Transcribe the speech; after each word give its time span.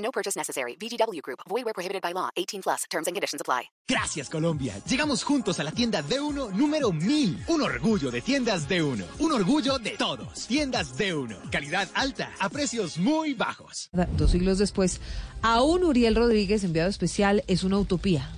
No 0.00 0.10
purchase 0.10 0.36
necessary. 0.36 0.76
VGW 0.76 1.20
Group. 1.22 1.40
Void 1.48 1.64
where 1.64 1.74
prohibited 1.74 2.02
by 2.02 2.12
law. 2.12 2.30
18 2.36 2.62
plus. 2.62 2.84
Terms 2.90 3.06
and 3.06 3.14
conditions 3.14 3.40
apply. 3.40 3.70
Gracias, 3.88 4.28
Colombia. 4.28 4.74
Llegamos 4.86 5.24
juntos 5.24 5.58
a 5.60 5.64
la 5.64 5.72
tienda 5.72 6.02
D1 6.02 6.52
número 6.52 6.92
1000. 6.92 7.44
Un 7.48 7.62
orgullo 7.62 8.10
de 8.10 8.20
tiendas 8.20 8.68
D1. 8.68 9.04
Un 9.18 9.32
orgullo 9.32 9.78
de 9.78 9.90
todos. 9.90 10.46
Tiendas 10.46 10.98
D1. 10.98 11.50
Calidad 11.50 11.88
alta 11.94 12.32
a 12.38 12.48
precios 12.48 12.98
muy 12.98 13.34
bajos. 13.34 13.90
Dos 14.16 14.30
siglos 14.30 14.58
después, 14.58 15.00
aún 15.42 15.84
Uriel 15.84 16.14
Rodríguez, 16.14 16.64
enviado 16.64 16.88
especial, 16.88 17.44
es 17.46 17.64
una 17.64 17.78
utopía. 17.78 18.30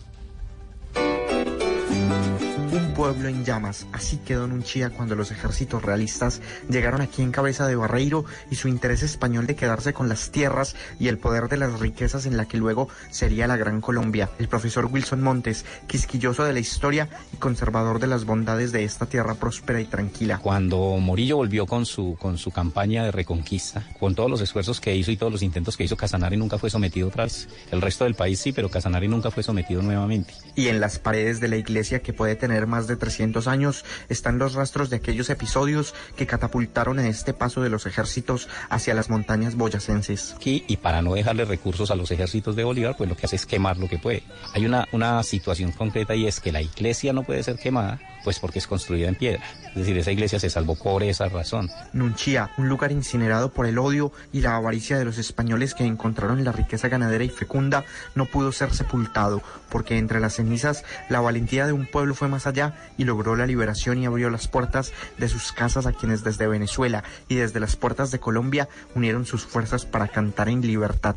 Pueblo 3.03 3.29
en 3.29 3.45
llamas, 3.45 3.89
así 3.93 4.19
quedó 4.19 4.47
Nunchía 4.47 4.91
cuando 4.91 5.17
los 5.17 5.33
ejércitos 5.33 5.83
realistas 5.83 6.41
llegaron 6.71 7.01
aquí 7.01 7.21
en 7.21 7.33
cabeza 7.33 7.67
de 7.67 7.75
Barreiro 7.75 8.25
y 8.49 8.55
su 8.55 8.69
interés 8.69 9.03
español 9.03 9.49
de 9.49 9.57
quedarse 9.57 9.93
con 9.93 10.09
las 10.09 10.31
tierras 10.31 10.77
y 11.01 11.09
el 11.09 11.19
poder 11.19 11.49
de 11.49 11.57
las 11.57 11.81
riquezas 11.81 12.27
en 12.27 12.37
la 12.37 12.47
que 12.47 12.59
luego 12.59 12.89
sería 13.11 13.49
la 13.49 13.57
Gran 13.57 13.81
Colombia. 13.81 14.31
El 14.39 14.47
profesor 14.47 14.87
Wilson 14.87 15.21
Montes, 15.21 15.65
quisquilloso 15.89 16.45
de 16.45 16.53
la 16.53 16.61
historia 16.61 17.09
y 17.33 17.39
conservador 17.39 17.99
de 17.99 18.07
las 18.07 18.25
bondades 18.25 18.71
de 18.71 18.85
esta 18.85 19.07
tierra 19.07 19.35
próspera 19.35 19.81
y 19.81 19.87
tranquila. 19.87 20.39
Cuando 20.39 20.79
Morillo 20.99 21.39
volvió 21.39 21.67
con 21.67 21.87
su, 21.87 22.17
con 22.21 22.39
su 22.39 22.53
campaña 22.53 23.03
de 23.03 23.11
reconquista, 23.11 23.85
con 23.99 24.15
todos 24.15 24.31
los 24.31 24.41
esfuerzos 24.43 24.81
que 24.81 24.95
hizo 24.95 25.11
y 25.11 25.17
todos 25.17 25.33
los 25.33 25.43
intentos 25.43 25.77
que 25.77 25.83
hizo, 25.83 25.97
Casanare 25.97 26.37
nunca 26.37 26.57
fue 26.57 26.71
sometido 26.71 27.09
otra 27.09 27.25
vez. 27.25 27.49
El 27.73 27.81
resto 27.81 28.05
del 28.05 28.15
país 28.15 28.39
sí, 28.39 28.53
pero 28.53 28.69
Casanare 28.69 29.09
nunca 29.09 29.33
fue 29.33 29.43
sometido 29.43 29.83
nuevamente. 29.83 30.35
Y 30.55 30.69
en 30.69 30.79
las 30.79 31.01
paredes 31.01 31.41
de 31.41 31.49
la 31.49 31.57
iglesia 31.57 32.01
que 32.01 32.13
puede 32.13 32.37
tener 32.37 32.69
más 32.69 32.87
de 32.87 32.92
300 32.97 33.47
años 33.47 33.85
están 34.09 34.39
los 34.39 34.55
rastros 34.55 34.91
de 34.91 34.97
aquellos 34.97 35.31
episodios 35.31 35.95
que 36.17 36.27
catapultaron 36.27 36.99
a 36.99 37.09
este 37.09 37.33
paso 37.33 37.63
de 37.63 37.71
los 37.71 37.87
ejércitos 37.87 38.49
hacia 38.69 38.95
las 38.95 39.11
montañas 39.11 39.57
boyacenses. 39.57 40.35
Y 40.45 40.77
para 40.77 41.03
no 41.03 41.15
dejarle 41.15 41.45
recursos 41.45 41.91
a 41.91 41.97
los 41.97 42.11
ejércitos 42.11 42.57
de 42.57 42.65
Bolívar, 42.65 42.97
pues 42.97 43.09
lo 43.09 43.17
que 43.17 43.27
hace 43.27 43.37
es 43.37 43.47
quemar 43.47 43.77
lo 43.79 43.89
que 43.89 43.99
puede. 43.99 44.23
Hay 44.55 44.67
una, 44.67 44.89
una 44.93 45.23
situación 45.23 45.73
concreta 45.73 46.15
y 46.15 46.27
es 46.27 46.41
que 46.41 46.53
la 46.53 46.63
iglesia 46.63 47.13
no 47.13 47.23
puede 47.23 47.43
ser 47.43 47.57
quemada, 47.57 48.01
pues 48.25 48.39
porque 48.39 48.59
es 48.59 48.67
construida 48.67 49.09
en 49.09 49.15
piedra. 49.15 49.43
Es 49.69 49.75
decir, 49.75 49.97
esa 49.97 50.13
iglesia 50.13 50.39
se 50.39 50.51
salvó 50.51 50.75
por 50.75 51.03
esa 51.03 51.29
razón. 51.29 51.71
Nunchía, 51.93 52.51
un 52.59 52.69
lugar 52.69 52.93
incinerado 52.93 53.51
por 53.53 53.67
el 53.67 53.79
odio 53.79 54.13
y 54.33 54.41
la 54.41 54.57
avaricia 54.57 54.99
de 54.99 55.05
los 55.05 55.19
españoles 55.19 55.75
que 55.75 55.85
encontraron 55.85 56.45
la 56.45 56.53
riqueza 56.53 56.89
ganadera 56.89 57.25
y 57.25 57.29
fecunda, 57.29 57.85
no 58.15 58.27
pudo 58.27 58.53
ser 58.53 58.75
sepultado, 58.75 59.43
porque 59.71 59.99
entre 59.99 60.21
las 60.21 60.35
cenizas 60.35 60.85
la 61.09 61.21
valentía 61.21 61.67
de 61.67 61.73
un 61.73 61.87
pueblo 61.87 62.15
fue 62.15 62.29
más 62.29 62.47
allá 62.47 62.75
y 62.99 63.05
logró 63.05 63.37
la 63.37 63.47
liberación 63.47 63.99
y 63.99 64.07
abrió 64.07 64.31
las 64.31 64.49
puertas 64.49 64.93
de 65.19 65.29
sus 65.29 65.53
casas 65.53 65.87
a 65.87 65.93
quienes 65.93 66.25
desde 66.25 66.47
Venezuela 66.47 67.05
y 67.29 67.37
desde 67.37 67.61
las 67.61 67.77
puertas 67.77 68.11
de 68.11 68.19
Colombia 68.19 68.69
unieron 68.95 69.27
sus 69.27 69.45
fuerzas 69.45 69.87
para 69.87 70.09
cantar 70.09 70.49
en 70.49 70.61
libertad. 70.61 71.17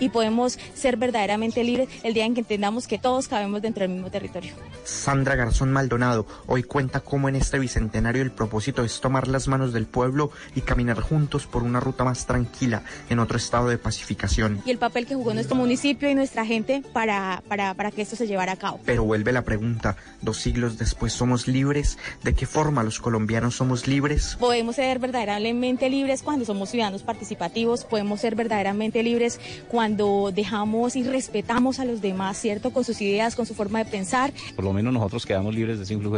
Y 0.00 0.08
podemos 0.08 0.58
ser 0.74 0.96
verdaderamente 0.96 1.64
libres 1.64 1.88
el 2.02 2.14
día 2.14 2.24
en 2.24 2.34
que 2.34 2.40
entendamos 2.40 2.86
que 2.86 2.98
todos 2.98 3.28
cabemos 3.28 3.62
dentro 3.62 3.82
del 3.82 3.90
mismo 3.90 4.10
territorio. 4.10 4.52
Sandra 4.84 5.34
Garzón 5.34 5.72
Maldonado 5.72 6.26
hoy 6.46 6.62
cuenta 6.62 7.00
cómo 7.00 7.28
en 7.28 7.36
este 7.36 7.58
bicentenario 7.58 8.22
el 8.22 8.30
propósito 8.30 8.84
es 8.84 9.00
tomar 9.00 9.28
las 9.28 9.48
manos 9.48 9.72
del 9.72 9.86
pueblo 9.86 10.30
y 10.54 10.60
caminar 10.60 11.00
juntos 11.00 11.46
por 11.46 11.62
una 11.62 11.80
ruta 11.80 12.04
más 12.04 12.26
tranquila 12.26 12.82
en 13.10 13.18
otro 13.18 13.36
estado 13.36 13.68
de 13.68 13.78
pacificación. 13.78 14.62
Y 14.64 14.70
el 14.70 14.78
papel 14.78 15.06
que 15.06 15.14
jugó 15.14 15.34
nuestro 15.34 15.56
municipio 15.56 16.10
y 16.10 16.14
nuestra 16.14 16.44
gente 16.44 16.82
para, 16.92 17.42
para, 17.48 17.74
para 17.74 17.90
que 17.90 18.02
esto 18.02 18.16
se 18.16 18.26
llevara 18.26 18.52
a 18.52 18.56
cabo. 18.56 18.80
Pero 18.84 19.04
vuelve 19.04 19.32
la 19.32 19.42
pregunta, 19.42 19.96
dos 20.22 20.38
siglos 20.38 20.78
después 20.78 21.12
somos 21.12 21.48
libres, 21.48 21.98
¿de 22.22 22.34
qué 22.34 22.46
forma 22.46 22.82
los 22.82 23.00
colombianos 23.00 23.56
somos 23.56 23.86
libres? 23.86 24.36
Podemos 24.38 24.76
ser 24.76 24.98
verdaderamente 24.98 25.90
libres 25.90 26.22
cuando 26.22 26.44
somos 26.44 26.70
ciudadanos 26.70 27.02
participativos, 27.02 27.84
podemos 27.84 28.20
ser 28.20 28.34
verdaderamente 28.34 29.02
libres 29.02 29.40
cuando 29.68 30.32
dejamos 30.34 30.96
y 30.96 31.02
respetamos 31.02 31.80
a 31.80 31.84
los 31.84 32.00
demás, 32.00 32.38
¿cierto? 32.38 32.70
Con 32.70 32.84
sus 32.84 33.00
ideas, 33.00 33.34
con 33.34 33.46
su 33.46 33.54
forma 33.54 33.82
de 33.82 33.90
pensar. 33.90 34.32
Por 34.54 34.64
lo 34.64 34.72
menos 34.72 34.92
nosotros 34.92 35.26
quedamos 35.26 35.54
libres 35.54 35.78
de 35.78 35.84
ese 35.84 35.94
influjo 35.94 36.16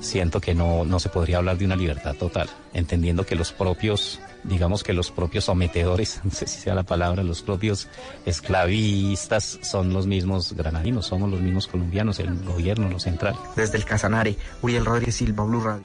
Siento 0.00 0.40
que 0.40 0.54
no, 0.54 0.84
no 0.84 0.98
se 0.98 1.08
podría 1.08 1.38
hablar 1.38 1.58
de 1.58 1.64
una 1.64 1.76
libertad 1.76 2.14
total, 2.14 2.48
entendiendo 2.72 3.24
que 3.24 3.36
los 3.36 3.52
propios 3.52 4.20
digamos 4.44 4.82
que 4.82 4.92
los 4.92 5.10
propios 5.10 5.44
sometedores, 5.44 6.20
no 6.24 6.30
sé 6.30 6.46
si 6.46 6.60
sea 6.60 6.74
la 6.74 6.82
palabra, 6.82 7.22
los 7.22 7.42
propios 7.42 7.88
esclavistas 8.26 9.58
son 9.62 9.92
los 9.92 10.06
mismos 10.06 10.52
granadinos, 10.54 11.06
somos 11.06 11.30
los 11.30 11.40
mismos 11.40 11.68
colombianos, 11.68 12.18
el 12.18 12.42
gobierno, 12.44 12.88
lo 12.88 12.98
central. 12.98 13.36
Desde 13.56 13.78
el 13.78 13.84
Casanare, 13.84 14.36
Uriel 14.62 14.84
Rodríguez 14.84 15.16
Silva, 15.16 15.44
Blue 15.44 15.60
Radio. 15.60 15.84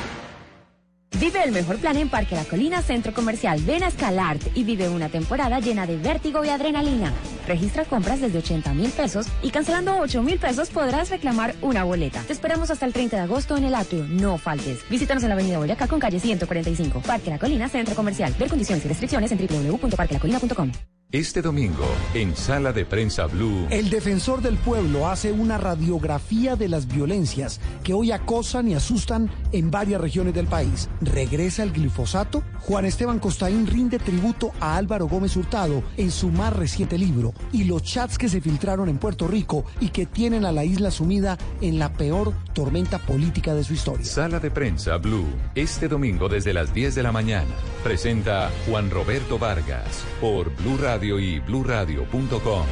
Vive 1.19 1.43
el 1.43 1.51
mejor 1.51 1.77
plan 1.77 1.97
en 1.97 2.09
Parque 2.09 2.35
La 2.35 2.45
Colina 2.45 2.81
Centro 2.81 3.13
Comercial. 3.13 3.61
Ven 3.61 3.83
a 3.83 3.89
Escalart 3.89 4.41
y 4.55 4.63
vive 4.63 4.89
una 4.89 5.07
temporada 5.07 5.59
llena 5.59 5.85
de 5.85 5.97
vértigo 5.97 6.43
y 6.43 6.49
adrenalina. 6.49 7.13
Registra 7.47 7.85
compras 7.85 8.21
desde 8.21 8.39
80 8.39 8.73
mil 8.73 8.89
pesos 8.89 9.27
y 9.43 9.51
cancelando 9.51 9.99
8 9.99 10.23
mil 10.23 10.39
pesos 10.39 10.71
podrás 10.71 11.11
reclamar 11.11 11.53
una 11.61 11.83
boleta. 11.83 12.23
Te 12.23 12.33
esperamos 12.33 12.71
hasta 12.71 12.87
el 12.87 12.93
30 12.93 13.17
de 13.17 13.21
agosto 13.23 13.55
en 13.55 13.65
el 13.65 13.75
atrio. 13.75 14.05
No 14.07 14.39
faltes. 14.39 14.79
Visítanos 14.89 15.21
en 15.21 15.29
la 15.29 15.35
avenida 15.35 15.59
Boyacá 15.59 15.87
con 15.87 15.99
calle 15.99 16.19
145. 16.19 17.01
Parque 17.01 17.29
La 17.29 17.37
Colina 17.37 17.69
Centro 17.69 17.93
Comercial. 17.93 18.33
Ver 18.39 18.49
condiciones 18.49 18.83
y 18.85 18.87
restricciones 18.87 19.31
en 19.31 19.37
www.parquelacolina.com. 19.37 20.71
Este 21.13 21.41
domingo, 21.41 21.83
en 22.13 22.37
Sala 22.37 22.71
de 22.71 22.85
Prensa 22.85 23.25
Blue. 23.25 23.67
El 23.69 23.89
defensor 23.89 24.41
del 24.41 24.55
pueblo 24.55 25.09
hace 25.09 25.33
una 25.33 25.57
radiografía 25.57 26.55
de 26.55 26.69
las 26.69 26.87
violencias 26.87 27.59
que 27.83 27.93
hoy 27.93 28.13
acosan 28.13 28.69
y 28.69 28.75
asustan 28.75 29.29
en 29.51 29.71
varias 29.71 29.99
regiones 29.99 30.33
del 30.33 30.47
país. 30.47 30.87
¿Regresa 31.01 31.63
el 31.63 31.73
glifosato? 31.73 32.43
Juan 32.61 32.85
Esteban 32.85 33.19
Costaín 33.19 33.67
rinde 33.67 33.99
tributo 33.99 34.53
a 34.61 34.77
Álvaro 34.77 35.09
Gómez 35.09 35.35
Hurtado 35.35 35.83
en 35.97 36.11
su 36.11 36.29
más 36.29 36.53
reciente 36.53 36.97
libro 36.97 37.33
y 37.51 37.65
los 37.65 37.83
chats 37.83 38.17
que 38.17 38.29
se 38.29 38.39
filtraron 38.39 38.87
en 38.87 38.97
Puerto 38.97 39.27
Rico 39.27 39.65
y 39.81 39.89
que 39.89 40.05
tienen 40.05 40.45
a 40.45 40.53
la 40.53 40.63
isla 40.63 40.91
sumida 40.91 41.37
en 41.59 41.77
la 41.77 41.91
peor 41.91 42.31
tormenta 42.53 42.99
política 42.99 43.53
de 43.53 43.65
su 43.65 43.73
historia. 43.73 44.05
Sala 44.05 44.39
de 44.39 44.49
Prensa 44.49 44.95
Blue. 44.95 45.27
Este 45.55 45.89
domingo 45.89 46.29
desde 46.29 46.53
las 46.53 46.73
10 46.73 46.95
de 46.95 47.03
la 47.03 47.11
mañana. 47.11 47.51
Presenta 47.83 48.49
Juan 48.65 48.89
Roberto 48.89 49.37
Vargas 49.37 50.05
por 50.21 50.55
Blue 50.55 50.77
Radio 50.77 51.00
y 51.03 51.39
bluradio.com. 51.39 52.65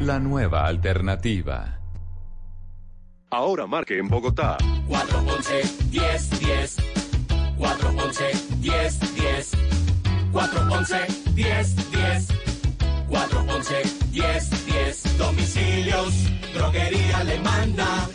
La 0.00 0.18
nueva 0.18 0.66
alternativa. 0.66 1.78
Ahora 3.30 3.66
marque 3.66 3.98
en 3.98 4.08
Bogotá. 4.08 4.58
411 4.88 5.62
1010 5.90 6.76
411 7.56 8.24
1010 8.60 9.50
411 10.32 11.06
1010 11.34 12.28
411 13.08 13.74
1010 14.12 15.18
Domicilios, 15.18 16.14
droguería 16.54 17.24
le 17.24 17.40
manda 17.40 18.08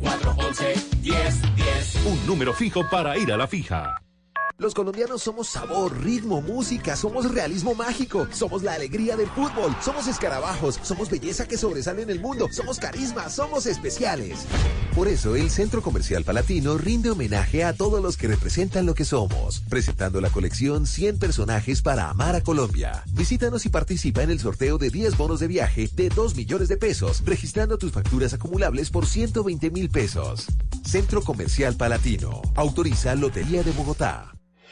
411 0.00 0.74
1010 1.02 2.06
Un 2.06 2.26
número 2.26 2.54
fijo 2.54 2.88
para 2.90 3.18
ir 3.18 3.30
a 3.30 3.36
la 3.36 3.46
fija. 3.46 4.05
Los 4.58 4.72
colombianos 4.72 5.22
somos 5.22 5.48
sabor, 5.48 6.02
ritmo, 6.02 6.40
música, 6.40 6.96
somos 6.96 7.30
realismo 7.30 7.74
mágico, 7.74 8.26
somos 8.32 8.62
la 8.62 8.72
alegría 8.72 9.14
del 9.14 9.28
fútbol, 9.28 9.76
somos 9.82 10.06
escarabajos, 10.06 10.80
somos 10.82 11.10
belleza 11.10 11.46
que 11.46 11.58
sobresale 11.58 12.00
en 12.00 12.08
el 12.08 12.20
mundo, 12.20 12.48
somos 12.50 12.78
carisma, 12.78 13.28
somos 13.28 13.66
especiales. 13.66 14.46
Por 14.94 15.08
eso 15.08 15.36
el 15.36 15.50
Centro 15.50 15.82
Comercial 15.82 16.24
Palatino 16.24 16.78
rinde 16.78 17.10
homenaje 17.10 17.64
a 17.64 17.74
todos 17.74 18.02
los 18.02 18.16
que 18.16 18.28
representan 18.28 18.86
lo 18.86 18.94
que 18.94 19.04
somos, 19.04 19.60
presentando 19.68 20.22
la 20.22 20.30
colección 20.30 20.86
100 20.86 21.18
personajes 21.18 21.82
para 21.82 22.08
amar 22.08 22.34
a 22.34 22.40
Colombia. 22.40 23.02
Visítanos 23.12 23.66
y 23.66 23.68
participa 23.68 24.22
en 24.22 24.30
el 24.30 24.40
sorteo 24.40 24.78
de 24.78 24.88
10 24.88 25.18
bonos 25.18 25.40
de 25.40 25.48
viaje 25.48 25.90
de 25.92 26.08
2 26.08 26.34
millones 26.34 26.68
de 26.68 26.78
pesos, 26.78 27.22
registrando 27.26 27.76
tus 27.76 27.92
facturas 27.92 28.32
acumulables 28.32 28.88
por 28.88 29.04
120 29.04 29.70
mil 29.70 29.90
pesos. 29.90 30.46
Centro 30.82 31.20
Comercial 31.20 31.76
Palatino. 31.76 32.40
Autoriza 32.54 33.14
Lotería 33.16 33.62
de 33.62 33.72
Bogotá. 33.72 34.32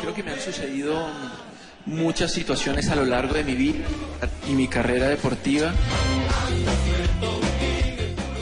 Creo 0.00 0.14
que 0.14 0.22
me 0.22 0.32
han 0.32 0.40
sucedido 0.40 1.08
muchas 1.86 2.32
situaciones 2.32 2.88
a 2.90 2.96
lo 2.96 3.04
largo 3.04 3.34
de 3.34 3.44
mi 3.44 3.54
vida 3.54 3.84
y 4.48 4.52
mi 4.52 4.68
carrera 4.68 5.08
deportiva. 5.08 5.72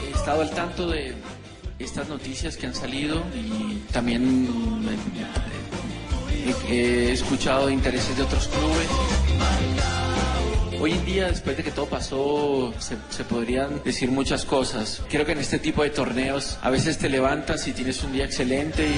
He 0.07 0.15
estado 0.15 0.41
al 0.41 0.51
tanto 0.51 0.87
de 0.87 1.15
estas 1.79 2.07
noticias 2.07 2.55
que 2.55 2.67
han 2.67 2.75
salido 2.75 3.23
y 3.35 3.79
también 3.91 4.47
he, 6.69 7.11
escuchado 7.11 7.69
intereses 7.69 8.15
de 8.15 8.23
otros 8.23 8.47
clubes. 8.47 8.87
Hoy 10.83 10.91
en 10.91 11.05
día, 11.05 11.27
después 11.29 11.55
de 11.55 11.63
que 11.63 11.71
todo 11.71 11.85
pasó, 11.85 12.73
se, 12.77 13.23
podrían 13.23 13.81
decir 13.85 14.11
muchas 14.11 14.43
cosas. 14.43 15.01
Creo 15.09 15.25
que 15.25 15.31
en 15.31 15.37
este 15.37 15.57
tipo 15.57 15.81
de 15.81 15.89
torneos 15.89 16.57
a 16.61 16.69
veces 16.69 16.97
te 16.97 17.07
levantas 17.07 17.65
y 17.69 17.71
tienes 17.71 18.03
un 18.03 18.11
día 18.11 18.25
excelente. 18.25 18.85
Y... 18.85 18.93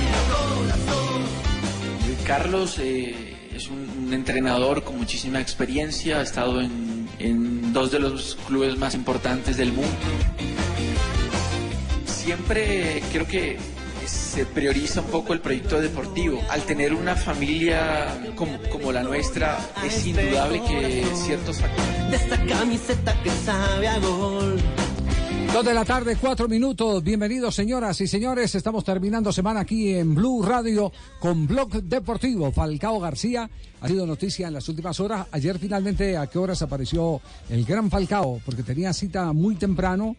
Carlos 2.26 2.80
eh, 2.80 3.52
es 3.54 3.68
un, 3.68 3.88
un 4.08 4.14
entrenador 4.16 4.84
con 4.84 4.98
muchísima 4.98 5.40
experiencia, 5.40 6.18
ha 6.18 6.24
estado 6.24 6.60
en, 6.60 7.08
en 7.20 7.72
dos 7.72 7.92
de 7.92 8.00
los 8.00 8.36
clubes 8.48 8.80
más 8.80 8.96
importantes 8.96 9.56
del 9.56 9.72
mundo. 9.72 9.92
Siempre 12.08 13.04
creo 13.12 13.28
que 13.28 13.60
se 14.08 14.46
prioriza 14.46 15.02
un 15.02 15.08
poco 15.08 15.34
el 15.34 15.42
proyecto 15.42 15.80
deportivo. 15.82 16.40
Al 16.50 16.62
tener 16.64 16.94
una 16.94 17.16
familia 17.16 18.18
como, 18.36 18.58
como 18.72 18.92
la 18.92 19.04
nuestra, 19.04 19.58
es 19.86 20.06
indudable 20.06 20.62
que 20.64 21.06
ciertos 21.16 21.60
factores... 21.60 22.12
de 22.12 22.16
esta 22.18 22.46
camiseta 22.46 23.22
que 23.24 23.30
sabe 23.30 23.88
a 23.88 24.00
gol. 24.00 24.58
Dos 25.54 25.66
de 25.66 25.74
la 25.74 25.86
tarde, 25.86 26.18
cuatro 26.20 26.50
minutos. 26.50 27.04
Bienvenidos, 27.04 27.56
señoras 27.56 28.02
y 28.02 28.08
señores. 28.08 28.56
Estamos 28.56 28.84
terminando 28.84 29.32
semana 29.32 29.62
aquí 29.62 29.94
en 29.94 30.14
Blue 30.14 30.44
Radio 30.44 30.92
con 31.20 31.48
Blog 31.48 31.82
Deportivo. 31.84 32.52
Falcao 32.52 33.00
García 33.00 33.50
ha 33.80 33.88
sido 33.88 34.06
noticia 34.06 34.48
en 34.48 34.54
las 34.54 34.68
últimas 34.68 35.00
horas. 35.00 35.28
Ayer 35.32 35.58
finalmente, 35.58 36.18
¿a 36.18 36.28
qué 36.28 36.40
horas 36.40 36.62
apareció 36.62 37.22
el 37.50 37.64
gran 37.64 37.90
Falcao? 37.90 38.42
Porque 38.44 38.64
tenía 38.64 38.92
cita 38.92 39.32
muy 39.32 39.56
temprano. 39.56 40.16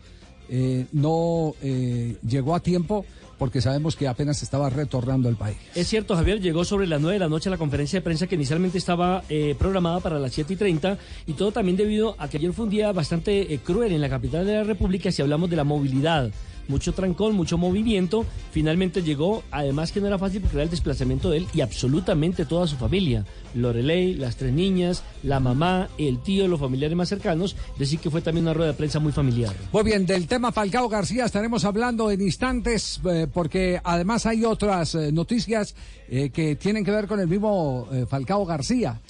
eh, 0.48 0.86
no 0.92 1.54
eh, 1.62 2.16
llegó 2.26 2.54
a 2.54 2.60
tiempo 2.60 3.04
porque 3.38 3.60
sabemos 3.60 3.96
que 3.96 4.08
apenas 4.08 4.42
estaba 4.42 4.70
retornando 4.70 5.28
al 5.28 5.36
país. 5.36 5.56
Es 5.74 5.88
cierto, 5.88 6.16
Javier, 6.16 6.40
llegó 6.40 6.64
sobre 6.64 6.86
las 6.86 7.00
9 7.00 7.14
de 7.14 7.20
la 7.20 7.28
noche 7.28 7.48
a 7.48 7.52
la 7.52 7.58
conferencia 7.58 7.98
de 7.98 8.02
prensa 8.02 8.26
que 8.26 8.34
inicialmente 8.34 8.78
estaba 8.78 9.22
eh, 9.28 9.54
programada 9.58 10.00
para 10.00 10.18
las 10.18 10.32
7 10.32 10.54
y 10.54 10.56
30 10.56 10.98
y 11.26 11.32
todo 11.34 11.52
también 11.52 11.76
debido 11.76 12.16
a 12.18 12.28
que 12.28 12.38
ayer 12.38 12.52
fue 12.52 12.64
un 12.64 12.70
día 12.70 12.92
bastante 12.92 13.52
eh, 13.52 13.58
cruel 13.58 13.92
en 13.92 14.00
la 14.00 14.08
capital 14.08 14.46
de 14.46 14.54
la 14.54 14.64
República 14.64 15.10
si 15.10 15.22
hablamos 15.22 15.50
de 15.50 15.56
la 15.56 15.64
movilidad. 15.64 16.30
Mucho 16.68 16.92
trancón, 16.92 17.34
mucho 17.34 17.58
movimiento. 17.58 18.24
Finalmente 18.50 19.02
llegó, 19.02 19.42
además 19.50 19.92
que 19.92 20.00
no 20.00 20.06
era 20.06 20.18
fácil 20.18 20.40
porque 20.40 20.56
era 20.56 20.64
el 20.64 20.70
desplazamiento 20.70 21.30
de 21.30 21.38
él 21.38 21.46
y 21.54 21.60
absolutamente 21.60 22.44
toda 22.44 22.66
su 22.66 22.76
familia. 22.76 23.24
Lorelei, 23.54 24.14
las 24.14 24.36
tres 24.36 24.52
niñas, 24.52 25.02
la 25.22 25.40
mamá, 25.40 25.88
el 25.98 26.20
tío, 26.20 26.48
los 26.48 26.60
familiares 26.60 26.96
más 26.96 27.08
cercanos. 27.08 27.56
Decir 27.78 27.98
que 28.00 28.10
fue 28.10 28.20
también 28.20 28.44
una 28.44 28.54
rueda 28.54 28.72
de 28.72 28.76
prensa 28.76 28.98
muy 28.98 29.12
familiar. 29.12 29.54
Muy 29.72 29.82
bien, 29.82 30.06
del 30.06 30.26
tema 30.26 30.52
Falcao 30.52 30.88
García 30.88 31.24
estaremos 31.24 31.64
hablando 31.64 32.10
en 32.10 32.20
instantes 32.20 33.00
eh, 33.08 33.26
porque 33.32 33.80
además 33.82 34.26
hay 34.26 34.44
otras 34.44 34.94
eh, 34.94 35.12
noticias 35.12 35.74
eh, 36.08 36.30
que 36.30 36.56
tienen 36.56 36.84
que 36.84 36.90
ver 36.90 37.06
con 37.06 37.20
el 37.20 37.28
mismo 37.28 37.88
Falcao 38.08 38.44
García. 38.44 39.00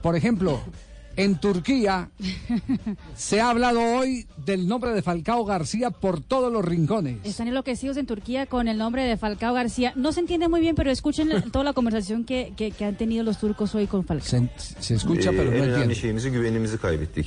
Por 0.00 0.14
ejemplo, 0.14 0.60
en 1.16 1.36
Turquía 1.40 2.08
se 3.16 3.40
ha 3.40 3.50
hablado 3.50 3.80
hoy 3.80 4.26
del 4.44 4.66
nombre 4.66 4.92
de 4.92 5.02
Falcao 5.02 5.44
García 5.44 5.90
por 5.90 6.20
todos 6.20 6.52
los 6.52 6.64
rincones. 6.64 7.16
Están 7.24 7.48
enloquecidos 7.48 7.96
en 7.96 8.06
Turquía 8.06 8.46
con 8.46 8.68
el 8.68 8.78
nombre 8.78 9.02
de 9.04 9.16
Falcao 9.16 9.54
García. 9.54 9.92
No 9.96 10.12
se 10.12 10.20
entiende 10.20 10.48
muy 10.48 10.60
bien, 10.60 10.74
pero 10.74 10.90
escuchen 10.90 11.30
toda 11.52 11.64
la 11.64 11.72
conversación 11.72 12.24
que, 12.24 12.52
que- 12.56 12.70
que 12.70 12.84
han 12.84 12.96
tenido 12.96 13.24
los 13.24 13.38
turcos 13.38 13.74
hoy 13.74 13.86
con 13.86 14.04
Falcao. 14.04 14.26
Se, 14.56 14.82
se 14.82 14.94
escucha, 14.94 15.30
pero 15.30 15.50
no 15.50 15.56
entiende. 15.64 15.94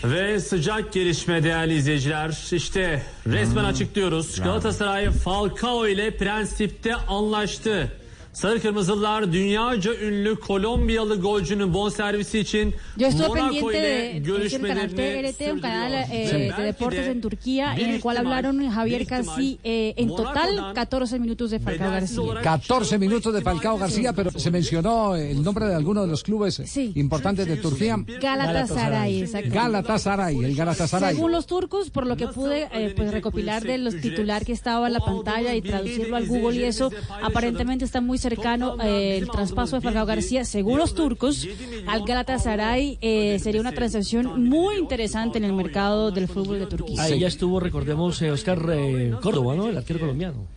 Ve 0.03 0.39
sıcak 0.39 0.93
gelişme 0.93 1.43
değerli 1.43 1.75
izleyiciler. 1.77 2.29
İşte 2.51 3.03
resmen 3.25 3.63
açıklıyoruz. 3.63 4.41
Galatasaray 4.41 5.11
Falcao 5.11 5.87
ile 5.87 6.17
prensipte 6.17 6.95
anlaştı. 6.95 7.91
Sarı 8.35 8.61
Kırmızılar 8.61 9.33
dünyaca 9.33 9.93
ünlü 9.95 10.39
Kolombiyalı 10.39 11.21
golcünün 11.21 11.73
bonservisi 11.73 12.39
için 12.39 12.75
Yo 12.97 13.07
estuve 13.07 13.27
Monaco 13.27 13.67
pendiente 13.67 13.79
ile 13.79 13.81
de, 13.81 14.09
es 14.09 14.53
el 14.53 14.61
canal 14.61 14.89
görüşmelerini 14.89 15.33
TRT, 15.33 15.53
un 15.53 15.59
canal 15.61 15.93
eh, 15.93 16.27
Sí. 16.29 16.57
de 16.57 16.63
deportes 16.63 17.07
en 17.07 17.21
Turquía, 17.21 17.75
en 17.77 17.89
el 17.89 18.01
cual 18.01 18.17
hablaron 18.17 18.69
Javier 18.69 19.07
casi 19.07 19.57
eh, 19.63 19.93
en 19.97 20.09
total 20.09 20.49
Monaco'dan 20.55 20.73
14 20.75 21.19
minutos 21.19 21.51
de 21.51 21.59
Falcao 21.59 21.91
García. 21.91 22.41
14 22.43 22.97
minutos 22.99 23.33
de 23.33 23.41
Falcao 23.41 23.77
García, 23.77 24.11
pero 24.13 24.31
se 24.31 24.51
mencionó 24.51 25.15
el 25.15 25.41
nombre 25.41 25.65
de 25.67 25.75
alguno 25.75 26.01
de 26.01 26.07
los 26.07 26.21
clubes 26.23 26.61
importantes 26.95 27.47
de 27.47 27.55
Turquía. 27.55 27.97
Galatasaray, 28.21 29.21
exacto. 29.21 29.49
Galatasaray, 29.53 30.43
el 30.43 30.55
Galatasaray. 30.55 31.15
Según 31.15 31.31
los 31.31 31.45
turcos, 31.45 31.89
por 31.89 32.05
lo 32.05 32.17
que 32.17 32.27
pude 32.27 32.67
eh, 32.73 32.93
pues, 32.97 33.11
recopilar 33.11 33.63
de 33.63 33.77
los 33.77 33.95
titular 34.01 34.43
que 34.45 34.51
estaba 34.51 34.87
en 34.87 34.93
la 34.93 34.99
pantalla 34.99 35.55
y 35.55 35.61
traducirlo 35.61 36.17
al 36.17 36.27
Google 36.27 36.57
y 36.57 36.63
eso, 36.63 36.91
aparentemente 37.23 37.85
está 37.85 38.01
muy 38.01 38.17
cercano 38.29 38.77
eh, 38.81 39.17
el 39.17 39.29
traspaso 39.29 39.75
de 39.75 39.81
Falcao 39.81 40.05
García, 40.05 40.45
según 40.45 40.79
los 40.79 40.95
turcos, 40.95 41.47
al 41.85 42.03
Galatasaray 42.05 42.97
eh, 43.01 43.37
sería 43.39 43.61
una 43.61 43.71
transacción 43.71 44.43
muy 44.49 44.77
interesante 44.77 45.37
en 45.37 45.43
el 45.43 45.53
mercado 45.53 46.09
del 46.09 46.27
fútbol 46.27 46.59
de 46.59 46.65
Turquía. 46.65 47.03
Ahí 47.03 47.19
ya 47.19 47.27
estuvo, 47.27 47.59
recordemos, 47.59 48.19
eh, 48.21 48.31
Oscar 48.31 48.59
eh, 48.71 49.13
Córdoba, 49.21 49.55
¿no? 49.55 49.67
El 49.67 49.77
arquero 49.77 49.99
colombiano. 49.99 50.47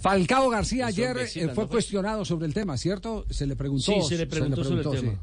Falcao 0.00 0.48
García 0.48 0.86
ayer 0.86 1.10
eh, 1.10 1.20
vecina, 1.22 1.52
fue 1.54 1.64
¿no? 1.64 1.70
cuestionado 1.70 2.24
sobre 2.24 2.46
el 2.46 2.54
tema, 2.54 2.78
¿cierto? 2.78 3.26
Se 3.28 3.46
le 3.46 3.56
preguntó. 3.56 3.92
Sí, 3.92 4.00
se 4.08 4.16
le 4.16 4.26
preguntó 4.26 4.64
sobre 4.64 4.82
el 4.82 4.90
sí. 4.90 4.96
tema. 4.96 5.22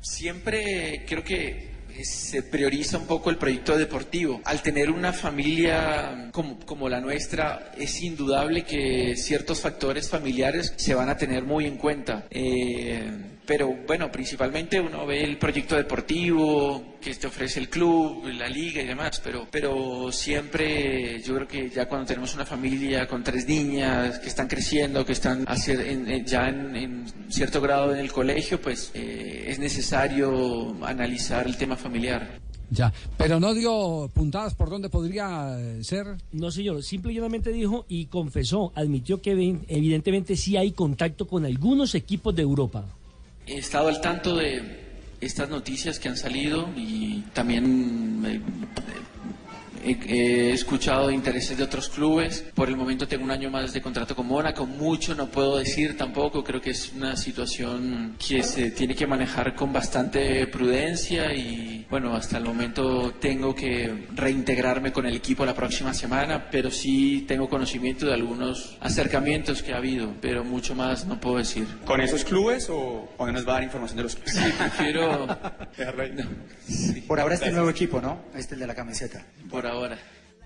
Siempre 0.00 1.04
creo 1.06 1.22
que 1.22 1.75
se 2.04 2.42
prioriza 2.42 2.98
un 2.98 3.06
poco 3.06 3.30
el 3.30 3.36
proyecto 3.36 3.76
deportivo. 3.76 4.40
Al 4.44 4.62
tener 4.62 4.90
una 4.90 5.12
familia 5.12 6.30
como, 6.32 6.58
como 6.60 6.88
la 6.88 7.00
nuestra, 7.00 7.72
es 7.78 8.02
indudable 8.02 8.64
que 8.64 9.16
ciertos 9.16 9.60
factores 9.60 10.08
familiares 10.08 10.74
se 10.76 10.94
van 10.94 11.08
a 11.08 11.16
tener 11.16 11.44
muy 11.44 11.66
en 11.66 11.76
cuenta. 11.76 12.26
Eh, 12.30 13.35
pero 13.46 13.72
bueno, 13.86 14.10
principalmente 14.10 14.80
uno 14.80 15.06
ve 15.06 15.22
el 15.22 15.38
proyecto 15.38 15.76
deportivo 15.76 16.96
que 17.00 17.14
te 17.14 17.26
ofrece 17.28 17.60
el 17.60 17.68
club, 17.68 18.26
la 18.36 18.48
liga 18.48 18.82
y 18.82 18.86
demás, 18.86 19.20
pero, 19.22 19.46
pero 19.50 20.10
siempre 20.10 21.20
yo 21.22 21.34
creo 21.36 21.48
que 21.48 21.70
ya 21.70 21.88
cuando 21.88 22.06
tenemos 22.06 22.34
una 22.34 22.44
familia 22.44 23.06
con 23.06 23.22
tres 23.22 23.46
niñas 23.46 24.18
que 24.18 24.28
están 24.28 24.48
creciendo, 24.48 25.04
que 25.04 25.12
están 25.12 25.44
hacia- 25.46 25.74
en- 25.80 26.24
ya 26.24 26.48
en, 26.48 26.74
en 26.76 27.04
cierto 27.28 27.60
grado 27.60 27.92
en 27.92 27.98
el 28.00 28.12
colegio, 28.12 28.60
pues 28.60 28.90
eh, 28.94 29.44
es 29.48 29.58
necesario 29.58 30.76
analizar 30.84 31.46
el 31.46 31.56
tema 31.56 31.76
familiar. 31.76 32.40
Ya, 32.68 32.92
pero 33.16 33.38
no 33.38 33.54
dio 33.54 34.10
puntadas 34.12 34.54
por 34.54 34.68
dónde 34.70 34.88
podría 34.88 35.56
eh, 35.60 35.84
ser. 35.84 36.16
No, 36.32 36.50
señor, 36.50 36.82
simple 36.82 37.12
y 37.12 37.14
llanamente 37.14 37.52
dijo 37.52 37.84
y 37.88 38.06
confesó, 38.06 38.72
admitió 38.74 39.22
que 39.22 39.36
evi- 39.36 39.60
evidentemente 39.68 40.34
sí 40.34 40.56
hay 40.56 40.72
contacto 40.72 41.28
con 41.28 41.44
algunos 41.44 41.94
equipos 41.94 42.34
de 42.34 42.42
Europa. 42.42 42.84
He 43.46 43.58
estado 43.58 43.88
al 43.88 44.00
tanto 44.00 44.34
de 44.36 44.60
estas 45.20 45.48
noticias 45.48 46.00
que 46.00 46.08
han 46.08 46.16
salido 46.16 46.68
y 46.76 47.22
también 47.32 48.42
he, 49.84 50.52
escuchado 50.52 51.10
intereses 51.10 51.56
de 51.56 51.64
otros 51.64 51.88
clubes. 51.88 52.44
Por 52.54 52.68
el 52.68 52.76
momento 52.76 53.06
tengo 53.06 53.24
un 53.24 53.30
año 53.30 53.50
más 53.50 53.72
de 53.72 53.80
contrato 53.80 54.14
con 54.16 54.26
Mónaco. 54.26 54.66
Mucho 54.66 55.14
no 55.14 55.26
puedo 55.26 55.58
decir 55.58 55.96
tampoco. 55.96 56.42
Creo 56.42 56.60
que 56.60 56.70
es 56.70 56.92
una 56.94 57.16
situación 57.16 58.16
que 58.18 58.42
se 58.42 58.70
tiene 58.70 58.94
que 58.94 59.06
manejar 59.06 59.54
con 59.54 59.72
bastante 59.72 60.46
prudencia 60.46 61.34
y 61.34 61.86
bueno, 61.88 62.14
hasta 62.14 62.38
el 62.38 62.44
momento 62.44 63.14
tengo 63.20 63.54
que 63.54 64.06
reintegrarme 64.14 64.92
con 64.92 65.06
el 65.06 65.16
equipo 65.16 65.44
la 65.44 65.54
próxima 65.54 65.94
semana, 65.94 66.48
pero 66.50 66.70
sí 66.70 67.24
tengo 67.28 67.48
conocimiento 67.48 68.06
de 68.06 68.14
algunos 68.14 68.76
acercamientos 68.80 69.62
que 69.62 69.72
ha 69.72 69.76
habido, 69.76 70.12
pero 70.20 70.44
mucho 70.44 70.74
más 70.74 71.06
no 71.06 71.20
puedo 71.20 71.38
decir. 71.38 71.66
¿Con 71.84 72.00
esos 72.00 72.24
clubes 72.24 72.68
o, 72.70 73.08
o 73.16 73.26
no 73.26 73.32
nos 73.32 73.46
va 73.46 73.52
a 73.52 73.54
dar 73.54 73.64
información 73.64 73.98
de 73.98 74.02
los 74.02 74.16
clubes? 74.16 74.34
Sí, 74.34 74.52
prefiero... 74.58 75.26
Dejarlo 75.76 76.02
ahí. 76.02 77.02
Por 77.06 77.20
ahora 77.20 77.34
este 77.34 77.50
nuevo 77.52 77.70
equipo, 77.70 78.00
¿no? 78.00 78.22
Este 78.34 78.54
el 78.54 78.60
de 78.60 78.66
la 78.66 78.74
camiseta. 78.74 79.24
Por 79.50 79.66
ahora. 79.66 79.75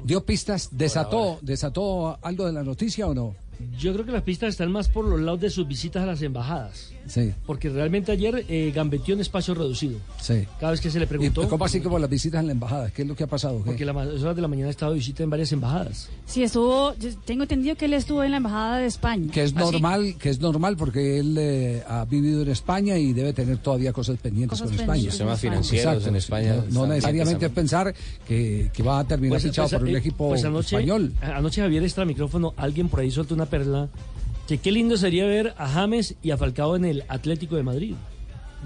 ¿Dio 0.03 0.25
pistas? 0.25 0.69
¿Desató, 0.73 1.39
¿Desató 1.43 2.19
algo 2.23 2.47
de 2.47 2.53
la 2.53 2.63
noticia 2.63 3.07
o 3.07 3.15
no? 3.15 3.37
Yo 3.79 3.93
creo 3.93 4.07
que 4.07 4.13
las 4.13 4.23
pistas 4.23 4.51
están 4.51 4.73
más 4.73 4.89
por 4.89 5.05
los 5.05 5.21
lados 5.21 5.41
de 5.41 5.51
sus 5.51 5.69
visitas 5.69 6.03
a 6.03 6.07
las 6.07 6.23
embajadas. 6.23 6.93
Sí. 7.07 7.33
Porque 7.47 7.69
realmente 7.69 8.13
ayer 8.13 8.45
eh, 8.49 8.73
gambeteó 8.75 9.15
en 9.15 9.21
espacio 9.21 9.55
reducido. 9.55 9.99
Sí. 10.21 10.47
Cada 10.61 10.73
vez 10.73 10.81
que 10.81 10.91
se 10.91 11.01
le 11.01 11.07
preguntó. 11.07 11.43
¿Y 11.43 11.47
¿Cómo 11.47 11.65
así 11.65 11.81
como 11.81 11.99
las 11.99 12.09
visitas 12.09 12.41
en 12.41 12.47
la 12.47 12.53
embajada? 12.53 12.91
¿Qué 12.91 13.03
es 13.03 13.09
lo 13.09 13.17
que 13.17 13.25
ha 13.25 13.27
pasado? 13.27 13.59
¿Qué? 13.59 13.65
Porque 13.67 13.85
la 13.85 13.93
ma- 13.93 14.05
esas 14.05 14.23
horas 14.23 14.37
de 14.37 14.43
la 14.43 14.49
mañana 14.49 14.69
ha 14.69 14.71
estado 14.71 14.93
de 14.93 14.99
visita 14.99 15.23
en 15.23 15.31
varias 15.31 15.51
embajadas. 15.53 16.09
Sí, 16.27 16.43
estuvo, 16.43 16.95
yo 16.99 17.11
tengo 17.25 17.43
entendido 17.43 17.75
que 17.77 17.87
él 17.87 17.95
estuvo 17.95 18.23
en 18.23 18.31
la 18.31 18.37
Embajada 18.37 18.79
de 18.79 18.87
España. 18.87 19.31
Que 19.33 19.43
es 19.43 19.53
¿Ah, 19.57 19.65
sí? 19.67 19.73
normal, 19.73 20.15
que 20.19 20.31
es 20.31 20.41
normal 20.41 20.77
porque 20.77 21.19
él 21.19 21.37
eh, 21.39 21.83
ha 21.89 22.05
vivido 22.05 22.43
en 22.43 22.49
España 22.51 22.97
y 22.97 23.13
debe 23.13 23.33
tener 23.33 23.59
todavía 23.59 23.93
cosas 23.93 24.17
pendientes 24.19 24.59
Cosas 24.61 24.67
con 24.71 24.81
España. 24.81 24.93
pendientes 24.93 25.15
Sistemas 25.15 25.33
en 25.45 25.53
España. 25.53 25.53
financieros 25.63 25.87
Exacto, 25.95 26.09
en 26.11 26.17
España 26.17 26.65
No, 26.71 26.81
no 26.81 26.87
necesariamente 26.95 27.47
es 27.47 27.53
pensar 27.53 27.95
que, 28.27 28.71
que 28.73 28.83
va 28.83 29.01
a 29.01 29.05
terminar 29.05 29.41
fichado 29.41 29.69
por 29.69 29.83
un 29.83 29.89
eh, 29.89 29.99
equipo 29.99 30.29
pues 30.29 30.45
anoche, 30.45 30.77
español. 30.77 31.13
Anoche 31.21 31.61
Javier 31.61 31.83
extra 31.83 32.05
micrófono, 32.05 32.55
alguien 32.57 32.89
por 32.89 33.01
ahí 33.01 33.11
soltó 33.11 33.35
una 33.35 33.47
perla. 33.47 33.89
Que 34.51 34.59
qué 34.59 34.73
lindo 34.73 34.97
sería 34.97 35.27
ver 35.27 35.55
a 35.59 35.69
James 35.69 36.17
y 36.25 36.33
a 36.33 36.37
Falcao 36.37 36.75
en 36.75 36.85
el 36.85 37.05
Atlético 37.07 37.55
de 37.55 37.63
Madrid. 37.63 37.95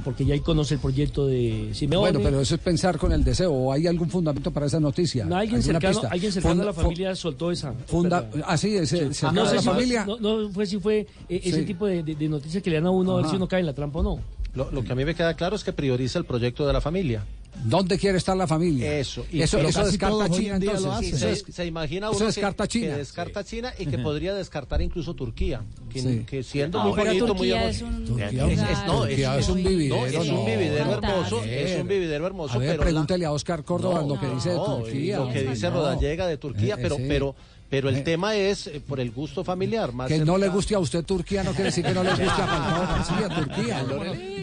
Porque 0.03 0.25
ya 0.25 0.33
ahí 0.33 0.41
conoce 0.41 0.73
el 0.77 0.81
proyecto 0.81 1.27
de 1.27 1.73
Simeone. 1.75 2.11
Bueno, 2.11 2.21
pero 2.25 2.41
eso 2.41 2.55
es 2.55 2.61
pensar 2.63 2.97
con 2.97 3.13
el 3.13 3.23
deseo. 3.23 3.53
¿O 3.53 3.71
hay 3.71 3.87
algún 3.87 4.09
fundamento 4.09 4.51
para 4.51 4.65
esa 4.65 4.81
noticia? 4.81 5.27
No, 5.27 5.37
alguien 5.37 5.57
¿Alguna 5.61 5.75
cercano, 5.75 5.93
pista? 6.01 6.09
alguien 6.11 6.33
cercano 6.33 6.55
Funda- 6.55 6.63
a 6.65 6.67
la 6.69 6.73
familia 6.73 7.15
soltó 7.15 7.51
esa. 7.53 7.75
funda- 7.87 8.31
ah, 8.47 8.57
sí, 8.57 8.75
ese- 8.75 9.09
Sí. 9.09 9.15
cercano 9.15 9.43
no 9.43 9.47
a 9.47 9.51
sé 9.51 9.55
la 9.57 9.61
si 9.61 9.67
fue- 9.67 9.75
familia. 9.75 10.07
No, 10.07 10.17
no 10.19 10.49
fue 10.51 10.65
si 10.67 10.79
fue 10.81 11.07
eh, 11.29 11.41
ese 11.45 11.63
tipo 11.65 11.85
de, 11.87 12.03
de- 12.03 12.15
de 12.15 12.29
noticias 12.31 12.63
que 12.63 12.71
le 12.71 12.77
dan 12.77 12.87
a 12.87 12.91
uno 12.91 13.19
a 13.19 13.21
ver 13.21 13.31
si 13.31 13.37
uno 13.37 13.47
cae 13.47 13.61
en 13.61 13.67
la 13.67 13.75
trampa 13.75 13.99
o 13.99 14.03
no. 14.03 14.21
Lo, 14.55 14.71
lo 14.71 14.85
que 14.85 14.93
a 14.93 14.95
mí 14.95 15.05
me 15.05 15.15
queda 15.15 15.35
claro 15.35 15.57
es 15.57 15.65
que 15.65 15.73
prioriza 15.73 16.19
el 16.19 16.25
proyecto 16.25 16.67
de 16.67 16.73
la 16.73 16.81
familia. 16.81 17.25
¿Dónde 17.65 17.97
quiere 17.99 18.19
estar 18.19 18.37
la 18.37 18.49
familia? 18.49 18.99
Eso. 18.99 19.25
eso, 19.33 19.57
pero 19.59 19.69
eso 19.69 19.79
casi 19.79 19.93
descarta 19.93 20.29
China 20.29 20.57
entonces. 20.57 21.13
Eso 21.23 21.45
se, 21.47 21.53
se 21.53 21.65
imagina 21.67 22.09
eso 22.09 22.17
uno 22.17 22.27
descarta 22.27 22.65
que, 22.65 22.69
China. 22.69 22.93
que 22.93 22.99
descarta 22.99 23.45
China 23.45 23.73
y 23.79 23.87
que 23.87 23.95
Ujú. 23.95 24.03
podría 24.03 24.35
descartar 24.35 24.83
incluso 24.83 25.15
Turquía, 25.15 25.63
que, 25.89 26.01
Sí. 26.01 26.25
que 26.27 26.43
siendo 26.43 26.79
No, 26.83 26.89
muy 26.89 26.99
bonito, 27.05 27.27
muy 27.29 27.37
Turquía 27.37 27.61
hermoso. 27.69 27.77
es 27.77 27.83
un 27.93 28.05
Turquía 28.07 28.29
es, 28.49 28.61
es- 28.61 28.87
no, 28.87 28.99
Turquía 29.03 29.35
es, 29.39 29.45
es 29.45 29.49
un 29.49 29.57
vividero, 29.63 29.97
no, 29.97 30.07
es 30.07 30.15
un 30.31 30.45
vividero 30.47 30.85
no, 30.85 30.93
hermoso, 30.95 31.45
es 31.45 31.81
un 31.81 31.89
vividero 31.89 32.27
hermoso, 32.27 32.55
A 32.55 32.59
ver, 32.59 32.69
pero 32.71 32.81
la- 32.81 32.85
pregúntele 32.87 33.25
a 33.25 33.31
Oscar 33.33 33.63
Córdoba 33.65 34.01
No, 34.03 34.09
lo 34.15 34.21
que 34.21 34.27
dice 34.35 34.49
de 34.51 34.57
Turquía. 34.57 35.17
Lo 35.19 35.31
que 35.31 35.43
dice 35.45 35.69
No. 35.71 35.75
Rodallega 35.77 36.27
de 36.27 36.37
Turquía, 36.39 36.75
Eh, 36.75 36.79
pero, 36.83 36.97
sí. 36.97 37.05
pero, 37.07 37.37
pero 37.75 37.89
el 37.89 37.97
Eh. 37.97 38.01
tema 38.03 38.37
es 38.37 38.67
eh, 38.69 38.81
por 38.87 39.01
el 39.01 39.11
gusto 39.11 39.43
familiar. 39.45 39.93
Más 39.93 40.09
Que 40.09 40.19
no 40.21 40.39
le 40.39 40.49
guste 40.49 40.75
a 40.75 40.79
usted 40.79 41.05
Turquía 41.05 41.43
no 41.43 41.51
quiere 41.51 41.65
decir 41.65 41.85
que 41.85 41.93
no 41.93 42.03
le 42.03 42.11
guste 42.11 42.25
a 42.25 42.47
Falcao 42.47 42.87
García, 42.87 43.29
Turquía. 43.29 43.83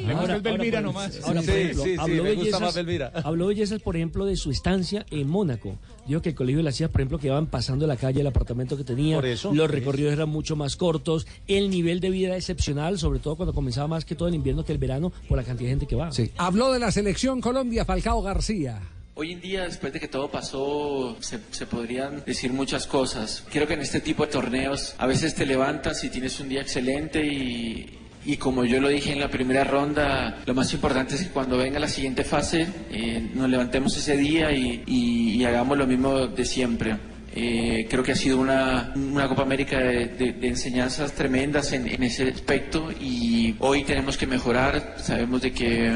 Le 0.07 0.13
gusta 0.15 0.35
el 0.35 0.41
Belmira 0.41 0.81
nomás. 0.81 1.19
Ahora, 1.23 1.41
Sí, 1.41 1.47
por 1.47 1.55
ejemplo, 1.55 1.83
sí, 1.83 1.89
sí, 1.91 1.97
habló, 1.99 2.23
más 2.23 2.35
bellezas, 2.35 2.75
Belmira. 2.75 3.11
habló 3.23 3.47
bellezas, 3.47 3.81
por 3.81 3.95
ejemplo, 3.95 4.25
de 4.25 4.35
su 4.35 4.51
estancia 4.51 5.05
en 5.11 5.29
Mónaco. 5.29 5.75
Dijo 6.07 6.21
que 6.21 6.29
el 6.29 6.35
colegio 6.35 6.57
de 6.57 6.63
las 6.63 6.75
Cies, 6.75 6.89
por 6.89 7.01
ejemplo, 7.01 7.19
que 7.19 7.27
iban 7.27 7.45
pasando 7.47 7.85
la 7.87 7.95
calle, 7.95 8.21
el 8.21 8.27
apartamento 8.27 8.75
que 8.75 8.83
tenía, 8.83 9.15
Por 9.17 9.25
eso, 9.27 9.53
los 9.53 9.69
recorridos 9.69 10.13
eran 10.13 10.29
mucho 10.29 10.55
más 10.55 10.75
cortos, 10.75 11.27
el 11.47 11.69
nivel 11.69 11.99
de 11.99 12.09
vida 12.09 12.27
era 12.29 12.37
excepcional, 12.37 12.97
sobre 12.97 13.19
todo 13.19 13.35
cuando 13.35 13.53
comenzaba 13.53 13.87
más 13.87 14.03
que 14.03 14.15
todo 14.15 14.27
el 14.27 14.35
invierno 14.35 14.65
que 14.65 14.71
el 14.71 14.77
verano, 14.79 15.11
por 15.29 15.37
la 15.37 15.43
cantidad 15.43 15.67
de 15.67 15.73
gente 15.73 15.85
que 15.87 15.95
va. 15.95 16.11
Sí. 16.11 16.31
Habló 16.37 16.71
de 16.73 16.79
la 16.79 16.91
selección 16.91 17.39
Colombia, 17.39 17.85
Falcao 17.85 18.21
García. 18.23 18.79
Hoy 19.13 19.33
en 19.33 19.41
día, 19.41 19.63
después 19.65 19.91
de 19.91 19.99
que 19.99 20.07
todo 20.07 20.31
pasó, 20.31 21.17
se, 21.19 21.39
se 21.51 21.65
podrían 21.65 22.23
decir 22.25 22.53
muchas 22.53 22.87
cosas. 22.87 23.43
Creo 23.51 23.67
que 23.67 23.73
en 23.73 23.81
este 23.81 23.99
tipo 23.99 24.25
de 24.25 24.31
torneos 24.31 24.95
a 24.97 25.05
veces 25.05 25.35
te 25.35 25.45
levantas 25.45 26.03
y 26.03 26.09
tienes 26.09 26.39
un 26.39 26.47
día 26.47 26.61
excelente 26.61 27.23
y, 27.25 27.99
y 28.25 28.37
como 28.37 28.63
yo 28.63 28.79
lo 28.79 28.87
dije 28.87 29.11
en 29.11 29.19
la 29.19 29.29
primera 29.29 29.65
ronda, 29.65 30.39
lo 30.45 30.53
más 30.55 30.71
importante 30.73 31.15
es 31.15 31.23
que 31.23 31.29
cuando 31.29 31.57
venga 31.57 31.77
la 31.77 31.89
siguiente 31.89 32.23
fase 32.23 32.65
eh, 32.89 33.29
nos 33.35 33.49
levantemos 33.49 33.95
ese 33.97 34.15
día 34.15 34.51
y, 34.53 34.83
y- 34.87 35.31
y 35.41 35.45
hagamos 35.45 35.77
lo 35.77 35.85
mismo 35.85 36.27
de 36.27 36.45
siempre. 36.45 36.95
Eh, 37.35 37.87
creo 37.89 38.03
que 38.03 38.13
ha 38.13 38.15
sido 38.15 38.39
una, 38.39 38.93
una 38.95 39.27
Copa 39.27 39.41
América 39.43 39.77
de, 39.77 40.07
de- 40.07 40.33
de 40.33 40.47
enseñanzas 40.47 41.11
tremendas 41.13 41.73
en, 41.73 41.85
en 41.87 42.01
ese 42.03 42.29
aspecto 42.29 42.91
y 42.93 43.55
hoy 43.59 43.83
tenemos 43.83 44.17
que 44.17 44.25
mejorar. 44.25 44.95
Sabemos 44.99 45.41
de 45.41 45.51
que 45.51 45.91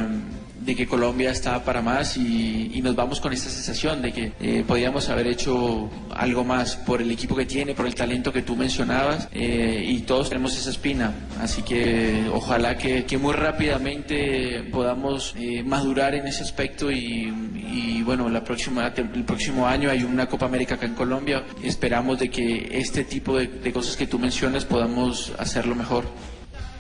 de 0.66 0.76
que 0.76 0.88
Colombia 0.88 1.32
está 1.32 1.64
para 1.64 1.82
más 1.82 2.18
y, 2.18 2.72
y 2.74 2.82
nos 2.82 2.96
vamos 2.96 3.20
con 3.20 3.32
esta 3.34 3.50
sensación 3.50 4.02
de 4.02 4.12
que 4.12 4.32
eh, 4.40 4.64
podíamos 4.68 5.10
haber 5.10 5.28
hecho 5.28 5.90
algo 6.10 6.44
más 6.44 6.76
por 6.76 7.02
el 7.02 7.12
equipo 7.12 7.36
que 7.36 7.46
tiene, 7.46 7.76
por 7.76 7.86
el 7.86 7.94
talento 7.94 8.34
que 8.34 8.42
tú 8.42 8.56
mencionabas 8.56 9.28
eh, 9.32 9.84
y 9.88 10.00
todos 10.00 10.30
tenemos 10.30 10.58
esa 10.58 10.72
espina. 10.72 11.14
Así 11.40 11.62
que 11.62 12.26
ojalá 12.34 12.78
que, 12.78 13.06
que 13.06 13.18
muy 13.18 13.34
rápidamente 13.34 14.64
podamos 14.72 15.36
eh, 15.38 15.64
madurar 15.64 16.16
en 16.16 16.28
ese 16.28 16.44
aspecto 16.44 16.92
y, 16.92 17.34
y, 17.72 18.02
bueno, 18.04 18.28
la 18.30 18.44
próxima, 18.44 18.88
el 18.88 19.24
próximo 19.24 19.68
año 19.68 19.90
hay 19.90 20.04
una 20.04 20.28
Copa 20.28 20.48
América 20.48 20.76
acá 20.76 20.88
en 20.88 20.96
Colombia. 20.96 21.44
Esperamos 21.64 22.20
de 22.20 22.30
que 22.30 22.70
este 22.72 23.04
tipo 23.04 23.38
de, 23.38 23.48
de 23.48 23.72
cosas 23.72 23.96
que 23.96 24.08
tú 24.08 24.18
mencionas 24.18 24.66
podamos 24.66 25.32
hacerlo 25.38 25.76
mejor. 25.76 26.06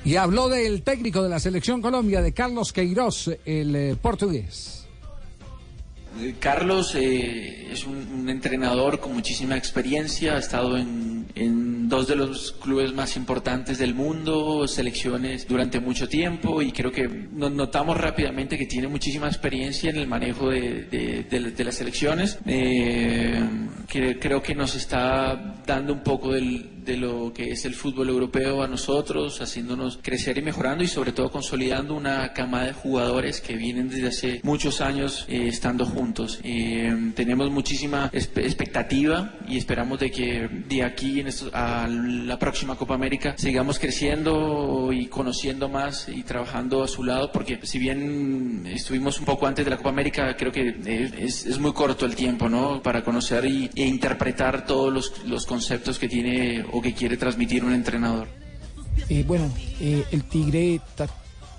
Y 0.05 0.17
habló 0.17 0.49
del 0.49 0.83
técnico 0.83 1.23
de 1.23 1.29
la 1.29 1.39
selección 1.39 1.81
Colombia, 1.81 2.21
de 2.21 2.31
Carlos 2.31 2.71
Queiroz, 2.71 3.31
el 3.43 3.75
eh, 3.75 3.95
portugués. 3.99 4.85
Carlos 6.39 6.95
eh, 6.95 7.71
es 7.71 7.85
un, 7.85 8.29
entrenador 8.29 8.99
con 8.99 9.13
muchísima 9.13 9.57
experiencia, 9.57 10.35
ha 10.35 10.39
estado 10.39 10.77
en, 10.77 11.89
dos 11.89 12.07
de 12.07 12.15
los 12.15 12.53
clubes 12.53 12.93
más 12.93 13.15
importantes 13.17 13.77
del 13.77 13.93
mundo, 13.93 14.67
selecciones 14.67 15.47
durante 15.47 15.79
mucho 15.79 16.07
tiempo 16.07 16.61
y 16.61 16.71
creo 16.71 16.91
que 16.91 17.07
nos 17.07 17.51
notamos 17.51 17.97
rápidamente 17.97 18.57
que 18.57 18.65
tiene 18.65 18.87
muchísima 18.87 19.27
experiencia 19.27 19.89
en 19.91 19.97
el 19.97 20.07
manejo 20.07 20.49
de, 20.49 21.55
las 21.59 21.75
selecciones. 21.75 22.39
Eh, 22.47 23.39
creo 24.19 24.41
que 24.41 24.55
nos 24.55 24.75
está 24.75 25.61
dando 25.65 25.93
un 25.93 26.03
poco 26.03 26.31
del- 26.31 26.74
de 26.85 26.97
lo 26.97 27.33
que 27.33 27.51
es 27.51 27.65
el 27.65 27.73
fútbol 27.73 28.09
europeo 28.09 28.63
a 28.63 28.67
nosotros, 28.67 29.41
haciéndonos 29.41 29.99
crecer 30.01 30.37
y 30.37 30.41
mejorando 30.41 30.83
y 30.83 30.87
sobre 30.87 31.11
todo 31.11 31.31
consolidando 31.31 31.95
una 31.95 32.31
camada 32.33 32.65
de 32.67 32.73
jugadores 32.73 33.41
que 33.41 33.55
vienen 33.55 33.89
desde 33.89 34.07
hace 34.07 34.39
muchos 34.43 34.81
años 34.81 35.25
eh, 35.27 35.47
estando 35.47 35.85
juntos. 35.85 36.39
Eh, 36.43 37.11
tenemos 37.15 37.49
muchísima 37.51 38.09
expectativa 38.13 39.33
y 39.47 39.57
esperamos 39.57 39.99
de 39.99 40.11
que 40.11 40.47
de 40.67 40.83
aquí 40.83 41.19
en 41.19 41.27
estos- 41.27 41.51
a 41.53 41.87
la 41.87 42.37
próxima 42.39 42.75
Copa 42.75 42.93
América 42.95 43.35
sigamos 43.37 43.79
creciendo 43.79 44.91
y 44.93 45.07
conociendo 45.07 45.69
más 45.69 46.07
y 46.09 46.23
trabajando 46.23 46.83
a 46.83 46.87
su 46.87 47.03
lado 47.03 47.31
porque 47.31 47.59
si 47.63 47.79
bien 47.79 48.65
estuvimos 48.67 49.19
un 49.19 49.25
poco 49.25 49.47
antes 49.47 49.65
de 49.65 49.71
la 49.71 49.77
Copa 49.77 49.89
América 49.89 50.35
creo 50.37 50.51
que 50.51 50.75
es, 51.17 51.45
es 51.45 51.59
muy 51.59 51.73
corto 51.73 52.05
el 52.05 52.15
tiempo 52.15 52.49
¿no? 52.49 52.81
para 52.81 53.03
conocer 53.03 53.45
y, 53.45 53.69
e 53.75 53.85
interpretar 53.85 54.65
todos 54.65 54.93
los, 54.93 55.25
los 55.25 55.45
conceptos 55.45 55.99
que 55.99 56.07
tiene 56.07 56.63
o 56.75 56.81
que 56.81 56.93
quiere 56.93 57.15
transmitir 57.15 57.63
un 57.63 57.71
entrenador. 57.73 58.27
Eh, 59.07 59.23
bueno, 59.25 59.49
eh, 59.79 60.03
el 60.11 60.23
Tigre 60.25 60.81
ta- 60.95 61.07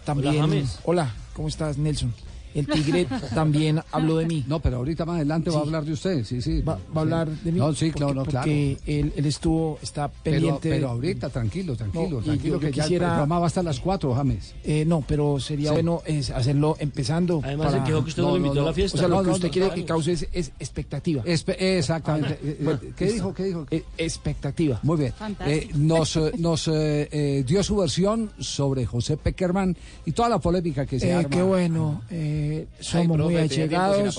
también. 0.04 0.36
James. 0.38 0.78
Hola, 0.84 1.14
¿cómo 1.32 1.48
estás, 1.48 1.78
Nelson? 1.78 2.12
El 2.56 2.66
Tigre 2.66 3.06
también 3.34 3.80
habló 3.92 4.16
de 4.16 4.26
mí. 4.26 4.44
No, 4.48 4.60
pero 4.60 4.78
ahorita 4.78 5.04
más 5.04 5.16
adelante 5.16 5.50
va 5.50 5.58
a 5.58 5.62
hablar 5.62 5.84
de 5.84 5.92
usted, 5.92 6.24
sí, 6.24 6.40
sí. 6.42 6.60
Va, 6.62 6.74
va 6.74 6.80
a 6.96 7.00
hablar 7.00 7.28
de 7.28 7.52
mí. 7.52 7.58
No, 7.58 7.72
sí, 7.74 7.90
porque, 7.90 8.00
no, 8.00 8.14
no, 8.14 8.24
claro. 8.24 8.44
Porque 8.46 8.78
él, 8.86 9.12
él 9.16 9.26
estuvo, 9.26 9.78
está 9.82 10.08
Pero, 10.08 10.34
pendiente. 10.36 10.70
pero 10.70 10.88
ahorita, 10.90 11.28
tranquilo, 11.30 11.76
tranquilo, 11.76 12.18
No, 12.18 12.22
tranquilo, 12.22 12.56
yo- 12.56 12.60
yo 12.60 12.60
que 12.60 12.72
ya 12.76 12.82
quisiera- 12.84 13.06
el 13.06 13.10
programa 13.12 13.38
va 13.38 13.46
hasta 13.46 13.62
las 13.62 13.78
4, 13.80 14.14
James. 14.14 14.54
Eh, 14.64 14.84
no, 14.86 15.04
pero 15.06 15.38
sería 15.38 15.68
Sí. 15.70 15.74
bueno 15.74 16.02
es 16.06 16.30
hacerlo 16.30 16.76
empezando. 16.78 17.40
Además, 17.44 17.72
se 17.72 17.82
quejó 17.84 18.02
que 18.02 18.08
usted 18.10 18.22
no 18.22 18.30
lo 18.30 18.36
invitó 18.38 18.62
a 18.62 18.64
la 18.64 18.72
fiesta. 18.72 18.96
O 18.96 18.98
sea, 19.00 19.08
lo 19.08 19.16
No, 19.16 19.22
que 19.24 19.30
usted 19.30 19.50
quiere 19.50 19.70
que 19.74 19.84
cause 19.84 20.12
es, 20.12 20.26
es 20.32 20.52
expectativa. 20.58 21.22
Espe- 21.24 21.56
exactamente. 21.58 22.34
Eh, 22.34 22.38
eh, 22.42 22.58
Bueno, 22.62 22.80
¿Qué 22.80 23.04
listo. 23.04 23.12
dijo? 23.14 23.34
¿Qué 23.34 23.44
dijo? 23.44 23.66
Eh, 23.70 23.84
expectativa. 23.98 24.80
Muy 24.82 24.96
bien. 24.98 25.12
Fantástico. 25.12 25.50
Eh, 25.74 25.78
nos 25.78 26.16
eh, 26.16 26.32
nos 26.38 26.68
eh, 26.68 27.08
eh, 27.10 27.44
dio 27.46 27.62
su 27.62 27.76
versión 27.76 28.30
sobre 28.38 28.86
José 28.86 29.16
Peckerman 29.16 29.76
y 30.04 30.12
toda 30.12 30.28
la 30.28 30.38
polémica 30.38 30.86
que 30.86 30.98
se 30.98 31.08
Eh, 31.10 31.12
arma. 31.14 31.28
qué 31.28 31.42
bueno, 31.42 32.02
eh, 32.10 32.45
somos 32.80 33.16
profe, 33.16 33.32
muy 33.34 33.36
allegados 33.36 34.16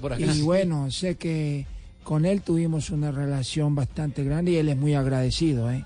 por 0.00 0.20
y 0.20 0.42
bueno, 0.42 0.90
sé 0.90 1.16
que 1.16 1.66
con 2.02 2.24
él 2.24 2.42
tuvimos 2.42 2.90
una 2.90 3.10
relación 3.10 3.74
bastante 3.74 4.24
grande 4.24 4.52
y 4.52 4.56
él 4.56 4.68
es 4.68 4.76
muy 4.76 4.94
agradecido. 4.94 5.70
¿eh? 5.70 5.84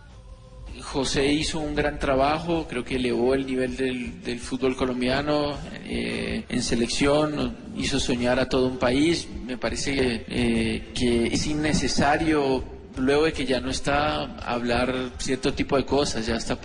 José 0.81 1.33
hizo 1.33 1.61
un 1.61 1.75
gran 1.75 1.99
trabajo, 1.99 2.67
creo 2.69 2.85
que 2.85 2.97
elevó 2.97 3.35
el 3.35 3.47
nivel 3.47 3.77
del, 3.77 4.23
del 4.23 4.39
fútbol 4.39 4.77
colombiano 4.77 5.57
eh, 5.85 6.45
en 6.49 6.63
selección, 6.63 7.57
hizo 7.77 8.01
soñar 8.01 8.39
a 8.39 8.49
todo 8.49 8.69
un 8.69 8.79
país. 8.79 9.29
Me 9.47 9.57
parece 9.57 9.95
que, 9.95 10.25
eh, 10.29 10.83
que 10.95 11.27
es 11.27 11.47
innecesario 11.47 12.74
luego 12.97 13.25
de 13.25 13.33
que 13.33 13.45
ya 13.45 13.61
no 13.61 13.71
está 13.71 14.25
hablar 14.47 15.11
cierto 15.19 15.53
tipo 15.53 15.77
de 15.77 15.85
cosas, 15.85 16.27
ya 16.27 16.37
está 16.37 16.59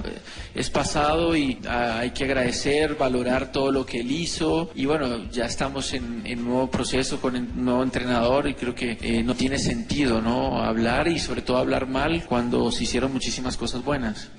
es 0.55 0.69
pasado 0.69 1.36
y 1.36 1.59
ah, 1.67 2.00
hay 2.00 2.12
que 2.12 2.25
agradecer, 2.25 2.95
valorar 2.95 3.51
todo 3.51 3.71
lo 3.71 3.86
que 3.86 4.01
él 4.01 4.12
hizo 4.12 4.69
y 4.75 4.86
bueno, 4.86 5.29
ya 5.31 5.45
estamos 5.45 5.93
en, 5.93 6.21
en 6.25 6.43
nuevo 6.43 6.69
proceso 6.69 7.19
con 7.19 7.36
el 7.36 7.48
nuevo 7.55 7.83
entrenador 7.83 8.48
y 8.48 8.53
creo 8.53 8.75
que 8.75 8.98
eh, 9.01 9.24
no 9.24 9.36
tiene 9.36 9.57
sentido, 9.57 10.21
¿no? 10.21 10.62
Hablar 10.62 11.07
y 11.07 11.19
sobre 11.19 11.41
todo 11.41 11.57
hablar 11.57 11.88
mal 11.88 12.25
cuando 12.25 12.71
se 12.71 12.83
hicieron 12.83 13.12
muchísimas 13.13 13.57
cosas 13.57 13.83
buenas. 13.83 14.29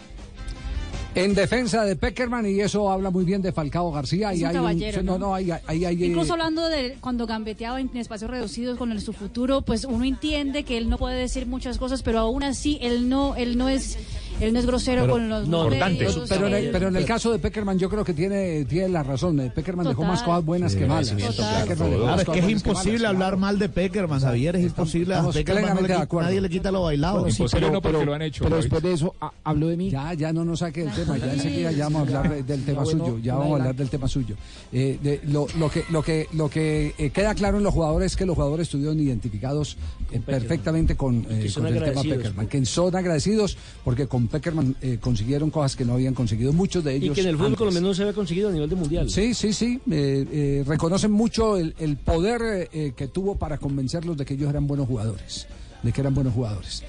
En 1.24 1.34
defensa 1.34 1.84
de 1.84 1.96
Peckerman, 1.96 2.46
y 2.46 2.60
eso 2.60 2.90
habla 2.90 3.10
muy 3.10 3.24
bien 3.24 3.42
de 3.42 3.52
Falcao 3.52 3.90
García. 3.92 4.32
Es 4.32 4.40
y 4.40 4.42
un 4.42 4.48
hay 4.48 4.54
caballero, 4.54 5.02
no, 5.02 5.12
¿no? 5.12 5.18
no, 5.28 5.34
hay, 5.34 5.50
hay, 5.66 5.84
hay- 5.84 6.04
Incluso 6.04 6.32
hablando 6.32 6.68
de 6.68 6.96
cuando 7.00 7.26
gambeteaba 7.26 7.80
en 7.80 7.94
espacios 7.96 8.30
reducidos 8.30 8.78
con 8.78 8.92
el, 8.92 9.00
su 9.00 9.12
futuro, 9.12 9.62
pues 9.62 9.84
uno 9.84 10.04
entiende 10.04 10.62
que 10.64 10.78
él 10.78 10.88
no 10.88 10.98
puede 10.98 11.16
decir 11.18 11.46
muchas 11.46 11.78
cosas, 11.78 12.02
pero 12.02 12.18
aún 12.20 12.42
así 12.42 12.78
él 12.80 13.08
no, 13.08 13.36
él 13.36 13.56
no 13.58 13.68
es, 13.68 13.98
él 14.40 14.52
no 14.52 14.59
es 14.59 14.66
grosero 14.66 15.02
Pero- 15.02 15.12
con 15.14 15.28
los 15.28 15.49
no, 15.49 15.68
medios, 15.68 16.20
pero, 16.28 16.47
en 16.47 16.54
el, 16.54 16.64
él- 16.66 16.70
pero 16.73 16.88
en 16.88 16.97
el 16.97 17.04
caso 17.04 17.32
de 17.32 17.38
Peckerman 17.38 17.78
yo 17.78 17.88
creo 17.88 18.04
que 18.04 18.14
tiene, 18.14 18.64
tiene 18.64 18.88
la 18.88 19.02
razón. 19.02 19.38
Eh, 19.40 19.50
Peckerman 19.54 19.87
dejó 19.87 20.04
más 20.04 20.23
cosas 20.23 20.44
buenas 20.44 20.73
Sí, 20.73 20.78
que 20.78 20.87
malas. 20.87 21.11
claro, 21.12 22.20
es 22.20 22.25
que 22.28 22.38
es 22.40 22.49
imposible 22.49 22.99
malas. 22.99 23.11
hablar 23.14 23.37
mal 23.37 23.59
de 23.59 23.68
Peckerman, 23.68 24.20
Javier, 24.20 24.56
es 24.56 24.62
imposible. 24.64 25.14
A 25.14 25.28
Peckerman 25.30 25.32
no 25.32 25.32
le 25.32 25.44
plenamente 25.44 25.82
de 25.82 25.94
quita- 25.94 26.02
acuerdo. 26.02 26.28
nadie 26.28 26.40
le 26.40 26.49
quita 26.50 26.70
lo 26.70 26.82
bailado. 26.82 27.20
Bueno, 27.20 27.35
sí, 27.35 27.44
pero- 27.50 27.80
pero- 27.82 28.00
pero 28.40 28.56
después 28.56 28.82
de 28.82 28.92
eso 28.92 29.14
ha- 29.20 29.32
habló 29.44 29.68
de 29.68 29.76
mí. 29.76 29.90
Ya, 29.90 30.14
ya 30.14 30.32
no 30.32 30.44
nos 30.44 30.61
saque 30.61 30.82
el 30.82 30.90
tema, 30.92 31.16
ya 31.18 31.32
enseguida 31.32 31.73
ya 31.73 31.85
vamos 31.85 32.00
a 32.00 32.18
hablar 32.18 32.35
de- 32.35 32.42
del 32.42 32.64
tema 32.64 32.85
suyo, 32.85 33.18
ya 33.18 33.35
vamos 33.35 33.52
a 33.52 33.54
hablar 33.56 33.66
la- 33.68 33.73
del 33.78 33.88
tema 33.88 34.09
suyo. 34.09 34.37
Eh, 34.73 35.20
lo, 35.28 35.47
lo 35.59 35.70
que, 35.70 35.85
lo 35.90 36.02
que, 36.02 36.26
lo 36.32 36.49
que 36.49 36.94
eh, 36.99 37.11
queda 37.11 37.35
claro 37.35 37.59
en 37.59 37.64
los 37.64 37.75
jugadores 37.75 38.12
es 38.12 38.16
que 38.16 38.26
los 38.26 38.35
jugadores 38.35 38.68
estuvieron 38.68 38.99
identificados 39.00 39.76
eh, 40.12 40.20
perfectamente 40.25 40.97
con, 40.97 41.26
eh, 41.30 41.42
el 41.47 41.52
tema. 41.54 42.02
Peckerman, 42.02 42.47
que 42.49 42.64
son 42.66 42.94
agradecidos 42.97 43.56
porque 43.85 44.06
con 44.06 44.26
Peckerman 44.30 44.75
eh, 44.80 44.99
consiguieron 45.00 45.50
cosas 45.50 45.76
que 45.76 45.84
no 45.84 45.94
habían 45.94 46.14
conseguido 46.14 46.52
muchos 46.52 46.82
de 46.84 46.96
Y 46.96 47.04
ellos. 47.04 47.14
que 47.14 47.20
en 47.20 47.28
el 47.28 47.37
fútbol 47.37 47.56
colombiano 47.56 47.88
no 47.88 47.94
se 47.94 48.02
había 48.02 48.14
conseguido 48.14 48.49
a 48.49 48.52
nivel 48.52 48.70
de 48.70 48.76
mundial. 48.76 49.10
Sí, 49.10 49.34
sí, 49.34 49.52
sí. 49.52 49.80
eh, 49.90 50.26
eh, 50.32 50.64
reconocen 50.66 51.10
mucho 51.12 51.56
el, 51.56 51.75
el 51.78 51.96
poder 51.96 52.40
eh, 52.42 52.68
eh, 52.72 52.92
que 52.96 53.08
tuvo 53.08 53.37
para 53.37 53.58
convencerlos 53.58 54.16
de 54.16 54.25
que 54.25 54.34
ellos 54.34 54.49
eran 54.49 54.66
buenos 54.66 54.87
jugadores, 54.87 55.46
de 55.82 55.92
que 55.92 56.00
eran 56.00 56.14
buenos 56.14 56.32
jugadores. 56.32 56.82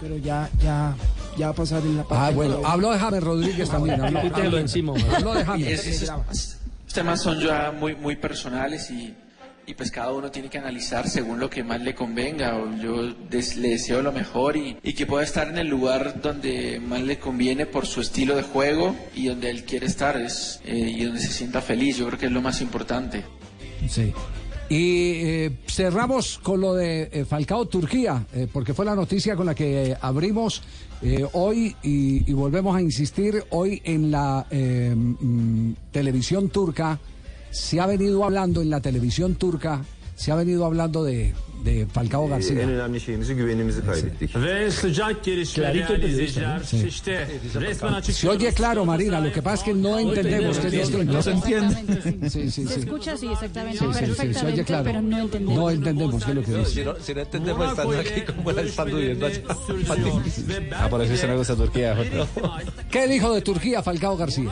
Pero 0.00 0.16
ya, 0.16 0.48
ya, 0.62 0.94
ya 1.36 1.46
va 1.46 1.52
a 1.52 1.56
pasar 1.56 1.82
en 1.84 1.96
la 1.96 2.04
parte. 2.04 2.24
Ah, 2.24 2.30
bueno, 2.30 2.60
habló 2.64 2.92
de 2.92 2.98
James 3.00 3.22
Rodríguez 3.22 3.68
también. 3.68 4.00
Habló, 4.00 4.20
habló- 4.20 4.58
encima, 4.58 4.92
hombre. 4.92 5.08
habló 5.16 5.34
de 5.34 5.44
James. 5.44 5.66
Es- 5.66 5.86
es- 5.86 6.02
es- 6.02 6.58
Los 6.84 6.94
temas 6.94 7.20
son 7.20 7.40
ya 7.40 7.72
muy, 7.78 7.96
muy 7.96 8.14
personales 8.16 8.90
y, 8.92 9.12
y 9.68 9.74
pues 9.74 9.90
cada 9.90 10.12
uno 10.12 10.30
tiene 10.30 10.48
que 10.48 10.56
analizar 10.56 11.08
según 11.08 11.38
lo 11.38 11.50
que 11.50 11.62
más 11.62 11.80
le 11.82 11.94
convenga. 11.94 12.58
Yo 12.82 13.12
des- 13.30 13.56
le 13.56 13.68
deseo 13.68 14.00
lo 14.00 14.12
mejor 14.12 14.56
y, 14.56 14.78
y 14.82 14.94
que 14.94 15.04
pueda 15.04 15.22
estar 15.22 15.46
en 15.48 15.58
el 15.58 15.68
lugar 15.68 16.22
donde 16.22 16.80
más 16.80 17.02
le 17.02 17.18
conviene 17.18 17.66
por 17.66 17.84
su 17.86 18.00
estilo 18.00 18.34
de 18.34 18.42
juego 18.42 18.96
y 19.14 19.26
donde 19.26 19.50
él 19.50 19.64
quiere 19.64 19.84
estar 19.84 20.16
es, 20.16 20.60
eh, 20.64 20.94
y 20.96 21.04
donde 21.04 21.20
se 21.20 21.28
sienta 21.28 21.60
feliz. 21.60 21.98
Yo 21.98 22.06
creo 22.06 22.18
que 22.18 22.26
es 22.26 22.32
lo 22.32 22.40
más 22.40 22.62
importante. 22.62 23.24
Sí. 23.88 24.14
Y 24.70 25.12
eh, 25.24 25.50
cerramos 25.66 26.38
con 26.38 26.60
lo 26.62 26.74
de 26.74 27.08
eh, 27.12 27.24
Falcao 27.26 27.66
Turquía, 27.66 28.26
eh, 28.34 28.46
porque 28.50 28.72
fue 28.72 28.84
la 28.86 28.94
noticia 28.94 29.36
con 29.36 29.46
la 29.46 29.54
que 29.54 29.96
abrimos 30.00 30.62
hoy 31.32 31.76
y, 31.82 32.32
volvemos 32.32 32.74
a 32.74 32.82
insistir 32.82 33.44
hoy 33.50 33.80
en 33.84 34.10
la 34.10 34.44
mm, 34.50 35.72
televisión 35.92 36.48
turca. 36.48 36.98
Se 37.50 37.80
ha 37.80 37.86
venido 37.86 38.24
hablando 38.24 38.62
en 38.62 38.70
la 38.70 38.80
televisión 38.80 39.34
turca, 39.34 39.84
se 40.16 40.32
ha 40.32 40.34
venido 40.34 40.64
hablando 40.64 41.02
de, 41.04 41.32
de 41.64 41.86
Falcao 41.86 42.28
García. 42.28 42.62
En 42.62 42.68
önemli 42.70 43.00
şeyimizi 43.00 43.34
güvenimizi 43.34 43.80
kaybettik. 43.82 44.34
Ve 44.36 44.70
sıcak 44.70 45.24
gelişme 45.24 45.62
Clarito 45.64 45.88
değerli 45.88 46.02
periodista, 46.02 46.40
izleyiciler. 46.40 46.82
¿no? 46.82 46.88
İşte 46.88 47.28
resmen 47.60 48.00
Se 48.02 48.28
oye 48.30 48.50
claro, 48.54 48.84
Marina, 48.84 49.20
lo 49.20 49.32
que 49.32 49.42
pasa 49.42 49.54
es 49.54 49.62
que 49.64 49.74
no 49.74 49.98
entendemos. 49.98 50.58
que 50.58 50.80
es. 50.80 50.90
No 51.06 51.22
se 51.22 51.30
entiende. 51.30 51.74
Sí, 52.30 52.50
sí, 52.50 52.66
Se 52.66 52.74
sí. 52.74 52.80
escucha, 52.80 53.16
sí, 53.16 53.26
exactamente, 53.32 53.78
Sí, 53.78 54.34
se 54.34 54.46
oye 54.46 54.64
claro. 54.64 54.84
pero 54.84 55.00
no 55.02 55.18
entendemos. 55.18 55.56
No 55.58 55.70
entendemos 55.70 56.24
qué 56.24 56.30
es 56.30 56.36
lo 56.36 56.42
que 56.42 56.52
dice. 56.58 56.70
Si 56.70 56.84
no, 56.84 56.94
si 57.06 57.14
no 57.14 57.20
entendemos 57.20 57.68
estando 57.70 57.98
aquí 57.98 58.20
como 58.28 58.52
la 58.52 58.62
estando 58.62 58.96
viendo 58.96 59.26
allá. 59.26 59.40
Ah, 60.80 60.88
por 60.90 61.02
eso 61.02 61.16
se 61.16 61.26
me 61.26 61.36
gusta 61.36 61.54
Turquía. 61.56 61.96
¿Qué 62.90 63.06
dijo 63.08 63.32
de 63.34 63.40
Turquía 63.42 63.82
Falcao 63.82 64.16
García? 64.16 64.50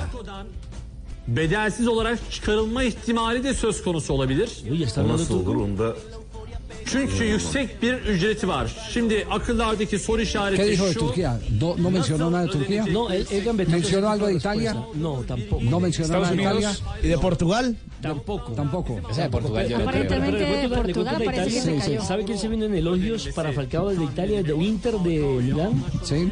Bedelsiz 1.29 1.89
olarak 1.89 2.19
çıkarılma 2.31 2.83
ihtimali 2.83 3.45
de 3.45 3.55
söz 3.55 3.83
konusu 3.83 4.15
olabilir. 4.15 4.51
O 4.99 5.09
nasıl 5.09 5.47
olur 5.47 5.57
onu 5.57 5.79
da 5.79 5.97
Çünkü 6.87 7.25
yüksek 7.25 7.83
bir 7.83 7.95
ücreti 7.95 8.49
var. 8.49 8.77
Şimdi 8.91 9.27
akıllardaki 9.31 9.99
soru 9.99 10.21
¿Qué 10.21 10.25
işareti 10.25 10.71
dijo 10.73 10.87
de 10.87 10.93
şu. 10.93 11.01
Turquía? 11.01 11.39
No, 11.61 11.77
no 11.83 11.91
mencionó 11.91 12.31
nada 12.31 12.45
de 12.45 12.51
Turquía. 12.51 12.85
No, 12.87 13.11
él, 13.11 13.27
él 13.31 13.69
¿Mencionó 13.69 14.09
algo 14.09 14.27
de 14.27 14.35
Italia? 14.35 14.77
No, 14.95 15.25
tampoco. 15.27 15.63
No 15.71 15.81
mencionó 15.81 16.13
nada 16.13 16.31
de 16.31 16.43
Italia. 16.43 16.71
¿Y 17.03 17.09
de 17.09 17.19
Portugal? 17.19 17.77
Tampoco. 18.01 18.53
Tampoco. 18.53 19.01
O 19.11 19.15
sea, 19.15 19.29
Portugal 19.31 19.69
yo 19.69 19.79
no 19.79 19.87
creo. 19.87 20.03
Aparentemente 20.03 20.45
Pero 20.45 20.69
cuento 20.69 20.83
Portugal 20.83 21.19
de 21.19 21.25
parece 21.25 21.51
que 21.55 21.61
se 21.61 21.77
cayó. 21.79 22.03
¿Sabe 22.03 22.25
quién 22.25 22.39
se 22.39 22.49
vino 22.49 22.65
en 22.67 22.75
elogios 22.75 23.29
para 23.35 23.53
Falcao 23.53 23.89
desde 23.91 24.05
Italia, 24.05 24.39
el 24.41 24.63
Inter 24.63 24.95
de 25.07 25.19
Milán? 25.47 25.85
Sí. 26.05 26.31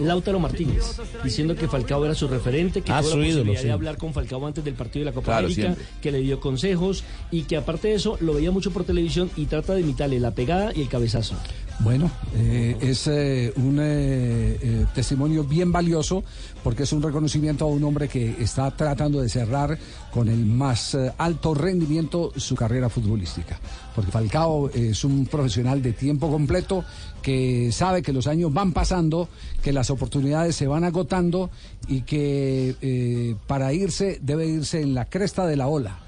Lautaro 0.00 0.38
Martínez, 0.40 1.00
diciendo 1.22 1.54
que 1.54 1.68
Falcao 1.68 2.04
era 2.04 2.14
su 2.14 2.26
referente, 2.28 2.82
que 2.82 2.92
Ah, 2.92 3.00
tuvo 3.00 3.16
la 3.16 3.26
ídolo, 3.26 3.28
posibilidad 3.42 3.60
sí. 3.60 3.66
de 3.66 3.72
hablar 3.72 3.96
con 3.96 4.12
Falcao 4.12 4.46
antes 4.46 4.64
del 4.64 4.74
partido 4.74 5.04
de 5.04 5.10
la 5.10 5.14
Copa 5.14 5.26
Claro, 5.26 5.46
América, 5.46 5.62
siempre. 5.74 5.84
que 6.02 6.10
le 6.12 6.18
dio 6.18 6.40
consejos 6.40 7.04
y 7.30 7.42
que 7.42 7.56
aparte 7.56 7.88
de 7.88 7.94
eso 7.94 8.16
lo 8.20 8.34
veía 8.34 8.50
mucho 8.50 8.70
por 8.72 8.84
televisión 8.84 9.30
y 9.36 9.46
trata 9.46 9.74
de 9.74 9.82
imitarle 9.82 10.18
la 10.20 10.32
pegada 10.32 10.72
y 10.74 10.82
el 10.82 10.88
cabezazo. 10.88 11.34
Bueno, 11.80 12.10
eh, 12.34 12.76
es 12.80 13.08
eh, 13.08 13.52
un 13.56 13.78
eh, 13.80 14.86
testimonio 14.94 15.44
bien 15.44 15.72
valioso 15.72 16.22
porque 16.62 16.84
es 16.84 16.92
un 16.92 17.02
reconocimiento 17.02 17.64
a 17.64 17.68
un 17.68 17.82
hombre 17.84 18.08
que 18.08 18.36
está 18.40 18.70
tratando 18.70 19.20
de 19.20 19.28
cerrar 19.28 19.76
con 20.12 20.28
el 20.28 20.46
más 20.46 20.96
alto 21.18 21.52
rendimiento 21.52 22.32
su 22.36 22.54
carrera 22.54 22.88
futbolística. 22.88 23.58
Porque 23.94 24.10
Falcao 24.10 24.70
es 24.70 25.04
un 25.04 25.26
profesional 25.26 25.82
de 25.82 25.92
tiempo 25.92 26.30
completo 26.30 26.84
que 27.20 27.70
sabe 27.72 28.02
que 28.02 28.12
los 28.12 28.28
años 28.28 28.52
van 28.52 28.72
pasando, 28.72 29.28
que 29.62 29.72
las 29.72 29.90
oportunidades 29.90 30.56
se 30.56 30.66
van 30.66 30.84
agotando 30.84 31.50
y 31.88 32.02
que 32.02 33.36
para 33.46 33.72
irse 33.72 34.18
debe 34.22 34.46
irse 34.46 34.80
en 34.80 34.94
la 34.94 35.06
cresta 35.06 35.46
de 35.46 35.56
la 35.56 35.66
ola. 35.66 36.03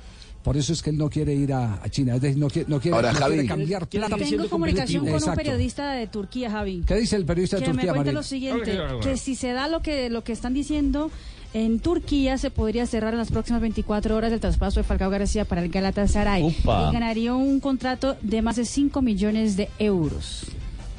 Por 0.46 0.56
eso 0.56 0.72
es 0.72 0.80
que 0.80 0.90
él 0.90 0.96
no 0.96 1.10
quiere 1.10 1.34
ir 1.34 1.52
a, 1.52 1.74
a 1.82 1.88
China, 1.88 2.14
es 2.14 2.20
decir, 2.20 2.38
no 2.38 2.46
quiere, 2.48 2.68
no 2.70 2.78
quiere, 2.78 2.94
Ahora, 2.94 3.10
no 3.12 3.18
quiere 3.18 3.34
Javi. 3.34 3.48
cambiar 3.48 3.88
Quiere 3.88 4.06
Tengo 4.06 4.48
comunicación 4.48 5.04
con 5.04 5.20
un 5.20 5.34
periodista 5.34 5.90
de 5.90 6.06
Turquía, 6.06 6.52
Javi. 6.52 6.84
¿Qué 6.86 6.94
dice 6.94 7.16
el 7.16 7.24
periodista 7.26 7.56
de 7.56 7.62
que 7.64 7.70
me 7.70 7.78
Turquía, 7.78 7.90
cuenta 7.90 8.04
María? 8.04 8.12
lo 8.12 8.22
siguiente, 8.22 8.78
que 9.02 9.16
si 9.16 9.34
se 9.34 9.50
da 9.50 9.66
lo 9.66 9.82
que 9.82 10.08
lo 10.08 10.22
que 10.22 10.30
están 10.30 10.54
diciendo 10.54 11.10
en 11.52 11.80
Turquía 11.80 12.38
se 12.38 12.52
podría 12.52 12.86
cerrar 12.86 13.12
en 13.12 13.18
las 13.18 13.32
próximas 13.32 13.60
24 13.60 14.14
horas 14.14 14.32
el 14.32 14.38
traspaso 14.38 14.78
de 14.78 14.84
Falcao 14.84 15.10
García 15.10 15.46
para 15.46 15.64
el 15.64 15.68
Galatasaray 15.68 16.46
y 16.46 16.92
ganaría 16.92 17.34
un 17.34 17.58
contrato 17.58 18.16
de 18.22 18.40
más 18.40 18.54
de 18.54 18.66
5 18.66 19.02
millones 19.02 19.56
de 19.56 19.68
euros. 19.80 20.46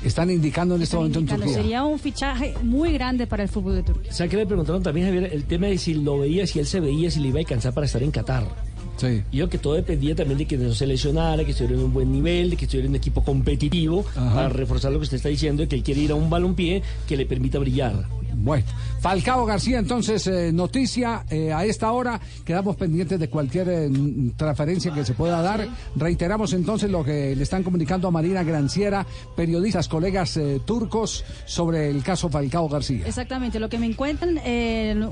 Están 0.03 0.29
indicando 0.29 0.75
en 0.75 0.81
este 0.81 0.97
Están 0.97 1.09
momento 1.09 1.19
en 1.19 1.39
Turquía. 1.39 1.55
Sería 1.55 1.85
un 1.85 1.99
fichaje 1.99 2.53
muy 2.63 2.91
grande 2.91 3.27
para 3.27 3.43
el 3.43 3.49
fútbol 3.49 3.75
de 3.75 3.83
Turquía. 3.83 4.11
O 4.11 4.13
sea, 4.13 4.27
que 4.27 4.35
le 4.35 4.45
preguntaron 4.45 4.83
también, 4.83 5.07
Javier, 5.07 5.29
el 5.33 5.45
tema 5.45 5.67
de 5.67 5.77
si 5.77 5.93
lo 5.93 6.19
veía, 6.19 6.45
si 6.45 6.59
él 6.59 6.65
se 6.65 6.81
veía, 6.81 7.09
si 7.09 7.21
le 7.21 7.29
iba 7.29 7.37
a 7.37 7.43
alcanzar 7.43 7.73
para 7.73 7.85
estar 7.85 8.03
en 8.03 8.11
Qatar. 8.11 8.66
Sí. 8.97 9.23
Y 9.31 9.37
yo 9.37 9.49
que 9.49 9.57
todo 9.57 9.73
dependía 9.73 10.15
también 10.15 10.37
de 10.39 10.45
que 10.45 10.57
no 10.57 10.73
se 10.73 10.85
lesionara, 10.87 11.45
que 11.45 11.51
estuviera 11.51 11.75
en 11.77 11.85
un 11.85 11.93
buen 11.93 12.11
nivel, 12.11 12.49
de 12.49 12.57
que 12.57 12.65
estuviera 12.65 12.85
en 12.85 12.91
un 12.91 12.95
equipo 12.97 13.23
competitivo, 13.23 14.05
Ajá. 14.15 14.33
para 14.35 14.49
reforzar 14.49 14.91
lo 14.91 14.99
que 14.99 15.03
usted 15.03 15.17
está 15.17 15.29
diciendo, 15.29 15.63
de 15.63 15.69
que 15.69 15.75
él 15.75 15.83
quiere 15.83 16.01
ir 16.01 16.11
a 16.11 16.15
un 16.15 16.29
balompié 16.29 16.81
que 17.07 17.15
le 17.15 17.25
permita 17.25 17.59
brillar. 17.59 18.05
Bueno, 18.39 18.65
Falcao 19.01 19.45
García, 19.45 19.79
entonces, 19.79 20.25
eh, 20.27 20.51
noticia 20.53 21.25
eh, 21.29 21.51
a 21.53 21.65
esta 21.65 21.91
hora. 21.91 22.19
Quedamos 22.45 22.75
pendientes 22.75 23.19
de 23.19 23.29
cualquier 23.29 23.67
eh, 23.69 23.89
transferencia 24.35 24.93
que 24.93 25.03
se 25.03 25.13
pueda 25.13 25.41
dar. 25.41 25.67
Reiteramos 25.95 26.53
entonces 26.53 26.89
lo 26.89 27.03
que 27.03 27.35
le 27.35 27.43
están 27.43 27.63
comunicando 27.63 28.07
a 28.07 28.11
Marina 28.11 28.43
Granciera, 28.43 29.05
periodistas, 29.35 29.87
colegas 29.87 30.39
turcos, 30.65 31.25
sobre 31.45 31.89
el 31.89 32.03
caso 32.03 32.29
Falcao 32.29 32.69
García. 32.69 33.05
Exactamente, 33.07 33.59
lo 33.59 33.69
que 33.69 33.79
me 33.79 33.85
encuentran 33.85 34.39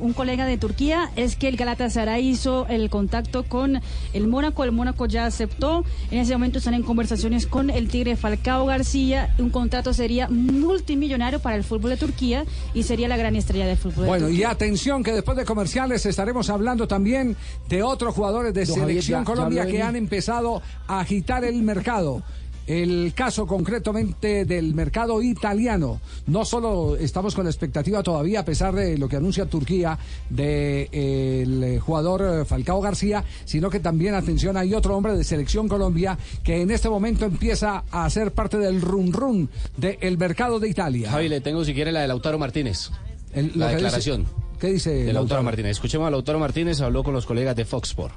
un 0.02 0.14
colega 0.14 0.46
de 0.46 0.58
Turquía 0.58 1.12
es 1.16 1.36
que 1.36 1.48
el 1.48 1.58
Galatasaray 1.58 2.28
hizo 2.28 2.68
el 2.68 2.90
contacto 2.90 3.44
con 3.44 3.82
el 4.14 4.28
Mónaco, 4.28 4.64
el 4.64 4.72
Mónaco 4.72 5.06
ya 5.06 5.26
aceptó, 5.26 5.84
en 6.12 6.20
ese 6.20 6.34
momento 6.34 6.60
están 6.60 6.74
en 6.74 6.84
conversaciones 6.84 7.48
con 7.48 7.70
el 7.70 7.88
Tigre 7.88 8.16
Falcao 8.16 8.66
García, 8.66 9.34
un 9.40 9.50
contrato 9.50 9.94
sería 9.94 10.28
multimillonario 10.30 11.40
para 11.40 11.56
el 11.56 11.64
fútbol 11.64 11.92
de 11.92 11.98
Turquía 11.98 12.46
y 12.74 12.84
sería 12.84 13.08
la 13.08 13.15
gran 13.18 13.36
estrella 13.36 13.68
del 13.68 13.78
fútbol. 13.78 14.04
De 14.04 14.08
Bueno, 14.08 14.30
y 14.30 14.44
atención 14.44 15.04
que 15.04 15.12
después 15.12 15.38
de 15.38 15.46
comerciales 15.46 16.06
estaremos 16.06 16.50
hablando 16.50 16.88
también 16.88 17.36
de 17.70 17.84
otros 17.84 18.14
jugadores 18.14 18.54
de 18.54 18.66
Don 18.66 18.80
Selección 18.80 19.22
ya 19.22 19.26
Colombia 19.26 19.66
que 19.66 19.82
han 19.82 19.96
empezado 19.96 20.62
a 20.88 21.00
agitar 21.00 21.44
el 21.44 21.62
mercado. 21.64 22.24
El 22.68 23.14
caso 23.16 23.46
concretamente 23.46 24.44
del 24.46 24.74
mercado 24.74 25.22
italiano. 25.22 26.02
No 26.28 26.46
solo 26.46 26.96
estamos 26.96 27.36
con 27.36 27.44
la 27.46 27.52
expectativa 27.52 28.02
todavía, 28.02 28.40
a 28.40 28.46
pesar 28.46 28.74
de 28.74 28.98
lo 28.98 29.08
que 29.08 29.18
anuncia 29.18 29.46
Turquía 29.46 29.98
del 30.30 31.80
jugador 31.80 32.42
eh, 32.42 32.46
Falcao 32.46 32.82
García, 32.82 33.24
sino 33.46 33.70
que 33.70 33.80
también, 33.80 34.16
atención, 34.16 34.58
hay 34.58 34.74
otro 34.74 34.96
hombre 34.98 35.16
de 35.16 35.24
selección 35.24 35.68
Colombia 35.68 36.18
que 36.44 36.62
en 36.62 36.72
este 36.72 36.90
momento 36.90 37.26
empieza 37.26 37.84
a 37.92 38.10
ser 38.10 38.32
parte 38.32 38.58
del 38.58 38.82
run 38.82 39.14
run 39.14 39.50
del 39.78 40.18
mercado 40.18 40.60
de 40.60 40.70
Italia. 40.70 41.12
Javi, 41.12 41.30
le 41.30 41.42
tengo 41.42 41.64
si 41.66 41.74
quiere 41.74 41.92
la 41.92 42.02
de 42.02 42.08
Lautaro 42.08 42.40
Martínez. 42.40 42.90
El- 43.34 43.52
la 43.56 43.68
dice- 43.68 43.76
declaración. 43.76 44.26
¿Qué 44.60 44.68
dice 44.68 44.90
De 44.90 44.98
Lautaro 44.98 45.14
Lautaro? 45.14 45.44
Martínez. 45.44 45.72
Escuchemos 45.72 46.08
a 46.08 46.12
Lautaro 46.12 46.40
Martínez, 46.40 46.80
habló 46.82 47.04
con 47.04 47.14
los 47.14 47.26
colegas 47.26 47.56
de 47.56 47.66
Fox 47.66 47.90
Sport. 47.90 48.14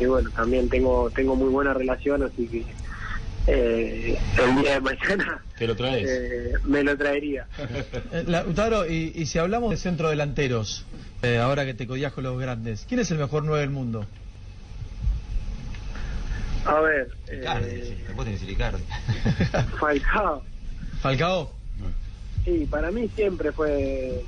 y 0.00 0.06
bueno, 0.06 0.28
también 0.34 0.68
tengo 0.68 1.08
tengo 1.14 1.36
muy 1.36 1.48
buena 1.48 1.72
relación, 1.72 2.22
así 2.24 2.46
que 2.48 2.64
eh, 3.46 4.18
el 4.38 4.62
día 4.62 4.74
de 4.74 4.80
mañana 4.80 5.42
¿Te 5.58 5.66
lo 5.66 5.76
traes? 5.76 6.08
eh, 6.08 6.52
me 6.64 6.82
lo 6.82 6.96
traería. 6.96 7.46
Eh, 8.12 8.24
Lautaro, 8.26 8.86
y, 8.86 9.12
y 9.14 9.26
si 9.26 9.38
hablamos 9.38 9.70
de 9.70 9.76
centrodelanteros, 9.78 10.84
eh, 11.22 11.38
ahora 11.38 11.64
que 11.64 11.72
te 11.74 11.86
codías 11.86 12.12
con 12.12 12.24
los 12.24 12.38
grandes, 12.38 12.84
¿quién 12.88 13.00
es 13.00 13.10
el 13.10 13.18
mejor 13.18 13.44
nueve 13.44 13.60
del 13.60 13.70
mundo? 13.70 14.06
A 16.64 16.80
ver, 16.80 17.08
eh, 17.28 17.42
Falcao, 19.80 20.42
Falcao. 21.00 21.52
sí, 22.44 22.66
para 22.70 22.90
mí 22.90 23.08
siempre 23.16 23.50
fue 23.52 24.22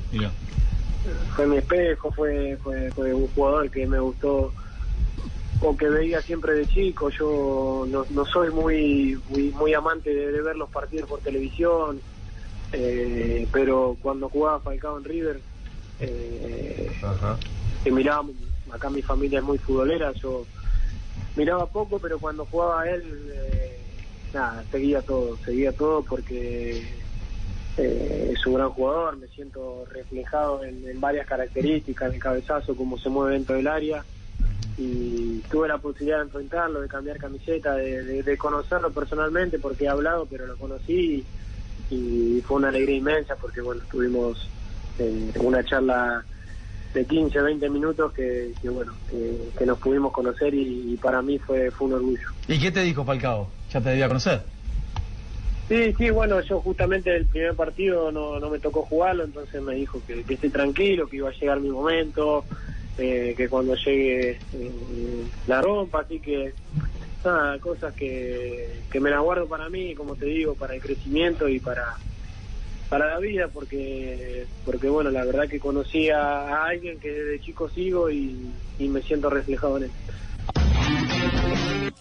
fue 1.36 1.46
mi 1.46 1.58
espejo, 1.58 2.10
fue, 2.12 2.58
fue, 2.62 2.90
fue 2.92 3.12
un 3.14 3.28
jugador 3.28 3.70
que 3.70 3.86
me 3.86 3.98
gustó 4.00 4.52
o 5.60 5.76
que 5.76 5.88
veía 5.88 6.20
siempre 6.20 6.54
de 6.54 6.66
chico. 6.66 7.10
Yo 7.10 7.86
no, 7.88 8.04
no 8.10 8.24
soy 8.26 8.50
muy, 8.50 9.18
muy 9.28 9.50
muy 9.50 9.74
amante 9.74 10.10
de, 10.14 10.32
de 10.32 10.42
ver 10.42 10.56
los 10.56 10.70
partidos 10.70 11.08
por 11.08 11.20
televisión, 11.20 12.00
eh, 12.72 13.46
pero 13.52 13.96
cuando 14.02 14.28
jugaba 14.28 14.60
Falcao 14.60 14.98
en 14.98 15.04
River, 15.04 15.40
eh, 16.00 16.90
que 17.82 17.90
mirábamos, 17.90 18.34
acá 18.70 18.90
mi 18.90 19.02
familia 19.02 19.38
es 19.38 19.44
muy 19.44 19.58
futbolera, 19.58 20.12
yo 20.12 20.44
miraba 21.36 21.66
poco, 21.66 21.98
pero 21.98 22.18
cuando 22.18 22.44
jugaba 22.46 22.88
él, 22.88 23.02
eh, 23.32 23.78
nada, 24.32 24.64
seguía 24.70 25.02
todo, 25.02 25.36
seguía 25.44 25.72
todo 25.72 26.02
porque 26.02 26.82
eh, 27.76 28.30
es 28.32 28.46
un 28.46 28.54
gran 28.54 28.70
jugador, 28.70 29.16
me 29.16 29.28
siento 29.28 29.84
reflejado 29.90 30.64
en, 30.64 30.88
en 30.88 31.00
varias 31.00 31.26
características, 31.26 32.12
el 32.12 32.20
cabezazo, 32.20 32.76
cómo 32.76 32.98
se 32.98 33.08
mueve 33.08 33.34
dentro 33.34 33.56
del 33.56 33.68
área 33.68 34.04
y 34.76 35.40
tuve 35.50 35.68
la 35.68 35.78
posibilidad 35.78 36.18
de 36.18 36.24
enfrentarlo, 36.24 36.80
de 36.80 36.88
cambiar 36.88 37.18
camiseta, 37.18 37.74
de, 37.74 38.02
de- 38.04 38.22
de 38.22 38.36
conocerlo 38.38 38.92
personalmente 38.92 39.58
porque 39.58 39.84
he 39.84 39.88
hablado, 39.88 40.26
pero 40.26 40.46
lo 40.46 40.56
conocí 40.56 41.26
y, 41.90 41.94
y 42.38 42.42
fue 42.42 42.56
una 42.58 42.68
alegría 42.68 42.96
inmensa 42.96 43.36
porque 43.40 43.60
bueno, 43.60 43.82
tuvimos 43.90 44.50
eh, 44.98 45.32
una 45.40 45.64
charla 45.64 46.24
de 46.92 47.04
15, 47.06 47.40
20 47.40 47.68
minutos 47.70 48.12
que, 48.12 48.52
que, 48.60 48.68
bueno, 48.68 48.96
que, 49.10 49.50
que 49.58 49.66
nos 49.66 49.78
pudimos 49.78 50.12
conocer 50.12 50.54
y, 50.54 50.92
y 50.92 50.96
para 50.96 51.22
mí 51.22 51.38
fue, 51.38 51.70
fue 51.72 51.88
un 51.88 51.94
orgullo. 51.94 52.28
¿Y 52.48 52.60
qué 52.60 52.70
te 52.70 52.80
dijo 52.82 53.04
Falcao? 53.04 53.50
¿Ya 53.70 53.80
te 53.80 53.90
debía 53.90 54.08
conocer? 54.08 54.42
Sí, 55.68 55.94
sí, 55.98 56.10
bueno, 56.10 56.40
yo 56.42 56.60
justamente 56.60 57.14
el 57.16 57.26
primer 57.26 57.56
partido 57.56 58.12
no, 58.12 58.38
no 58.38 58.50
me 58.50 58.58
tocó 58.60 58.82
jugarlo, 58.82 59.24
entonces 59.24 59.62
me 59.62 59.74
dijo 59.74 60.04
que, 60.06 60.22
que 60.24 60.34
esté 60.34 60.50
tranquilo, 60.50 61.08
que 61.08 61.16
iba 61.16 61.30
a 61.30 61.32
llegar 61.32 61.58
mi 61.60 61.70
momento, 61.70 62.44
eh, 62.98 63.34
que 63.36 63.48
cuando 63.48 63.74
llegue 63.74 64.30
eh, 64.52 65.24
la 65.46 65.60
rompa, 65.60 66.00
así 66.00 66.20
que 66.20 66.52
nada, 67.24 67.58
cosas 67.58 67.94
que, 67.94 68.80
que 68.90 69.00
me 69.00 69.10
las 69.10 69.22
guardo 69.22 69.46
para 69.46 69.68
mí, 69.68 69.94
como 69.94 70.14
te 70.14 70.26
digo, 70.26 70.54
para 70.54 70.74
el 70.74 70.80
crecimiento 70.80 71.48
y 71.48 71.60
para 71.60 71.96
para 72.88 73.08
la 73.08 73.18
vida, 73.18 73.48
porque 73.48 74.46
porque 74.64 74.88
bueno, 74.88 75.10
la 75.10 75.24
verdad 75.24 75.48
que 75.48 75.58
conocí 75.58 76.10
a, 76.10 76.20
a 76.20 76.66
alguien 76.66 77.00
que 77.00 77.10
desde 77.10 77.40
chico 77.44 77.68
sigo 77.70 78.10
y, 78.10 78.50
y 78.78 78.88
me 78.88 79.02
siento 79.02 79.30
reflejado 79.30 79.78
en 79.78 79.84
él. 79.84 79.90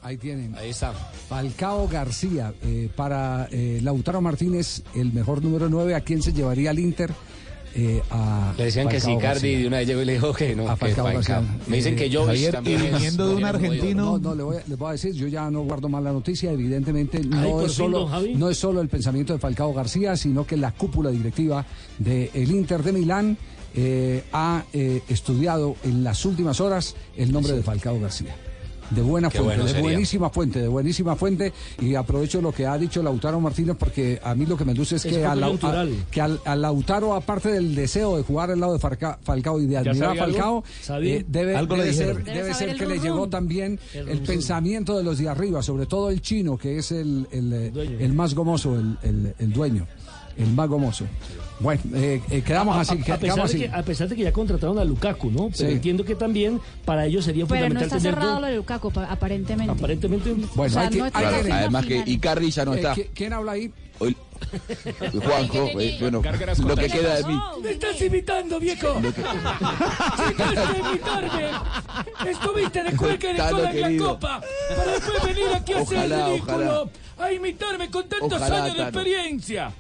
Ahí 0.04 0.18
tienen. 0.18 0.54
Ahí 0.56 0.70
está. 0.72 0.92
Falcao 0.94 1.88
García, 1.88 2.54
eh, 2.62 2.90
para 2.94 3.48
eh, 3.52 3.80
Lautaro 3.82 4.20
Martínez, 4.20 4.84
el 4.96 5.14
mejor 5.14 5.42
número 5.42 5.70
9, 5.70 5.96
¿a 5.96 6.02
quién 6.02 6.22
se 6.22 6.34
llevaría 6.34 6.72
al 6.72 6.80
Inter? 6.80 7.12
Eh, 7.76 8.04
a 8.12 8.54
Le 8.56 8.66
decían 8.66 8.88
que 8.88 9.00
Falcao 9.00 9.16
si 9.18 9.22
Cardi 9.22 9.34
García. 9.50 9.58
de 9.60 9.68
una 9.68 9.78
vez 9.78 9.88
llegó 9.88 10.02
y 10.02 10.06
le 10.06 10.14
dijo 10.14 10.34
que 10.34 10.56
no, 10.56 10.70
A 10.70 10.76
que. 10.78 10.94
Me 11.68 11.78
dicen 11.78 11.96
que 11.96 12.06
Eh, 12.06 12.10
yo 12.10 12.26
Javier, 12.26 12.52
también 12.54 12.82
y 12.82 12.86
es- 12.86 12.94
viniendo 12.94 13.28
de 13.30 13.36
un 13.36 13.42
no, 13.42 13.48
argentino. 13.48 14.04
No, 14.06 14.18
no, 14.20 14.36
le 14.36 14.44
voy, 14.44 14.58
a, 14.58 14.64
le 14.68 14.76
voy 14.76 14.90
a 14.90 14.92
decir, 14.92 15.14
yo 15.14 15.28
ya 15.28 15.50
no 15.50 15.62
guardo 15.64 15.90
mal 15.90 16.04
la 16.04 16.12
noticia, 16.12 16.52
evidentemente 16.52 17.18
Ay, 17.18 17.26
no 17.26 17.62
es, 17.64 17.72
solo, 17.72 18.08
no 18.36 18.50
es 18.50 18.58
solo 18.58 18.80
el 18.82 18.90
pensamiento 18.90 19.34
de 19.34 19.40
Falcao 19.40 19.74
García, 19.74 20.16
sino 20.16 20.46
que 20.46 20.56
la 20.56 20.72
cúpula 20.72 21.10
directiva 21.10 21.66
del 21.98 22.52
Inter 22.52 22.84
de 22.84 22.94
Milán 22.94 23.38
eh, 23.76 24.24
ha 24.34 24.64
eh, 24.72 25.02
estudiado 25.10 25.76
en 25.84 26.04
las 26.04 26.26
últimas 26.26 26.62
horas 26.62 26.96
el 27.18 27.32
nombre 27.32 27.54
de 27.54 27.64
Falcao 27.64 28.00
García. 28.00 28.36
De 28.90 29.02
buena 29.02 29.30
Qué 29.30 29.38
fuente, 29.40 29.56
bueno 29.56 29.64
de 29.66 29.70
sería. 29.72 29.84
buenísima 29.84 30.30
fuente, 30.30 30.62
de 30.62 30.68
buenísima 30.68 31.16
fuente. 31.16 31.52
Y 31.82 31.96
aprovecho 31.96 32.42
lo 32.42 32.52
que 32.52 32.66
ha 32.68 32.78
dicho 32.78 33.02
Lautaro 33.02 33.40
Martínez, 33.40 33.76
porque 33.80 34.20
a 34.24 34.36
mí 34.36 34.46
lo 34.46 34.56
que 34.58 34.66
me 34.66 34.74
luce 34.74 34.98
es 34.98 35.06
Es 35.06 35.14
que, 35.14 35.26
a, 35.26 35.36
que 36.12 36.22
al- 36.22 36.40
a 36.46 36.56
Lautaro, 36.56 37.14
aparte 37.16 37.50
del 37.52 37.74
deseo 37.76 38.18
de 38.18 38.24
jugar 38.24 38.52
al 38.52 38.60
lado 38.60 38.74
de 38.74 38.80
Farca- 38.80 39.18
Falcao 39.24 39.60
y 39.60 39.66
de 39.66 39.78
admirar 39.78 40.10
a 40.20 40.24
algo? 40.24 40.26
Falcao, 40.26 40.64
eh, 41.02 41.26
debe, 41.28 41.56
Algo 41.56 41.76
le 41.78 41.84
debe 41.84 41.96
ser, 41.96 42.24
debe 42.24 42.54
ser 42.54 42.76
que 42.78 42.86
le 42.86 43.00
llegó 43.00 43.28
también 43.30 43.80
El 43.94 44.20
pensamiento 44.22 44.98
de 44.98 45.04
los 45.04 45.18
de 45.18 45.30
arriba, 45.30 45.62
sobre 45.64 45.86
todo 45.86 46.10
el 46.10 46.22
chino, 46.22 46.58
que 46.58 46.78
es 46.78 46.92
el, 46.92 47.28
el, 47.32 47.54
el 48.00 48.14
más 48.14 48.34
gomoso, 48.36 48.76
el, 48.78 48.98
el- 49.04 49.34
el 49.40 49.54
dueño, 49.54 49.88
el 50.38 50.48
más 50.54 50.68
gomoso. 50.70 51.06
Bueno, 51.60 51.82
eh, 51.94 52.22
eh, 52.30 52.42
quedamos 52.42 52.76
A- 52.76 52.80
a- 52.80 52.82
así, 52.82 52.94
a, 52.94 52.98
pesar 52.98 53.20
quedamos 53.20 53.52
de 53.52 53.58
así. 53.58 53.70
que, 53.72 53.76
a 53.78 53.84
pesar 53.84 54.10
de 54.10 54.16
que 54.16 54.24
ya 54.24 54.32
contrataron 54.34 54.80
a 54.80 54.84
Lukaku, 54.84 55.30
¿no? 55.32 55.50
Pero 55.56 55.70
Sí. 55.70 55.76
entiendo 55.76 56.04
que 56.04 56.16
también 56.16 56.60
para 56.84 57.06
ellos 57.06 57.24
sería 57.24 57.46
Pero 57.46 57.56
no 57.62 57.66
fundamental 57.68 57.84
está 57.84 57.98
tener 57.98 58.14
cerrado 58.16 58.32
dos- 58.34 58.42
lo 58.42 58.48
de 58.48 58.56
Lukaku, 58.58 58.92
pa- 58.92 59.06
aparentemente. 59.06 59.72
Aparentemente. 59.72 60.34
Bueno, 60.56 60.64
o 60.64 60.70
sea, 60.70 60.82
hay 60.84 60.90
que- 60.90 60.98
no 60.98 61.06
está 61.06 61.20
hay 61.20 61.36
en 61.36 61.46
que- 61.46 61.52
Además 61.54 61.86
que. 61.86 62.04
Icardi 62.08 62.52
ya 62.52 62.66
no 62.66 62.74
Eh, 62.74 62.78
está. 62.78 62.96
¿qui- 62.96 63.08
¿Quién 63.14 63.34
habla 63.34 63.52
ahí? 63.54 63.72
Hoy- 64.00 64.18
Juanjo, 65.24 65.80
eh, 65.80 65.98
bueno, 66.02 66.22
lo 66.66 66.76
que 66.76 66.88
queda 66.90 67.16
de 67.16 67.24
mí. 67.26 67.40
¡Me 67.62 67.72
estás 67.72 68.02
imitando, 68.02 68.60
viejo! 68.60 69.00
¡Llegaste 69.00 70.60
a 70.60 70.78
imitarme! 70.90 71.50
¡Estuviste 72.30 72.84
de 72.84 72.98
cueca 72.98 73.30
en 73.30 73.38
Tano, 73.38 73.58
toda 73.58 73.74
la 73.74 73.98
copa! 73.98 74.42
¡Para 74.76 74.92
después 74.92 75.24
venir 75.26 75.46
aquí 75.56 75.74
a 75.74 75.80
hacer 75.80 75.98
el 75.98 76.12
Ojalá, 76.12 76.28
ridículo! 76.30 76.90
¡A 77.20 77.32
imitarme 77.32 77.90
con 77.90 78.10
tantos 78.10 78.34
Ojalá, 78.34 78.64
años 78.66 78.76
de 78.78 78.84
Tano. 78.84 78.90
experiencia! 79.00 79.72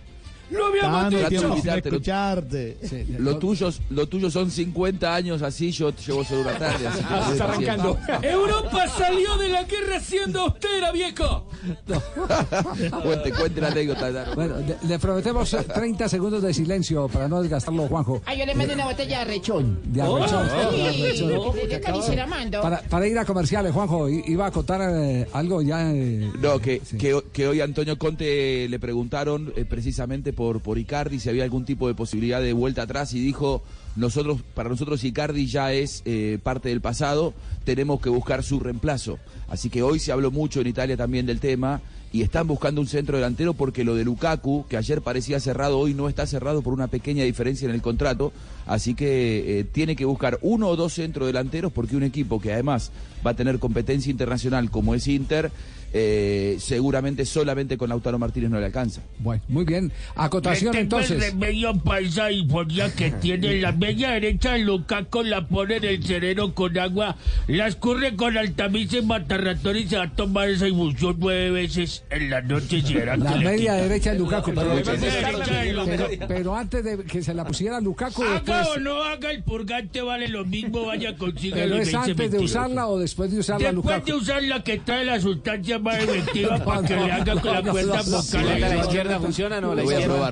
¡Lo 0.51 0.67
habíamos 0.67 1.03
Tano, 1.03 1.17
dicho! 1.29 1.41
sin 1.41 1.51
imitarte, 1.53 1.89
lo- 1.89 1.95
escucharte. 1.97 2.77
Lo 3.17 3.37
tuyo, 3.37 3.69
lo 3.89 4.07
tuyo 4.07 4.29
son 4.29 4.51
50 4.51 5.15
años 5.15 5.41
así, 5.41 5.71
yo 5.71 5.91
llevo 5.95 6.23
solo 6.23 6.41
una 6.41 6.57
tarde. 6.57 6.87
Así 6.87 6.99
que 6.99 7.05
Ah, 7.09 7.23
se 7.25 7.31
está 7.33 7.43
arrancando. 7.45 7.97
Europa 8.21 8.87
salió 8.89 9.37
de 9.37 9.49
la 9.49 9.63
guerra 9.63 9.99
siendo 9.99 10.41
austera, 10.41 10.91
viejo. 10.91 11.47
cuente, 13.03 13.31
cuente 13.31 13.61
la 13.61 13.67
anécdota. 13.69 14.11
Tano. 14.13 14.35
Bueno, 14.35 14.55
de- 14.57 14.77
le 14.87 14.99
prometemos 14.99 15.53
eh, 15.53 15.63
30 15.73 16.09
segundos 16.09 16.41
de 16.43 16.53
silencio 16.53 17.07
para 17.07 17.27
no 17.27 17.41
desgastarlo, 17.41 17.87
Juanjo. 17.87 18.21
Ah, 18.25 18.33
yo 18.35 18.45
le 18.45 18.53
mando 18.55 18.73
una 18.73 18.85
botella 18.85 19.19
de 19.19 19.25
rechón. 19.25 19.79
De 19.85 20.01
arrechón. 20.01 20.47
Sí, 20.49 20.77
De 20.77 20.87
arrechón. 20.87 21.55
de- 21.55 21.67
de 21.67 21.79
carnicera 21.81 22.25
mando. 22.27 22.61
Para, 22.61 22.81
para 22.81 23.07
ir 23.07 23.17
a 23.17 23.25
comerciales, 23.25 23.71
Juanjo, 23.73 24.09
iba 24.09 24.45
a 24.47 24.51
contar 24.51 24.81
eh, 24.93 25.27
algo 25.33 25.61
ya. 25.61 25.91
eh, 25.91 26.31
No, 26.39 26.59
que, 26.59 26.79
que, 26.99 27.21
que 27.31 27.47
hoy 27.47 27.61
Antonio 27.61 27.97
Conte 27.97 28.67
le 28.69 28.79
preguntaron 28.79 29.53
eh, 29.55 29.65
precisamente 29.65 30.32
por, 30.33 30.61
por 30.61 30.77
Icardi 30.77 31.19
si 31.19 31.29
había 31.29 31.43
algún 31.43 31.65
tipo 31.65 31.87
de 31.87 31.93
posibilidad 31.93 32.41
de 32.41 32.53
vuelta 32.53 32.83
atrás 32.83 33.13
y 33.13 33.19
dijo, 33.19 33.63
nosotros 33.95 34.41
para 34.53 34.69
nosotros 34.69 35.03
Icardi 35.03 35.47
ya 35.47 35.71
es 35.71 36.01
eh, 36.05 36.39
parte 36.41 36.69
del 36.69 36.81
pasado, 36.81 37.33
tenemos 37.63 38.01
que 38.01 38.09
buscar 38.09 38.43
su 38.43 38.59
reemplazo. 38.59 39.19
Así 39.47 39.69
que 39.69 39.83
hoy 39.83 39.99
se 39.99 40.11
habló 40.11 40.31
mucho 40.31 40.61
en 40.61 40.67
Italia 40.67 40.97
también 40.97 41.25
del 41.25 41.39
tema 41.39 41.81
y 42.13 42.21
están 42.21 42.45
buscando 42.45 42.79
un 42.79 42.87
centro 42.87 43.17
delantero 43.17 43.55
porque 43.55 43.83
lo 43.83 43.95
de 43.95 44.03
Lukaku, 44.03 44.65
que 44.69 44.77
ayer 44.77 45.01
parecía 45.01 45.39
cerrado, 45.39 45.79
hoy 45.79 45.95
no 45.95 46.07
está 46.07 46.27
cerrado 46.27 46.61
por 46.61 46.73
una 46.73 46.87
pequeña 46.87 47.23
diferencia 47.23 47.67
en 47.67 47.73
el 47.73 47.81
contrato. 47.81 48.31
Así 48.67 48.93
que 48.93 49.59
eh, 49.59 49.63
tiene 49.63 49.95
que 49.95 50.05
buscar 50.05 50.37
uno 50.43 50.69
o 50.69 50.75
dos 50.75 50.93
centro 50.93 51.25
delanteros 51.25 51.71
porque 51.71 51.95
un 51.95 52.03
equipo 52.03 52.39
que 52.39 52.53
además 52.53 52.91
va 53.25 53.31
a 53.31 53.35
tener 53.35 53.57
competencia 53.57 54.11
internacional 54.11 54.69
como 54.69 54.93
es 54.93 55.07
Inter, 55.07 55.51
eh, 55.95 56.57
seguramente 56.59 57.23
solamente 57.25 57.77
con 57.77 57.89
Lautaro 57.89 58.17
Martínez 58.17 58.49
no 58.49 58.59
le 58.59 58.65
alcanza. 58.65 59.01
Bueno, 59.19 59.43
muy 59.47 59.63
bien. 59.63 59.91
Acotación 60.15 60.71
tengo 60.71 60.81
entonces. 60.83 61.11
el 61.11 61.21
remedio 61.21 61.73
para 61.75 61.99
esa 61.99 62.27
disfonía 62.27 62.91
que 62.93 63.11
tiene 63.21 63.61
la 63.61 63.71
media 63.71 64.11
derecha 64.11 64.57
Lukaku 64.57 65.23
la 65.23 65.47
pone 65.47 65.77
en 65.77 65.83
el 65.85 66.03
sereno 66.03 66.53
con 66.55 66.77
agua, 66.79 67.15
la 67.47 67.67
escurre 67.67 68.15
con 68.15 68.37
altamice 68.37 68.97
y 68.97 69.01
matarratón 69.03 69.77
y 69.77 69.87
se 69.87 69.97
va 69.97 70.03
a 70.03 70.09
tomar 70.15 70.49
esa 70.49 70.67
infusión 70.67 71.15
nueve 71.19 71.51
veces. 71.51 72.03
en 72.09 72.29
la 72.29 72.41
noche 72.41 72.81
si 72.81 72.97
era 72.97 73.15
La 73.15 73.35
media 73.35 73.73
derecha 73.75 74.13
de 74.13 74.19
Lukaku. 74.19 74.51
La 74.51 74.61
Pero, 74.63 74.75
media 74.75 74.91
derecha 74.93 75.63
de 75.63 76.07
pero- 76.17 76.27
pero 76.27 76.55
antes 76.55 76.83
de 76.83 77.03
que 77.03 77.21
se 77.21 77.33
la 77.33 77.45
pusiera 77.45 77.79
Lukaku, 77.79 78.23
Haga 78.23 78.33
después. 78.33 78.67
o 78.75 78.79
no 78.79 79.03
haga 79.03 79.31
el 79.31 79.43
purgante 79.43 80.01
vale 80.01 80.27
lo 80.27 80.43
mismo, 80.45 80.85
vaya 80.85 81.15
consiga 81.15 81.55
Pero 81.57 81.75
es 81.77 81.93
antes 81.93 82.31
de 82.31 82.39
usarla 82.39 82.87
o 82.87 82.97
después 82.99 83.31
de 83.31 83.39
usarla 83.39 83.71
Después 83.71 83.85
Lukaku. 83.95 84.05
de 84.05 84.13
usarla 84.13 84.63
que 84.63 84.79
trae 84.79 85.05
la 85.05 85.19
sustancia 85.19 85.79
más 85.83 86.03
efectiva 86.03 86.57
para 86.63 86.81
que 86.87 86.95
le 86.95 87.11
haga 87.11 87.41
con 87.41 87.53
la 87.53 87.61
cuerda 87.61 88.01
vocal. 88.01 88.59
¿La 88.59 88.77
izquierda 88.77 89.19
funciona 89.19 89.57
o 89.57 89.61
no? 89.61 89.75
La 89.75 89.83
izquierda. 89.83 90.31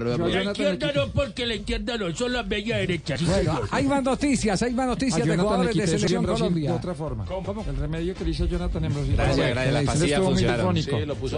no, 0.96 1.08
porque 1.10 1.46
la 1.46 1.56
izquierda 1.56 1.98
no, 1.98 2.16
son 2.16 2.34
las 2.34 2.48
media 2.48 2.78
derecha. 2.78 3.18
sí, 3.18 3.26
Bueno, 3.26 3.62
hay 3.70 3.86
más 3.86 4.04
noticias, 4.04 4.62
hay 4.64 4.74
más 4.74 4.88
noticias 4.88 5.28
de 5.28 5.38
jugadores 5.38 5.76
de 5.76 5.88
selección 5.88 6.26
Colombia. 6.26 6.72
De 6.72 6.78
otra 6.78 6.94
forma. 6.94 7.26
El 7.68 7.78
remedio 7.78 8.14
que 8.16 8.24
le 8.24 8.32
hizo 8.32 8.46
Jonathan 8.46 8.86
en 8.86 8.94
Brasil. 8.94 9.14
Gracias, 9.16 9.50
gracias, 9.50 9.74
la 9.74 10.20
muy 10.20 10.26
funcionaron. 10.26 10.76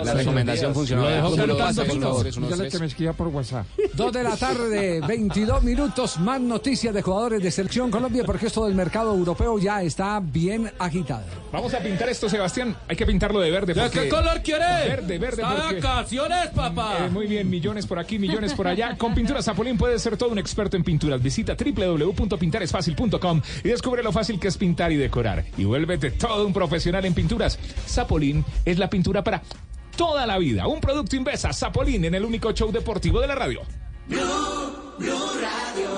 La 0.05 0.13
recomendación 0.13 0.73
funcionó. 0.73 1.07
Dígale 2.23 2.69
que 2.69 2.79
me 2.79 2.85
escriba 2.85 3.13
por 3.13 3.27
WhatsApp. 3.27 3.65
Dos 3.93 4.13
de 4.13 4.23
la 4.23 4.37
tarde, 4.37 5.01
22 5.07 5.63
minutos, 5.63 6.19
más 6.19 6.39
noticias 6.39 6.93
de 6.93 7.01
jugadores 7.01 7.41
de 7.41 7.51
selección 7.51 7.91
Colombia, 7.91 8.23
porque 8.25 8.47
esto 8.47 8.65
del 8.65 8.75
mercado 8.75 9.13
europeo 9.15 9.59
ya 9.59 9.81
está 9.81 10.19
bien 10.19 10.71
agitado. 10.79 11.23
Vamos 11.51 11.73
a 11.73 11.79
pintar 11.79 12.09
esto, 12.09 12.29
Sebastián. 12.29 12.75
Hay 12.87 12.95
que 12.95 13.05
pintarlo 13.05 13.39
de 13.39 13.51
verde. 13.51 13.73
¿De 13.73 13.81
porque- 13.81 14.02
qué 14.03 14.09
color 14.09 14.41
quiere? 14.41 14.65
Verde, 14.65 15.17
verde. 15.17 15.41
Vacaciones, 15.41 16.49
papá. 16.49 17.05
Eh, 17.05 17.09
muy 17.09 17.27
bien, 17.27 17.49
millones 17.49 17.85
por 17.85 17.99
aquí, 17.99 18.19
millones 18.19 18.53
por 18.53 18.67
allá. 18.67 18.97
Con 18.97 19.13
Pinturas 19.13 19.45
Zapolín 19.45 19.77
puedes 19.77 20.01
ser 20.01 20.17
todo 20.17 20.29
un 20.29 20.39
experto 20.39 20.77
en 20.77 20.83
pinturas. 20.83 21.21
Visita 21.21 21.55
www.pintaresfacil.com 21.55 23.41
y 23.63 23.67
descubre 23.69 24.03
lo 24.03 24.11
fácil 24.11 24.39
que 24.39 24.47
es 24.47 24.57
pintar 24.57 24.91
y 24.91 24.97
decorar. 24.97 25.45
Y 25.57 25.65
vuélvete 25.65 26.11
todo 26.11 26.45
un 26.45 26.53
profesional 26.53 27.05
en 27.05 27.13
pinturas. 27.13 27.59
Zapolín 27.87 28.45
es 28.65 28.77
la 28.77 28.89
pintura 28.89 29.23
para 29.23 29.41
toda 29.95 30.25
la 30.25 30.37
vida. 30.37 30.67
Un 30.67 30.81
producto 30.81 31.15
Invesa, 31.15 31.53
Zapolín, 31.53 32.05
en 32.05 32.15
el 32.15 32.25
único 32.25 32.51
show 32.51 32.71
deportivo 32.71 33.19
de 33.19 33.27
la 33.27 33.35
radio. 33.35 33.61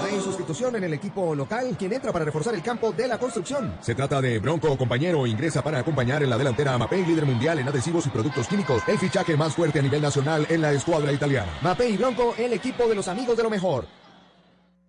Hay 0.02 0.20
sustitución 0.22 0.76
en 0.76 0.84
el 0.84 0.94
equipo 0.94 1.36
local, 1.36 1.76
quien 1.78 1.94
entra 1.94 2.12
para 2.14 2.26
reforzar 2.26 2.54
el 2.54 2.62
campo 2.62 2.92
de 2.92 3.08
la 3.08 3.18
construcción. 3.18 3.76
Se 3.82 3.96
trata 3.96 4.22
de 4.22 4.40
Bronco, 4.40 4.78
compañero, 4.78 5.26
ingresa 5.26 5.64
para 5.64 5.80
acompañar 5.80 6.24
en 6.24 6.30
la 6.30 6.38
delantera 6.38 6.74
a 6.74 6.78
Mapei, 6.78 7.06
líder 7.06 7.26
mundial 7.26 7.60
en 7.60 7.68
adhesivos 7.68 8.06
y 8.06 8.10
productos 8.10 8.48
químicos, 8.48 8.84
el 8.88 8.98
fichaje 8.98 9.36
más 9.36 9.56
fuerte 9.56 9.80
a 9.80 9.82
nivel 9.82 10.02
nacional 10.02 10.46
en 10.50 10.62
la 10.62 10.72
escuadra 10.72 11.12
italiana. 11.12 11.52
Mape 11.62 11.90
y 11.90 11.98
Bronco, 11.98 12.36
el 12.38 12.54
equipo 12.54 12.88
de 12.88 12.96
los 12.96 13.08
amigos 13.08 13.36
de 13.38 13.44
lo 13.44 13.50
mejor. 13.50 13.86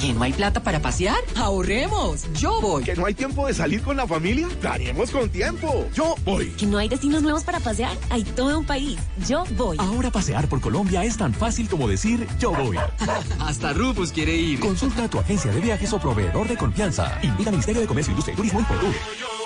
¿Que 0.00 0.12
no 0.12 0.22
hay 0.22 0.32
plata 0.32 0.62
para 0.62 0.80
pasear? 0.80 1.18
Ahorremos. 1.34 2.32
Yo 2.34 2.60
voy. 2.60 2.84
¿Que 2.84 2.94
no 2.94 3.04
hay 3.06 3.14
tiempo 3.14 3.48
de 3.48 3.54
salir 3.54 3.82
con 3.82 3.96
la 3.96 4.06
familia? 4.06 4.48
Daremos 4.62 5.10
con 5.10 5.28
tiempo. 5.28 5.88
Yo 5.92 6.14
voy. 6.24 6.50
¿Que 6.50 6.66
no 6.66 6.78
hay 6.78 6.88
destinos 6.88 7.20
nuevos 7.20 7.42
para 7.42 7.58
pasear? 7.58 7.96
Hay 8.10 8.22
todo 8.22 8.60
un 8.60 8.64
país. 8.64 8.96
Yo 9.26 9.42
voy. 9.56 9.76
Ahora 9.80 10.12
pasear 10.12 10.48
por 10.48 10.60
Colombia 10.60 11.02
es 11.02 11.16
tan 11.16 11.34
fácil 11.34 11.68
como 11.68 11.88
decir 11.88 12.28
yo 12.38 12.52
voy. 12.52 12.76
Hasta 13.40 13.72
Rufus 13.72 14.12
quiere 14.12 14.36
ir. 14.36 14.60
Consulta 14.60 15.04
a 15.04 15.10
tu 15.10 15.18
agencia 15.18 15.50
de 15.50 15.60
viajes 15.60 15.92
o 15.92 15.98
proveedor 15.98 16.46
de 16.46 16.56
confianza. 16.56 17.18
Invita 17.22 17.50
al 17.50 17.56
Ministerio 17.56 17.80
de 17.80 17.88
Comercio, 17.88 18.12
Industria 18.12 18.34
y 18.34 18.36
Turismo 18.36 18.60
y 18.60 18.64
Fotur. 18.64 19.37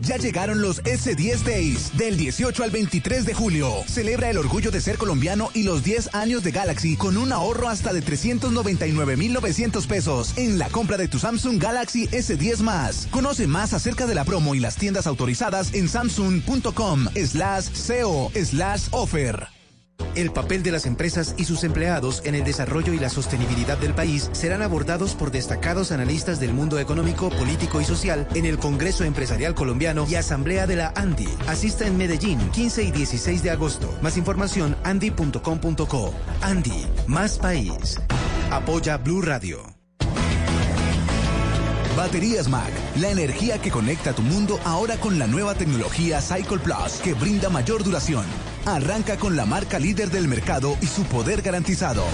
Ya 0.00 0.16
llegaron 0.16 0.62
los 0.62 0.82
S10 0.84 1.42
Days, 1.44 1.96
del 1.96 2.16
18 2.16 2.64
al 2.64 2.70
23 2.70 3.26
de 3.26 3.34
julio. 3.34 3.70
Celebra 3.86 4.30
el 4.30 4.38
orgullo 4.38 4.70
de 4.70 4.80
ser 4.80 4.96
colombiano 4.96 5.50
y 5.52 5.62
los 5.62 5.84
10 5.84 6.14
años 6.14 6.42
de 6.42 6.52
Galaxy 6.52 6.96
con 6.96 7.16
un 7.16 7.32
ahorro 7.32 7.68
hasta 7.68 7.92
de 7.92 8.00
399,900 8.00 9.86
pesos 9.86 10.38
en 10.38 10.58
la 10.58 10.68
compra 10.68 10.96
de 10.96 11.08
tu 11.08 11.18
Samsung 11.18 11.62
Galaxy 11.62 12.08
S10 12.08 12.60
más. 12.62 13.08
Conoce 13.10 13.46
más 13.46 13.74
acerca 13.74 14.06
de 14.06 14.14
la 14.14 14.24
promo 14.24 14.54
y 14.54 14.60
las 14.60 14.76
tiendas 14.76 15.06
autorizadas 15.06 15.74
en 15.74 15.88
samsung.com 15.88 17.06
slash 17.14 17.68
co 18.02 18.32
slash 18.34 18.88
offer. 18.92 19.59
El 20.14 20.32
papel 20.32 20.62
de 20.62 20.72
las 20.72 20.86
empresas 20.86 21.34
y 21.36 21.44
sus 21.44 21.64
empleados 21.64 22.22
en 22.24 22.34
el 22.34 22.44
desarrollo 22.44 22.92
y 22.92 22.98
la 22.98 23.10
sostenibilidad 23.10 23.78
del 23.78 23.94
país 23.94 24.30
serán 24.32 24.62
abordados 24.62 25.14
por 25.14 25.30
destacados 25.30 25.92
analistas 25.92 26.40
del 26.40 26.52
mundo 26.52 26.78
económico, 26.78 27.30
político 27.30 27.80
y 27.80 27.84
social 27.84 28.26
en 28.34 28.46
el 28.46 28.58
Congreso 28.58 29.04
Empresarial 29.04 29.54
Colombiano 29.54 30.06
y 30.08 30.16
Asamblea 30.16 30.66
de 30.66 30.76
la 30.76 30.92
ANDI. 30.96 31.28
Asista 31.46 31.86
en 31.86 31.96
Medellín, 31.96 32.38
15 32.50 32.82
y 32.82 32.90
16 32.90 33.42
de 33.42 33.50
agosto. 33.50 33.92
Más 34.02 34.16
información, 34.16 34.76
andi.com.co. 34.84 36.14
ANDI, 36.42 36.86
más 37.06 37.38
país. 37.38 38.00
Apoya 38.50 38.96
Blue 38.96 39.22
Radio. 39.22 39.80
Baterías 41.96 42.48
Mac, 42.48 42.70
la 42.96 43.10
energía 43.10 43.60
que 43.60 43.70
conecta 43.70 44.12
tu 44.12 44.22
mundo 44.22 44.58
ahora 44.64 44.96
con 44.96 45.18
la 45.18 45.26
nueva 45.26 45.54
tecnología 45.54 46.20
Cycle 46.20 46.58
Plus 46.58 47.00
que 47.02 47.14
brinda 47.14 47.50
mayor 47.50 47.84
duración. 47.84 48.24
Arranca 48.66 49.16
con 49.16 49.36
la 49.36 49.46
marca 49.46 49.78
líder 49.78 50.10
del 50.10 50.28
mercado 50.28 50.76
y 50.80 50.86
su 50.86 51.04
poder 51.04 51.42
garantizado. 51.42 52.04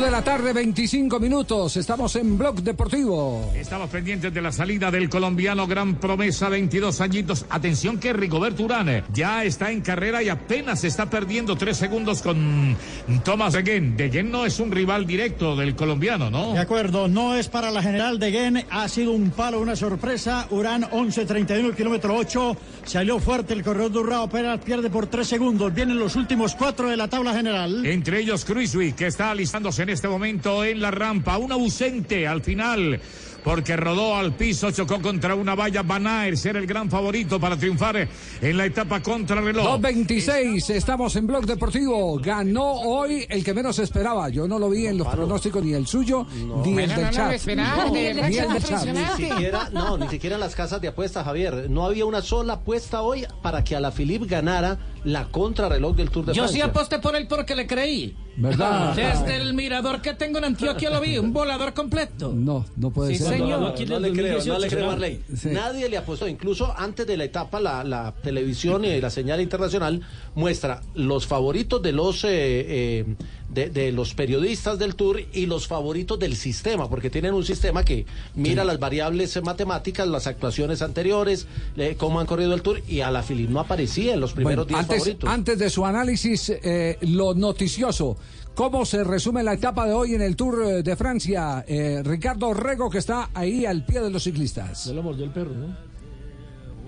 De 0.00 0.10
la 0.10 0.24
tarde, 0.24 0.54
25 0.54 1.20
minutos. 1.20 1.76
Estamos 1.76 2.16
en 2.16 2.38
Blog 2.38 2.62
Deportivo. 2.62 3.52
Estamos 3.54 3.90
pendientes 3.90 4.32
de 4.32 4.40
la 4.40 4.50
salida 4.50 4.90
del 4.90 5.10
colombiano 5.10 5.66
Gran 5.66 5.96
Promesa, 5.96 6.48
22 6.48 7.02
añitos. 7.02 7.44
Atención 7.50 7.98
que 7.98 8.14
Rigoberto 8.14 8.62
Urán 8.62 9.04
ya 9.12 9.44
está 9.44 9.70
en 9.70 9.82
carrera 9.82 10.22
y 10.22 10.30
apenas 10.30 10.84
está 10.84 11.10
perdiendo 11.10 11.54
tres 11.54 11.76
segundos 11.76 12.22
con 12.22 12.78
Thomas 13.24 13.52
Degen. 13.52 13.94
Degen 13.94 14.30
no 14.30 14.46
es 14.46 14.58
un 14.58 14.70
rival 14.70 15.06
directo 15.06 15.54
del 15.54 15.76
colombiano, 15.76 16.30
¿no? 16.30 16.54
De 16.54 16.60
acuerdo, 16.60 17.06
no 17.06 17.34
es 17.34 17.48
para 17.48 17.70
la 17.70 17.82
general 17.82 18.18
de 18.18 18.32
Gen, 18.32 18.64
ha 18.70 18.88
sido 18.88 19.12
un 19.12 19.30
palo, 19.30 19.60
una 19.60 19.76
sorpresa. 19.76 20.46
Urán 20.50 20.84
11.31, 20.84 21.76
kilómetro 21.76 22.16
8, 22.16 22.56
salió 22.84 23.18
fuerte 23.18 23.52
el 23.52 23.62
corredor 23.62 23.92
de 23.92 23.98
Urrao, 23.98 24.24
apenas 24.24 24.60
pierde 24.60 24.88
por 24.88 25.08
tres 25.08 25.28
segundos. 25.28 25.74
Vienen 25.74 25.98
los 25.98 26.16
últimos 26.16 26.54
cuatro 26.54 26.88
de 26.88 26.96
la 26.96 27.08
tabla 27.08 27.34
general. 27.34 27.84
Entre 27.84 28.20
ellos 28.20 28.46
Cruiswick, 28.46 28.96
que 28.96 29.06
está 29.06 29.30
alistándose 29.30 29.82
en 29.82 29.89
este 29.90 30.08
momento 30.08 30.64
en 30.64 30.80
la 30.80 30.90
rampa. 30.90 31.38
Un 31.38 31.52
ausente 31.52 32.26
al 32.26 32.42
final. 32.42 33.00
Porque 33.42 33.74
rodó 33.74 34.16
al 34.16 34.34
piso, 34.34 34.70
chocó 34.70 35.00
contra 35.00 35.34
una 35.34 35.54
valla. 35.54 35.82
Van 35.82 36.06
Aert 36.06 36.36
ser 36.36 36.56
el 36.58 36.66
gran 36.66 36.90
favorito 36.90 37.40
para 37.40 37.56
triunfar 37.56 38.06
en 38.42 38.56
la 38.58 38.66
etapa 38.66 39.00
contra 39.02 39.40
reloj. 39.40 39.80
2.26, 39.80 40.68
estamos 40.74 41.16
en 41.16 41.26
Blog 41.26 41.46
Deportivo. 41.46 42.18
Ganó 42.18 42.70
hoy 42.70 43.24
el 43.30 43.42
que 43.42 43.54
menos 43.54 43.78
esperaba. 43.78 44.28
Yo 44.28 44.46
no 44.46 44.58
lo 44.58 44.68
vi 44.68 44.88
en 44.88 44.98
los 44.98 45.08
pronósticos, 45.08 45.64
ni 45.64 45.72
el 45.72 45.86
suyo, 45.86 46.26
ni 46.34 46.42
el 46.42 46.46
No, 46.46 46.62
ni 46.62 46.82
el 46.82 46.94
del 46.96 47.10
chat. 47.10 47.38
funcionar. 47.38 49.18
Ni 49.18 49.26
siquiera, 49.30 49.70
no, 49.72 49.96
ni 49.96 50.08
siquiera 50.08 50.36
en 50.36 50.40
las 50.40 50.54
casas 50.54 50.80
de 50.82 50.88
apuestas, 50.88 51.24
Javier. 51.24 51.70
No 51.70 51.86
había 51.86 52.04
una 52.04 52.20
sola 52.20 52.52
apuesta 52.54 53.00
hoy 53.00 53.24
para 53.42 53.64
que 53.64 53.74
a 53.74 53.80
la 53.80 53.90
Philippe 53.90 54.26
ganara 54.26 54.78
la 55.04 55.28
contrarreloj 55.28 55.96
del 55.96 56.10
Tour 56.10 56.26
de 56.26 56.34
Yo 56.34 56.42
sí 56.48 56.58
Francia. 56.58 56.64
aposté 56.66 56.98
por 56.98 57.16
él 57.16 57.26
porque 57.28 57.54
le 57.56 57.66
creí. 57.66 58.14
¿Verdad? 58.36 58.94
Desde 58.96 59.36
el 59.36 59.54
mirador 59.54 60.00
que 60.00 60.14
tengo 60.14 60.38
en 60.38 60.44
Antioquia 60.44 60.88
lo 60.90 61.00
vi, 61.00 61.18
un 61.18 61.32
volador 61.32 61.74
completo. 61.74 62.32
No, 62.34 62.64
no 62.76 62.90
puede 62.90 63.12
Sí, 63.16 63.22
ser. 63.22 63.34
señor. 63.38 63.60
No, 63.60 63.68
no 63.70 63.98
le 64.00 64.12
creo, 64.12 64.38
no 64.38 64.54
2018, 64.54 64.58
le 64.58 64.68
creo. 64.68 64.86
Marley. 64.86 65.20
Sí. 65.36 65.48
Nadie 65.50 65.88
le 65.88 65.96
apostó. 65.98 66.26
Incluso 66.28 66.72
antes 66.76 67.06
de 67.06 67.16
la 67.16 67.24
etapa, 67.24 67.60
la, 67.60 67.82
la 67.84 68.14
televisión 68.22 68.84
y 68.84 69.00
la 69.00 69.10
señal 69.10 69.40
internacional 69.40 70.00
muestra 70.34 70.80
los 70.94 71.26
favoritos 71.26 71.82
de 71.82 71.92
los 71.92 72.24
eh, 72.24 72.28
eh, 72.30 73.04
de, 73.52 73.68
de 73.68 73.92
los 73.92 74.14
periodistas 74.14 74.78
del 74.78 74.94
Tour 74.94 75.20
y 75.32 75.46
los 75.46 75.66
favoritos 75.66 76.18
del 76.18 76.36
sistema, 76.36 76.88
porque 76.88 77.10
tienen 77.10 77.34
un 77.34 77.44
sistema 77.44 77.84
que 77.84 78.06
mira 78.34 78.64
las 78.64 78.78
variables 78.78 79.42
matemáticas, 79.42 80.06
las 80.08 80.26
actuaciones 80.26 80.82
anteriores, 80.82 81.46
eh, 81.76 81.96
cómo 81.98 82.20
han 82.20 82.26
corrido 82.26 82.54
el 82.54 82.62
Tour, 82.62 82.80
y 82.88 83.00
a 83.00 83.10
la 83.10 83.22
Philippe 83.22 83.52
no 83.52 83.60
aparecía 83.60 84.14
en 84.14 84.20
los 84.20 84.32
primeros 84.32 84.66
Bueno, 84.66 84.78
10 84.78 84.80
antes, 84.80 84.98
favoritos. 84.98 85.30
antes 85.30 85.58
de 85.58 85.70
su 85.70 85.84
análisis, 85.84 86.50
eh, 86.50 86.96
lo 87.02 87.34
noticioso. 87.34 88.16
¿Cómo 88.54 88.84
se 88.84 89.04
resume 89.04 89.42
la 89.42 89.54
etapa 89.54 89.86
de 89.86 89.92
hoy 89.94 90.14
en 90.14 90.22
el 90.22 90.36
Tour 90.36 90.62
eh, 90.64 90.82
de 90.82 90.96
Francia? 90.96 91.64
Eh, 91.66 92.02
Ricardo 92.04 92.52
Rego, 92.52 92.90
que 92.90 92.98
está 92.98 93.30
ahí 93.32 93.64
al 93.64 93.84
pie 93.86 94.00
de 94.00 94.10
los 94.10 94.24
ciclistas. 94.24 94.82
Se 94.82 94.92
lo 94.92 95.02
mordió 95.02 95.24
el 95.24 95.30
perro, 95.30 95.54
¿no? 95.54 95.89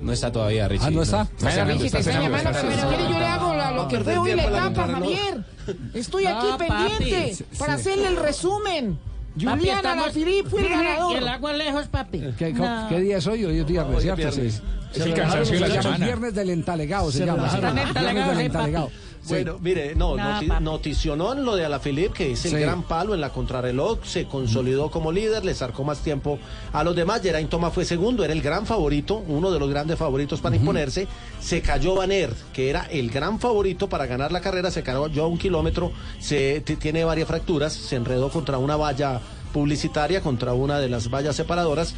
No 0.03 0.13
está 0.13 0.33
todavía, 0.33 0.67
Richie. 0.69 0.87
Ah, 0.87 0.91
¿no 0.91 1.03
está? 1.03 1.29
Bueno, 1.41 1.65
Richie, 1.65 1.91
te 1.91 1.99
está 2.01 2.13
llamando, 2.21 2.51
pero 2.53 2.73
si 2.73 2.79
quiere 2.87 3.03
yo 3.05 3.19
le 3.19 3.27
hago 3.27 3.55
la- 3.55 3.71
lo 3.71 3.89
que 3.89 3.99
No, 3.99 4.05
fue 4.05 4.19
hoy 4.19 4.35
la 4.35 4.43
etapa. 4.45 4.87
Javier. 4.89 5.45
Estoy 5.95 6.27
aquí 6.27 6.47
No, 6.51 6.59
pendiente 6.59 7.37
para 7.59 7.75
hacerle 7.75 8.09
el 8.09 8.17
resumen. 8.17 8.99
Julián 9.35 9.61
estamos- 9.61 10.05
Alaphilippe 10.05 10.51
fue 10.51 10.61
el 10.61 10.67
Y 10.71 10.73
el 10.73 10.79
ganador. 10.83 11.29
agua 11.29 11.53
lejos, 11.55 11.87
papi. 11.87 12.21
¿Qué, 12.37 12.53
No. 12.53 12.87
qué 12.89 13.01
día 13.01 13.17
es 13.19 13.27
hoy? 13.27 13.45
Hoy 13.45 13.59
es 13.61 13.67
viernes, 13.67 13.97
Hoy 13.97 14.09
es 14.09 14.37
el 14.37 15.03
Se 15.05 15.13
cansancio 15.15 15.55
de 15.55 15.61
la 15.61 15.67
llama 15.69 15.77
el 15.79 15.83
semana. 15.85 16.05
Viernes 16.05 16.35
del 16.35 16.51
entalegado, 16.51 17.11
se, 17.13 17.19
Se 17.19 17.27
llama. 17.27 17.47
Están 17.47 17.75
Viernes 17.75 18.27
del 18.29 18.41
entalegados. 18.41 18.93
Bueno, 19.29 19.57
mire, 19.61 19.95
no, 19.95 20.17
No, 20.17 20.41
noti- 20.41 20.61
noticionó 20.61 21.33
en 21.33 21.45
lo 21.45 21.55
de 21.55 21.65
Alaphilippe, 21.65 22.13
que 22.13 22.33
es 22.33 22.45
el 22.45 22.51
Sí. 22.53 22.57
gran 22.59 22.83
palo 22.83 23.15
en 23.15 23.21
la 23.21 23.31
contrarreloj, 23.31 24.01
se 24.05 24.27
consolidó 24.27 24.91
como 24.91 25.13
líder, 25.13 25.45
le 25.45 25.55
sacó 25.55 25.85
más 25.85 26.01
tiempo 26.01 26.39
a 26.73 26.83
los 26.83 26.97
demás. 26.97 27.23
Geraint 27.23 27.49
Thomas 27.49 27.73
fue 27.73 27.85
segundo, 27.85 28.25
era 28.25 28.33
el 28.33 28.43
gran 28.43 28.67
favorito, 28.67 29.23
uno 29.29 29.51
de 29.53 29.61
los 29.61 29.71
grandes 29.71 29.97
favoritos 29.99 30.41
para 30.41 30.57
imponerse. 30.57 31.07
Se 31.41 31.63
cayó 31.63 31.95
Van 31.95 32.11
Aert, 32.11 32.37
que 32.53 32.69
era 32.69 32.83
el 32.91 33.11
gran 33.11 33.39
favorito 33.39 33.89
para 33.89 34.07
ganar 34.07 34.33
la 34.33 34.41
carrera, 34.41 34.71
se 34.71 34.83
cayó 34.83 35.23
a 35.25 35.27
un 35.29 35.39
kilómetro, 35.39 35.93
se 36.19 36.61
tiene 36.61 37.05
varias 37.05 37.29
fracturas, 37.29 37.73
se 37.73 37.97
enredó 37.97 38.29
contra 38.29 38.59
una 38.59 38.77
valla 38.77 39.21
publicitaria 39.53 40.21
contra 40.21 40.55
una 40.55 40.79
de 40.79 40.89
las 40.89 41.09
vallas 41.11 41.37
separadoras 41.37 41.95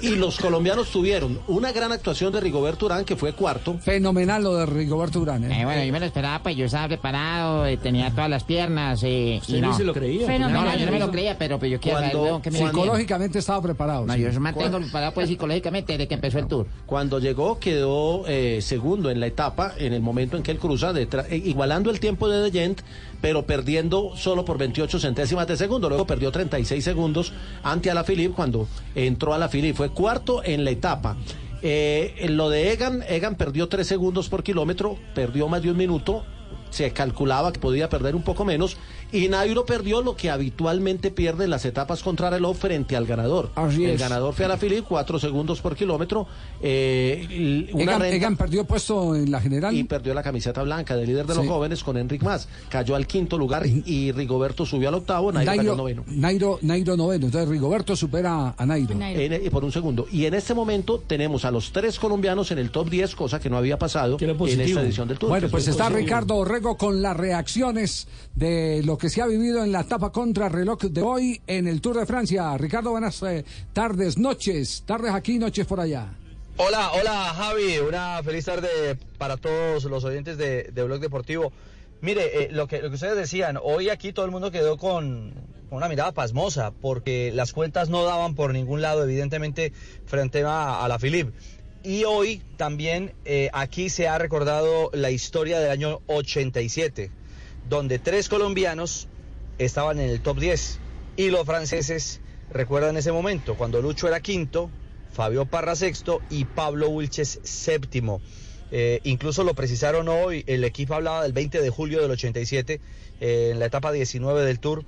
y 0.00 0.10
los 0.16 0.38
colombianos 0.38 0.90
tuvieron 0.90 1.40
una 1.48 1.72
gran 1.72 1.92
actuación 1.92 2.32
de 2.32 2.40
Rigoberto 2.40 2.86
Urán 2.86 3.04
que 3.04 3.16
fue 3.16 3.32
cuarto 3.32 3.78
Fenomenal 3.78 4.42
lo 4.42 4.54
de 4.56 4.66
Rigoberto 4.66 5.20
Urán. 5.20 5.44
¿eh? 5.44 5.60
Eh, 5.60 5.64
bueno, 5.64 5.84
yo 5.84 5.92
me 5.92 6.00
lo 6.00 6.06
esperaba, 6.06 6.42
pues 6.42 6.56
yo 6.56 6.64
estaba 6.66 6.88
preparado, 6.88 7.66
eh, 7.66 7.76
tenía 7.76 8.10
todas 8.10 8.30
las 8.30 8.44
piernas 8.44 9.02
eh, 9.02 9.40
y 9.48 9.60
no. 9.60 9.76
se 9.76 9.84
lo 9.84 9.92
creía. 9.92 10.26
No, 10.38 10.48
no, 10.48 10.76
yo 10.76 10.86
no 10.86 10.92
me 10.92 10.98
lo 10.98 11.10
creía, 11.10 11.36
pero, 11.36 11.58
pero 11.58 11.72
yo 11.72 11.80
quiero 11.80 11.98
Cuando- 11.98 12.26
saber 12.26 12.42
que 12.42 12.50
me 12.50 12.58
Psicológicamente 12.58 13.38
estaba 13.40 13.60
preparado. 13.62 14.06
No, 14.06 14.14
sí. 14.14 14.20
yo 14.22 14.28
me 14.32 14.38
mantengo 14.40 14.78
preparado 14.78 15.12
pues 15.12 15.28
psicológicamente 15.28 15.92
desde 15.94 16.08
que 16.08 16.14
empezó 16.14 16.38
el 16.38 16.46
tour. 16.46 16.66
Cuando 16.86 17.18
llegó 17.18 17.58
quedó 17.58 18.24
eh, 18.28 18.60
segundo 18.62 19.10
en 19.10 19.20
la 19.20 19.26
etapa 19.26 19.72
en 19.78 19.92
el 19.92 20.00
momento 20.02 20.36
en 20.36 20.42
que 20.42 20.50
él 20.52 20.58
cruza, 20.58 20.92
detrás- 20.92 21.26
eh, 21.30 21.36
igualando 21.36 21.90
el 21.90 22.00
tiempo 22.00 22.28
de 22.28 22.42
De 22.42 22.50
Gent, 22.50 22.80
pero 23.22 23.46
perdiendo 23.46 24.12
solo 24.16 24.44
por 24.44 24.58
28 24.58 24.98
centésimas 24.98 25.46
de 25.46 25.56
segundo. 25.56 25.88
Luego 25.88 26.06
perdió 26.06 26.30
36 26.30 26.84
segundos 26.84 27.32
ante 27.62 27.90
Alaphilippe 27.90 28.34
cuando 28.34 28.68
entró 28.94 29.32
Alaphilippe. 29.32 29.76
Fue 29.76 29.90
cuarto 29.90 30.44
en 30.44 30.64
la 30.64 30.72
etapa. 30.72 31.16
Eh, 31.62 32.16
en 32.18 32.36
lo 32.36 32.50
de 32.50 32.72
Egan, 32.72 33.04
Egan 33.08 33.36
perdió 33.36 33.68
3 33.68 33.86
segundos 33.86 34.28
por 34.28 34.42
kilómetro, 34.42 34.98
perdió 35.14 35.48
más 35.48 35.62
de 35.62 35.70
un 35.70 35.76
minuto. 35.76 36.24
Se 36.70 36.90
calculaba 36.90 37.52
que 37.52 37.60
podía 37.60 37.88
perder 37.88 38.16
un 38.16 38.22
poco 38.22 38.44
menos. 38.44 38.76
Y 39.12 39.28
Nairo 39.28 39.66
perdió 39.66 40.00
lo 40.02 40.16
que 40.16 40.30
habitualmente 40.30 41.10
pierde 41.10 41.44
en 41.44 41.50
las 41.50 41.64
etapas 41.64 42.02
contra 42.02 42.30
reloj 42.30 42.56
frente 42.56 42.96
al 42.96 43.06
ganador. 43.06 43.50
Así 43.54 43.84
el 43.84 43.92
es. 43.92 44.00
ganador 44.00 44.32
fue 44.34 44.46
Alaphilippe, 44.46 44.82
4 44.88 45.18
segundos 45.18 45.60
por 45.60 45.76
kilómetro. 45.76 46.26
Eh, 46.62 47.68
una 47.74 47.82
Egan, 47.82 48.00
renta- 48.00 48.14
Egan 48.16 48.36
perdió 48.36 48.64
puesto 48.64 49.14
en 49.14 49.30
la 49.30 49.40
general. 49.40 49.76
y 49.76 49.84
perdió 49.84 50.14
la 50.14 50.22
camiseta 50.22 50.62
blanca 50.62 50.96
de 50.96 51.06
líder 51.06 51.26
de 51.26 51.34
los 51.34 51.46
jóvenes 51.46 51.82
con 51.84 51.96
Enric 51.96 52.22
Mas. 52.22 52.48
Cayó 52.68 52.94
al 52.96 53.06
quinto 53.06 53.36
lugar 53.36 53.66
y 53.66 54.12
Rigoberto 54.12 54.64
subió 54.64 54.88
al 54.88 54.94
octavo, 54.94 55.30
Nairo, 55.32 55.50
cayó 55.50 55.60
al 55.60 55.66
Nairo, 55.66 55.76
noveno. 55.76 56.04
Nairo, 56.08 56.58
Nairo 56.62 56.96
noveno. 56.96 57.26
Entonces 57.26 57.48
Rigoberto 57.50 57.94
supera 57.96 58.54
a 58.56 58.66
Nairo. 58.66 58.94
En- 59.00 59.44
y 59.46 59.50
por 59.50 59.64
un 59.64 59.72
segundo. 59.72 60.06
Y 60.10 60.24
en 60.26 60.34
este 60.34 60.54
momento 60.54 60.98
tenemos 61.06 61.44
a 61.44 61.50
los 61.50 61.72
tres 61.72 61.98
colombianos 61.98 62.50
en 62.50 62.58
el 62.58 62.70
top 62.70 62.88
10, 62.88 63.14
cosa 63.14 63.38
que 63.40 63.50
no 63.50 63.56
había 63.58 63.78
pasado 63.78 64.16
en 64.20 64.60
esta 64.60 64.80
edición 64.82 65.08
del 65.08 65.18
Tour. 65.18 65.30
Bueno, 65.30 65.48
pues 65.50 65.68
está 65.68 65.84
positivo. 65.84 65.98
Ricardo 66.06 66.36
Orrego 66.36 66.76
con 66.76 67.02
las 67.02 67.16
reacciones 67.16 68.06
de 68.34 68.82
lo 68.84 68.96
que 68.98 69.01
se 69.08 69.22
ha 69.22 69.26
vivido 69.26 69.62
en 69.64 69.72
la 69.72 69.80
etapa 69.80 70.10
contra 70.10 70.48
reloj 70.48 70.80
de 70.82 71.02
hoy 71.02 71.40
en 71.46 71.66
el 71.66 71.80
Tour 71.80 71.98
de 71.98 72.06
Francia. 72.06 72.56
Ricardo, 72.58 72.90
buenas 72.90 73.22
eh, 73.22 73.44
tardes, 73.72 74.18
noches, 74.18 74.84
tardes 74.86 75.12
aquí, 75.12 75.38
noches 75.38 75.66
por 75.66 75.80
allá. 75.80 76.14
Hola, 76.56 76.92
hola 76.92 77.32
Javi, 77.34 77.78
una 77.78 78.22
feliz 78.22 78.44
tarde 78.44 78.96
para 79.18 79.36
todos 79.36 79.84
los 79.84 80.04
oyentes 80.04 80.36
de, 80.36 80.64
de 80.64 80.82
Blog 80.84 81.00
Deportivo. 81.00 81.52
Mire, 82.00 82.44
eh, 82.44 82.48
lo, 82.50 82.66
que, 82.66 82.82
lo 82.82 82.88
que 82.88 82.96
ustedes 82.96 83.16
decían, 83.16 83.58
hoy 83.62 83.88
aquí 83.88 84.12
todo 84.12 84.24
el 84.24 84.30
mundo 84.30 84.50
quedó 84.50 84.76
con, 84.76 85.32
con 85.68 85.78
una 85.78 85.88
mirada 85.88 86.12
pasmosa, 86.12 86.72
porque 86.72 87.32
las 87.32 87.52
cuentas 87.52 87.88
no 87.88 88.04
daban 88.04 88.34
por 88.34 88.52
ningún 88.52 88.82
lado, 88.82 89.04
evidentemente, 89.04 89.72
frente 90.04 90.42
a, 90.42 90.84
a 90.84 90.88
la 90.88 90.98
Philip. 90.98 91.32
Y 91.84 92.04
hoy 92.04 92.42
también 92.56 93.12
eh, 93.24 93.50
aquí 93.52 93.88
se 93.88 94.06
ha 94.06 94.18
recordado 94.18 94.90
la 94.92 95.10
historia 95.10 95.58
del 95.58 95.70
año 95.70 96.00
87, 96.06 97.10
donde 97.72 97.98
tres 97.98 98.28
colombianos 98.28 99.08
estaban 99.56 99.98
en 99.98 100.10
el 100.10 100.20
top 100.20 100.38
10 100.38 100.78
y 101.16 101.30
los 101.30 101.46
franceses 101.46 102.20
recuerdan 102.50 102.98
ese 102.98 103.12
momento, 103.12 103.56
cuando 103.56 103.80
Lucho 103.80 104.08
era 104.08 104.20
quinto, 104.20 104.68
Fabio 105.10 105.46
Parra 105.46 105.74
sexto 105.74 106.20
y 106.28 106.44
Pablo 106.44 106.90
Wilches 106.90 107.40
séptimo. 107.42 108.20
Eh, 108.72 109.00
incluso 109.04 109.42
lo 109.42 109.54
precisaron 109.54 110.08
hoy, 110.08 110.44
el 110.46 110.64
equipo 110.64 110.94
hablaba 110.94 111.22
del 111.22 111.32
20 111.32 111.62
de 111.62 111.70
julio 111.70 112.02
del 112.02 112.10
87, 112.10 112.78
eh, 113.22 113.48
en 113.52 113.58
la 113.58 113.64
etapa 113.64 113.90
19 113.90 114.42
del 114.42 114.60
Tour, 114.60 114.84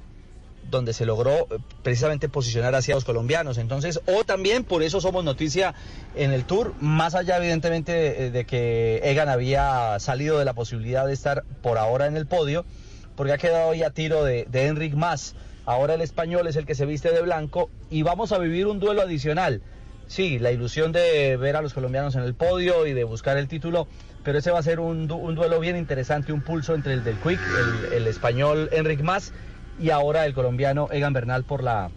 donde 0.71 0.93
se 0.93 1.07
logró 1.07 1.31
eh, 1.51 1.59
precisamente 1.83 2.29
posicionar 2.29 2.75
hacia 2.75 2.95
los 2.95 3.05
colombianos. 3.05 3.59
Entonces, 3.59 4.01
o 4.07 4.25
también 4.25 4.65
por 4.65 4.83
eso 4.83 5.01
somos 5.01 5.25
noticia 5.25 5.75
en 6.15 6.33
el 6.33 6.45
Tour, 6.45 6.75
más 6.81 7.15
allá 7.15 7.37
evidentemente 7.39 8.27
eh, 8.27 8.31
de 8.31 8.45
que 8.45 9.01
Egan 9.05 9.29
había 9.29 9.99
salido 10.01 10.39
de 10.39 10.45
la 10.45 10.55
posibilidad 10.55 11.07
de 11.07 11.13
estar 11.13 11.45
por 11.63 11.79
ahora 11.79 12.07
en 12.07 12.17
el 12.17 12.27
podio, 12.27 12.65
porque 13.17 13.33
ha 13.33 13.39
quedado 13.39 13.69
hoy 13.69 13.83
a 13.83 13.91
tiro 13.91 14.25
de, 14.25 14.47
de 14.51 14.67
Enric 14.67 14.95
Mas. 14.95 15.35
Ahora 15.67 15.95
el 15.95 16.01
español 16.03 16.47
es 16.47 16.57
el 16.57 16.67
que 16.67 16.75
se 16.75 16.85
viste 16.85 17.11
de 17.11 17.23
blanco 17.23 17.71
y 17.89 18.03
vamos 18.03 18.33
a 18.33 18.39
vivir 18.39 18.67
un 18.67 18.81
duelo 18.81 19.03
adicional. 19.03 19.63
Sí, 20.07 20.39
la 20.39 20.53
ilusión 20.53 20.93
de 20.93 21.39
ver 21.39 21.57
a 21.57 21.63
los 21.63 21.73
colombianos 21.73 22.15
en 22.15 22.23
el 22.23 22.35
podio 22.35 22.87
y 22.87 22.93
de 22.93 23.05
buscar 23.05 23.39
el 23.39 23.49
título, 23.49 23.89
pero 24.23 24.39
ese 24.39 24.51
va 24.51 24.59
a 24.59 24.63
ser 24.63 24.79
un, 24.79 25.07
du- 25.09 25.17
un 25.17 25.35
duelo 25.35 25.59
bien 25.61 25.77
interesante, 25.79 26.33
un 26.35 26.43
pulso 26.43 26.75
entre 26.75 26.93
el 26.93 27.03
del 27.03 27.19
Quick, 27.19 27.41
el, 27.55 27.87
el 27.91 28.07
español 28.07 28.69
Enric 28.73 29.01
Mas 29.01 29.33
y 29.81 29.91
ahora 29.91 30.27
el 30.27 30.35
colombiano 30.35 30.89
Egan 30.91 31.13
Bernal 31.13 31.45
por 31.45 31.63
la, 31.63 31.91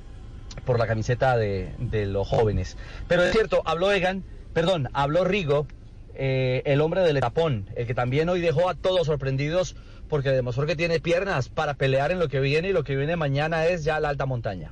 por 0.66 0.80
la 0.80 0.88
camiseta 0.88 1.38
de, 1.38 1.72
de 1.80 2.06
los 2.06 2.28
jóvenes. 2.28 2.78
Pero 3.08 3.24
es 3.24 3.32
cierto, 3.32 3.62
habló 3.66 3.92
Egan, 3.92 4.24
perdón, 4.54 4.90
habló 4.94 5.24
Rigo, 5.24 5.68
eh, 6.16 6.64
el 6.66 6.82
hombre 6.82 7.02
del 7.02 7.18
etapón, 7.18 7.70
el 7.76 7.86
que 7.86 7.94
también 7.94 8.28
hoy 8.30 8.42
dejó 8.42 8.70
a 8.70 8.76
todos 8.76 9.06
sorprendidos 9.06 9.76
porque 10.10 10.30
demostró 10.30 10.66
que 10.66 10.76
tiene 10.76 11.00
piernas 11.00 11.50
para 11.50 11.76
pelear 11.76 12.12
en 12.12 12.20
lo 12.20 12.28
que 12.28 12.40
viene 12.40 12.70
y 12.70 12.74
lo 12.74 12.84
que 12.84 12.96
viene 12.96 13.16
mañana 13.16 13.68
es 13.68 13.84
ya 13.84 14.00
la 14.00 14.10
alta 14.10 14.26
montaña. 14.26 14.72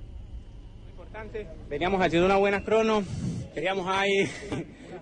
Veníamos 1.69 2.01
haciendo 2.01 2.25
una 2.25 2.37
buena 2.37 2.63
crono, 2.63 3.03
queríamos 3.53 3.87
ahí 3.87 4.29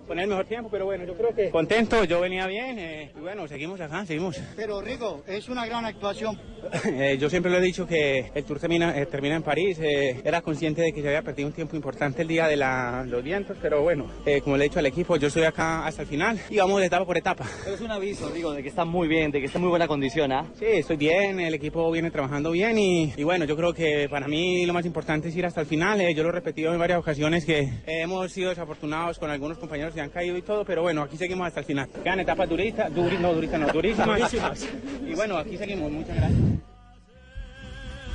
poner 0.04 0.24
el 0.24 0.30
mejor 0.30 0.46
tiempo, 0.46 0.68
pero 0.70 0.84
bueno, 0.84 1.04
yo 1.04 1.14
creo 1.14 1.34
que 1.34 1.50
contento, 1.50 2.04
yo 2.04 2.20
venía 2.20 2.46
bien 2.46 2.78
eh, 2.78 3.10
y 3.16 3.20
bueno, 3.20 3.46
seguimos 3.48 3.80
acá, 3.80 4.04
seguimos. 4.06 4.40
Pero 4.56 4.80
Rigo, 4.80 5.22
es 5.26 5.48
una 5.48 5.66
gran 5.66 5.84
actuación. 5.84 6.38
Eh, 6.86 7.18
yo 7.20 7.28
siempre 7.28 7.50
lo 7.52 7.58
he 7.58 7.60
dicho 7.60 7.86
que 7.86 8.30
el 8.34 8.44
tour 8.44 8.58
termina, 8.58 8.96
eh, 8.98 9.04
termina 9.06 9.36
en 9.36 9.42
París, 9.42 9.78
eh, 9.82 10.20
era 10.24 10.40
consciente 10.40 10.80
de 10.80 10.92
que 10.92 11.02
se 11.02 11.08
había 11.08 11.20
perdido 11.22 11.48
un 11.48 11.54
tiempo 11.54 11.76
importante 11.76 12.22
el 12.22 12.28
día 12.28 12.46
de 12.48 12.56
la- 12.56 13.04
los 13.06 13.22
vientos, 13.22 13.56
pero 13.60 13.82
bueno, 13.82 14.06
eh, 14.24 14.40
como 14.40 14.56
le 14.56 14.64
he 14.64 14.68
dicho 14.68 14.78
al 14.78 14.86
equipo, 14.86 15.16
yo 15.16 15.28
estoy 15.28 15.42
acá 15.44 15.84
hasta 15.86 16.02
el 16.02 16.08
final 16.08 16.38
y 16.48 16.56
vamos 16.56 16.80
de 16.80 16.86
etapa 16.86 17.04
por 17.04 17.16
etapa. 17.18 17.44
Pero 17.64 17.74
es 17.76 17.80
un 17.82 17.90
aviso, 17.90 18.30
Rigo, 18.30 18.52
de 18.52 18.62
que 18.62 18.68
está 18.68 18.84
muy 18.86 19.08
bien, 19.08 19.30
de 19.30 19.40
que 19.40 19.46
está 19.46 19.58
en 19.58 19.62
muy 19.62 19.70
buena 19.70 19.86
condición, 19.86 20.32
¿ah? 20.32 20.46
Sí, 20.58 20.64
estoy 20.66 20.96
bien, 20.96 21.38
el 21.40 21.52
equipo 21.54 21.90
viene 21.90 22.10
trabajando 22.10 22.50
bien 22.52 22.78
y, 22.78 23.12
y 23.16 23.22
bueno, 23.24 23.44
yo 23.44 23.56
creo 23.56 23.74
que 23.74 24.08
para 24.08 24.26
mí 24.28 24.64
lo 24.64 24.72
más 24.72 24.86
importante 24.86 25.28
es 25.28 25.36
ir 25.36 25.44
hasta 25.46 25.60
el 25.60 25.66
final. 25.66 26.00
eh, 26.00 26.14
yo 26.14 26.22
lo 26.22 26.30
he 26.30 26.32
repetido 26.32 26.72
en 26.72 26.78
varias 26.78 26.98
ocasiones 26.98 27.44
que 27.44 27.58
eh, 27.60 27.70
hemos 27.86 28.30
sido 28.32 28.48
desafortunados 28.50 29.18
con 29.18 29.30
algunos 29.30 29.58
compañeros 29.58 29.93
que 29.94 30.00
han 30.00 30.10
caído 30.10 30.36
y 30.36 30.42
todo, 30.42 30.64
pero 30.64 30.82
bueno, 30.82 31.02
aquí 31.02 31.16
seguimos 31.16 31.46
hasta 31.46 31.60
el 31.60 31.66
final. 31.66 31.88
Quedan 32.02 32.20
etapas 32.20 32.48
duristas, 32.48 32.94
duri, 32.94 33.16
no 33.18 33.32
duristas, 33.32 33.60
no, 33.60 33.68
durísimas. 33.68 34.06
Durísimas. 34.06 34.68
Y 35.08 35.14
bueno, 35.14 35.36
aquí 35.36 35.56
seguimos, 35.56 35.90
muchas 35.90 36.16
gracias. 36.16 36.40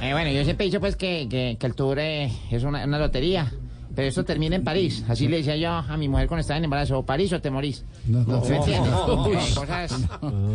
Eh, 0.02 0.14
bueno, 0.14 0.32
yo 0.32 0.44
siempre 0.44 0.66
he 0.66 0.70
dicho 0.70 0.80
pues 0.80 0.96
que, 0.96 1.28
que, 1.30 1.58
que 1.60 1.68
el 1.68 1.76
tour 1.76 2.00
eh, 2.00 2.32
es 2.52 2.64
una, 2.64 2.86
una 2.86 3.00
lotería. 3.00 3.52
Pero 4.00 4.08
eso 4.08 4.24
termina 4.24 4.56
en 4.56 4.64
París. 4.64 5.04
Así 5.10 5.28
le 5.28 5.38
decía 5.38 5.58
yo 5.58 5.72
a 5.72 5.98
mi 5.98 6.08
mujer 6.08 6.28
cuando 6.30 6.40
estaba 6.40 6.58
en 6.58 6.64
embarazo, 6.64 7.00
o 7.00 7.06
París 7.06 7.34
o 7.34 7.42
te 7.42 7.52
morís. 7.52 7.84
No, 8.06 8.24
no, 8.24 8.42
¿Se 8.46 8.56
entiende? 8.56 8.90
no. 8.90 9.28
Eh, 9.28 9.38
cosas- 9.54 9.94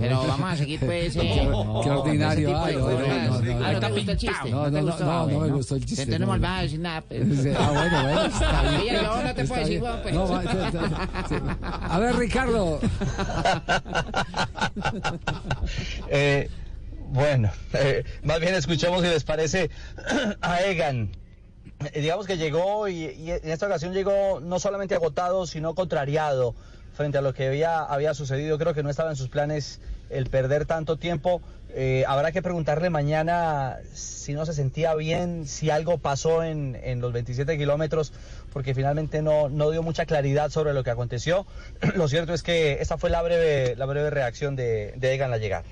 Pero 0.00 0.24
vamos 0.26 0.50
a 0.50 0.56
seguir 0.56 0.80
pues... 0.80 1.14
eh, 1.16 1.48
Qué 1.82 1.90
ordinario, 1.90 2.50
no, 2.52 2.58
no, 2.58 2.80
cosas. 2.80 3.42
no, 3.44 3.60
no. 3.60 3.72
¿no 3.72 3.80
te 3.80 3.90
gustó 3.90 4.12
el 4.12 4.16
chiste? 4.16 4.50
No, 4.50 4.64
te 4.64 4.70
no, 4.70 4.78
no, 4.80 4.82
gustó? 4.86 5.04
no, 5.04 5.26
no 5.26 5.40
me 5.40 5.48
gustó 5.50 5.76
el 5.76 5.84
chiste, 5.84 6.02
Entonces 6.04 6.20
no 6.20 6.26
no. 6.26 6.32
me 6.32 6.38
volvás 6.38 6.58
a 6.58 6.62
decir 6.62 6.80
nada. 6.80 7.00
pues. 7.02 7.20
Ah, 7.58 7.70
bueno, 7.70 8.02
bueno, 8.02 8.24
está 8.26 8.62
bien. 8.82 8.94
Yo 8.96 9.22
no 9.22 9.34
te 9.34 9.44
puedo 9.44 9.60
decir, 9.60 9.82
pues. 10.02 10.14
No, 10.14 10.26
va, 10.28 10.42
está- 10.42 10.66
está- 10.68 11.28
sí. 11.28 11.34
A 11.82 11.98
ver, 11.98 12.16
Ricardo. 12.16 12.80
Eh, 16.10 16.48
bueno, 17.10 17.50
eh, 17.74 18.04
más 18.22 18.40
bien 18.40 18.54
escuchemos 18.54 19.02
si 19.02 19.08
les 19.08 19.24
parece 19.24 19.70
a 20.40 20.62
Egan. 20.62 21.10
Eh, 21.92 22.00
digamos 22.00 22.26
que 22.26 22.36
llegó 22.36 22.88
y, 22.88 23.04
en 23.30 23.50
esta 23.50 23.66
ocasión 23.66 23.92
llegó 23.92 24.40
no 24.40 24.58
solamente 24.58 24.94
agotado, 24.94 25.46
sino 25.46 25.74
contrariado 25.74 26.54
frente 26.94 27.18
a 27.18 27.20
lo 27.20 27.34
que 27.34 27.48
había, 27.48 27.80
había 27.80 28.14
sucedido. 28.14 28.58
Creo 28.58 28.74
que 28.74 28.82
no 28.82 28.90
estaba 28.90 29.10
en 29.10 29.16
sus 29.16 29.28
planes 29.28 29.80
el 30.10 30.30
perder 30.30 30.66
tanto 30.66 30.96
tiempo. 30.96 31.42
Eh, 31.70 32.04
habrá 32.06 32.30
que 32.30 32.40
preguntarle 32.40 32.88
mañana 32.88 33.78
si 33.94 34.32
no 34.32 34.46
se 34.46 34.52
sentía 34.52 34.94
bien, 34.94 35.46
si 35.48 35.70
algo 35.70 35.98
pasó 35.98 36.44
en, 36.44 36.78
en 36.84 37.00
los 37.00 37.12
27 37.12 37.58
kilómetros, 37.58 38.12
porque 38.52 38.74
finalmente 38.74 39.22
no, 39.22 39.48
no 39.48 39.70
dio 39.70 39.82
mucha 39.82 40.06
claridad 40.06 40.50
sobre 40.50 40.72
lo 40.72 40.84
que 40.84 40.90
aconteció. 40.90 41.46
Lo 41.96 42.06
cierto 42.06 42.32
es 42.32 42.42
que 42.44 42.74
esa 42.80 42.96
fue 42.96 43.10
la 43.10 43.22
breve, 43.22 43.74
la 43.76 43.86
breve 43.86 44.10
reacción 44.10 44.54
de, 44.54 44.94
de 44.96 45.14
Egan 45.14 45.32
al 45.32 45.40
llegar. 45.40 45.64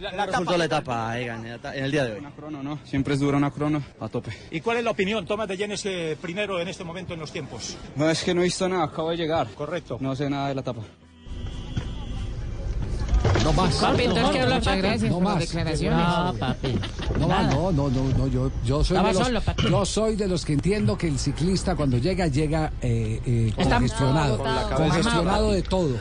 ¿Cómo 0.00 0.26
resultó 0.26 0.56
la 0.56 0.64
etapa, 0.64 1.18
Egan, 1.18 1.46
en 1.46 1.84
el 1.84 1.90
día 1.90 2.04
de 2.04 2.12
hoy? 2.12 2.18
Una 2.18 2.30
crono, 2.30 2.62
¿no? 2.62 2.78
Siempre 2.84 3.14
es 3.14 3.20
dura 3.20 3.36
una 3.36 3.50
crono, 3.50 3.82
a 4.00 4.08
tope. 4.08 4.32
¿Y 4.50 4.60
cuál 4.60 4.78
es 4.78 4.84
la 4.84 4.90
opinión? 4.90 5.26
Toma 5.26 5.46
de 5.46 5.56
Yenes 5.56 5.84
eh, 5.86 6.16
primero 6.20 6.60
en 6.60 6.68
este 6.68 6.84
momento 6.84 7.14
en 7.14 7.20
los 7.20 7.32
tiempos. 7.32 7.76
No, 7.96 8.08
es 8.08 8.22
que 8.22 8.34
no 8.34 8.40
he 8.40 8.44
visto 8.44 8.68
nada, 8.68 8.84
acabo 8.84 9.10
de 9.10 9.16
llegar. 9.16 9.48
Correcto. 9.54 9.98
No 10.00 10.14
sé 10.14 10.28
nada 10.30 10.48
de 10.48 10.54
la 10.54 10.60
etapa. 10.60 10.82
No 13.44 13.52
más. 13.52 13.74
Papi, 13.76 14.02
entonces, 14.04 14.30
¿qué 14.30 14.40
habla, 14.40 14.54
Muchas 14.56 14.78
gracias 14.78 15.10
No 15.10 15.18
por 15.18 15.24
las 15.26 15.34
más. 15.34 15.40
declaraciones. 15.48 15.98
No, 16.06 16.34
papi. 16.38 16.78
No, 17.18 17.26
Nada. 17.28 17.50
no, 17.54 17.72
no, 17.72 17.88
no, 17.88 18.02
no, 18.18 18.26
yo, 18.28 18.50
yo 18.64 18.84
soy 18.84 18.96
Estaba 18.96 19.08
de 19.12 19.18
los, 19.18 19.26
solo, 19.26 19.40
papi. 19.40 19.62
yo 19.70 19.86
soy 19.86 20.16
de 20.16 20.28
los 20.28 20.44
que 20.44 20.52
entiendo 20.52 20.96
que 20.98 21.08
el 21.08 21.18
ciclista 21.18 21.74
cuando 21.74 21.98
llega 21.98 22.26
llega 22.28 22.72
eh, 22.80 23.20
eh, 23.26 23.52
congestionado, 23.56 24.38
Con 24.38 24.46
la 24.54 24.62
cabeza. 24.68 24.76
congestionado 24.76 25.52
de 25.52 25.62
todo, 25.62 25.96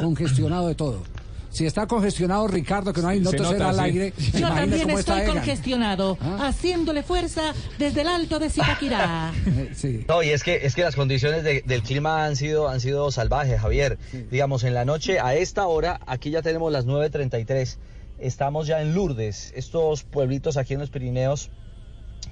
congestionado 0.00 0.68
de 0.68 0.74
todo. 0.74 1.02
Si 1.50 1.64
está 1.66 1.86
congestionado 1.86 2.46
Ricardo, 2.46 2.92
que 2.92 3.00
no 3.00 3.08
hay 3.08 3.20
no 3.20 3.30
Se 3.30 3.38
toser 3.38 3.58
nota, 3.58 3.70
al 3.70 3.80
aire, 3.80 4.12
Yo 4.34 4.48
también 4.48 4.90
estoy 4.90 5.24
congestionado, 5.24 6.18
haciéndole 6.38 7.02
fuerza 7.02 7.54
desde 7.78 8.02
el 8.02 8.08
alto 8.08 8.38
de 8.38 8.50
Zipaquirá. 8.50 9.32
Eh, 9.46 9.70
sí. 9.74 10.04
No, 10.06 10.22
y 10.22 10.28
es 10.30 10.42
que, 10.44 10.66
es 10.66 10.74
que 10.74 10.82
las 10.82 10.94
condiciones 10.94 11.42
de- 11.42 11.62
del 11.64 11.82
clima 11.82 12.24
han 12.26 12.36
sido, 12.36 12.68
han 12.68 12.80
sido 12.80 13.10
salvajes, 13.10 13.60
Javier. 13.60 13.98
Digamos, 14.30 14.62
en 14.62 14.74
la 14.74 14.84
noche, 14.84 15.20
a 15.20 15.34
esta 15.34 15.66
hora, 15.66 16.00
aquí 16.06 16.30
ya 16.30 16.42
tenemos 16.42 16.70
las 16.70 16.86
9.33, 16.86 17.78
estamos 18.18 18.66
ya 18.66 18.80
en 18.82 18.94
Lourdes, 18.94 19.52
estos 19.56 20.02
pueblitos 20.04 20.56
aquí 20.58 20.74
en 20.74 20.80
los 20.80 20.90
Pirineos, 20.90 21.50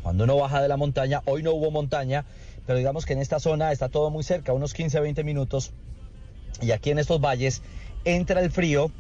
cuando 0.03 0.25
uno 0.25 0.37
baja 0.37 0.61
de 0.61 0.69
la 0.69 0.77
montaña, 0.77 1.23
hoy 1.25 1.43
no 1.43 1.53
hubo 1.53 1.71
montaña, 1.71 2.27
pero 2.67 2.79
digamos 2.79 3.07
que 3.07 3.15
en 3.15 3.21
esta 3.21 3.41
zona 3.41 3.73
está 3.73 3.89
todo 3.89 4.11
muy 4.11 4.23
cerca, 4.25 4.53
unos 4.53 4.75
15 4.75 4.99
a 4.99 5.01
20 5.01 5.25
minutos, 5.25 5.73
y 6.61 6.71
aquí 6.73 6.91
en 6.91 6.99
estos 6.99 7.21
valles 7.21 7.63
entra 8.05 8.41
el 8.41 8.51
frío 8.51 8.93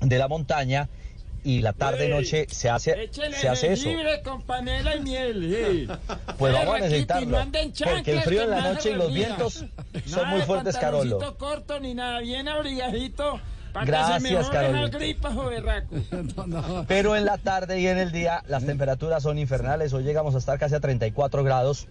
de 0.00 0.18
la 0.18 0.28
montaña 0.28 0.88
y 1.44 1.60
la 1.60 1.72
tarde-noche 1.72 2.46
se 2.50 2.68
hace, 2.68 3.08
se 3.12 3.48
hace 3.48 3.72
eso. 3.72 3.88
Libre 3.88 4.20
con 4.22 4.42
panela 4.42 4.96
y 4.96 5.00
miel. 5.00 5.88
Pues 6.38 6.52
vamos 6.52 6.74
a 6.74 6.78
necesitarlo, 6.80 7.44
no 7.44 7.52
porque 7.84 8.12
el 8.12 8.22
frío 8.22 8.42
en 8.42 8.48
que 8.48 8.54
la 8.56 8.72
noche 8.72 8.90
y 8.90 8.94
los 8.94 9.12
vientos 9.14 9.54
son 9.54 9.66
Nada 10.10 10.24
muy 10.26 10.40
de 10.40 10.46
fuertes, 10.46 10.76
Carolo. 10.76 11.36
corto 11.38 11.78
ni 11.80 11.94
nada, 11.94 12.20
bien 12.20 12.48
abrigadito. 12.48 13.40
Para 13.72 13.84
que 13.84 13.92
Gracias, 13.92 14.50
Carolito. 14.50 14.98
gripa, 14.98 15.32
joderraco. 15.32 15.94
Pero 16.88 17.14
en 17.14 17.24
la 17.24 17.38
tarde 17.38 17.78
y 17.78 17.86
en 17.86 17.98
el 17.98 18.10
día 18.10 18.42
las 18.48 18.64
temperaturas 18.64 19.22
son 19.22 19.38
infernales. 19.38 19.92
Hoy 19.92 20.02
llegamos 20.02 20.34
a 20.34 20.38
estar 20.38 20.58
casi 20.58 20.74
a 20.74 20.80
34 20.80 21.44
grados. 21.44 21.86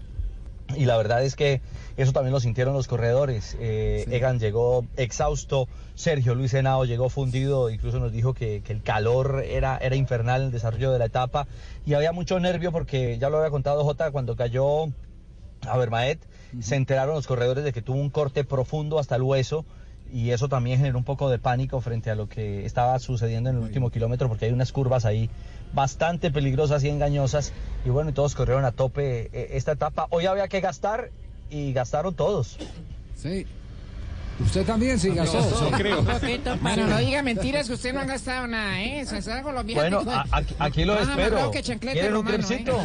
Y 0.75 0.85
la 0.85 0.97
verdad 0.97 1.23
es 1.23 1.35
que 1.35 1.61
eso 1.95 2.11
también 2.11 2.33
lo 2.33 2.39
sintieron 2.39 2.73
los 2.73 2.87
corredores. 2.87 3.55
Eh, 3.59 4.05
Egan 4.09 4.39
llegó 4.39 4.85
exhausto, 4.97 5.67
Sergio 5.93 6.33
Luis 6.33 6.53
Henao 6.53 6.85
llegó 6.85 7.09
fundido, 7.09 7.69
incluso 7.69 7.99
nos 7.99 8.11
dijo 8.11 8.33
que, 8.33 8.61
que 8.61 8.73
el 8.73 8.81
calor 8.81 9.43
era, 9.45 9.77
era 9.77 9.95
infernal 9.95 10.41
en 10.41 10.47
el 10.47 10.51
desarrollo 10.51 10.91
de 10.91 10.99
la 10.99 11.05
etapa. 11.05 11.47
Y 11.85 11.93
había 11.93 12.11
mucho 12.11 12.39
nervio 12.39 12.71
porque, 12.71 13.17
ya 13.19 13.29
lo 13.29 13.37
había 13.37 13.51
contado 13.51 13.83
Jota, 13.83 14.11
cuando 14.11 14.35
cayó 14.35 14.85
a 15.67 15.77
Bermaet, 15.77 16.19
se 16.61 16.75
enteraron 16.75 17.15
los 17.15 17.27
corredores 17.27 17.63
de 17.63 17.73
que 17.73 17.81
tuvo 17.81 17.97
un 17.97 18.09
corte 18.09 18.43
profundo 18.43 18.99
hasta 18.99 19.15
el 19.15 19.21
hueso 19.21 19.65
y 20.11 20.31
eso 20.31 20.47
también 20.47 20.77
generó 20.77 20.97
un 20.97 21.03
poco 21.03 21.29
de 21.29 21.39
pánico 21.39 21.81
frente 21.81 22.11
a 22.11 22.15
lo 22.15 22.29
que 22.29 22.65
estaba 22.65 22.97
sucediendo 22.99 23.49
en 23.49 23.57
el 23.57 23.63
último 23.63 23.89
kilómetro 23.89 24.27
porque 24.27 24.45
hay 24.45 24.51
unas 24.51 24.71
curvas 24.71 25.05
ahí 25.05 25.29
bastante 25.75 26.31
peligrosas 26.31 26.83
y 26.83 26.89
engañosas 26.89 27.53
y 27.85 27.89
bueno, 27.89 28.13
todos 28.13 28.33
corrieron 28.33 28.65
a 28.65 28.71
tope 28.71 29.29
eh, 29.31 29.49
esta 29.51 29.73
etapa. 29.73 30.07
Hoy 30.09 30.25
había 30.25 30.47
que 30.47 30.61
gastar 30.61 31.11
y 31.49 31.73
gastaron 31.73 32.15
todos. 32.15 32.57
Sí. 33.15 33.45
Usted 34.37 34.65
también 34.65 34.99
sí 34.99 35.09
gastó. 35.11 35.39
no 35.39 35.71
creo. 35.77 35.99
Un 36.01 36.05
poquito, 36.05 36.57
Bueno, 36.61 36.87
no 36.87 36.97
diga 36.97 37.23
mentiras 37.23 37.67
que 37.67 37.73
usted 37.73 37.93
no 37.93 38.01
ha 38.01 38.05
gastado 38.05 38.47
nada, 38.47 38.81
¿eh? 38.81 39.05
Se 39.05 39.17
está 39.19 39.41
colombiano. 39.41 40.03
Bueno, 40.03 40.11
a- 40.11 40.25
aquí, 40.37 40.55
aquí 40.59 40.83
lo 40.85 40.95
Más 40.95 41.07
espero. 41.07 41.51
que 41.51 41.61
¿Quieren 41.63 42.15
un 42.17 42.25
crepcito? 42.25 42.77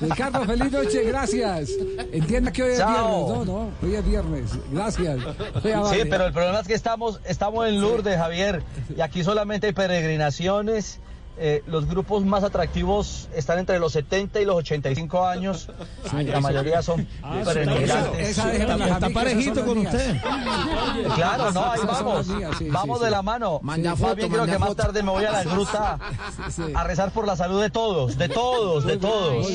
Ricardo, 0.00 0.44
feliz 0.44 0.72
noche, 0.72 1.02
gracias. 1.04 1.70
Entienda 2.12 2.52
que 2.52 2.62
hoy 2.62 2.72
es 2.72 2.78
Chao. 2.78 3.26
viernes, 3.26 3.46
no, 3.46 3.64
no, 3.64 3.70
hoy 3.82 3.94
es 3.94 4.06
viernes. 4.06 4.50
Gracias. 4.70 5.18
Sí, 5.62 5.98
pero 6.08 6.26
el 6.26 6.32
problema 6.32 6.60
es 6.60 6.66
que 6.66 6.74
estamos, 6.74 7.20
estamos 7.24 7.66
en 7.68 7.80
Lourdes, 7.80 8.16
Javier, 8.18 8.62
y 8.96 9.00
aquí 9.00 9.24
solamente 9.24 9.68
hay 9.68 9.72
peregrinaciones. 9.72 11.00
Eh, 11.38 11.62
los 11.66 11.86
grupos 11.86 12.24
más 12.24 12.44
atractivos 12.44 13.28
están 13.34 13.58
entre 13.58 13.78
los 13.78 13.92
70 13.92 14.40
y 14.40 14.44
los 14.44 14.56
85 14.56 15.26
años. 15.26 15.68
la 16.12 16.40
mayoría 16.40 16.82
son 16.82 17.06
peregrinantes. 17.44 18.28
Esa 18.28 18.48
déjela 18.48 18.74
a 18.74 18.76
mis 18.76 18.86
Está 18.88 19.10
parejito 19.10 19.64
con 19.64 19.78
usted. 19.78 20.16
Claro, 21.14 21.52
no, 21.52 21.70
ahí 21.70 21.80
vamos. 21.86 22.26
sí, 22.26 22.68
vamos 22.68 22.98
sí, 22.98 23.04
de 23.04 23.08
sí. 23.08 23.14
la 23.14 23.22
mano. 23.22 23.60
Manda 23.62 23.90
Más 23.90 23.98
foto, 23.98 24.14
bien 24.14 24.28
creo 24.28 24.40
manda 24.40 24.52
que 24.52 24.58
más 24.58 24.76
tarde 24.76 25.02
me 25.02 25.10
voy 25.10 25.24
a 25.24 25.32
la 25.32 25.42
gruta 25.52 25.98
a 26.74 26.84
rezar 26.84 27.10
por 27.12 27.26
la 27.26 27.36
salud 27.36 27.60
de 27.60 27.70
todos, 27.70 28.16
de 28.18 28.28
todos, 28.28 28.84
de 28.84 28.96
todos. 28.96 29.48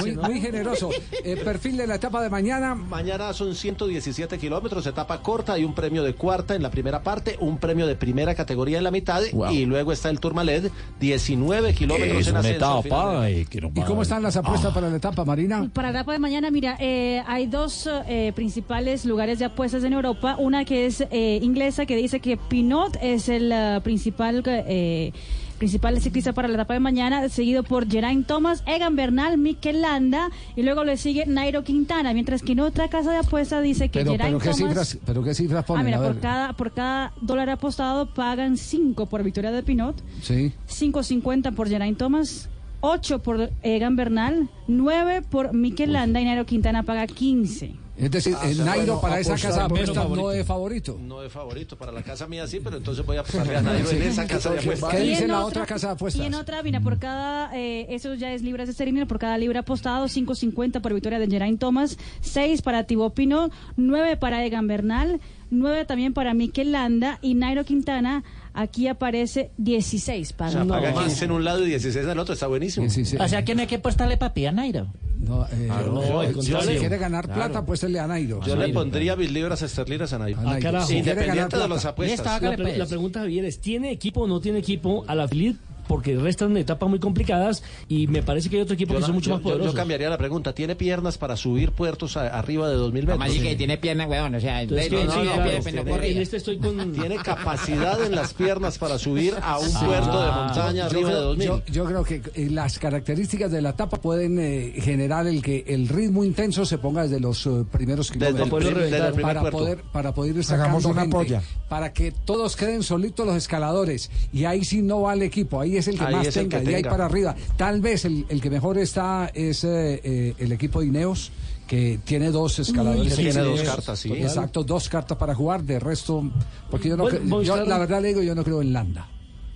Muy, 0.00 0.16
muy 0.16 0.40
generoso. 0.40 0.90
Eh, 1.24 1.36
perfil 1.36 1.76
de 1.76 1.86
la 1.86 1.96
etapa 1.96 2.22
de 2.22 2.30
mañana. 2.30 2.74
Mañana 2.74 3.32
son 3.32 3.54
117 3.54 4.38
kilómetros, 4.38 4.86
etapa 4.86 5.20
corta, 5.20 5.54
hay 5.54 5.64
un 5.64 5.74
premio 5.74 6.02
de 6.02 6.14
cuarta 6.14 6.54
en 6.54 6.62
la 6.62 6.70
primera 6.70 7.02
parte, 7.02 7.36
un 7.40 7.58
premio 7.58 7.86
de 7.86 7.96
primera 7.96 8.34
categoría 8.34 8.78
en 8.78 8.84
la 8.84 8.90
mitad 8.90 9.22
y 9.50 9.64
luego 9.66 9.92
está 9.92 10.10
el 10.10 10.20
Tourmalet, 10.44 10.72
19 11.00 11.74
kilómetros 11.74 12.18
Es 12.20 12.26
en 12.26 12.32
una 12.32 12.40
ascenso. 12.40 12.56
etapa, 12.58 12.82
finalmente. 12.82 13.26
ay, 13.38 13.44
que 13.46 13.60
no 13.60 13.70
¿Y 13.74 13.80
cómo 13.82 14.02
están 14.02 14.22
las 14.22 14.36
apuestas 14.36 14.72
para 14.74 14.88
la 14.90 14.96
etapa, 14.96 15.24
Marina? 15.24 15.68
Para 15.72 15.90
la 15.90 16.00
etapa 16.00 16.12
de 16.12 16.18
mañana, 16.18 16.50
mira, 16.50 16.76
eh, 16.80 17.22
hay 17.26 17.46
dos 17.46 17.88
eh, 18.08 18.32
principales 18.34 19.04
lugares 19.04 19.38
de 19.38 19.46
apuestas 19.46 19.84
en 19.84 19.92
Europa. 19.92 20.36
Una 20.38 20.64
que 20.64 20.86
es 20.86 21.00
eh, 21.10 21.38
inglesa, 21.42 21.86
que 21.86 21.96
dice 21.96 22.20
que 22.20 22.36
Pinot 22.36 22.96
es 23.00 23.28
el 23.28 23.50
eh, 23.52 23.80
principal 23.82 24.42
eh, 24.46 25.12
principal 25.58 26.00
ciclista 26.00 26.32
para 26.32 26.48
la 26.48 26.54
etapa 26.54 26.74
de 26.74 26.80
mañana, 26.80 27.28
seguido 27.28 27.62
por 27.62 27.88
Geraint 27.90 28.26
Thomas, 28.26 28.62
Egan 28.66 28.96
Bernal, 28.96 29.38
Mikel 29.38 29.82
Landa, 29.82 30.30
y 30.56 30.62
luego 30.62 30.84
le 30.84 30.96
sigue 30.96 31.26
Nairo 31.26 31.64
Quintana, 31.64 32.12
mientras 32.12 32.42
que 32.42 32.52
en 32.52 32.60
otra 32.60 32.88
casa 32.88 33.12
de 33.12 33.18
apuestas 33.18 33.62
dice 33.62 33.88
que 33.88 34.00
Pero, 34.00 34.12
Geraint 34.12 34.38
pero, 34.38 34.52
¿qué 34.52 34.58
Thomas... 34.58 34.68
cifras, 34.88 34.98
pero 35.06 35.22
qué 35.22 35.34
cifras 35.34 35.64
Ah, 35.68 35.82
mira, 35.82 35.96
A 35.98 36.00
por 36.02 36.12
ver. 36.14 36.20
cada, 36.22 36.52
por 36.52 36.72
cada 36.72 37.12
dólar 37.20 37.50
apostado 37.50 38.12
pagan 38.12 38.56
5 38.56 39.06
por 39.06 39.22
victoria 39.22 39.50
de 39.52 39.62
Pinot, 39.62 40.02
Sí. 40.22 40.52
5.50 40.68 41.54
por 41.54 41.68
Geraint 41.68 41.98
Thomas, 41.98 42.48
8 42.80 43.20
por 43.22 43.50
Egan 43.62 43.96
Bernal, 43.96 44.48
9 44.68 45.22
por 45.22 45.54
Mikel 45.54 45.92
Landa 45.92 46.20
y 46.20 46.24
Nairo 46.24 46.44
Quintana 46.46 46.82
paga 46.82 47.06
15. 47.06 47.76
Es 47.96 48.10
decir, 48.10 48.34
Ah, 48.36 48.48
el 48.50 48.56
bueno, 48.56 48.70
Nairo 48.72 49.00
para 49.00 49.20
esa 49.20 49.34
casa 49.36 49.66
apuestas 49.66 50.08
no 50.10 50.32
es 50.32 50.44
favorito. 50.44 50.98
No 51.00 51.22
es 51.22 51.32
favorito, 51.32 51.76
para 51.78 51.92
la 51.92 52.02
casa 52.02 52.26
mía 52.26 52.44
sí, 52.48 52.58
pero 52.62 52.76
entonces 52.78 53.06
voy 53.06 53.16
a 53.16 53.20
apostarle 53.20 53.56
a 53.56 53.62
Nairo 53.62 53.88
en 53.90 54.02
esa 54.02 54.26
casa 54.26 54.50
de 54.52 54.58
apuestas. 54.58 54.90
¿Qué 54.90 55.00
dice 55.00 55.28
la 55.28 55.44
otra- 55.44 55.62
otra 55.62 55.66
casa 55.66 55.86
de 55.88 55.92
apuestas? 55.92 56.22
Y 56.22 56.26
en 56.26 56.34
otra, 56.34 56.60
mira, 56.64 56.80
por 56.80 56.98
cada, 56.98 57.56
eh, 57.56 57.86
eso 57.90 58.14
ya 58.14 58.32
es 58.32 58.42
libras 58.42 58.68
esterlinas, 58.68 59.06
por 59.06 59.20
cada 59.20 59.38
libra 59.38 59.60
apostado, 59.60 60.08
5.50 60.08 60.80
por 60.80 60.92
victoria 60.92 61.20
de 61.20 61.28
Geraint 61.28 61.60
Thomas, 61.60 61.96
6 62.20 62.62
para 62.62 62.82
Thibaut 62.84 63.14
Pinot, 63.14 63.52
9 63.76 64.16
para 64.16 64.44
Egan 64.44 64.66
Bernal, 64.66 65.20
9 65.50 65.84
también 65.84 66.12
para 66.14 66.34
Mikel 66.34 66.72
Landa 66.72 67.20
y 67.22 67.34
Nairo 67.34 67.64
Quintana, 67.64 68.24
aquí 68.54 68.88
aparece 68.88 69.50
16 69.58 70.32
O 70.32 70.36
para 70.36 70.50
sea, 70.50 70.64
paga 70.64 70.92
15 70.94 71.24
en 71.26 71.30
un 71.32 71.44
lado 71.44 71.64
y 71.64 71.68
16 71.70 72.04
en 72.04 72.10
el 72.10 72.18
otro, 72.18 72.34
está 72.34 72.46
buenísimo. 72.46 72.86
O 72.86 73.28
sea, 73.28 73.44
que 73.44 73.54
no 73.54 73.60
hay 73.62 73.66
que 73.66 73.76
apostarle 73.76 74.16
papi 74.16 74.46
a 74.46 74.52
Nairo. 74.52 74.86
No, 75.18 75.44
eh, 75.46 75.68
Ah, 75.70 75.82
no, 75.86 76.02
yo- 76.06 76.20
al 76.20 76.34
yo- 76.34 76.60
si 76.62 76.76
quiere 76.76 76.98
ganar 76.98 77.24
Claro. 77.26 77.40
plata, 77.40 77.66
pues 77.66 77.82
a 77.84 77.88
Nairo. 78.06 78.40
Yo 78.46 78.56
le 78.56 78.68
pondría 78.70 79.16
mis 79.16 79.30
libras 79.32 79.62
esterlinas 79.62 80.12
a 80.12 80.18
Nairo. 80.18 80.40
A 80.40 80.44
Nairo. 80.44 80.60
Si 80.84 80.94
ganar 80.94 80.98
Independiente 80.98 81.42
de 81.42 81.48
plata. 81.62 81.68
las 81.68 81.84
apuestas. 81.84 82.42
La, 82.42 82.56
pre- 82.56 82.76
la 82.78 82.86
pregunta, 82.86 83.20
Javier, 83.20 83.44
es, 83.46 83.58
¿tiene 83.60 83.90
equipo 83.90 84.22
o 84.22 84.26
no 84.28 84.40
tiene 84.40 84.58
equipo 84.58 85.04
a 85.06 85.14
la 85.14 85.26
Philip? 85.28 85.56
Porque 85.88 86.16
restan 86.16 86.56
etapas 86.56 86.88
muy 86.88 86.98
complicadas 86.98 87.62
y 87.88 88.06
me 88.06 88.22
parece 88.22 88.48
que 88.48 88.56
hay 88.56 88.62
otro 88.62 88.74
equipo 88.74 88.92
Yo, 88.92 88.96
que 88.98 89.00
la- 89.02 89.06
son 89.06 89.14
mucho 89.16 89.30
yo- 89.30 89.34
más 89.36 89.42
yo- 89.42 89.48
yo 89.48 89.54
poderosos. 89.54 89.74
cambiaría 89.74 90.08
la 90.08 90.18
pregunta. 90.18 90.54
¿Tiene 90.54 90.76
piernas 90.76 91.18
para 91.18 91.36
subir 91.36 91.72
puertos 91.72 92.16
a- 92.16 92.28
arriba 92.38 92.68
de 92.68 92.76
2000 92.76 93.06
metros? 93.06 93.24
Así 93.26 93.40
que 93.40 93.54
tiene 93.56 93.76
piernas, 93.78 94.08
weón, 94.08 94.34
o 94.34 94.40
sea, 94.40 94.62
Entonces, 94.62 94.90
de- 94.90 95.04
no, 95.04 95.12
sí, 95.12 95.18
no, 95.18 95.24
no, 95.24 95.30
no, 95.36 95.42
pero 95.44 95.84
tiene- 95.84 96.08
en 96.10 96.18
este 96.22 96.36
estoy 96.38 96.58
con... 96.58 96.92
Tiene 96.92 97.16
capacidad 97.16 98.02
en 98.04 98.14
las 98.14 98.34
piernas 98.34 98.78
para 98.78 98.98
subir 98.98 99.34
a 99.42 99.58
un 99.58 99.68
Sí. 99.68 99.84
puerto 99.84 100.20
de 100.22 100.28
Ah. 100.30 100.44
montaña 100.46 100.72
Yo 100.74 100.84
arriba 100.86 101.08
de 101.08 101.14
creo- 101.14 101.22
2000. 101.24 101.46
Yo, 101.48 101.62
yo 101.66 101.84
creo 101.84 102.04
que 102.04 102.22
eh, 102.34 102.48
las 102.50 102.78
características 102.78 103.50
de 103.50 103.62
la 103.62 103.70
etapa 103.70 103.98
pueden 103.98 104.38
eh, 104.38 104.74
generar 104.80 105.26
el 105.26 105.42
que 105.42 105.64
el 105.68 105.88
ritmo 105.88 106.24
intenso 106.24 106.64
se 106.64 106.78
ponga 106.78 107.02
desde 107.02 107.20
los 107.20 107.46
eh, 107.46 107.50
primeros 107.70 108.10
Desde 108.10 108.28
el 108.28 108.34
kilómetros. 108.44 108.74
desde 108.90 108.96
el 109.06 109.12
primer 109.12 109.22
para 109.22 109.40
puerto. 109.40 109.58
poder 109.58 109.78
para 109.92 110.14
poder 110.14 110.36
ir 110.36 110.44
sacando 110.44 110.88
una 110.88 111.00
gente, 111.02 111.16
polla. 111.16 111.42
para 111.68 111.92
que 111.92 112.12
todos 112.12 112.56
queden 112.56 112.82
solitos 112.82 113.26
los 113.26 113.36
escaladores 113.36 114.10
y 114.32 114.44
ahí 114.44 114.64
sí 114.64 114.82
no 114.82 115.02
vale 115.02 115.24
equipo, 115.26 115.60
ahí 115.60 115.73
ahí 115.74 115.78
es 115.78 115.88
el 115.88 115.98
que 115.98 116.04
Ahí 116.04 116.14
más 116.14 116.26
el 116.28 116.32
tenga, 116.34 116.58
que 116.58 116.64
de 116.64 116.74
ahí 116.76 116.82
tenga. 116.82 116.90
para 116.90 117.06
arriba. 117.06 117.34
Tal 117.56 117.80
vez 117.80 118.04
el, 118.04 118.24
el 118.28 118.40
que 118.40 118.50
mejor 118.50 118.78
está 118.78 119.30
es 119.34 119.64
eh, 119.64 120.00
eh, 120.04 120.34
el 120.38 120.52
equipo 120.52 120.80
de 120.80 120.86
Ineos, 120.86 121.32
que 121.66 121.98
tiene 122.04 122.30
dos 122.30 122.58
escaladores. 122.58 123.14
Tiene 123.16 123.40
dos 123.40 123.62
cartas, 123.62 123.98
sí. 123.98 124.12
Exacto, 124.12 124.62
dos 124.64 124.88
cartas 124.88 125.16
para 125.18 125.34
jugar. 125.34 125.62
De 125.64 125.78
resto, 125.80 126.22
porque 126.70 126.88
yo, 126.90 126.96
no 126.96 127.04
Bueno, 127.04 127.18
cre- 127.40 127.42
yo 127.44 127.64
la 127.64 127.78
verdad 127.78 128.00
le 128.02 128.08
digo, 128.08 128.22
yo 128.22 128.34
no 128.34 128.44
creo 128.44 128.60
en 128.62 128.72
Landa. 128.72 129.08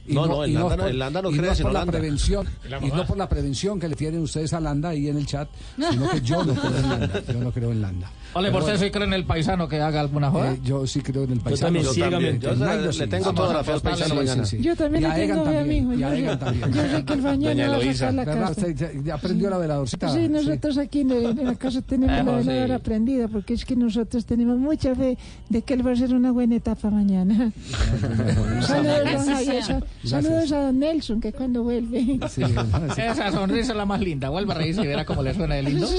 No, 0.07 0.27
no, 0.27 0.43
en 0.43 0.53
y 0.53 0.55
Landa 0.55 0.71
no- 0.71 0.77
por- 0.83 0.89
en 0.91 0.99
Landa 0.99 1.21
no 1.23 1.31
y 1.31 1.35
en 1.39 1.45
por 1.63 1.73
la 1.73 1.85
prevención 1.85 2.49
La 2.71 2.79
y 2.83 2.89
no 2.91 3.07
por 3.07 3.19
la 3.19 3.29
prevención 3.29 3.79
que 3.79 3.89
le 3.89 3.95
tienen 3.95 4.23
ustedes 4.23 4.55
a 4.55 4.61
Landa 4.61 4.89
ahí 4.89 5.07
en 5.09 5.19
el 5.19 5.27
chat, 5.27 5.51
sino 5.91 6.09
que 6.09 6.23
yo 6.23 6.43
no 6.45 6.55
creo 6.55 6.77
en 6.79 6.89
Landa. 6.89 7.23
Yo 7.33 7.41
no 7.41 7.53
creo 7.53 7.73
en 7.73 7.83
Landa. 7.83 8.11
Ole, 8.35 8.51
¿por 8.53 8.61
usted 8.63 8.77
sí 8.79 8.91
cree 8.91 9.05
en 9.05 9.13
el 9.15 9.25
paisano 9.25 9.69
que 9.69 9.81
haga 9.81 10.01
alguna 10.01 10.31
joda? 10.31 10.53
eh, 10.53 10.59
yo 10.63 10.87
sí 10.87 11.01
creo 11.01 11.25
en 11.25 11.33
el 11.33 11.41
paisano. 11.41 11.81
también, 11.81 12.39
Yo. 12.41 12.51
En 12.53 12.59
Yo 12.59 12.77
le 12.87 12.93
sí. 12.93 13.07
tengo 13.07 13.33
toda 13.33 13.55
la 13.55 13.65
fe 13.65 13.73
al 13.73 13.81
paisano 13.81 14.15
mañana. 14.15 14.45
sí, 14.45 14.57
sí. 14.59 14.63
Yo 14.63 14.77
también 14.77 15.03
le 15.05 15.11
tengo 15.11 15.35
fe 15.45 15.51
a 15.51 15.55
también, 15.61 15.69
mi 15.69 15.77
hijo, 15.95 16.01
yo 16.01 16.11
sé- 16.11 16.37
también. 16.37 16.73
yo 16.73 17.05
que 17.07 17.13
el 17.15 17.23
mañana 17.23 17.69
va 17.71 17.77
a 17.77 17.95
sacar 17.95 18.37
la. 18.39 18.51
Usted 18.51 18.75
ya, 18.77 18.91
ya 19.05 19.15
aprendió 19.15 19.51
la 19.51 19.59
veladorcita. 19.59 20.09
Sí, 20.13 20.29
nosotros 20.29 20.79
aquí 20.79 21.01
en, 21.01 21.11
en 21.13 21.45
la 21.45 21.55
casa 21.55 21.81
tenemos 21.83 22.17
Ah, 22.19 22.23
la 22.23 22.43
sí. 22.43 22.49
veladora 22.49 22.75
aprendida 22.77 23.29
porque 23.29 23.55
es 23.55 23.65
que 23.65 23.75
nosotros 23.77 24.25
tenemos 24.27 24.59
mucha 24.59 24.95
fe 24.95 25.17
de 25.49 25.63
que 25.63 25.75
él 25.75 25.87
va 25.87 25.93
a 25.93 25.97
ser 25.97 26.15
una 26.15 26.31
buena 26.33 26.57
etapa 26.57 26.91
mañana. 26.91 27.51
Saludos, 28.61 29.13
don 29.13 29.27
Javier, 29.35 29.63
sa- 29.65 29.83
saludos 30.05 30.53
a 30.53 30.61
don 30.63 30.79
Nelson 30.79 31.21
que 31.21 31.33
cuando 31.33 31.63
vuelve. 31.63 32.19
Esa 32.97 33.31
sonrisa 33.33 33.73
es 33.73 33.77
la 33.77 33.87
más 33.87 34.01
linda. 34.01 34.29
Vuelva 34.29 34.55
a 34.55 34.59
reírse 34.59 34.83
y 34.83 34.87
verá 34.87 35.05
cómo 35.05 35.23
le 35.23 35.35
suena 35.35 35.55
de 35.57 35.63
lindo. 35.63 35.87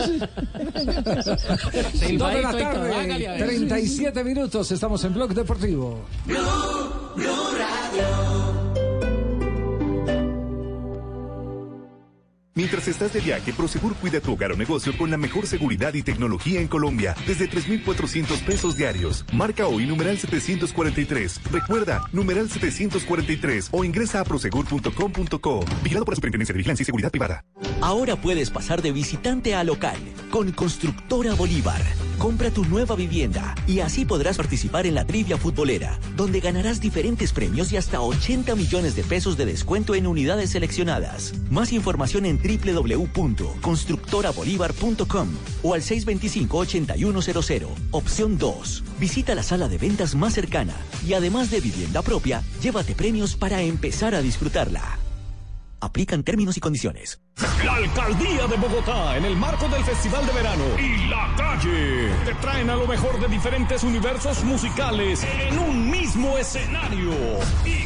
Dos 2.20 2.34
de 2.34 2.42
la 2.42 2.52
tarde, 2.52 2.96
hágale 2.96 3.28
a 3.30 3.32
ver. 3.32 3.46
37 3.48 4.24
minutos, 4.26 4.70
estamos 4.74 5.02
en 5.06 5.14
Blog 5.14 5.34
Deportivo. 5.34 6.02
Mientras 12.60 12.90
estás 12.90 13.14
de 13.14 13.22
viaje, 13.22 13.54
Prosegur 13.54 13.96
cuida 13.96 14.20
tu 14.20 14.34
hogar 14.34 14.52
o 14.52 14.58
negocio 14.58 14.92
con 14.98 15.10
la 15.10 15.16
mejor 15.16 15.48
seguridad 15.48 15.94
y 15.94 16.04
tecnología 16.04 16.60
en 16.60 16.68
Colombia, 16.68 17.16
desde 17.26 17.48
3,400 17.48 18.38
pesos 18.42 18.76
diarios. 18.76 19.24
Marca 19.32 19.66
hoy 19.66 19.86
numeral 19.86 20.18
743. 20.18 21.40
Recuerda, 21.54 22.02
numeral 22.12 22.50
743 22.50 23.70
o 23.72 23.86
ingresa 23.86 24.20
a 24.20 24.26
prosegur.com.co. 24.26 25.66
Vigilado 25.84 26.04
por 26.04 26.12
la 26.12 26.16
Superintendencia 26.18 26.52
de 26.52 26.58
Vigilancia 26.58 26.84
y 26.84 26.86
Seguridad 26.86 27.12
Privada. 27.12 27.46
Ahora 27.80 28.18
puedes 28.18 28.50
pasar 28.50 28.82
de 28.82 28.92
visitante 28.92 29.56
a 29.56 29.64
local 29.64 29.96
con 30.30 30.52
Constructora 30.52 31.36
Bolívar. 31.36 31.82
Compra 32.18 32.52
tu 32.52 32.66
nueva 32.66 32.98
vivienda 32.98 33.56
y 33.66 33.80
así 33.80 34.04
podrás 34.04 34.36
participar 34.36 34.86
en 34.86 34.96
la 34.96 35.06
trivia 35.06 35.38
futbolera, 35.38 35.98
donde 36.18 36.42
ganarás 36.42 36.82
diferentes 36.82 37.32
premios 37.32 37.72
y 37.72 37.78
hasta 37.78 38.02
80 38.02 38.56
millones 38.56 38.98
de 38.98 39.04
pesos 39.04 39.38
de 39.38 39.46
descuento 39.46 39.96
en 39.96 40.06
unidades 40.06 40.50
seleccionadas. 40.50 41.34
Más 41.50 41.72
información 41.72 42.26
en 42.26 42.38
www.constructorabolívar.com 42.58 45.28
o 45.64 45.74
al 45.74 45.82
625-8100, 45.82 47.68
opción 47.92 48.38
2. 48.38 48.84
Visita 49.00 49.36
la 49.36 49.44
sala 49.44 49.68
de 49.68 49.78
ventas 49.78 50.16
más 50.16 50.34
cercana 50.34 50.74
y 51.06 51.14
además 51.14 51.52
de 51.52 51.60
vivienda 51.62 52.02
propia, 52.02 52.42
llévate 52.62 52.96
premios 52.96 53.36
para 53.36 53.62
empezar 53.62 54.16
a 54.16 54.22
disfrutarla. 54.22 54.98
Aplican 55.82 56.24
términos 56.24 56.58
y 56.58 56.60
condiciones. 56.60 57.22
La 57.64 57.76
Alcaldía 57.76 58.48
de 58.48 58.58
Bogotá, 58.58 59.16
en 59.18 59.24
el 59.24 59.38
marco 59.38 59.70
del 59.70 59.82
Festival 59.86 60.26
de 60.26 60.34
Verano 60.34 60.66
y 60.78 61.08
La 61.08 61.34
Calle, 61.38 62.10
te 62.26 62.34
traen 62.36 62.70
a 62.70 62.76
lo 62.76 62.86
mejor 62.86 63.18
de 63.20 63.30
diferentes 63.30 63.82
universos 63.84 64.44
musicales 64.44 65.24
en 65.24 65.58
un 65.58 65.90
mismo 65.90 66.38
escenario 66.38 67.14
y 67.66 67.86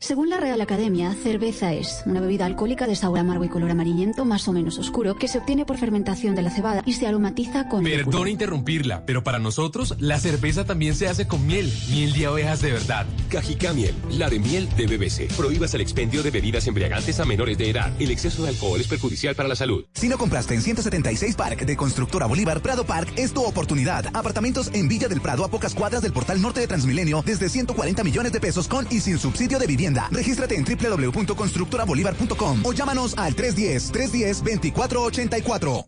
Según 0.00 0.28
la 0.28 0.38
Real 0.38 0.60
Academia, 0.60 1.14
cerveza 1.14 1.72
es 1.72 2.02
una 2.04 2.20
bebida 2.20 2.44
alcohólica 2.44 2.86
de 2.86 2.94
sabor 2.94 3.20
amargo 3.20 3.44
y 3.44 3.48
color 3.48 3.70
amarillento 3.70 4.26
más 4.26 4.46
o 4.48 4.52
menos 4.52 4.78
oscuro 4.78 5.14
que 5.14 5.28
se 5.28 5.38
obtiene 5.38 5.64
por 5.64 5.78
fermentación 5.78 6.34
de 6.34 6.42
la 6.42 6.50
cebada 6.50 6.82
y 6.84 6.92
se 6.92 7.06
aromatiza 7.06 7.68
con. 7.68 7.84
Perdón 7.84 8.28
interrumpirla, 8.28 9.06
pero 9.06 9.24
para 9.24 9.38
nosotros 9.38 9.94
la 9.98 10.20
cerveza 10.20 10.66
también 10.66 10.94
se 10.94 11.08
hace 11.08 11.26
con 11.26 11.46
miel, 11.46 11.72
miel 11.88 12.12
de 12.12 12.26
abejas 12.26 12.60
de 12.60 12.72
verdad. 12.72 13.06
Cajica 13.30 13.72
Miel, 13.72 13.94
la 14.10 14.28
de 14.28 14.40
miel 14.40 14.68
de 14.76 14.86
BBC. 14.86 15.32
Prohíbas 15.34 15.72
el 15.72 15.80
expendio 15.80 16.22
de 16.22 16.30
bebidas 16.30 16.66
embriagantes 16.66 17.18
a 17.18 17.24
menores 17.24 17.56
de 17.56 17.70
edad. 17.70 17.90
El 17.98 18.10
exceso 18.10 18.42
de 18.42 18.50
alcohol 18.50 18.80
es 18.80 18.88
perjudicial 18.88 19.34
para 19.34 19.48
la 19.48 19.56
salud. 19.56 19.86
Si 19.94 20.08
no 20.08 20.18
compraste 20.18 20.54
en 20.54 20.60
176 20.60 21.34
Park 21.34 21.64
de 21.64 21.76
Constructora 21.78 22.26
Bolívar, 22.26 22.60
Prado 22.60 22.84
Park 22.84 23.10
es 23.16 23.32
tu 23.32 23.42
oportunidad. 23.42 24.04
Apartamentos 24.12 24.70
en 24.74 24.86
Villa 24.86 25.08
del 25.08 25.22
Prado 25.22 25.46
a 25.46 25.50
pocas 25.50 25.74
cuadras 25.74 26.02
del 26.02 26.12
portal 26.12 26.42
norte 26.42 26.60
de 26.60 26.66
Transmilenio 26.66 27.22
desde 27.24 27.48
140 27.48 28.04
millones 28.04 28.32
de 28.32 28.40
pesos 28.40 28.68
con 28.68 28.86
y 28.90 29.00
sin 29.00 29.18
subsidio 29.18 29.58
de 29.58 29.66
vivienda. 29.66 29.83
Regístrate 30.10 30.56
en 30.56 30.64
www.constructorabolívar.com 30.64 32.60
o 32.64 32.72
llámanos 32.72 33.18
al 33.18 33.36
310-310-2484. 33.36 35.84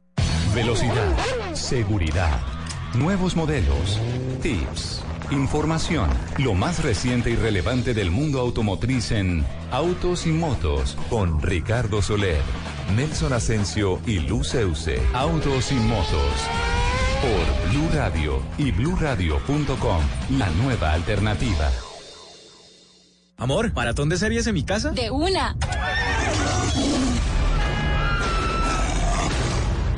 Velocidad, 0.55 1.17
seguridad, 1.55 2.39
nuevos 2.95 3.35
modelos, 3.37 3.99
tips, 4.43 5.01
información, 5.31 6.11
lo 6.39 6.55
más 6.55 6.83
reciente 6.83 7.31
y 7.31 7.37
relevante 7.37 7.95
del 7.95 8.11
mundo 8.11 8.41
automotriz 8.41 9.13
en 9.13 9.45
Autos 9.71 10.27
y 10.27 10.31
Motos 10.31 10.97
con 11.11 11.43
Ricardo 11.43 12.01
Soler, 12.01 12.41
Nelson 12.95 13.35
Asensio 13.35 14.01
y 14.07 14.21
Luceuse. 14.21 14.99
Autos 15.13 15.73
y 15.73 15.77
Motos 15.77 16.49
por 17.21 17.71
Blue 17.71 17.89
Radio 17.93 18.43
y 18.59 18.73
bluradio.com, 18.73 20.03
la 20.39 20.51
nueva 20.51 20.93
alternativa. 20.93 21.71
Amor, 23.39 23.70
¿maratón 23.74 24.09
de 24.09 24.16
series 24.16 24.47
en 24.47 24.55
mi 24.55 24.62
casa? 24.62 24.93
De 24.93 25.11
una. 25.11 25.55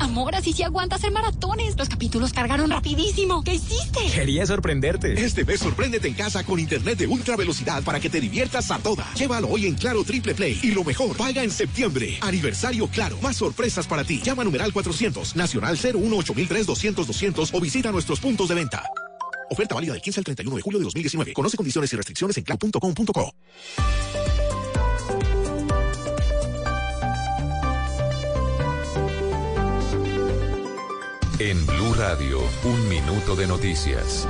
Amor, 0.01 0.35
así 0.35 0.51
sí 0.51 0.63
aguanta 0.63 0.97
hacer 0.97 1.11
maratones. 1.11 1.77
Los 1.77 1.87
capítulos 1.87 2.33
cargaron 2.33 2.69
rapidísimo. 2.69 3.41
¿Qué 3.41 3.53
hiciste? 3.53 3.99
Quería 4.13 4.45
sorprenderte. 4.45 5.13
Este 5.23 5.45
mes 5.45 5.61
sorpréndete 5.61 6.09
en 6.09 6.15
casa 6.15 6.43
con 6.43 6.59
internet 6.59 6.97
de 6.97 7.07
ultra 7.07 7.37
velocidad 7.37 7.81
para 7.83 8.01
que 8.01 8.09
te 8.09 8.19
diviertas 8.19 8.71
a 8.71 8.79
toda. 8.79 9.05
Llévalo 9.13 9.47
hoy 9.47 9.67
en 9.67 9.75
Claro 9.75 10.03
Triple 10.03 10.35
Play 10.35 10.59
y 10.61 10.71
lo 10.71 10.83
mejor, 10.83 11.15
paga 11.15 11.41
en 11.41 11.51
septiembre. 11.51 12.17
Aniversario 12.19 12.87
Claro, 12.87 13.17
más 13.21 13.37
sorpresas 13.37 13.87
para 13.87 14.03
ti. 14.03 14.19
Llama 14.21 14.41
a 14.41 14.45
numeral 14.45 14.73
400, 14.73 15.37
nacional 15.37 15.77
018 15.77 16.33
200 16.65 17.07
200 17.07 17.53
o 17.53 17.61
visita 17.61 17.91
nuestros 17.93 18.19
puntos 18.19 18.49
de 18.49 18.55
venta. 18.55 18.83
Oferta 19.49 19.75
válida 19.75 19.93
del 19.93 20.01
15 20.01 20.19
al 20.19 20.23
31 20.23 20.55
de 20.55 20.61
julio 20.61 20.79
de 20.79 20.85
2019. 20.85 21.33
Conoce 21.33 21.57
condiciones 21.57 21.91
y 21.93 21.95
restricciones 21.95 22.37
en 22.37 22.43
claro.com.co. 22.43 23.33
En 31.39 31.65
Blue 31.65 31.93
Radio, 31.93 32.41
un 32.65 32.89
minuto 32.89 33.33
de 33.35 33.47
noticias. 33.47 34.27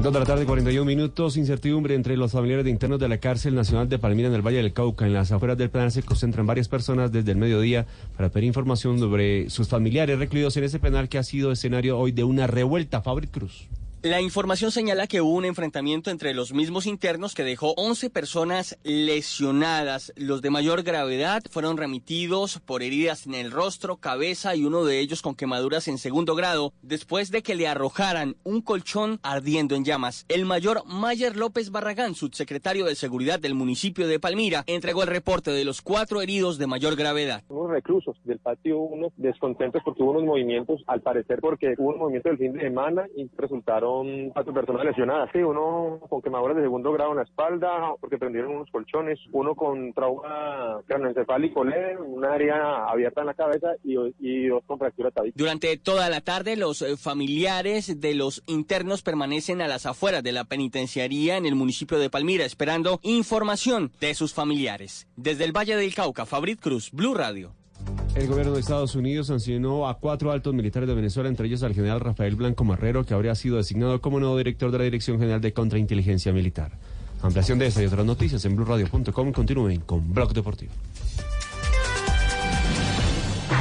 Dos 0.00 0.12
de 0.12 0.18
la 0.18 0.24
tarde, 0.24 0.46
41 0.46 0.84
minutos. 0.84 1.36
Incertidumbre 1.36 1.94
entre 1.94 2.16
los 2.16 2.32
familiares 2.32 2.64
de 2.64 2.70
internos 2.70 2.98
de 2.98 3.08
la 3.08 3.18
cárcel 3.18 3.54
nacional 3.54 3.88
de 3.88 3.98
Palmira 3.98 4.28
en 4.28 4.34
el 4.34 4.42
Valle 4.42 4.56
del 4.56 4.72
Cauca. 4.72 5.06
En 5.06 5.12
las 5.12 5.30
afueras 5.30 5.58
del 5.58 5.70
penal 5.70 5.92
se 5.92 6.02
concentran 6.02 6.46
varias 6.46 6.68
personas 6.68 7.12
desde 7.12 7.32
el 7.32 7.38
mediodía 7.38 7.86
para 8.16 8.28
pedir 8.28 8.48
información 8.48 8.98
sobre 8.98 9.48
sus 9.50 9.68
familiares 9.68 10.18
recluidos 10.18 10.56
en 10.56 10.64
ese 10.64 10.80
penal 10.80 11.08
que 11.08 11.18
ha 11.18 11.22
sido 11.22 11.52
escenario 11.52 11.98
hoy 11.98 12.10
de 12.10 12.24
una 12.24 12.48
revuelta. 12.48 13.00
Fabri 13.02 13.28
Cruz. 13.28 13.68
La 14.04 14.20
información 14.20 14.72
señala 14.72 15.06
que 15.06 15.20
hubo 15.20 15.32
un 15.36 15.44
enfrentamiento 15.44 16.10
entre 16.10 16.34
los 16.34 16.52
mismos 16.52 16.86
internos 16.86 17.36
que 17.36 17.44
dejó 17.44 17.72
11 17.76 18.10
personas 18.10 18.76
lesionadas. 18.82 20.12
Los 20.16 20.42
de 20.42 20.50
mayor 20.50 20.82
gravedad 20.82 21.40
fueron 21.48 21.76
remitidos 21.76 22.58
por 22.58 22.82
heridas 22.82 23.28
en 23.28 23.34
el 23.34 23.52
rostro, 23.52 23.98
cabeza 23.98 24.56
y 24.56 24.64
uno 24.64 24.84
de 24.84 24.98
ellos 24.98 25.22
con 25.22 25.36
quemaduras 25.36 25.86
en 25.86 25.98
segundo 25.98 26.34
grado 26.34 26.72
después 26.82 27.30
de 27.30 27.44
que 27.44 27.54
le 27.54 27.68
arrojaran 27.68 28.34
un 28.42 28.60
colchón 28.60 29.20
ardiendo 29.22 29.76
en 29.76 29.84
llamas. 29.84 30.26
El 30.28 30.46
mayor 30.46 30.82
Mayer 30.84 31.36
López 31.36 31.70
Barragán, 31.70 32.16
subsecretario 32.16 32.86
de 32.86 32.96
Seguridad 32.96 33.38
del 33.38 33.54
municipio 33.54 34.08
de 34.08 34.18
Palmira, 34.18 34.64
entregó 34.66 35.04
el 35.04 35.10
reporte 35.10 35.52
de 35.52 35.64
los 35.64 35.80
cuatro 35.80 36.22
heridos 36.22 36.58
de 36.58 36.66
mayor 36.66 36.96
gravedad. 36.96 37.44
unos 37.48 37.70
reclusos 37.70 38.16
del 38.24 38.40
patio 38.40 38.80
1 38.80 39.12
descontentos 39.16 39.80
porque 39.84 40.02
hubo 40.02 40.10
unos 40.10 40.24
movimientos, 40.24 40.82
al 40.88 41.02
parecer 41.02 41.38
porque 41.40 41.76
hubo 41.78 42.04
un 42.04 42.12
del 42.12 42.36
fin 42.36 42.52
de 42.52 42.62
semana 42.62 43.06
y 43.16 43.30
resultaron 43.36 43.91
hubieron 44.00 44.30
cuatro 44.30 44.52
personas 44.52 44.84
lesionadas, 44.84 45.30
sí, 45.32 45.38
uno 45.38 46.00
con 46.08 46.22
quemaduras 46.22 46.56
de 46.56 46.62
segundo 46.62 46.92
grado 46.92 47.10
en 47.12 47.18
la 47.18 47.22
espalda, 47.22 47.94
porque 48.00 48.18
prendieron 48.18 48.52
unos 48.56 48.70
colchones, 48.70 49.18
uno 49.32 49.54
con 49.54 49.92
trauma 49.92 50.80
craneoencefálico 50.86 51.64
leve, 51.64 51.98
un 52.00 52.24
área 52.24 52.86
abierta 52.86 53.20
en 53.20 53.26
la 53.28 53.34
cabeza 53.34 53.68
y, 53.84 53.96
y 54.20 54.46
dos 54.48 54.62
con 54.66 54.78
fractura 54.78 55.10
tabique. 55.10 55.34
Durante 55.36 55.76
toda 55.76 56.08
la 56.08 56.20
tarde, 56.20 56.56
los 56.56 56.82
eh, 56.82 56.96
familiares 56.96 58.00
de 58.00 58.14
los 58.14 58.42
internos 58.46 59.02
permanecen 59.02 59.60
a 59.60 59.68
las 59.68 59.86
afueras 59.86 60.22
de 60.22 60.32
la 60.32 60.44
penitenciaría 60.44 61.36
en 61.36 61.46
el 61.46 61.54
municipio 61.54 61.98
de 61.98 62.10
Palmira, 62.10 62.44
esperando 62.44 63.00
información 63.02 63.92
de 64.00 64.14
sus 64.14 64.34
familiares. 64.34 65.06
Desde 65.16 65.44
el 65.44 65.56
Valle 65.56 65.76
del 65.76 65.94
Cauca, 65.94 66.26
Fabrit 66.26 66.60
Cruz, 66.60 66.90
Blue 66.92 67.14
Radio. 67.14 67.52
El 68.14 68.26
gobierno 68.26 68.52
de 68.52 68.60
Estados 68.60 68.94
Unidos 68.94 69.28
sancionó 69.28 69.88
a 69.88 69.98
cuatro 69.98 70.32
altos 70.32 70.52
militares 70.52 70.86
de 70.86 70.94
Venezuela, 70.94 71.30
entre 71.30 71.46
ellos 71.46 71.62
al 71.62 71.74
general 71.74 71.98
Rafael 71.98 72.36
Blanco 72.36 72.62
Marrero, 72.62 73.06
que 73.06 73.14
habría 73.14 73.34
sido 73.34 73.56
designado 73.56 74.02
como 74.02 74.20
nuevo 74.20 74.36
director 74.36 74.70
de 74.70 74.78
la 74.78 74.84
Dirección 74.84 75.18
General 75.18 75.40
de 75.40 75.54
Contrainteligencia 75.54 76.30
Militar. 76.30 76.72
Ampliación 77.22 77.58
de 77.58 77.68
esta 77.68 77.82
y 77.82 77.86
otras 77.86 78.04
noticias 78.04 78.44
en 78.44 78.54
blueradio.com. 78.54 79.32
Continúen 79.32 79.80
con 79.80 80.12
Blog 80.12 80.34
Deportivo. 80.34 80.72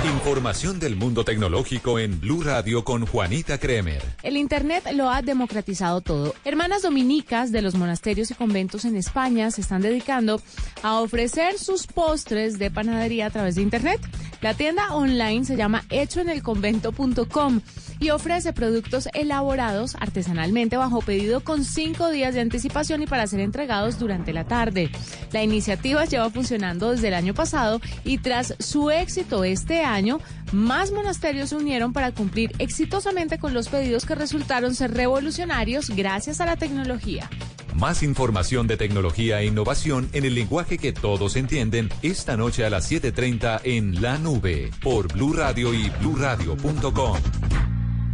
Información 0.03 0.79
del 0.79 0.95
mundo 0.95 1.23
tecnológico 1.23 1.99
en 1.99 2.19
Blue 2.19 2.41
Radio 2.41 2.83
con 2.83 3.05
Juanita 3.05 3.59
Kremer. 3.59 4.01
El 4.23 4.35
Internet 4.35 4.83
lo 4.93 5.09
ha 5.09 5.21
democratizado 5.21 6.01
todo. 6.01 6.33
Hermanas 6.43 6.81
dominicas 6.81 7.51
de 7.51 7.61
los 7.61 7.75
monasterios 7.75 8.31
y 8.31 8.33
conventos 8.33 8.85
en 8.85 8.95
España 8.95 9.51
se 9.51 9.61
están 9.61 9.81
dedicando 9.81 10.41
a 10.81 10.99
ofrecer 10.99 11.59
sus 11.59 11.85
postres 11.85 12.57
de 12.57 12.71
panadería 12.71 13.27
a 13.27 13.29
través 13.29 13.55
de 13.55 13.61
Internet. 13.61 14.01
La 14.41 14.55
tienda 14.55 14.95
online 14.95 15.45
se 15.45 15.55
llama 15.55 15.83
hechoenelconvento.com 15.91 17.61
y 17.99 18.09
ofrece 18.09 18.53
productos 18.53 19.07
elaborados 19.13 19.95
artesanalmente 19.99 20.77
bajo 20.77 21.01
pedido 21.01 21.41
con 21.41 21.63
cinco 21.63 22.09
días 22.09 22.33
de 22.33 22.41
anticipación 22.41 23.03
y 23.03 23.05
para 23.05 23.27
ser 23.27 23.39
entregados 23.39 23.99
durante 23.99 24.33
la 24.33 24.45
tarde. 24.45 24.89
La 25.31 25.43
iniciativa 25.43 26.05
lleva 26.05 26.31
funcionando 26.31 26.89
desde 26.89 27.09
el 27.09 27.13
año 27.13 27.35
pasado 27.35 27.79
y 28.03 28.17
tras 28.17 28.55
su 28.57 28.89
éxito 28.89 29.43
este 29.43 29.83
año, 29.83 30.19
más 30.51 30.91
monasterios 30.91 31.49
se 31.49 31.57
unieron 31.57 31.93
para 31.93 32.11
cumplir 32.11 32.51
exitosamente 32.57 33.37
con 33.37 33.53
los 33.53 33.69
pedidos 33.69 34.07
que 34.07 34.15
resultaron 34.15 34.73
ser 34.73 34.95
revolucionarios 34.95 35.91
gracias 35.91 36.41
a 36.41 36.47
la 36.47 36.55
tecnología. 36.55 37.29
Más 37.75 38.03
información 38.03 38.67
de 38.67 38.77
tecnología 38.77 39.41
e 39.41 39.45
innovación 39.45 40.09
en 40.13 40.25
el 40.25 40.35
lenguaje 40.35 40.77
que 40.77 40.93
todos 40.93 41.35
entienden 41.35 41.89
esta 42.01 42.37
noche 42.37 42.65
a 42.65 42.69
las 42.69 42.91
7:30 42.91 43.61
en 43.63 44.01
La 44.01 44.17
Nube 44.17 44.71
por 44.81 45.11
Blue 45.11 45.33
Radio 45.33 45.73
y 45.73 45.89
bluradio.com. 45.99 47.17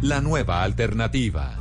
La 0.00 0.20
nueva 0.20 0.62
alternativa. 0.62 1.56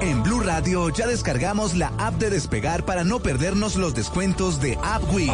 En 0.00 0.22
Blue 0.22 0.40
Radio 0.40 0.90
ya 0.90 1.06
descargamos 1.06 1.74
la 1.74 1.88
app 1.98 2.14
de 2.18 2.30
Despegar 2.30 2.84
para 2.84 3.02
no 3.04 3.20
perdernos 3.20 3.76
los 3.76 3.94
descuentos 3.94 4.60
de 4.60 4.78
App 4.82 5.02
Week. 5.12 5.32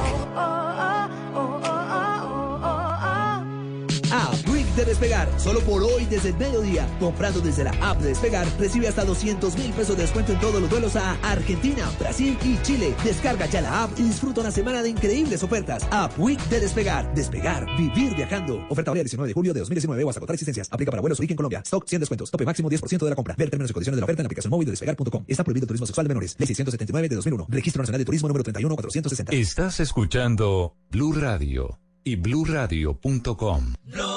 App 4.10 4.48
Week 4.48 4.53
de 4.76 4.84
Despegar, 4.84 5.28
solo 5.38 5.60
por 5.60 5.82
hoy 5.82 6.04
desde 6.06 6.30
el 6.30 6.36
mediodía. 6.36 6.86
Comprando 6.98 7.40
desde 7.40 7.64
la 7.64 7.72
app 7.80 8.00
de 8.00 8.08
Despegar, 8.08 8.46
recibe 8.58 8.88
hasta 8.88 9.04
200 9.04 9.56
mil 9.56 9.72
pesos 9.72 9.96
de 9.96 10.02
descuento 10.02 10.32
en 10.32 10.40
todos 10.40 10.60
los 10.60 10.70
vuelos 10.70 10.96
a 10.96 11.12
Argentina, 11.22 11.90
Brasil 11.98 12.36
y 12.42 12.60
Chile. 12.62 12.94
Descarga 13.04 13.46
ya 13.46 13.60
la 13.60 13.84
app 13.84 13.98
y 13.98 14.02
disfruta 14.02 14.40
una 14.40 14.50
semana 14.50 14.82
de 14.82 14.90
increíbles 14.90 15.42
ofertas. 15.42 15.86
App 15.90 16.18
Week 16.18 16.40
de 16.48 16.60
Despegar. 16.60 17.14
Despegar, 17.14 17.66
vivir 17.76 18.14
viajando. 18.16 18.64
Oferta 18.68 18.90
válida 18.90 19.04
19 19.04 19.28
de 19.28 19.34
julio 19.34 19.54
de 19.54 19.60
2019 19.60 20.04
o 20.04 20.08
hasta 20.08 20.18
agotar 20.18 20.34
existencias. 20.34 20.68
Aplica 20.70 20.90
para 20.90 21.00
vuelos 21.00 21.18
origen 21.18 21.36
Colombia. 21.36 21.62
Stock 21.64 21.86
100 21.86 22.00
descuentos. 22.00 22.30
Tope 22.30 22.44
máximo 22.44 22.68
10% 22.68 22.98
de 22.98 23.10
la 23.10 23.16
compra. 23.16 23.34
Ver 23.36 23.50
términos 23.50 23.70
y 23.70 23.74
condiciones 23.74 23.96
de 23.96 24.00
la 24.00 24.04
oferta 24.04 24.22
en 24.22 24.24
la 24.24 24.28
aplicación 24.28 24.50
móvil 24.50 24.66
de 24.66 24.72
despegar.com. 24.72 25.24
Está 25.28 25.44
prohibido 25.44 25.64
el 25.64 25.68
turismo 25.68 25.86
sexual 25.86 26.06
de 26.06 26.08
menores. 26.08 26.36
Ley 26.38 26.46
679 26.46 27.08
de 27.08 27.16
2001. 27.16 27.46
Registro 27.48 27.82
Nacional 27.82 27.98
de 27.98 28.04
Turismo 28.04 28.28
número 28.28 28.44
31460. 28.44 29.32
Estás 29.32 29.80
escuchando 29.80 30.76
Blue 30.90 31.12
Radio 31.12 31.78
y 32.04 32.16
bluradio.com. 32.16 33.74
Blog 33.84 34.13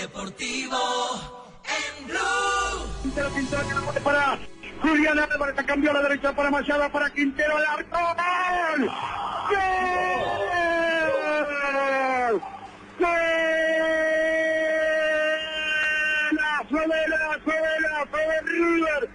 Deportivo 0.00 0.78
en 1.66 2.06
Blue. 2.06 2.86
Quintero, 3.02 3.30
Quintero, 3.34 3.68
que 3.68 3.74
no 3.74 3.82
puede 3.82 4.00
parar. 4.00 4.38
Álvarez 5.34 5.56
cambió 5.66 5.90
a 5.90 5.94
la 5.94 6.02
derecha 6.02 6.32
para 6.36 6.52
Machado, 6.52 6.88
para 6.92 7.10
Quintero, 7.10 7.56
al 7.56 7.66
arco. 7.66 7.98
¡Gol! 8.78 8.90
¡Gol! 9.48 9.60
¡Gol! 13.00 13.18
¡De 16.70 16.86
la 17.08 17.38
¡De 18.12 18.40
River! 18.42 19.10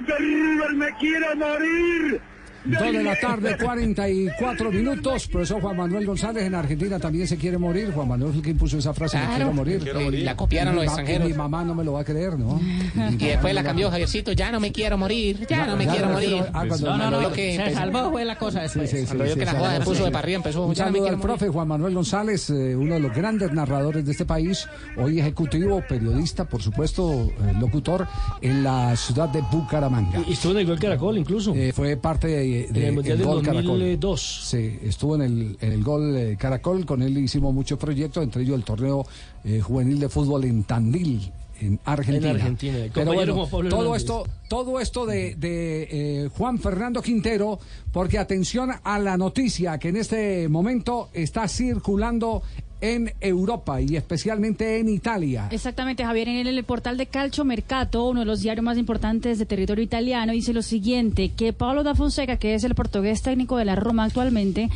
¡De 0.00 0.16
River 0.18 0.72
me 0.74 0.94
quiero 0.98 1.34
morir! 1.36 2.20
Dos 2.66 2.92
de 2.92 3.02
la 3.02 3.16
tarde, 3.20 3.56
44 3.56 4.72
minutos. 4.72 5.28
Profesor 5.28 5.60
Juan 5.60 5.76
Manuel 5.76 6.06
González 6.06 6.44
en 6.44 6.54
Argentina 6.54 6.98
también 6.98 7.26
se 7.28 7.36
quiere 7.36 7.58
morir. 7.58 7.92
Juan 7.94 8.08
Manuel 8.08 8.32
fue 8.32 8.42
quien 8.42 8.56
puso 8.58 8.78
esa 8.78 8.92
frase, 8.92 9.16
me 9.16 9.22
Claro. 9.24 9.36
quiero 9.36 9.52
morir. 9.52 9.78
Me 9.78 9.82
quiero 9.84 10.00
morir. 10.00 10.24
La 10.24 10.36
copiaron 10.36 10.74
los 10.74 10.84
extranjeros. 10.84 11.28
mi 11.28 11.34
mamá 11.34 11.64
no 11.64 11.74
me 11.74 11.84
lo 11.84 11.92
va 11.92 12.00
a 12.00 12.04
creer, 12.04 12.38
¿no? 12.38 12.60
Y 13.18 13.26
después 13.26 13.54
la 13.54 13.62
cambió 13.62 13.90
Javiercito, 13.90 14.32
ya 14.32 14.50
no 14.50 14.60
me 14.60 14.72
quiero 14.72 14.98
morir, 14.98 15.40
ya, 15.48 15.58
Ya, 15.58 15.66
no 15.66 15.76
me 15.76 15.84
ya 15.86 15.92
quiero 15.92 16.06
me 16.08 16.12
morir. 16.14 16.44
ah, 16.52 16.64
no, 16.64 16.76
no, 16.96 17.10
no, 17.10 17.20
lo 17.20 17.32
que 17.32 17.54
se 17.56 17.62
empezó- 17.62 17.78
salvó 17.78 18.10
fue 18.10 18.24
la 18.24 18.36
cosa 18.36 18.62
después. 18.62 18.90
Sí, 18.90 19.06
sí, 19.06 19.16
que 19.16 19.44
la 19.44 19.52
se 19.52 19.58
joda 19.58 19.72
se 19.78 19.80
puso 19.80 19.94
sí. 19.96 20.02
de 20.04 20.10
para 20.10 20.18
arriba, 20.20 20.36
empezó, 20.36 20.60
Un 20.62 20.64
no 20.66 20.68
me 20.70 20.74
saludo 20.76 20.92
quiero 20.92 21.06
al 21.08 21.16
morir. 21.16 21.26
profe 21.38 21.48
Juan 21.48 21.68
Manuel 21.68 21.94
González, 21.94 22.50
eh, 22.50 22.76
uno 22.76 22.94
de 22.94 23.00
los 23.00 23.14
grandes 23.14 23.52
narradores 23.52 24.04
de 24.04 24.12
este 24.12 24.24
país, 24.24 24.66
hoy 24.96 25.20
ejecutivo, 25.20 25.82
periodista, 25.88 26.44
por 26.44 26.62
supuesto, 26.62 27.30
eh, 27.30 27.52
locutor, 27.60 28.06
en 28.40 28.62
la 28.62 28.94
ciudad 28.96 29.28
de 29.28 29.42
Bucaramanga. 29.50 30.20
Y 30.28 30.32
estuvo 30.32 30.52
en 30.52 30.58
el 30.58 30.66
Gol 30.66 30.78
Caracol 30.78 31.18
incluso. 31.18 31.54
Eh, 31.54 31.72
fue 31.74 31.96
parte 31.96 32.26
de, 32.28 32.55
De 32.70 32.88
el 32.88 32.94
Mundial 32.94 33.18
del 33.18 33.26
Gol 33.26 33.42
Caracol. 33.42 33.78
2002. 33.78 34.48
Sí, 34.48 34.78
estuvo 34.82 35.14
en 35.16 35.22
el, 35.22 35.58
en 35.60 35.72
el 35.72 35.82
Gol 35.82 36.16
eh, 36.16 36.36
Caracol, 36.38 36.84
con 36.86 37.02
él 37.02 37.18
hicimos 37.18 37.52
muchos 37.52 37.78
proyectos, 37.78 38.22
entre 38.22 38.42
ellos 38.42 38.56
el 38.56 38.64
torneo 38.64 39.06
eh, 39.44 39.60
juvenil 39.60 40.00
de 40.00 40.08
fútbol 40.08 40.44
en 40.44 40.64
Tandil. 40.64 41.32
En 41.60 41.80
Argentina. 41.84 42.30
En 42.30 42.36
Argentina, 42.36 42.76
Pero 42.92 43.12
bueno, 43.14 43.48
todo 43.70 43.94
esto, 43.96 44.26
todo 44.48 44.80
esto 44.80 45.06
de, 45.06 45.34
de, 45.36 45.88
eh, 46.24 46.28
Juan 46.36 46.58
Fernando 46.58 47.02
Quintero, 47.02 47.58
porque 47.92 48.18
atención 48.18 48.70
a 48.82 48.98
la 48.98 49.16
noticia 49.16 49.78
que 49.78 49.88
en 49.88 49.96
este 49.96 50.48
momento 50.48 51.08
está 51.12 51.48
circulando 51.48 52.42
en 52.82 53.12
Europa 53.20 53.80
y 53.80 53.96
especialmente 53.96 54.78
en 54.78 54.90
Italia. 54.90 55.48
Exactamente, 55.50 56.04
Javier, 56.04 56.28
en 56.28 56.46
el, 56.46 56.62
portal 56.64 56.98
de 56.98 57.06
Calcio 57.06 57.42
Mercato, 57.44 58.06
uno 58.08 58.20
de 58.20 58.26
los 58.26 58.42
diarios 58.42 58.62
más 58.64 58.76
importantes 58.76 59.38
de 59.38 59.46
territorio 59.46 59.82
italiano, 59.82 60.32
dice 60.32 60.52
lo 60.52 60.60
siguiente, 60.62 61.30
que 61.30 61.54
Pablo 61.54 61.84
da 61.84 61.94
Fonseca, 61.94 62.36
que 62.36 62.54
es 62.54 62.64
el 62.64 62.74
portugués 62.74 63.22
técnico 63.22 63.56
de 63.56 63.64
la 63.64 63.76
Roma 63.76 64.04
actualmente, 64.04 64.68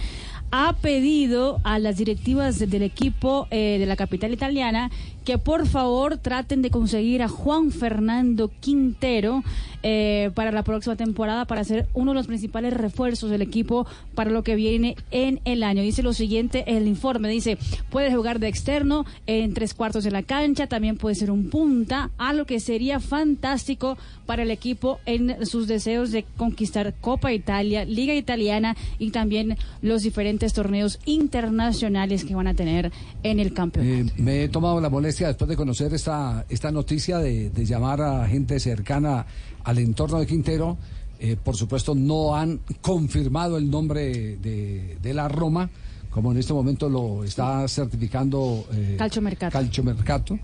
ha 0.50 0.72
pedido 0.80 1.60
a 1.62 1.78
las 1.78 1.98
directivas 1.98 2.58
de- 2.58 2.66
del 2.66 2.82
equipo 2.82 3.46
eh, 3.50 3.76
de 3.78 3.86
la 3.86 3.94
capital 3.96 4.32
italiana 4.32 4.90
que 5.24 5.38
por 5.38 5.66
favor 5.66 6.18
traten 6.18 6.62
de 6.62 6.70
conseguir 6.70 7.22
a 7.22 7.28
Juan 7.28 7.70
Fernando 7.70 8.50
Quintero 8.60 9.42
eh, 9.82 10.30
para 10.34 10.52
la 10.52 10.62
próxima 10.62 10.96
temporada 10.96 11.46
para 11.46 11.64
ser 11.64 11.86
uno 11.94 12.10
de 12.10 12.16
los 12.16 12.26
principales 12.26 12.74
refuerzos 12.74 13.30
del 13.30 13.40
equipo 13.40 13.86
para 14.14 14.30
lo 14.30 14.42
que 14.42 14.54
viene 14.54 14.96
en 15.10 15.40
el 15.44 15.62
año. 15.62 15.82
Dice 15.82 16.02
lo 16.02 16.12
siguiente, 16.12 16.64
el 16.66 16.86
informe 16.86 17.28
dice, 17.28 17.56
puede 17.90 18.14
jugar 18.14 18.40
de 18.40 18.48
externo 18.48 19.06
en 19.26 19.54
tres 19.54 19.74
cuartos 19.74 20.04
de 20.04 20.10
la 20.10 20.22
cancha, 20.22 20.66
también 20.66 20.96
puede 20.96 21.14
ser 21.14 21.30
un 21.30 21.48
punta, 21.48 22.10
algo 22.18 22.44
que 22.44 22.60
sería 22.60 23.00
fantástico 23.00 23.96
para 24.26 24.42
el 24.42 24.50
equipo 24.50 25.00
en 25.06 25.46
sus 25.46 25.66
deseos 25.66 26.12
de 26.12 26.24
conquistar 26.36 26.94
Copa 27.00 27.32
Italia, 27.32 27.84
Liga 27.84 28.14
Italiana 28.14 28.76
y 28.98 29.10
también 29.10 29.56
los 29.82 30.02
diferentes 30.02 30.52
torneos 30.52 31.00
internacionales 31.04 32.24
que 32.24 32.34
van 32.34 32.46
a 32.46 32.54
tener 32.54 32.92
en 33.22 33.40
el 33.40 33.52
campeonato. 33.52 34.12
Eh, 34.12 34.22
me 34.22 34.44
he 34.44 34.48
tomado 34.48 34.80
la 34.80 34.88
molestia 34.88 35.09
después 35.18 35.48
de 35.48 35.56
conocer 35.56 35.92
esta, 35.94 36.44
esta 36.48 36.70
noticia 36.70 37.18
de, 37.18 37.50
de 37.50 37.64
llamar 37.64 38.00
a 38.00 38.26
gente 38.28 38.58
cercana 38.60 39.26
al 39.64 39.78
entorno 39.78 40.18
de 40.18 40.26
Quintero. 40.26 40.76
Eh, 41.18 41.36
por 41.42 41.54
supuesto, 41.54 41.94
no 41.94 42.34
han 42.34 42.60
confirmado 42.80 43.58
el 43.58 43.70
nombre 43.70 44.36
de, 44.38 44.96
de 45.02 45.14
la 45.14 45.28
Roma, 45.28 45.68
como 46.08 46.32
en 46.32 46.38
este 46.38 46.52
momento 46.52 46.88
lo 46.88 47.24
está 47.24 47.68
certificando 47.68 48.66
eh, 48.72 48.96
Calciomercato. 48.98 49.52
Calciomercato, 49.52 50.38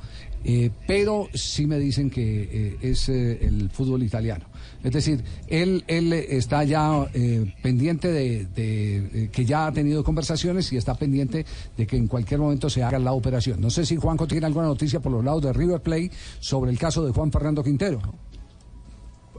eh, 0.45 0.71
pero 0.87 1.29
sí 1.35 1.67
me 1.67 1.79
dicen 1.79 2.11
que 2.11 2.43
eh, 2.43 2.77
es 2.83 3.09
eh, 3.09 3.39
el 3.47 3.71
fútbol 3.71 4.03
italiano. 4.03 4.45
Es 4.87 4.93
decir, 4.93 5.25
él, 5.49 5.83
él 5.89 6.13
está 6.13 6.63
ya 6.63 7.11
eh, 7.13 7.53
pendiente 7.61 8.07
de, 8.07 8.47
eh, 8.55 9.31
que 9.33 9.45
ya 9.45 9.67
ha 9.67 9.73
tenido 9.73 10.05
conversaciones 10.05 10.73
y 10.73 10.77
está 10.77 10.95
pendiente 10.95 11.45
de 11.77 11.87
que 11.89 11.97
en 11.97 12.07
cualquier 12.07 12.39
momento 12.39 12.71
se 12.71 12.85
haga 12.85 13.01
la 13.01 13.11
operación. 13.11 13.61
No 13.61 13.69
sé 13.69 13.85
si 13.85 13.97
Juanco 13.97 14.29
tiene 14.29 14.47
alguna 14.47 14.67
noticia 14.67 15.01
por 15.01 15.11
los 15.11 15.25
lados 15.25 15.43
de 15.43 15.53
River 15.53 15.81
Plate 15.81 16.13
sobre 16.39 16.71
el 16.71 16.79
caso 16.79 17.05
de 17.05 17.11
Juan 17.11 17.33
Fernando 17.33 17.65
Quintero. 17.65 18.01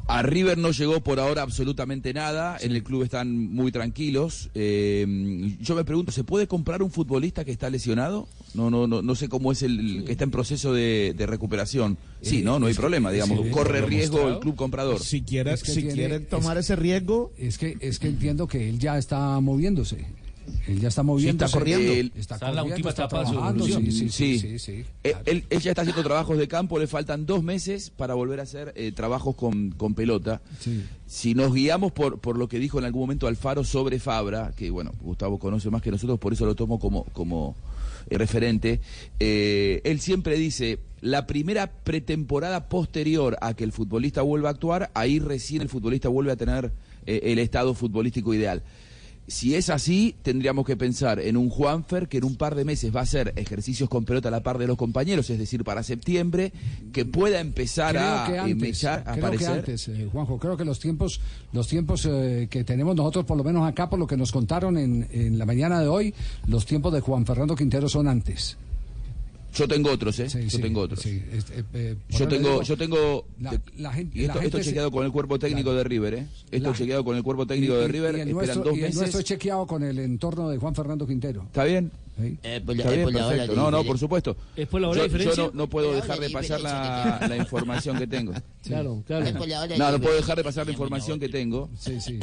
A 0.07 0.21
River 0.21 0.57
no 0.57 0.71
llegó 0.71 0.99
por 0.99 1.17
ahora 1.19 1.43
absolutamente 1.43 2.13
nada, 2.13 2.57
en 2.59 2.73
el 2.73 2.83
club 2.83 3.03
están 3.03 3.53
muy 3.53 3.71
tranquilos. 3.71 4.49
Eh, 4.53 5.55
yo 5.61 5.75
me 5.75 5.85
pregunto, 5.85 6.11
¿se 6.11 6.25
puede 6.25 6.47
comprar 6.47 6.83
un 6.83 6.91
futbolista 6.91 7.45
que 7.45 7.51
está 7.51 7.69
lesionado? 7.69 8.27
No, 8.57 8.69
no, 8.71 8.87
no, 8.87 9.01
no 9.01 9.15
sé 9.15 9.29
cómo 9.29 9.51
es 9.51 9.61
el 9.63 10.03
que 10.05 10.11
está 10.11 10.23
en 10.23 10.31
proceso 10.31 10.73
de, 10.73 11.13
de 11.15 11.25
recuperación. 11.27 11.97
Sí, 12.21 12.41
no, 12.41 12.57
no 12.59 12.65
hay 12.65 12.73
problema, 12.73 13.11
digamos, 13.11 13.45
sí, 13.45 13.51
corre 13.51 13.81
riesgo 13.81 14.27
el 14.27 14.39
club 14.39 14.55
comprador. 14.55 14.99
Si 14.99 15.21
quiere, 15.21 15.53
Es 15.53 15.61
que 15.63 15.71
si 15.71 15.81
tiene- 15.81 15.93
quiere 15.93 16.19
tomar 16.19 16.57
es- 16.57 16.65
ese 16.65 16.75
riesgo, 16.75 17.31
Es 17.37 17.57
que, 17.59 17.77
es 17.79 17.99
que 17.99 18.07
entiendo 18.07 18.47
que 18.47 18.67
él 18.67 18.79
ya 18.79 18.97
está 18.97 19.39
moviéndose. 19.39 20.05
Él 20.65 20.79
ya 20.79 20.87
está 20.87 21.03
moviéndose. 21.03 21.45
está 21.45 21.59
corriendo. 21.59 21.91
Él 21.91 22.11
Está, 22.15 22.35
Está 22.35 22.49
en 22.49 22.55
la 22.55 22.63
última 22.63 22.89
está 22.89 23.03
etapa 23.05 23.19
de 23.19 23.27
su 23.27 23.33
evolución. 23.33 23.83
sí, 23.91 24.09
sí, 24.09 24.39
sí, 24.39 24.59
sí. 24.59 24.85
Él, 25.03 25.15
él- 25.25 25.43
él 25.49 25.59
ya 25.59 25.71
está 25.71 25.81
haciendo 25.81 26.03
trabajos 26.03 26.37
de 26.37 26.47
campo, 26.47 26.79
le 26.79 26.87
faltan 26.87 27.25
dos 27.25 27.43
meses 27.43 27.89
para 27.89 28.13
volver 28.13 28.39
a 28.39 28.43
hacer 28.43 28.71
eh, 28.77 28.91
trabajos 28.93 29.35
con, 29.35 29.71
con 29.71 29.93
pelota. 29.93 30.41
Si 31.05 31.35
nos 31.35 31.53
guiamos 31.53 31.91
por, 31.91 32.19
por 32.19 32.37
lo 32.37 32.47
que 32.47 32.59
dijo 32.59 32.79
en 32.79 32.85
algún 32.85 33.01
momento 33.01 33.27
Alfaro 33.27 33.63
sobre 33.65 33.99
Fabra, 33.99 34.53
que 34.55 34.69
bueno, 34.71 34.93
Gustavo 35.01 35.37
conoce 35.37 35.69
más 35.69 35.81
que 35.81 35.91
nosotros, 35.91 36.17
por 36.17 36.31
eso 36.33 36.45
lo 36.45 36.55
tomo 36.55 36.79
como, 36.79 37.03
como 37.13 37.55
eh, 37.57 37.66
referente, 38.09 38.81
eh, 39.19 39.81
él 39.83 39.99
siempre 39.99 40.37
dice, 40.37 40.79
la 41.01 41.27
primera 41.27 41.71
pretemporada 41.83 42.69
posterior 42.69 43.37
a 43.41 43.53
que 43.53 43.63
el 43.63 43.71
futbolista 43.71 44.21
vuelva 44.21 44.49
a 44.49 44.53
actuar, 44.53 44.91
ahí 44.93 45.19
recién 45.19 45.61
el 45.61 45.69
futbolista 45.69 46.09
vuelve 46.09 46.31
a 46.31 46.37
tener 46.37 46.71
eh, 47.05 47.19
el 47.23 47.39
estado 47.39 47.73
futbolístico 47.73 48.33
ideal. 48.33 48.63
Si 49.27 49.55
es 49.55 49.69
así, 49.69 50.15
tendríamos 50.21 50.65
que 50.65 50.77
pensar 50.77 51.19
en 51.19 51.35
un 51.35 51.49
Juanfer 51.49 52.07
que 52.07 52.19
en 52.19 52.23
un 52.23 52.37
par 52.37 52.55
de 52.55 52.63
meses 52.63 52.95
va 52.95 53.01
a 53.01 53.03
hacer 53.03 53.33
ejercicios 53.35 53.89
con 53.89 54.05
pelota 54.05 54.29
a 54.29 54.31
la 54.31 54.41
par 54.41 54.57
de 54.57 54.67
los 54.67 54.77
compañeros, 54.77 55.29
es 55.29 55.37
decir, 55.37 55.65
para 55.65 55.83
septiembre, 55.83 56.53
que 56.93 57.03
pueda 57.03 57.41
empezar 57.41 57.93
Creo 57.93 58.07
a 58.07 58.25
que 58.25 58.39
antes, 58.39 58.55
mechar, 58.55 58.99
a 58.99 59.03
creo 59.03 59.15
que 59.15 59.19
aparecer. 59.19 59.59
antes, 59.59 59.87
eh, 59.89 60.07
Juanjo, 60.09 60.37
creo 60.39 60.55
que 60.55 60.63
los 60.63 60.79
tiempos, 60.79 61.19
los 61.51 61.67
tiempos 61.67 62.07
eh, 62.09 62.47
que 62.49 62.63
tenemos 62.63 62.95
nosotros, 62.95 63.25
por 63.25 63.35
lo 63.35 63.43
menos 63.43 63.67
acá, 63.67 63.89
por 63.89 63.99
lo 63.99 64.07
que 64.07 64.15
nos 64.15 64.31
contaron 64.31 64.77
en, 64.77 65.07
en 65.11 65.37
la 65.37 65.45
mañana 65.45 65.81
de 65.81 65.87
hoy, 65.89 66.13
los 66.47 66.65
tiempos 66.65 66.93
de 66.93 67.01
Juan 67.01 67.25
Fernando 67.25 67.55
Quintero 67.55 67.89
son 67.89 68.07
antes. 68.07 68.55
Yo 69.53 69.67
tengo 69.67 69.91
otros, 69.91 70.19
¿eh? 70.19 70.29
Sí, 70.29 70.43
yo 70.43 70.49
sí, 70.49 70.61
tengo 70.61 70.81
otros. 70.81 70.99
sí, 71.01 71.23
este, 71.31 71.63
eh, 71.73 71.95
Yo 72.09 72.27
tengo, 72.27 72.49
digo, 72.49 72.61
yo 72.63 72.77
tengo, 72.77 73.25
la- 73.39 73.59
la 73.77 73.91
gente- 73.93 74.17
y 74.17 74.21
esto, 74.21 74.27
la 74.27 74.33
esto 74.33 74.41
gente 74.41 74.57
se- 74.63 74.69
chequeado 74.69 74.91
con 74.91 75.05
el 75.05 75.11
cuerpo 75.11 75.39
técnico 75.39 75.73
de 75.73 75.83
River, 75.83 76.13
¿eh? 76.13 76.27
Esto 76.51 76.69
La- 76.71 76.75
chequeado 76.77 77.03
con 77.03 77.17
el 77.17 77.23
cuerpo 77.23 77.47
técnico 77.47 77.73
y- 77.73 77.77
de 77.77 77.87
River, 77.87 78.17
y 78.17 78.21
el 78.21 78.27
esperan 78.29 78.35
nuestro, 78.35 78.63
dos 78.63 78.77
y 78.77 78.83
el 78.83 78.93
meses. 78.93 79.15
es 79.15 79.23
chequeado 79.25 79.65
con 79.65 79.83
el 79.83 79.97
entorno 79.99 80.49
de 80.49 80.57
Juan 80.57 80.75
Fernando 80.75 81.07
Quintero. 81.07 81.43
¿Está 81.43 81.63
bien? 81.63 81.91
Sí. 82.19 82.37
Eh, 82.43 82.61
pues, 82.65 82.79
Está 82.79 82.93
eh, 82.93 82.97
bien, 83.05 83.13
la 83.13 83.27
hora 83.27 83.45
No, 83.47 83.71
no, 83.71 83.83
por 83.83 83.97
supuesto. 83.99 84.35
¿Es 84.55 84.67
por 84.67 84.81
la 84.81 84.89
hora 84.89 84.97
yo, 84.97 85.03
de 85.03 85.09
diferencia? 85.09 85.43
yo 85.43 85.51
no, 85.53 85.57
no 85.57 85.69
puedo 85.69 85.89
La 85.91 85.95
dejar 85.97 86.19
de 86.19 86.29
pasar 86.31 86.61
la, 86.61 87.25
la 87.29 87.37
información 87.37 87.97
que 87.97 88.07
tengo. 88.07 88.33
Claro, 88.63 89.01
claro. 89.07 89.23
La 89.25 89.77
No, 89.77 89.91
no 89.93 90.01
puedo 90.01 90.15
dejar 90.15 90.35
de 90.37 90.43
pasar 90.43 90.65
la 90.65 90.71
información 90.71 91.19
que 91.19 91.29
tengo. 91.29 91.69
Sí, 91.79 92.01
sí. 92.01 92.19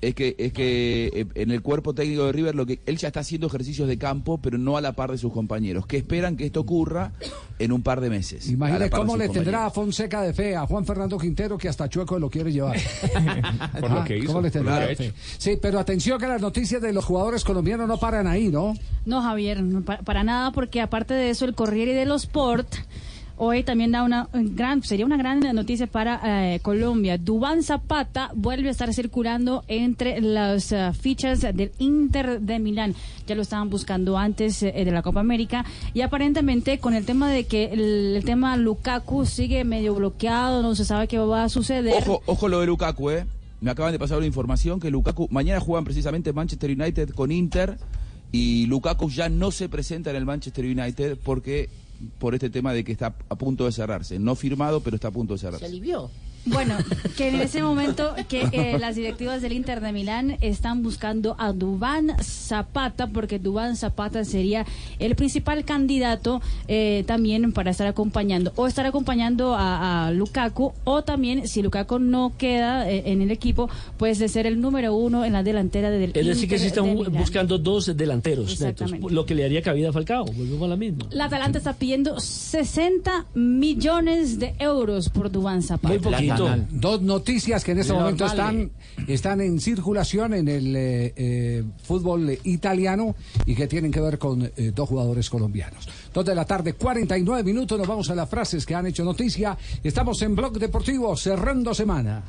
Es 0.00 0.14
que, 0.14 0.34
es 0.38 0.52
que 0.52 1.10
eh, 1.14 1.26
en 1.34 1.50
el 1.50 1.62
cuerpo 1.62 1.94
técnico 1.94 2.26
de 2.26 2.32
River 2.32 2.54
lo 2.54 2.66
que 2.66 2.80
él 2.86 2.96
ya 2.96 3.08
está 3.08 3.20
haciendo 3.20 3.46
ejercicios 3.46 3.88
de 3.88 3.98
campo, 3.98 4.38
pero 4.38 4.58
no 4.58 4.76
a 4.76 4.80
la 4.80 4.92
par 4.92 5.10
de 5.10 5.18
sus 5.18 5.32
compañeros, 5.32 5.86
que 5.86 5.96
esperan 5.96 6.36
que 6.36 6.46
esto 6.46 6.60
ocurra 6.60 7.12
en 7.58 7.72
un 7.72 7.82
par 7.82 8.00
de 8.00 8.10
meses. 8.10 8.46
de 8.78 8.90
cómo 8.90 9.16
le 9.16 9.26
compañeros. 9.26 9.32
tendrá 9.34 9.66
a 9.66 9.70
Fonseca 9.70 10.22
de 10.22 10.32
fe 10.32 10.54
a 10.56 10.66
Juan 10.66 10.84
Fernando 10.86 11.18
Quintero 11.18 11.58
que 11.58 11.68
hasta 11.68 11.88
Chueco 11.88 12.18
lo 12.18 12.30
quiere 12.30 12.52
llevar. 12.52 12.76
Por 13.80 13.90
lo 13.90 13.98
Ah, 14.00 14.04
que 14.04 14.18
hizo, 14.18 14.26
¿Cómo 14.28 14.40
le 14.42 14.50
por 14.50 14.62
lo 14.62 14.86
tendrá. 14.86 15.12
Sí, 15.38 15.58
pero 15.60 15.78
atención 15.78 16.18
que 16.20 16.26
las 16.26 16.40
noticias 16.40 16.80
de 16.82 16.92
los 16.92 17.04
jugadores 17.04 17.44
colombianos 17.44 17.88
no 17.88 17.98
paran 17.98 18.26
ahí, 18.26 18.48
¿no? 18.48 18.74
No, 19.06 19.22
Javier, 19.22 19.62
no, 19.62 19.82
pa- 19.82 19.98
para, 19.98 20.22
nada, 20.24 20.52
porque 20.52 20.80
aparte 20.80 21.14
de 21.14 21.30
eso, 21.30 21.44
el 21.44 21.54
Corriere 21.54 21.94
dello 21.94 22.14
Sport 22.14 22.68
hoy 23.38 23.62
también 23.62 23.92
da 23.92 24.02
una 24.02 24.28
gran, 24.32 24.82
sería 24.82 25.06
una 25.06 25.16
gran 25.16 25.40
noticia 25.54 25.86
para 25.86 26.54
eh, 26.54 26.60
Colombia. 26.60 27.18
Dubán 27.18 27.62
Zapata 27.62 28.30
vuelve 28.34 28.68
a 28.68 28.72
estar 28.72 28.92
circulando 28.92 29.64
entre 29.68 30.20
las 30.20 30.72
eh, 30.72 30.92
fichas 30.92 31.40
del 31.40 31.72
Inter 31.78 32.40
de 32.40 32.58
Milán. 32.58 32.94
Ya 33.26 33.34
lo 33.34 33.42
estaban 33.42 33.70
buscando 33.70 34.18
antes 34.18 34.62
eh, 34.62 34.72
de 34.72 34.90
la 34.90 35.02
Copa 35.02 35.20
América 35.20 35.64
y 35.94 36.02
aparentemente 36.02 36.78
con 36.78 36.94
el 36.94 37.04
tema 37.04 37.30
de 37.30 37.44
que 37.44 37.66
el, 37.66 38.16
el 38.16 38.24
tema 38.24 38.56
Lukaku 38.56 39.24
sigue 39.24 39.64
medio 39.64 39.94
bloqueado, 39.94 40.62
no 40.62 40.74
se 40.74 40.84
sabe 40.84 41.08
qué 41.08 41.18
va 41.18 41.44
a 41.44 41.48
suceder. 41.48 42.02
Ojo, 42.02 42.22
ojo 42.26 42.48
lo 42.48 42.60
de 42.60 42.66
Lukaku, 42.66 43.10
¿eh? 43.10 43.26
Me 43.60 43.70
acaban 43.70 43.92
de 43.92 43.98
pasar 43.98 44.18
una 44.18 44.26
información 44.26 44.78
que 44.78 44.90
Lukaku, 44.90 45.28
mañana 45.30 45.60
juegan 45.60 45.84
precisamente 45.84 46.32
Manchester 46.32 46.70
United 46.70 47.10
con 47.10 47.32
Inter 47.32 47.76
y 48.30 48.66
Lukaku 48.66 49.10
ya 49.10 49.28
no 49.28 49.50
se 49.50 49.68
presenta 49.68 50.10
en 50.10 50.16
el 50.16 50.24
Manchester 50.24 50.64
United 50.64 51.18
porque 51.22 51.68
por 52.18 52.34
este 52.34 52.50
tema 52.50 52.72
de 52.72 52.84
que 52.84 52.92
está 52.92 53.14
a 53.28 53.34
punto 53.36 53.64
de 53.66 53.72
cerrarse. 53.72 54.18
No 54.18 54.34
firmado, 54.34 54.80
pero 54.80 54.96
está 54.96 55.08
a 55.08 55.10
punto 55.12 55.34
de 55.34 55.38
Se 55.38 55.46
cerrarse. 55.46 55.66
alivió. 55.66 56.10
Bueno, 56.48 56.76
que 57.16 57.28
en 57.28 57.40
ese 57.40 57.62
momento 57.62 58.14
que 58.28 58.48
eh, 58.52 58.78
las 58.78 58.96
directivas 58.96 59.42
del 59.42 59.52
Inter 59.52 59.80
de 59.80 59.92
Milán 59.92 60.36
están 60.40 60.82
buscando 60.82 61.36
a 61.38 61.52
Dubán 61.52 62.16
Zapata 62.22 63.06
porque 63.06 63.38
Dubán 63.38 63.76
Zapata 63.76 64.24
sería 64.24 64.64
el 64.98 65.14
principal 65.14 65.64
candidato 65.64 66.40
eh, 66.66 67.04
también 67.06 67.52
para 67.52 67.70
estar 67.70 67.86
acompañando 67.86 68.52
o 68.56 68.66
estar 68.66 68.86
acompañando 68.86 69.54
a, 69.54 70.06
a 70.06 70.10
Lukaku 70.10 70.72
o 70.84 71.02
también 71.02 71.48
si 71.48 71.62
Lukaku 71.62 71.98
no 71.98 72.32
queda 72.38 72.88
eh, 72.90 73.04
en 73.06 73.22
el 73.22 73.30
equipo 73.30 73.68
pues 73.96 74.18
de 74.18 74.28
ser 74.28 74.46
el 74.46 74.60
número 74.60 74.94
uno 74.94 75.24
en 75.24 75.32
la 75.32 75.42
delantera 75.42 75.90
del 75.90 76.12
Es 76.14 76.26
decir, 76.26 76.48
que 76.48 76.56
Inter 76.56 76.58
se 76.60 76.66
están 76.68 76.84
de 76.96 77.18
buscando 77.18 77.58
dos 77.58 77.96
delanteros 77.96 78.38
netos, 78.46 78.52
Exactamente. 78.52 79.14
lo 79.14 79.26
que 79.26 79.34
le 79.34 79.44
haría 79.44 79.62
cabida 79.62 79.90
a 79.90 79.92
Falcao. 79.92 80.24
Volvemos 80.24 80.62
a 80.62 80.68
la 80.68 80.76
misma. 80.76 81.06
La 81.10 81.26
Atalanta 81.26 81.58
está 81.58 81.74
pidiendo 81.74 82.18
60 82.20 83.26
millones 83.34 84.38
de 84.38 84.54
euros 84.58 85.08
por 85.08 85.30
Dubán 85.30 85.62
Zapata. 85.62 85.88
Muy 85.88 85.98
poquito. 85.98 86.37
Dos 86.70 87.02
noticias 87.02 87.64
que 87.64 87.72
en 87.72 87.78
este 87.78 87.92
momento 87.92 88.26
están, 88.26 88.70
están 89.06 89.40
en 89.40 89.60
circulación 89.60 90.34
en 90.34 90.48
el 90.48 90.76
eh, 90.76 91.12
eh, 91.16 91.64
fútbol 91.82 92.38
italiano 92.44 93.14
y 93.46 93.54
que 93.54 93.66
tienen 93.66 93.90
que 93.90 94.00
ver 94.00 94.18
con 94.18 94.42
eh, 94.44 94.72
dos 94.74 94.88
jugadores 94.88 95.28
colombianos. 95.30 95.88
Dos 96.12 96.24
de 96.24 96.34
la 96.34 96.44
tarde, 96.44 96.74
49 96.74 97.42
minutos, 97.42 97.78
nos 97.78 97.86
vamos 97.86 98.10
a 98.10 98.14
las 98.14 98.28
frases 98.28 98.64
que 98.64 98.74
han 98.74 98.86
hecho 98.86 99.04
noticia. 99.04 99.56
Estamos 99.82 100.20
en 100.22 100.34
Blog 100.34 100.58
Deportivo, 100.58 101.16
cerrando 101.16 101.74
semana. 101.74 102.22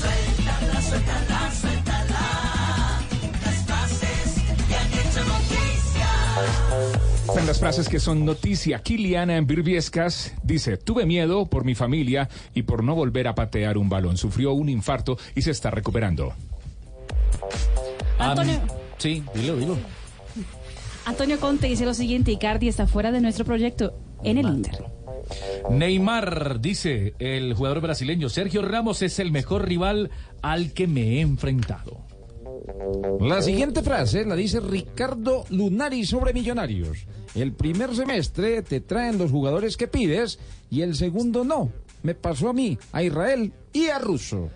Suéltala, 0.00 0.82
suéltala, 0.82 1.52
suéltala. 1.60 3.00
Las 3.44 3.64
frases 3.64 4.42
que 4.68 4.74
han 4.74 4.92
hecho 4.92 5.24
noticia. 5.24 7.13
En 7.36 7.46
las 7.46 7.58
frases 7.58 7.88
que 7.88 8.00
son 8.00 8.24
noticia, 8.24 8.78
Kilian 8.80 9.46
Birbiescas 9.46 10.34
dice, 10.42 10.76
tuve 10.76 11.06
miedo 11.06 11.46
por 11.46 11.64
mi 11.64 11.74
familia 11.74 12.28
y 12.54 12.62
por 12.62 12.84
no 12.84 12.94
volver 12.94 13.28
a 13.28 13.34
patear 13.34 13.78
un 13.78 13.88
balón. 13.88 14.16
Sufrió 14.16 14.52
un 14.52 14.68
infarto 14.68 15.18
y 15.34 15.42
se 15.42 15.50
está 15.50 15.70
recuperando. 15.70 16.32
Antonio, 18.18 18.60
Sí, 18.98 19.22
dilo, 19.34 19.56
dilo. 19.56 19.76
Antonio 21.04 21.38
Conte 21.38 21.66
dice 21.66 21.84
lo 21.84 21.94
siguiente, 21.94 22.32
Icardi 22.32 22.68
está 22.68 22.86
fuera 22.86 23.12
de 23.12 23.20
nuestro 23.20 23.44
proyecto 23.44 23.94
en 24.22 24.38
el 24.38 24.46
Inter. 24.46 24.84
Neymar 25.70 26.60
dice, 26.60 27.14
el 27.18 27.54
jugador 27.54 27.80
brasileño 27.80 28.28
Sergio 28.28 28.62
Ramos 28.62 29.02
es 29.02 29.18
el 29.18 29.30
mejor 29.30 29.68
rival 29.68 30.10
al 30.42 30.72
que 30.72 30.86
me 30.86 31.16
he 31.16 31.20
enfrentado. 31.20 32.04
La 33.20 33.42
siguiente 33.42 33.82
frase 33.82 34.24
la 34.24 34.36
dice 34.36 34.60
Ricardo 34.60 35.44
Lunari 35.50 36.06
sobre 36.06 36.32
Millonarios. 36.32 37.06
El 37.34 37.52
primer 37.52 37.94
semestre 37.94 38.62
te 38.62 38.80
traen 38.80 39.18
los 39.18 39.30
jugadores 39.30 39.76
que 39.76 39.88
pides 39.88 40.38
y 40.70 40.82
el 40.82 40.94
segundo 40.94 41.44
no. 41.44 41.72
Me 42.02 42.14
pasó 42.14 42.48
a 42.48 42.52
mí, 42.52 42.78
a 42.92 43.02
Israel 43.02 43.52
y 43.72 43.88
a 43.88 43.98
Russo. 43.98 44.50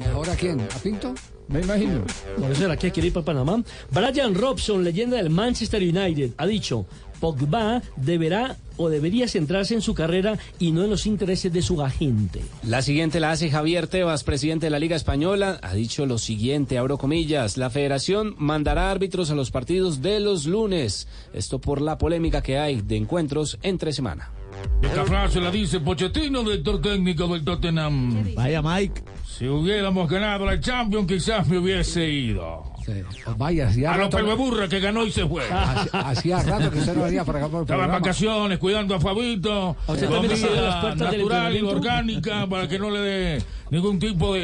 ¿Y 0.00 0.04
ahora 0.14 0.34
quién? 0.34 0.60
¿A 0.60 0.78
Pinto? 0.82 1.14
Me 1.48 1.60
imagino. 1.60 2.04
Por 2.38 2.50
eso 2.50 2.64
era 2.64 2.76
que 2.76 2.90
quiere 2.90 3.08
ir 3.08 3.12
para 3.12 3.26
Panamá. 3.26 3.62
Brian 3.90 4.34
Robson, 4.34 4.84
leyenda 4.84 5.16
del 5.16 5.30
Manchester 5.30 5.82
United, 5.82 6.30
ha 6.36 6.46
dicho, 6.46 6.86
Pogba 7.20 7.82
deberá 7.96 8.56
o 8.76 8.88
debería 8.88 9.28
centrarse 9.28 9.74
en 9.74 9.82
su 9.82 9.94
carrera 9.94 10.38
y 10.58 10.72
no 10.72 10.84
en 10.84 10.90
los 10.90 11.06
intereses 11.06 11.52
de 11.52 11.60
su 11.60 11.82
agente. 11.82 12.40
La 12.66 12.80
siguiente 12.80 13.20
la 13.20 13.30
hace 13.30 13.50
Javier 13.50 13.86
Tebas, 13.86 14.24
presidente 14.24 14.66
de 14.66 14.70
la 14.70 14.78
Liga 14.78 14.96
Española. 14.96 15.58
Ha 15.62 15.74
dicho 15.74 16.06
lo 16.06 16.16
siguiente, 16.16 16.78
abro 16.78 16.96
comillas, 16.96 17.58
la 17.58 17.68
federación 17.68 18.34
mandará 18.38 18.90
árbitros 18.90 19.30
a 19.30 19.34
los 19.34 19.50
partidos 19.50 20.00
de 20.00 20.18
los 20.20 20.46
lunes. 20.46 21.08
Esto 21.34 21.60
por 21.60 21.82
la 21.82 21.98
polémica 21.98 22.42
que 22.42 22.58
hay 22.58 22.80
de 22.80 22.96
encuentros 22.96 23.58
entre 23.62 23.92
semana. 23.92 24.30
Esta 24.82 25.04
frase 25.04 25.40
la 25.40 25.50
dice 25.50 25.80
Pochettino, 25.80 26.42
director 26.42 26.80
técnico 26.80 27.28
del 27.28 27.44
Tottenham. 27.44 28.34
Vaya, 28.34 28.62
Mike. 28.62 29.02
Si 29.26 29.46
hubiéramos 29.46 30.08
ganado 30.08 30.46
la 30.46 30.58
Champions, 30.58 31.06
quizás 31.06 31.46
me 31.46 31.58
hubiese 31.58 32.08
ido. 32.08 32.69
Pues 32.84 33.38
vaya, 33.38 33.68
hacía 33.68 33.90
A 33.92 33.96
los 33.96 34.04
rato, 34.06 34.16
pelveburra 34.16 34.66
que 34.68 34.80
ganó 34.80 35.04
y 35.04 35.12
se 35.12 35.26
fue. 35.26 35.44
hacía- 35.50 36.00
hacía 36.00 36.42
rato 36.42 36.70
que 36.70 36.78
usted 36.78 36.94
no 36.96 37.02
venía 37.04 37.24
para 37.24 37.38
acá 37.38 37.48
por 37.48 37.58
el 37.58 37.62
Estaba 37.64 37.84
en 37.84 37.90
vacaciones, 37.92 38.58
cuidando 38.58 38.94
a 38.94 39.00
Fabito. 39.00 39.76
¿A 39.86 39.92
usted 39.92 40.08
también 40.08 40.28
le 40.30 40.36
cierran 40.36 40.64
las 40.64 40.74
Comida 40.76 40.80
puertas 40.80 41.10
del 41.10 41.20
natural 41.20 41.52
y 41.54 41.58
entrenamiento? 41.58 41.76
orgánica 41.76 42.46
para 42.48 42.68
que 42.68 42.78
no 42.78 42.90
le 42.90 43.00
dé 43.00 43.42
ningún 43.70 43.98
tipo 43.98 44.34
de, 44.34 44.40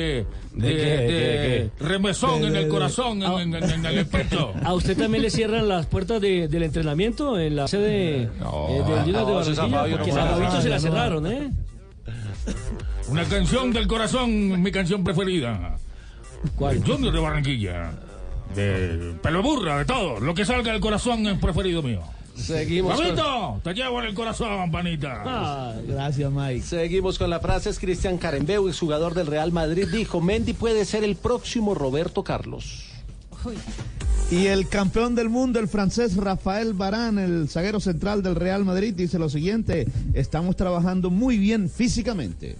de, 0.53 0.69
¿De 0.69 0.77
qué? 0.77 0.85
¿De 0.85 0.99
de 1.01 1.71
qué? 1.79 1.85
remesón 1.85 2.41
De- 2.43 2.47
en 2.49 2.53
de- 2.53 2.59
el 2.61 2.65
de- 2.67 2.71
corazón, 2.71 3.23
en, 3.23 3.55
en- 3.55 3.55
en- 3.65 3.87
en 3.87 3.99
el 3.99 4.07
pecho. 4.07 4.53
¿A 4.63 4.75
usted 4.75 4.97
también 4.97 5.23
le 5.23 5.31
cierran 5.31 5.67
las 5.67 5.87
puertas 5.87 6.21
de- 6.21 6.47
del 6.49 6.63
entrenamiento 6.63 7.39
en 7.41 7.57
la 7.57 7.67
sede 7.69 8.23
eh, 8.23 8.29
del 8.39 8.83
Junior 9.01 9.27
de 9.27 9.33
no, 9.33 9.45
César 9.45 9.71
Barranquilla? 9.71 9.97
No 9.97 10.05
Porque 10.05 10.21
a 10.21 10.27
Fabito 10.27 10.61
se 10.63 10.69
la 10.69 10.79
cerraron, 10.79 11.27
¿eh? 11.27 11.51
Una 13.09 13.25
canción 13.25 13.73
del 13.73 13.87
corazón, 13.87 14.63
mi 14.63 14.71
canción 14.71 15.03
preferida. 15.03 15.77
¿Cuál? 16.55 16.77
El 16.77 16.85
Junior 16.85 17.13
de 17.13 17.21
Barranquilla. 17.21 17.91
De 18.55 19.15
pelo 19.23 19.43
burra, 19.43 19.79
de 19.79 19.85
todo. 19.85 20.21
Lo 20.21 20.35
que 20.35 20.45
salga 20.45 20.73
del 20.73 20.81
corazón 20.81 21.27
es 21.27 21.39
preferido 21.39 21.83
mío. 21.83 22.01
Seguimos 22.37 22.95
con- 22.97 23.05
Fabito, 23.05 23.61
te 23.65 23.73
llevo 23.75 24.01
en 24.01 24.09
el 24.09 24.15
corazón, 24.15 24.71
panita. 24.71 25.75
Gracias, 25.87 26.31
Mike. 26.31 26.63
Seguimos 26.63 27.19
con 27.19 27.31
la 27.31 27.41
frase. 27.41 27.71
Es 27.71 27.79
Cristian 27.79 28.19
Carembeu, 28.19 28.71
jugador 28.79 29.15
del 29.15 29.27
Real 29.27 29.53
Madrid, 29.53 29.89
dijo, 29.91 30.21
Mendy 30.21 30.53
puede 30.53 30.85
ser 30.85 31.03
el 31.03 31.17
próximo 31.17 31.75
Roberto 31.75 32.23
Carlos. 32.25 32.85
Y 34.31 34.47
el 34.49 34.69
campeón 34.69 35.15
del 35.15 35.29
mundo, 35.29 35.61
el 35.61 35.69
francés 35.69 36.17
Rafael 36.17 36.75
Barán, 36.75 37.19
el 37.19 37.49
zaguero 37.49 37.79
central 37.81 38.23
del 38.23 38.35
Real 38.35 38.65
Madrid, 38.65 38.93
dice 38.95 39.19
lo 39.19 39.29
siguiente, 39.31 39.87
estamos 40.15 40.57
trabajando 40.57 41.11
muy 41.11 41.39
bien 41.39 41.71
físicamente. 41.71 42.57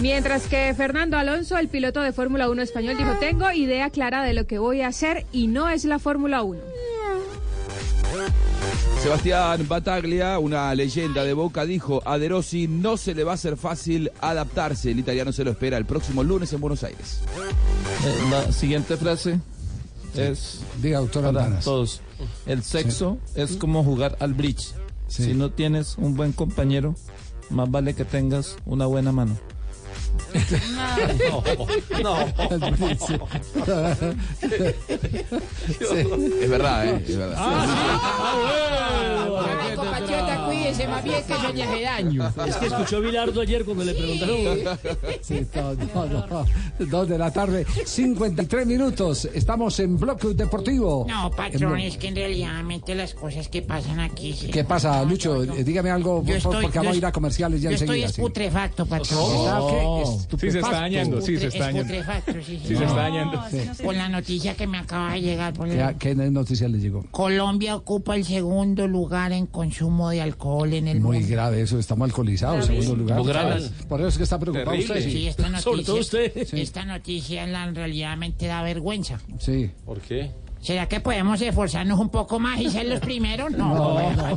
Mientras 0.00 0.46
que 0.46 0.72
Fernando 0.74 1.18
Alonso, 1.18 1.58
el 1.58 1.68
piloto 1.68 2.00
de 2.00 2.12
Fórmula 2.12 2.48
1 2.48 2.62
español, 2.62 2.96
dijo, 2.96 3.10
tengo 3.18 3.50
idea 3.50 3.90
clara 3.90 4.22
de 4.22 4.32
lo 4.32 4.46
que 4.46 4.58
voy 4.58 4.82
a 4.82 4.88
hacer 4.88 5.26
y 5.32 5.48
no 5.48 5.68
es 5.68 5.84
la 5.84 5.98
Fórmula 5.98 6.42
1. 6.42 6.60
Sebastián 9.02 9.66
Bataglia, 9.66 10.38
una 10.38 10.72
leyenda 10.74 11.24
de 11.24 11.32
Boca, 11.32 11.64
dijo 11.64 12.02
a 12.04 12.18
De 12.18 12.28
Rossi 12.28 12.68
no 12.68 12.96
se 12.96 13.14
le 13.14 13.24
va 13.24 13.32
a 13.32 13.34
hacer 13.34 13.56
fácil 13.56 14.10
adaptarse. 14.20 14.92
El 14.92 15.00
italiano 15.00 15.32
se 15.32 15.44
lo 15.44 15.50
espera 15.50 15.76
el 15.76 15.84
próximo 15.84 16.22
lunes 16.22 16.52
en 16.52 16.60
Buenos 16.60 16.84
Aires. 16.84 17.20
Eh, 18.06 18.30
la 18.30 18.52
siguiente 18.52 18.96
frase 18.96 19.40
es 20.14 20.60
Diga, 20.80 20.98
doctor 20.98 21.32
para 21.32 21.58
todos. 21.60 22.02
El 22.46 22.62
sexo 22.62 23.18
es 23.34 23.56
como 23.56 23.82
jugar 23.82 24.16
al 24.20 24.34
bridge. 24.34 24.74
Sí. 25.08 25.24
Si 25.24 25.34
no 25.34 25.50
tienes 25.50 25.96
un 25.96 26.14
buen 26.16 26.32
compañero, 26.32 26.94
más 27.50 27.70
vale 27.70 27.94
que 27.94 28.04
tengas 28.04 28.56
una 28.66 28.86
buena 28.86 29.10
mano. 29.10 29.36
Es 36.40 36.50
verdad, 36.50 36.86
¿eh? 36.88 37.04
Es 37.06 37.16
verdad. 37.16 37.66
compatriota, 39.76 40.44
cuídese 40.46 40.88
más 40.88 41.04
bien 41.04 41.22
que 41.22 41.52
le 41.54 41.62
hace 41.62 41.82
daño. 41.82 42.32
Es 42.46 42.56
que 42.56 42.66
escuchó 42.66 43.00
Bilardo 43.00 43.40
ayer 43.40 43.64
cuando 43.64 43.84
le 43.84 43.94
preguntaron. 43.94 44.78
Sí, 45.20 45.46
no, 45.54 45.74
no, 45.74 46.26
no. 46.26 46.46
Dos 46.78 47.08
de 47.08 47.18
la 47.18 47.30
tarde, 47.30 47.64
53 47.84 48.66
minutos. 48.66 49.28
Estamos 49.32 49.78
en 49.80 49.98
Bloque 49.98 50.28
Deportivo. 50.28 51.06
No, 51.08 51.30
patrón, 51.30 51.78
es 51.80 51.96
que 51.96 52.08
en 52.08 52.16
realidad 52.16 52.62
las 52.88 53.14
cosas 53.14 53.48
que 53.48 53.62
pasan 53.62 54.00
aquí. 54.00 54.32
sí. 54.32 54.48
¿Qué 54.50 54.64
pasa, 54.64 55.02
Lucho? 55.04 55.42
Eh, 55.44 55.64
Dígame 55.64 55.90
algo, 55.90 56.22
por 56.22 56.26
Yo 56.34 56.40
favor, 56.40 56.56
estoy- 56.56 56.62
porque 56.64 56.78
vamos 56.78 56.92
yo 56.92 56.94
a 56.94 56.98
ir 56.98 57.06
a 57.06 57.12
comerciales 57.12 57.62
ya 57.62 57.70
yo 57.70 57.76
estoy 57.76 58.02
enseguida. 58.02 58.26
putrefacto, 58.26 58.86
patrón. 58.86 59.97
¿Está 60.02 60.36
qué? 60.36 60.38
Sí, 60.38 60.50
se 60.50 60.58
está 60.58 60.80
dañando, 60.80 61.20
sí, 61.20 61.36
se 61.38 61.46
está 61.46 61.64
dañando. 61.66 61.94
sí, 62.44 62.60
se 62.64 62.72
está 62.74 62.94
dañando. 62.94 63.44
Con 63.84 63.96
la 63.96 64.08
noticia 64.08 64.54
que 64.54 64.66
me 64.66 64.78
acaba 64.78 65.12
de 65.12 65.20
llegar. 65.20 65.52
Por 65.54 65.68
¿Qué, 65.68 65.96
qué 65.98 66.14
noticia 66.14 66.68
le 66.68 66.78
llegó? 66.78 67.04
Colombia 67.10 67.76
ocupa 67.76 68.16
el 68.16 68.24
segundo 68.24 68.86
lugar 68.88 69.32
en 69.32 69.46
consumo 69.46 70.10
de 70.10 70.22
alcohol 70.22 70.72
en 70.72 70.88
el 70.88 71.00
Muy 71.00 71.18
mundo. 71.18 71.32
grave 71.32 71.62
eso, 71.62 71.78
estamos 71.78 72.06
alcoholizados, 72.08 72.66
segundo 72.66 72.96
lugar. 72.96 73.22
Graves. 73.22 73.70
Por 73.88 74.00
eso 74.00 74.08
es 74.08 74.16
que 74.16 74.22
está 74.24 74.38
preocupado 74.38 74.76
usted. 74.78 75.02
Sí, 75.02 75.26
esta 75.26 75.48
noticia, 75.48 75.60
Sobre 75.70 75.84
todo 75.84 75.96
usted. 76.00 76.32
Esta 76.54 76.84
noticia 76.84 77.46
la, 77.46 77.64
en 77.64 77.74
realidad 77.74 78.16
me 78.16 78.26
da 78.46 78.62
vergüenza. 78.62 79.20
Sí. 79.38 79.70
¿Por 79.84 80.00
qué? 80.00 80.30
¿Será 80.60 80.86
que 80.88 81.00
podemos 81.00 81.40
esforzarnos 81.40 81.98
un 81.98 82.08
poco 82.10 82.38
más 82.38 82.60
y 82.60 82.70
ser 82.70 82.86
los 82.86 83.00
primeros? 83.00 83.50
No, 83.52 83.68
No, 83.74 83.92
bueno, 83.94 84.22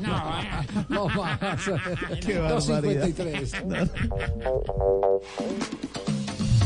no. 0.00 0.08
no. 0.88 1.08
No 1.08 1.08
más. 1.08 1.38
Qué 2.24 2.34
253. 2.34 3.50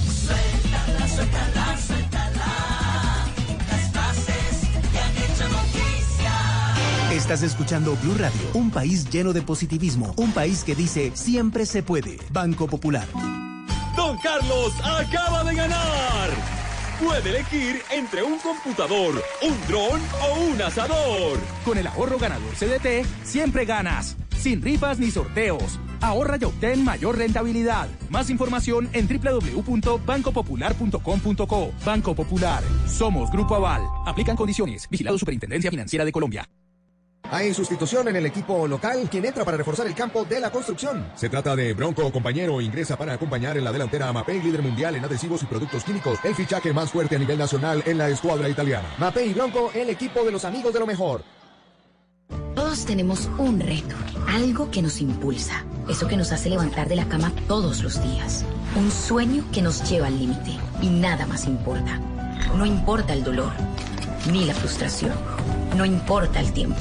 Suéltala, 0.04 1.08
suéltala, 1.08 1.78
suéltala. 1.78 3.26
Las 3.70 3.90
frases 3.92 4.68
que 4.92 4.98
han 4.98 5.16
hecho 5.16 5.48
noticia. 5.48 6.32
Estás 7.12 7.42
escuchando 7.42 7.96
Blue 8.02 8.14
Radio, 8.18 8.40
un 8.54 8.70
país 8.70 9.08
lleno 9.10 9.32
de 9.32 9.42
positivismo, 9.42 10.12
un 10.16 10.32
país 10.32 10.64
que 10.64 10.74
dice 10.74 11.12
siempre 11.14 11.64
se 11.66 11.82
puede. 11.82 12.18
Banco 12.30 12.66
Popular. 12.66 13.06
Don 13.96 14.16
Carlos 14.18 14.72
acaba 14.84 15.44
de 15.44 15.54
ganar. 15.54 16.30
Puede 17.00 17.30
elegir 17.30 17.80
entre 17.90 18.22
un 18.22 18.38
computador, 18.38 19.24
un 19.42 19.58
dron 19.66 20.00
o 20.22 20.34
un 20.40 20.60
asador. 20.60 21.38
Con 21.64 21.78
el 21.78 21.86
ahorro 21.86 22.18
ganador 22.18 22.52
CDT, 22.54 23.06
siempre 23.24 23.64
ganas. 23.64 24.18
Sin 24.36 24.60
rifas 24.60 24.98
ni 24.98 25.10
sorteos. 25.10 25.80
Ahorra 26.02 26.36
y 26.38 26.44
obtén 26.44 26.84
mayor 26.84 27.16
rentabilidad. 27.16 27.88
Más 28.10 28.28
información 28.28 28.90
en 28.92 29.08
www.bancopopular.com.co. 29.08 31.72
Banco 31.84 32.14
Popular. 32.14 32.62
Somos 32.86 33.30
Grupo 33.30 33.54
Aval. 33.54 33.82
Aplican 34.06 34.36
condiciones. 34.36 34.86
Vigilado 34.90 35.16
Superintendencia 35.18 35.70
Financiera 35.70 36.04
de 36.04 36.12
Colombia. 36.12 36.46
Hay 37.32 37.54
sustitución 37.54 38.08
en 38.08 38.16
el 38.16 38.26
equipo 38.26 38.66
local, 38.66 39.08
quien 39.10 39.24
entra 39.24 39.44
para 39.44 39.56
reforzar 39.56 39.86
el 39.86 39.94
campo 39.94 40.24
de 40.24 40.40
la 40.40 40.50
construcción. 40.50 41.12
Se 41.14 41.28
trata 41.28 41.54
de 41.54 41.74
Bronco, 41.74 42.10
compañero, 42.10 42.60
ingresa 42.60 42.96
para 42.96 43.12
acompañar 43.12 43.56
en 43.56 43.64
la 43.64 43.70
delantera 43.70 44.08
a 44.08 44.12
Mapei, 44.12 44.42
líder 44.42 44.62
mundial 44.62 44.96
en 44.96 45.04
adhesivos 45.04 45.42
y 45.42 45.46
productos 45.46 45.84
químicos, 45.84 46.18
el 46.24 46.34
fichaje 46.34 46.72
más 46.72 46.90
fuerte 46.90 47.16
a 47.16 47.18
nivel 47.20 47.38
nacional 47.38 47.82
en 47.86 47.98
la 47.98 48.08
escuadra 48.08 48.48
italiana. 48.48 48.88
Mape 48.98 49.24
y 49.24 49.32
Bronco, 49.32 49.70
el 49.74 49.90
equipo 49.90 50.24
de 50.24 50.32
los 50.32 50.44
amigos 50.44 50.72
de 50.72 50.80
lo 50.80 50.86
mejor. 50.86 51.22
Todos 52.54 52.84
tenemos 52.84 53.28
un 53.38 53.60
reto, 53.60 53.94
algo 54.28 54.70
que 54.70 54.82
nos 54.82 55.00
impulsa, 55.00 55.64
eso 55.88 56.08
que 56.08 56.16
nos 56.16 56.32
hace 56.32 56.50
levantar 56.50 56.88
de 56.88 56.96
la 56.96 57.08
cama 57.08 57.32
todos 57.46 57.82
los 57.82 58.02
días, 58.02 58.44
un 58.76 58.90
sueño 58.90 59.44
que 59.52 59.62
nos 59.62 59.88
lleva 59.88 60.08
al 60.08 60.18
límite 60.18 60.58
y 60.82 60.88
nada 60.88 61.26
más 61.26 61.46
importa. 61.46 62.00
No 62.56 62.66
importa 62.66 63.12
el 63.12 63.22
dolor, 63.22 63.52
ni 64.32 64.44
la 64.46 64.54
frustración, 64.54 65.12
no 65.76 65.84
importa 65.84 66.40
el 66.40 66.52
tiempo. 66.52 66.80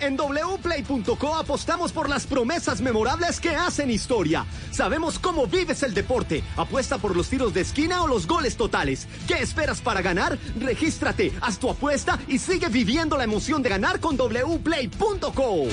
En 0.00 0.16
wplay.co 0.16 1.34
apostamos 1.34 1.92
por 1.92 2.08
las 2.08 2.26
promesas 2.26 2.80
memorables 2.80 3.40
que 3.40 3.50
hacen 3.50 3.90
historia. 3.90 4.44
Sabemos 4.70 5.18
cómo 5.18 5.46
vives 5.46 5.82
el 5.82 5.94
deporte. 5.94 6.42
Apuesta 6.56 6.98
por 6.98 7.16
los 7.16 7.28
tiros 7.28 7.54
de 7.54 7.62
esquina 7.62 8.02
o 8.02 8.06
los 8.06 8.26
goles 8.26 8.56
totales. 8.56 9.08
¿Qué 9.26 9.34
esperas 9.34 9.80
para 9.80 10.02
ganar? 10.02 10.38
Regístrate, 10.58 11.32
haz 11.40 11.58
tu 11.58 11.70
apuesta 11.70 12.18
y 12.28 12.38
sigue 12.38 12.68
viviendo 12.68 13.16
la 13.16 13.24
emoción 13.24 13.62
de 13.62 13.70
ganar 13.70 14.00
con 14.00 14.16
wplay.co. 14.16 15.66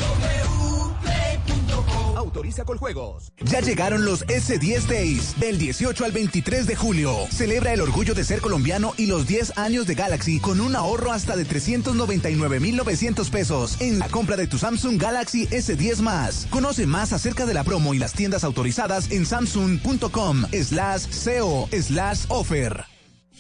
Autoriza 2.24 2.64
con 2.64 2.78
juegos. 2.78 3.34
Ya 3.44 3.60
llegaron 3.60 4.06
los 4.06 4.26
S10 4.28 4.88
Days 4.88 5.38
del 5.42 5.58
18 5.58 6.06
al 6.06 6.14
23 6.14 6.66
de 6.66 6.76
julio. 6.78 7.14
Celebra 7.30 7.74
el 7.74 7.82
orgullo 7.82 8.14
de 8.14 8.24
ser 8.24 8.40
colombiano 8.40 8.94
y 8.96 9.08
los 9.08 9.28
10 9.28 9.58
años 9.58 9.88
de 9.88 9.96
Galaxy 9.96 10.40
con 10.40 10.62
un 10.62 10.74
ahorro 10.78 11.12
hasta 11.12 11.36
de 11.36 11.44
399,900 11.44 13.30
pesos 13.30 13.82
en 13.82 14.00
la 14.00 14.08
compra 14.08 14.38
de 14.38 14.48
tu 14.48 14.58
Samsung 14.58 15.02
Galaxy 15.02 15.48
S10 15.48 16.00
más. 16.00 16.48
Conoce 16.50 16.88
más 16.88 17.12
acerca 17.12 17.46
de 17.46 17.56
la 17.56 17.66
promo 17.66 17.94
y 17.94 18.00
las 18.00 18.14
tiendas 18.14 18.46
autorizadas 18.46 19.12
en 19.12 19.26
samsung.com 19.26 20.46
slash 20.64 21.08
co 21.26 21.68
slash 21.72 22.26
offer. 22.30 22.93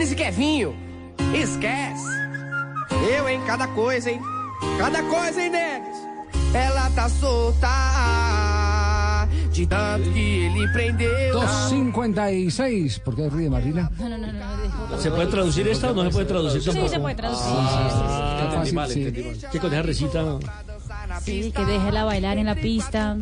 Denis 0.00 0.12
e 0.12 0.14
Kevinho, 0.14 0.74
esquece. 1.34 2.08
Eu, 3.14 3.28
hein? 3.28 3.38
Cada 3.46 3.68
coisa, 3.68 4.10
hein? 4.10 4.18
Cada 4.78 5.02
coisa, 5.02 5.42
hein, 5.42 5.50
Denis? 5.50 5.98
Ela 6.54 6.88
tá 6.94 7.06
solta. 7.10 7.68
De 9.52 9.66
tanto 9.66 10.10
que 10.10 10.46
ele 10.46 10.66
prendeu. 10.72 11.34
256. 11.34 12.98
¿Por 13.00 13.14
qué 13.14 13.28
ríe 13.28 13.50
Marina? 13.50 13.90
No, 13.98 14.08
no, 14.08 14.16
no, 14.16 14.32
no. 14.32 14.98
¿Se 14.98 15.10
puede 15.10 15.26
traducir 15.26 15.68
esta 15.68 15.90
o 15.90 15.94
no 15.94 16.04
se 16.04 16.10
puede 16.10 16.24
traducir? 16.24 16.62
Sí, 16.62 16.88
se 16.88 16.98
puede 16.98 17.14
traducir. 17.14 17.44
Ah, 17.50 18.38
Qué 18.40 18.56
fácil, 18.56 18.76
vale, 18.76 18.94
sí. 18.94 19.02
entendí 19.06 19.28
mal. 19.28 19.50
¿Qué 19.52 19.58
con 19.58 19.70
esa 19.74 19.82
risita? 19.82 20.38
Sí, 21.20 21.52
que 21.54 21.64
déjela 21.66 22.04
bailar 22.04 22.38
en 22.38 22.46
la 22.46 22.54
pista. 22.54 23.18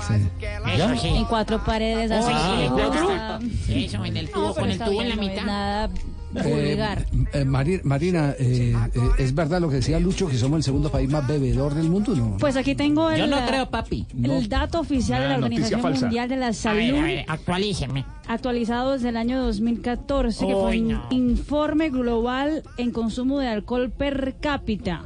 Eso 0.00 0.96
sí. 1.00 1.08
En 1.08 1.24
cuatro 1.24 1.62
paredes, 1.64 2.10
así. 2.10 2.30
Ah, 2.32 2.56
le 2.60 2.68
¿cuatro? 2.68 3.38
Eso, 3.74 4.04
en 4.04 4.16
el 4.16 4.30
tubo, 4.30 4.48
No, 4.48 4.54
con 4.54 4.70
el 4.70 4.78
tubo 4.78 4.90
en 4.90 4.96
bien, 4.98 5.08
la 5.08 5.16
no 5.16 5.22
es 5.22 5.28
mitad. 5.28 5.44
Nada 5.46 5.90
Eh, 6.34 6.68
vulgar. 6.70 7.06
eh, 7.32 7.44
Mari- 7.46 7.80
Marina, 7.84 8.34
eh, 8.38 8.74
eh, 8.94 9.00
¿es 9.18 9.34
verdad 9.34 9.58
lo 9.60 9.70
que 9.70 9.76
decía 9.76 9.98
Lucho, 10.00 10.28
que 10.28 10.36
somos 10.36 10.58
el 10.58 10.62
segundo 10.64 10.90
país 10.90 11.08
más 11.08 11.26
bebedor 11.26 11.72
del 11.74 11.88
mundo? 11.88 12.14
No. 12.14 12.36
Pues 12.38 12.56
aquí 12.56 12.74
tengo 12.74 13.10
el, 13.10 13.20
Yo 13.20 13.26
no 13.26 13.38
creo, 13.46 13.70
papi. 13.70 14.06
el 14.22 14.48
dato 14.48 14.80
oficial 14.80 15.22
de 15.22 15.28
la 15.28 15.34
Organización 15.36 15.80
falsa. 15.80 16.06
Mundial 16.06 16.28
de 16.28 16.36
la 16.36 16.48
A 16.48 16.52
Salud. 16.52 16.78
ver, 16.78 16.94
a 16.98 17.02
ver, 17.02 17.24
actualíceme. 17.28 18.04
actualizado 18.28 18.92
desde 18.92 19.08
el 19.10 19.16
año 19.16 19.40
2014, 19.44 20.46
que 20.46 20.52
fue 20.52 20.70
Uy, 20.72 20.80
un 20.80 20.88
no. 20.88 21.06
informe 21.10 21.88
global 21.90 22.62
en 22.76 22.90
consumo 22.90 23.38
de 23.38 23.48
alcohol 23.48 23.90
per 23.90 24.34
cápita. 24.40 25.04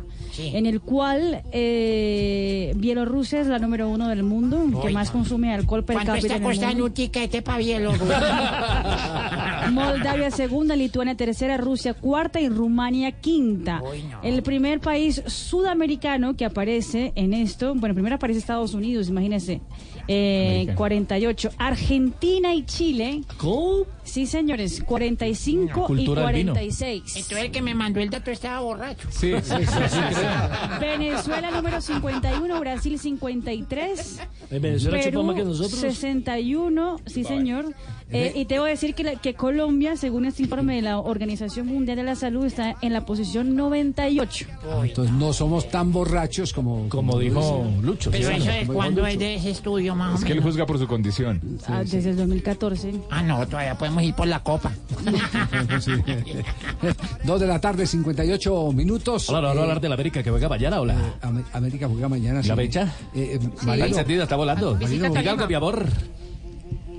En 0.52 0.66
el 0.66 0.80
cual 0.80 1.42
eh, 1.52 2.72
Bielorrusia 2.76 3.40
es 3.40 3.46
la 3.46 3.58
número 3.58 3.88
uno 3.88 4.08
del 4.08 4.22
mundo, 4.22 4.80
que 4.82 4.90
más 4.90 5.10
consume 5.10 5.54
alcohol 5.54 5.84
per 5.84 5.96
¿Cuánto 5.96 6.12
cápita. 6.12 6.26
está 6.26 6.36
en 6.36 6.42
el 6.42 6.48
costando 6.48 6.84
un 6.86 6.92
tiquete 6.92 7.42
para 7.42 7.58
Bielorrusia? 7.58 9.66
Moldavia 9.70 10.30
segunda, 10.30 10.76
Lituania 10.76 11.16
tercera, 11.16 11.56
Rusia 11.56 11.94
cuarta 11.94 12.40
y 12.40 12.48
Rumania 12.48 13.12
quinta. 13.12 13.82
El 14.22 14.42
primer 14.42 14.80
país 14.80 15.22
sudamericano 15.26 16.36
que 16.36 16.44
aparece 16.44 17.12
en 17.14 17.34
esto, 17.34 17.74
bueno, 17.74 17.94
primero 17.94 18.16
aparece 18.16 18.40
Estados 18.40 18.74
Unidos, 18.74 19.08
imagínense, 19.08 19.60
eh, 20.08 20.48
Americano. 20.50 20.78
48. 20.78 21.50
Argentina 21.58 22.54
y 22.54 22.64
Chile. 22.64 23.22
¿Cómo? 23.36 23.86
Sí, 24.02 24.26
señores, 24.26 24.82
45 24.84 25.80
y 25.80 25.86
Cultura 25.86 26.26
del 26.26 26.34
vino. 26.34 26.52
46. 26.52 27.16
Entonces 27.16 27.38
el 27.38 27.50
que 27.52 27.62
me 27.62 27.74
mandó 27.74 28.00
el 28.00 28.10
dato 28.10 28.30
estaba 28.30 28.60
borracho. 28.60 29.08
Sí, 29.10 29.32
sí, 29.42 29.54
sí, 29.58 29.78
sí, 29.88 30.80
Venezuela 30.80 31.50
número 31.50 31.80
51, 31.80 32.60
Brasil 32.60 32.98
53. 32.98 34.20
¿En 34.50 34.62
Venezuela 34.62 34.98
chupa 34.98 35.10
Perú 35.10 35.22
más 35.22 35.36
que 35.36 35.44
nosotros? 35.44 35.80
61, 35.80 37.00
sí 37.06 37.24
señor. 37.24 37.74
Eh, 38.12 38.32
y 38.34 38.44
te 38.44 38.58
voy 38.58 38.68
a 38.68 38.70
decir 38.72 38.94
que, 38.94 39.04
la- 39.04 39.16
que 39.16 39.34
Colombia, 39.34 39.96
según 39.96 40.24
este 40.24 40.42
informe 40.42 40.76
de 40.76 40.82
la 40.82 40.98
Organización 40.98 41.66
Mundial 41.68 41.96
de 41.96 42.02
la 42.02 42.16
Salud, 42.16 42.44
está 42.44 42.74
en 42.82 42.92
la 42.92 43.06
posición 43.06 43.54
98. 43.56 44.46
Ah, 44.64 44.82
Entonces 44.84 45.14
no 45.14 45.32
somos 45.32 45.68
tan 45.70 45.92
borrachos 45.92 46.52
como... 46.52 46.88
Como 46.88 47.18
dijo 47.18 47.66
Lucho. 47.82 48.10
Pero 48.10 48.28
sí, 48.30 48.34
eso 48.36 48.50
es 48.50 48.66
como 48.66 48.78
cuando 48.78 49.06
es 49.06 49.18
de 49.18 49.36
ese 49.36 49.50
estudio, 49.50 49.94
más 49.94 50.16
Es 50.16 50.22
o 50.22 50.26
que 50.26 50.32
él 50.32 50.38
menos. 50.38 50.50
juzga 50.52 50.66
por 50.66 50.78
su 50.78 50.86
condición. 50.88 51.40
Ah, 51.68 51.80
desde 51.84 52.10
el 52.10 52.16
2014. 52.16 52.94
Ah, 53.10 53.22
no, 53.22 53.46
todavía 53.46 53.76
podemos 53.78 54.02
ir 54.02 54.14
por 54.14 54.26
la 54.26 54.42
copa. 54.42 54.72
Dos 57.24 57.40
de 57.40 57.46
la 57.46 57.60
tarde, 57.60 57.86
58 57.86 58.72
minutos. 58.72 59.28
Hola, 59.28 59.40
¿no 59.40 59.46
vamos 59.48 59.58
a 59.58 59.62
hablar 59.62 59.80
de 59.80 59.88
la 59.88 59.94
América 59.94 60.22
que 60.22 60.30
juega 60.30 60.48
mañana 60.48 60.80
o 60.80 60.86
la, 60.86 60.96
Am- 61.22 61.44
América 61.52 61.88
juega 61.88 62.08
mañana. 62.08 62.38
la 62.38 62.42
sí. 62.42 62.50
fecha? 62.54 62.82
Eh, 63.14 63.34
eh, 63.34 63.38
¿Está 63.42 63.66
Marino, 63.66 63.86
encendida? 63.86 64.22
¿Está 64.24 64.36
volando? 64.36 64.74
Diga 64.74 65.30
algo, 65.30 65.46
mi 65.46 65.54
amor. 65.54 65.86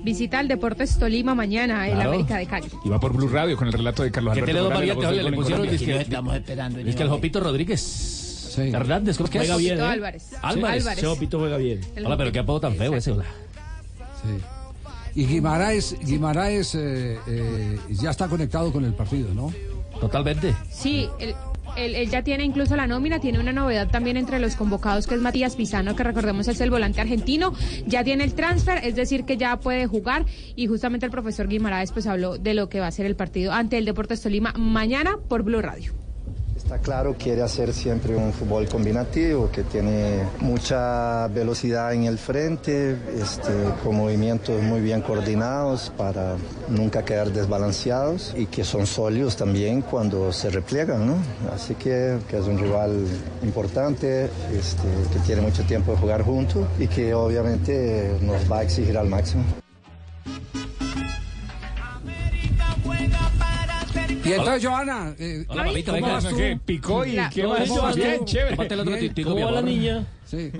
Visita 0.02 0.40
el 0.40 0.48
Deportes 0.48 0.98
Tolima 0.98 1.34
mañana 1.34 1.84
en 1.86 1.92
la 1.92 1.96
Claro. 2.04 2.10
América 2.12 2.36
de 2.38 2.46
Cali. 2.46 2.66
Y 2.84 2.88
va 2.88 2.98
por 2.98 3.12
Blue 3.12 3.28
Radio 3.28 3.56
con 3.56 3.66
el 3.68 3.72
relato 3.72 4.02
de 4.02 4.10
Carlos 4.10 4.34
Que 4.34 4.40
Alberto 4.40 4.64
Morales, 4.64 4.94
voz 4.96 5.04
del 5.04 5.12
oye, 5.14 5.22
le 5.22 5.28
en 5.28 5.34
pusieron 5.34 5.66
Colombia. 5.66 5.86
dizque- 5.86 6.00
estamos 6.02 6.34
esperando. 6.34 6.78
Es 6.80 6.96
que 6.96 7.02
el 7.02 7.08
Jopito 7.08 7.40
Rodríguez. 7.40 8.54
Hernández, 8.58 9.16
¿cómo 9.16 9.26
es 9.26 9.30
que 9.30 9.38
es? 9.38 9.44
Juega 9.44 9.56
bien, 9.56 9.78
¿eh? 9.78 9.82
Álvarez. 9.82 10.30
Álvarez. 10.42 10.80
Álvarez. 10.82 10.98
Ese 10.98 11.06
Jopito 11.06 11.38
juega 11.38 11.56
bien. 11.56 11.80
El 11.96 12.04
Hola, 12.06 12.16
pero 12.18 12.32
qué 12.32 12.38
apodo 12.40 12.60
tan 12.60 12.74
feo 12.74 12.94
ese. 12.96 13.12
hola. 13.12 13.24
Y 15.14 15.26
Guimaraes, 15.26 15.96
Guimaraes 16.04 16.74
eh, 16.74 17.18
eh, 17.26 17.78
ya 17.90 18.10
está 18.10 18.28
conectado 18.28 18.72
con 18.72 18.84
el 18.84 18.94
partido, 18.94 19.32
¿no? 19.34 19.52
Totalmente. 20.00 20.54
Sí, 20.70 21.08
él, 21.18 21.34
él- 21.76 21.94
él 21.94 22.10
ya 22.10 22.22
tiene 22.22 22.44
incluso 22.44 22.76
la 22.76 22.86
nómina, 22.86 23.20
tiene 23.20 23.38
una 23.40 23.52
novedad 23.52 23.88
también 23.88 24.16
entre 24.16 24.38
los 24.38 24.56
convocados 24.56 25.06
que 25.06 25.14
es 25.14 25.20
Matías 25.20 25.56
Pisano, 25.56 25.94
que 25.96 26.02
recordemos 26.04 26.48
es 26.48 26.60
el 26.60 26.70
volante 26.70 27.00
argentino, 27.00 27.52
ya 27.86 28.04
tiene 28.04 28.24
el 28.24 28.34
transfer, 28.34 28.84
es 28.84 28.94
decir 28.94 29.24
que 29.24 29.36
ya 29.36 29.56
puede 29.58 29.86
jugar 29.86 30.24
y 30.56 30.66
justamente 30.66 31.06
el 31.06 31.12
profesor 31.12 31.48
Guimaraes 31.48 31.92
pues 31.92 32.06
habló 32.06 32.38
de 32.38 32.54
lo 32.54 32.68
que 32.68 32.80
va 32.80 32.86
a 32.88 32.90
ser 32.90 33.06
el 33.06 33.16
partido 33.16 33.52
ante 33.52 33.78
el 33.78 33.84
Deportes 33.84 34.20
Tolima 34.22 34.52
mañana 34.56 35.16
por 35.28 35.42
Blue 35.42 35.60
Radio. 35.62 35.92
Está 36.72 36.84
claro, 36.84 37.14
quiere 37.18 37.42
hacer 37.42 37.74
siempre 37.74 38.16
un 38.16 38.32
fútbol 38.32 38.66
combinativo 38.66 39.50
que 39.52 39.62
tiene 39.62 40.22
mucha 40.40 41.28
velocidad 41.28 41.92
en 41.92 42.04
el 42.04 42.16
frente, 42.16 42.96
este, 43.14 43.52
con 43.84 43.96
movimientos 43.96 44.62
muy 44.62 44.80
bien 44.80 45.02
coordinados 45.02 45.92
para 45.98 46.36
nunca 46.68 47.04
quedar 47.04 47.30
desbalanceados 47.30 48.32
y 48.34 48.46
que 48.46 48.64
son 48.64 48.86
sólidos 48.86 49.36
también 49.36 49.82
cuando 49.82 50.32
se 50.32 50.48
repliegan, 50.48 51.06
¿no? 51.06 51.16
Así 51.54 51.74
que, 51.74 52.16
es 52.32 52.46
un 52.46 52.56
rival 52.56 53.04
importante, 53.42 54.30
este, 54.58 54.88
que 55.12 55.18
tiene 55.26 55.42
mucho 55.42 55.64
tiempo 55.64 55.92
de 55.92 55.98
jugar 55.98 56.22
juntos 56.22 56.66
y 56.78 56.86
que 56.86 57.12
obviamente 57.12 58.16
nos 58.22 58.50
va 58.50 58.60
a 58.60 58.62
exigir 58.62 58.96
al 58.96 59.08
máximo. 59.08 59.44
Y 64.24 64.32
entonces, 64.32 64.64
Joana. 64.64 65.14
eh, 65.18 65.44
Hola, 65.48 65.64
mamita, 65.64 65.90
¿cómo 65.92 66.02
venga. 66.06 66.14
vas 66.14 66.28
tú? 66.28 66.36
¿Qué? 66.36 66.58
Picó 66.64 67.04
y 67.04 67.12
La- 67.12 67.28
qué. 67.30 67.42
Tómate 67.42 67.64
el 68.74 68.80
otro 68.80 68.92
Bien. 68.92 68.98
tintico, 69.00 69.30
¿Cómo 69.30 69.36
mi 69.40 69.42
va 69.44 69.50
la 69.50 69.58
amor. 69.58 69.70
niña? 69.70 70.06
Sí. 70.24 70.50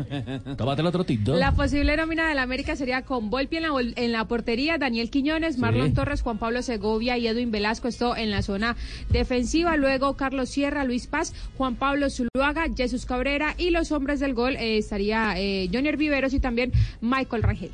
Tómate 0.57 0.81
el 0.83 0.87
otro 0.87 1.05
tinto. 1.05 1.35
La 1.35 1.53
posible 1.53 1.97
nómina 1.97 2.29
de 2.29 2.35
la 2.35 2.43
América 2.43 2.75
sería 2.77 3.03
con 3.03 3.31
Volpi 3.31 3.57
en 3.59 3.63
la, 3.63 3.71
en 3.97 4.13
la 4.13 4.27
portería, 4.27 4.79
Daniel 4.79 5.11
Quiñones, 5.11 5.59
Marlon 5.59 5.95
Torres, 5.95 6.23
Juan 6.23 6.39
Pablo 6.39 6.61
Segovia 6.63 7.17
y 7.19 7.27
Edwin 7.29 7.51
Velasco, 7.51 7.89
esto 7.89 8.17
en 8.17 8.31
la 8.31 8.43
zona 8.43 8.77
defensiva. 9.11 9.77
Luego 9.77 10.17
Carlos 10.17 10.51
Sierra, 10.51 10.85
Luis 10.85 11.07
Paz, 11.07 11.33
Juan 11.57 11.77
Pablo 11.77 12.09
Zuluaga, 12.11 12.65
Jesús 12.77 13.07
Cabrera 13.07 13.55
y 13.57 13.71
los 13.71 13.93
hombres 13.93 14.21
del 14.21 14.35
gol 14.35 14.57
eh, 14.57 14.77
estaría 14.79 15.35
eh, 15.39 15.69
Jonier 15.73 15.97
Viveros 15.97 16.35
y 16.35 16.41
también 16.41 16.73
Michael 17.01 17.43
Rangel. 17.43 17.71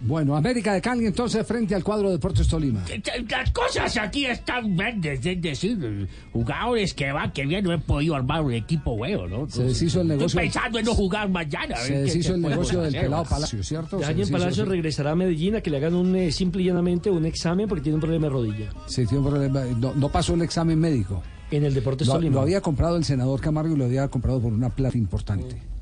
Bueno, 0.00 0.36
América 0.36 0.74
de 0.74 0.80
Cali 0.82 1.06
entonces 1.06 1.46
frente 1.46 1.74
al 1.74 1.82
cuadro 1.82 2.08
de 2.08 2.14
Deportes 2.14 2.46
Tolima. 2.48 2.84
Las 3.30 3.50
cosas 3.50 3.96
aquí 3.96 4.26
están 4.26 4.76
verdes, 4.76 5.24
es 5.24 5.40
decir, 5.40 6.06
jugadores 6.32 6.92
que 6.94 7.10
van, 7.12 7.32
que 7.32 7.46
bien, 7.46 7.64
no 7.64 7.72
he 7.72 7.78
podido 7.78 8.14
armar 8.14 8.42
un 8.42 8.52
equipo 8.52 8.96
bueno, 8.96 9.26
¿no? 9.26 9.48
Se 9.48 9.64
deshizo 9.64 10.02
el 10.02 10.08
negocio- 10.08 10.26
Estoy 10.26 10.42
pensando 10.44 10.78
en 10.78 10.84
no 10.84 10.94
jugar 10.94 11.28
mañana. 11.30 11.76
Se 11.76 11.98
deshizo 11.98 12.34
el 12.34 12.42
negocio 12.42 12.80
del 12.80 12.88
hacer, 12.88 13.02
pelado. 13.02 13.24
Palacio, 13.24 13.62
¿cierto? 13.62 13.98
Daniel 13.98 14.28
Palacio 14.30 14.64
sí. 14.64 14.70
regresará 14.70 15.12
a 15.12 15.14
Medellín 15.16 15.56
a 15.56 15.60
que 15.62 15.70
le 15.70 15.78
hagan 15.78 15.94
un 15.94 16.14
eh, 16.14 16.30
simple 16.30 16.62
y 16.62 16.66
llanamente 16.66 17.10
un 17.10 17.24
examen 17.24 17.66
porque 17.68 17.82
tiene 17.82 17.94
un 17.94 18.00
problema 18.02 18.26
de 18.26 18.30
rodilla. 18.32 18.70
Sí, 18.86 19.06
tiene 19.06 19.24
un 19.24 19.30
problema. 19.30 19.64
No, 19.78 19.94
no 19.94 20.08
pasó 20.10 20.34
el 20.34 20.42
examen 20.42 20.78
médico. 20.78 21.22
En 21.50 21.64
el 21.64 21.72
Deportes 21.72 22.06
Lo, 22.08 22.14
Tolima. 22.14 22.34
lo 22.34 22.40
había 22.42 22.60
comprado 22.60 22.96
el 22.96 23.04
senador 23.04 23.40
Camargo 23.40 23.74
y 23.74 23.78
lo 23.78 23.84
había 23.84 24.08
comprado 24.08 24.40
por 24.40 24.52
una 24.52 24.68
plata 24.68 24.98
importante. 24.98 25.54
Por 25.56 25.75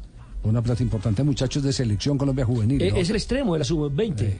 Una 0.44 0.62
plata 0.62 0.82
importante, 0.82 1.22
muchachos 1.22 1.62
de 1.62 1.72
Selección 1.72 2.18
Colombia 2.18 2.44
Juvenil. 2.44 2.80
Eh, 2.82 2.90
¿no? 2.90 2.96
Es 2.96 3.08
el 3.10 3.16
extremo 3.16 3.54
de 3.54 3.60
la 3.60 3.64
sub-20. 3.64 4.34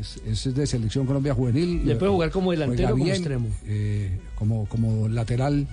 Es, 0.00 0.44
es 0.46 0.54
de 0.54 0.66
Selección 0.66 1.06
Colombia 1.06 1.34
Juvenil. 1.34 1.84
Le 1.84 1.96
puede 1.96 2.12
jugar 2.12 2.30
como 2.30 2.52
delantero 2.52 2.88
o 2.88 2.92
como 2.92 3.04
bien, 3.04 3.16
extremo. 3.16 3.48
eh, 3.66 4.18
como, 4.36 4.66
como 4.66 5.08
lateral. 5.08 5.66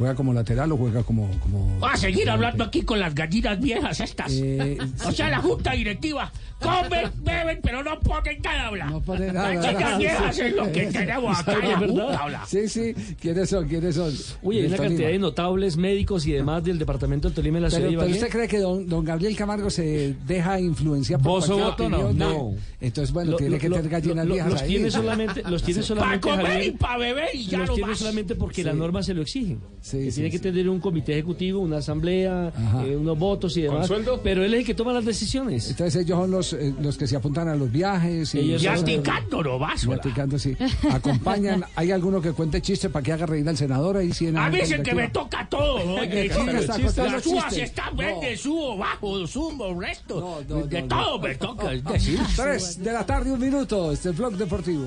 ¿Juega 0.00 0.14
como 0.14 0.32
lateral 0.32 0.72
o 0.72 0.78
juega 0.78 1.02
como...? 1.02 1.30
como 1.42 1.78
Va 1.78 1.92
a 1.92 1.96
seguir 1.98 2.30
hablando 2.30 2.64
aquí 2.64 2.80
con 2.80 2.98
las 2.98 3.14
gallinas 3.14 3.60
viejas 3.60 4.00
estas. 4.00 4.32
Eh, 4.32 4.78
o 5.06 5.12
sea, 5.12 5.28
la 5.28 5.40
junta 5.42 5.72
directiva 5.72 6.32
comen, 6.58 7.10
beben, 7.22 7.60
pero 7.62 7.82
no 7.84 8.00
ponen 8.00 8.40
nada 8.42 8.62
a 8.62 8.66
hablar. 8.68 8.90
No 8.90 9.02
ponen 9.02 9.34
Las 9.34 9.62
gallinas 9.62 9.98
viejas 9.98 10.38
es 10.38 10.54
lo 10.56 10.72
que 10.72 10.86
tenemos 10.86 11.38
acá 11.38 11.52
en 11.62 11.68
la 11.70 11.78
junta. 11.78 12.46
Sí, 12.46 12.66
sí. 12.68 12.94
¿Quiénes 13.20 13.50
son? 13.50 13.68
¿Quiénes 13.68 13.94
son? 13.94 14.10
Uy, 14.42 14.56
hay 14.60 14.66
una 14.68 14.76
Tolima. 14.76 14.88
cantidad 14.88 15.08
de 15.10 15.18
notables 15.18 15.76
médicos 15.76 16.26
y 16.26 16.32
demás 16.32 16.64
del 16.64 16.78
departamento 16.78 17.28
del 17.28 17.34
Tolima 17.34 17.58
en 17.58 17.64
la 17.64 17.68
Pero, 17.68 17.88
ciudad 17.90 18.04
pero 18.04 18.14
usted 18.14 18.28
cree 18.30 18.48
que 18.48 18.58
don, 18.58 18.88
don 18.88 19.04
Gabriel 19.04 19.36
Camargo 19.36 19.68
se 19.68 20.14
deja 20.26 20.58
influenciar 20.58 21.20
por 21.20 21.32
¿Voz 21.32 21.50
o 21.50 21.58
cualquier 21.58 21.70
voto? 21.70 21.88
No, 21.90 22.06
opinión? 22.08 22.18
no. 22.18 22.54
Entonces, 22.80 23.12
bueno, 23.12 23.32
Lo- 23.32 23.36
tiene 23.36 23.56
lo- 23.56 23.58
que 23.60 23.68
lo- 23.68 23.76
tener 23.76 23.90
gallinas 23.90 24.26
lo- 24.26 24.32
viejas 24.34 24.52
los 24.52 24.62
ahí. 24.62 24.68
tiene 24.68 24.90
solamente, 24.90 25.42
los 25.42 25.62
tiene 25.62 25.82
solamente 25.90 26.26
Pa' 26.26 26.30
comer 26.32 26.46
Javier, 26.46 26.66
y 26.66 26.70
pa' 26.72 26.96
beber 26.96 27.28
y 27.34 27.44
ya 27.46 27.58
los 27.58 27.68
no 27.68 27.74
tiene 27.74 27.90
más. 27.90 27.98
solamente 27.98 28.34
porque 28.34 28.64
las 28.64 28.74
normas 28.74 29.04
se 29.04 29.12
lo 29.14 29.20
exigen. 29.22 29.60
Sí, 29.90 29.98
que 30.04 30.10
sí, 30.10 30.14
tiene 30.16 30.30
que 30.30 30.38
tener 30.38 30.68
un 30.68 30.78
comité 30.80 31.12
ejecutivo, 31.14 31.60
una 31.60 31.78
asamblea, 31.78 32.52
eh, 32.86 32.96
unos 32.96 33.18
votos 33.18 33.56
y 33.56 33.62
demás. 33.62 33.90
Pero 34.22 34.44
él 34.44 34.54
es 34.54 34.60
el 34.60 34.66
que 34.66 34.74
toma 34.74 34.92
las 34.92 35.04
decisiones. 35.04 35.68
Entonces 35.70 36.02
ellos 36.04 36.18
son 36.18 36.30
los, 36.30 36.52
eh, 36.52 36.74
los 36.80 36.96
que 36.96 37.06
se 37.06 37.16
apuntan 37.16 37.48
a 37.48 37.54
los 37.56 37.70
viajes. 37.70 38.34
Y, 38.34 38.38
Ellos 38.40 38.62
Y 38.62 38.66
son- 38.66 38.74
aticando 38.76 39.42
nomás, 39.42 39.82
Y 39.84 39.86
hola. 39.88 39.96
aticando, 39.96 40.38
sí. 40.38 40.56
Acompañan. 40.90 41.64
¿Hay 41.76 41.90
alguno 41.90 42.20
que 42.20 42.32
cuente 42.32 42.60
chistes 42.62 42.90
para 42.90 43.02
que 43.02 43.12
haga 43.12 43.26
reír 43.26 43.48
al 43.48 43.56
senador? 43.56 43.96
Ahí 43.96 44.12
sí 44.12 44.26
en 44.28 44.36
A 44.36 44.48
mí 44.50 44.58
es 44.60 44.70
el 44.70 44.82
que 44.82 44.94
me 44.94 45.08
toca 45.08 45.46
todo, 45.48 45.84
¿no? 45.84 46.02
Las 46.02 47.26
uvas 47.26 47.52
están 47.56 47.90
No. 47.90 47.96
verdes, 47.96 48.40
subo, 48.40 48.76
bajo, 48.76 49.26
sumo, 49.26 49.78
resto. 49.80 50.42
de 50.68 50.82
no, 50.82 50.88
todo 50.88 51.16
no. 51.18 51.22
me 51.22 51.34
toca. 51.34 51.72
Es 51.72 51.84
decir, 51.92 52.20
Tres 52.36 52.82
de 52.82 52.92
la 52.92 53.04
tarde, 53.04 53.32
un 53.32 53.40
minuto. 53.40 53.92
Este 53.92 54.10
es 54.10 54.14
el 54.14 54.18
blog 54.18 54.36
deportivo. 54.36 54.86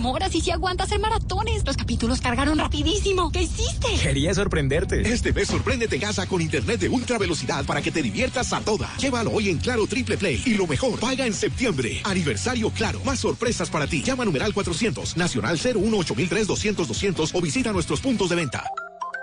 Amor, 0.00 0.22
así 0.22 0.40
sí 0.40 0.50
aguanta 0.50 0.84
hacer 0.84 0.98
maratones. 0.98 1.62
Los 1.66 1.76
capítulos 1.76 2.22
cargaron 2.22 2.56
rapidísimo. 2.56 3.30
¿Qué 3.30 3.42
hiciste? 3.42 3.86
Quería 4.02 4.32
sorprenderte. 4.32 5.02
Este 5.02 5.30
mes 5.30 5.48
sorpréndete 5.48 5.96
en 5.96 6.00
casa 6.00 6.26
con 6.26 6.40
internet 6.40 6.80
de 6.80 6.88
ultra 6.88 7.18
velocidad 7.18 7.66
para 7.66 7.82
que 7.82 7.90
te 7.90 8.00
diviertas 8.00 8.50
a 8.54 8.62
toda. 8.62 8.90
Llévalo 8.96 9.30
hoy 9.30 9.50
en 9.50 9.58
Claro 9.58 9.86
Triple 9.86 10.16
Play 10.16 10.42
y 10.46 10.54
lo 10.54 10.66
mejor, 10.66 10.98
paga 10.98 11.26
en 11.26 11.34
septiembre. 11.34 12.00
Aniversario 12.04 12.70
Claro, 12.70 13.02
más 13.04 13.20
sorpresas 13.20 13.68
para 13.68 13.86
ti. 13.86 14.02
Llama 14.02 14.22
a 14.22 14.26
numeral 14.26 14.54
400, 14.54 15.18
nacional 15.18 15.58
018003 15.58 16.46
200 16.46 16.88
200 16.88 17.34
o 17.34 17.40
visita 17.42 17.70
nuestros 17.70 18.00
puntos 18.00 18.30
de 18.30 18.36
venta. 18.36 18.64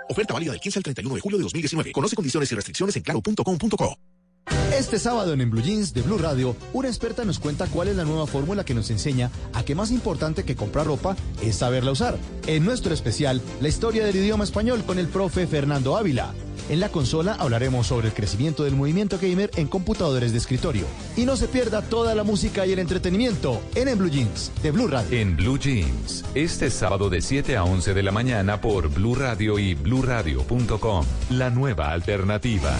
Oferta 0.08 0.32
válida 0.32 0.52
del 0.52 0.60
15 0.60 0.78
al 0.78 0.82
31 0.84 1.14
de 1.16 1.20
julio 1.20 1.38
de 1.38 1.42
2019. 1.42 1.90
Conoce 1.90 2.14
condiciones 2.14 2.52
y 2.52 2.54
restricciones 2.54 2.94
en 2.94 3.02
claro.com.co. 3.02 3.98
Este 4.74 4.98
sábado 4.98 5.32
en, 5.32 5.40
en 5.40 5.50
Blue 5.50 5.62
Jeans 5.62 5.92
de 5.92 6.02
Blue 6.02 6.18
Radio, 6.18 6.54
una 6.72 6.88
experta 6.88 7.24
nos 7.24 7.38
cuenta 7.38 7.66
cuál 7.66 7.88
es 7.88 7.96
la 7.96 8.04
nueva 8.04 8.26
fórmula 8.26 8.64
que 8.64 8.74
nos 8.74 8.90
enseña 8.90 9.30
a 9.52 9.64
que 9.64 9.74
más 9.74 9.90
importante 9.90 10.44
que 10.44 10.56
comprar 10.56 10.86
ropa 10.86 11.16
es 11.42 11.56
saberla 11.56 11.92
usar. 11.92 12.16
En 12.46 12.64
nuestro 12.64 12.94
especial, 12.94 13.42
la 13.60 13.68
historia 13.68 14.04
del 14.04 14.16
idioma 14.16 14.44
español 14.44 14.84
con 14.84 14.98
el 14.98 15.08
profe 15.08 15.46
Fernando 15.46 15.96
Ávila. 15.96 16.32
En 16.68 16.80
la 16.80 16.88
consola 16.90 17.36
hablaremos 17.38 17.86
sobre 17.86 18.08
el 18.08 18.14
crecimiento 18.14 18.64
del 18.64 18.74
movimiento 18.74 19.18
gamer 19.20 19.50
en 19.56 19.68
computadores 19.68 20.32
de 20.32 20.38
escritorio. 20.38 20.86
Y 21.16 21.24
no 21.24 21.36
se 21.36 21.48
pierda 21.48 21.82
toda 21.82 22.14
la 22.14 22.24
música 22.24 22.66
y 22.66 22.72
el 22.72 22.78
entretenimiento 22.78 23.60
en, 23.74 23.88
en 23.88 23.98
Blue 23.98 24.10
Jeans 24.10 24.52
de 24.62 24.70
Blue 24.70 24.88
Radio. 24.88 25.18
En 25.18 25.36
Blue 25.36 25.58
Jeans, 25.58 26.24
este 26.34 26.70
sábado 26.70 27.08
de 27.10 27.20
7 27.20 27.56
a 27.56 27.64
11 27.64 27.94
de 27.94 28.02
la 28.02 28.12
mañana 28.12 28.60
por 28.60 28.88
Blue 28.88 29.14
Radio 29.14 29.58
y 29.58 29.74
bluradio.com. 29.74 31.04
La 31.30 31.50
nueva 31.50 31.92
alternativa. 31.92 32.74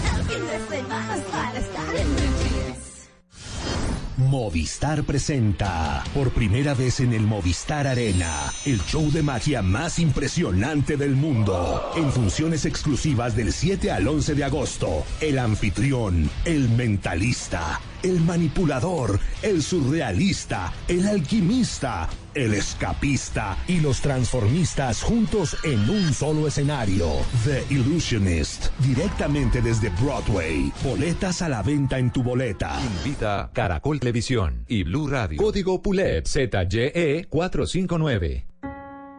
Movistar 4.19 5.03
presenta 5.03 6.03
por 6.13 6.31
primera 6.31 6.73
vez 6.73 6.99
en 6.99 7.13
el 7.13 7.21
Movistar 7.21 7.87
Arena 7.87 8.51
el 8.65 8.83
show 8.83 9.09
de 9.11 9.23
magia 9.23 9.61
más 9.61 9.97
impresionante 9.97 10.97
del 10.97 11.15
mundo. 11.15 11.89
En 11.95 12.11
funciones 12.11 12.65
exclusivas 12.65 13.37
del 13.37 13.53
7 13.53 13.91
al 13.91 14.05
11 14.05 14.35
de 14.35 14.43
agosto, 14.43 15.05
el 15.21 15.39
anfitrión, 15.39 16.29
el 16.43 16.67
mentalista, 16.67 17.79
el 18.03 18.19
manipulador, 18.21 19.19
el 19.41 19.61
surrealista, 19.61 20.73
el 20.87 21.07
alquimista, 21.07 22.09
el 22.33 22.53
escapista 22.53 23.57
y 23.67 23.79
los 23.79 24.01
transformistas 24.01 25.01
juntos 25.01 25.57
en 25.63 25.89
un 25.89 26.13
solo 26.13 26.47
escenario. 26.47 27.09
The 27.45 27.63
Illusionist, 27.69 28.67
directamente 28.79 29.61
desde 29.61 29.89
Broadway. 30.01 30.71
Boletas 30.83 31.41
a 31.41 31.49
la 31.49 31.61
venta 31.61 31.97
en 31.97 32.11
tu 32.11 32.23
boleta. 32.23 32.79
Invita 32.97 33.51
Caracol 33.53 33.99
Televisión 33.99 34.65
y 34.67 34.83
Blue 34.83 35.07
Radio. 35.07 35.37
Código 35.37 35.81
PULEP 35.81 36.25
ZYE 36.25 37.27
459. 37.29 38.48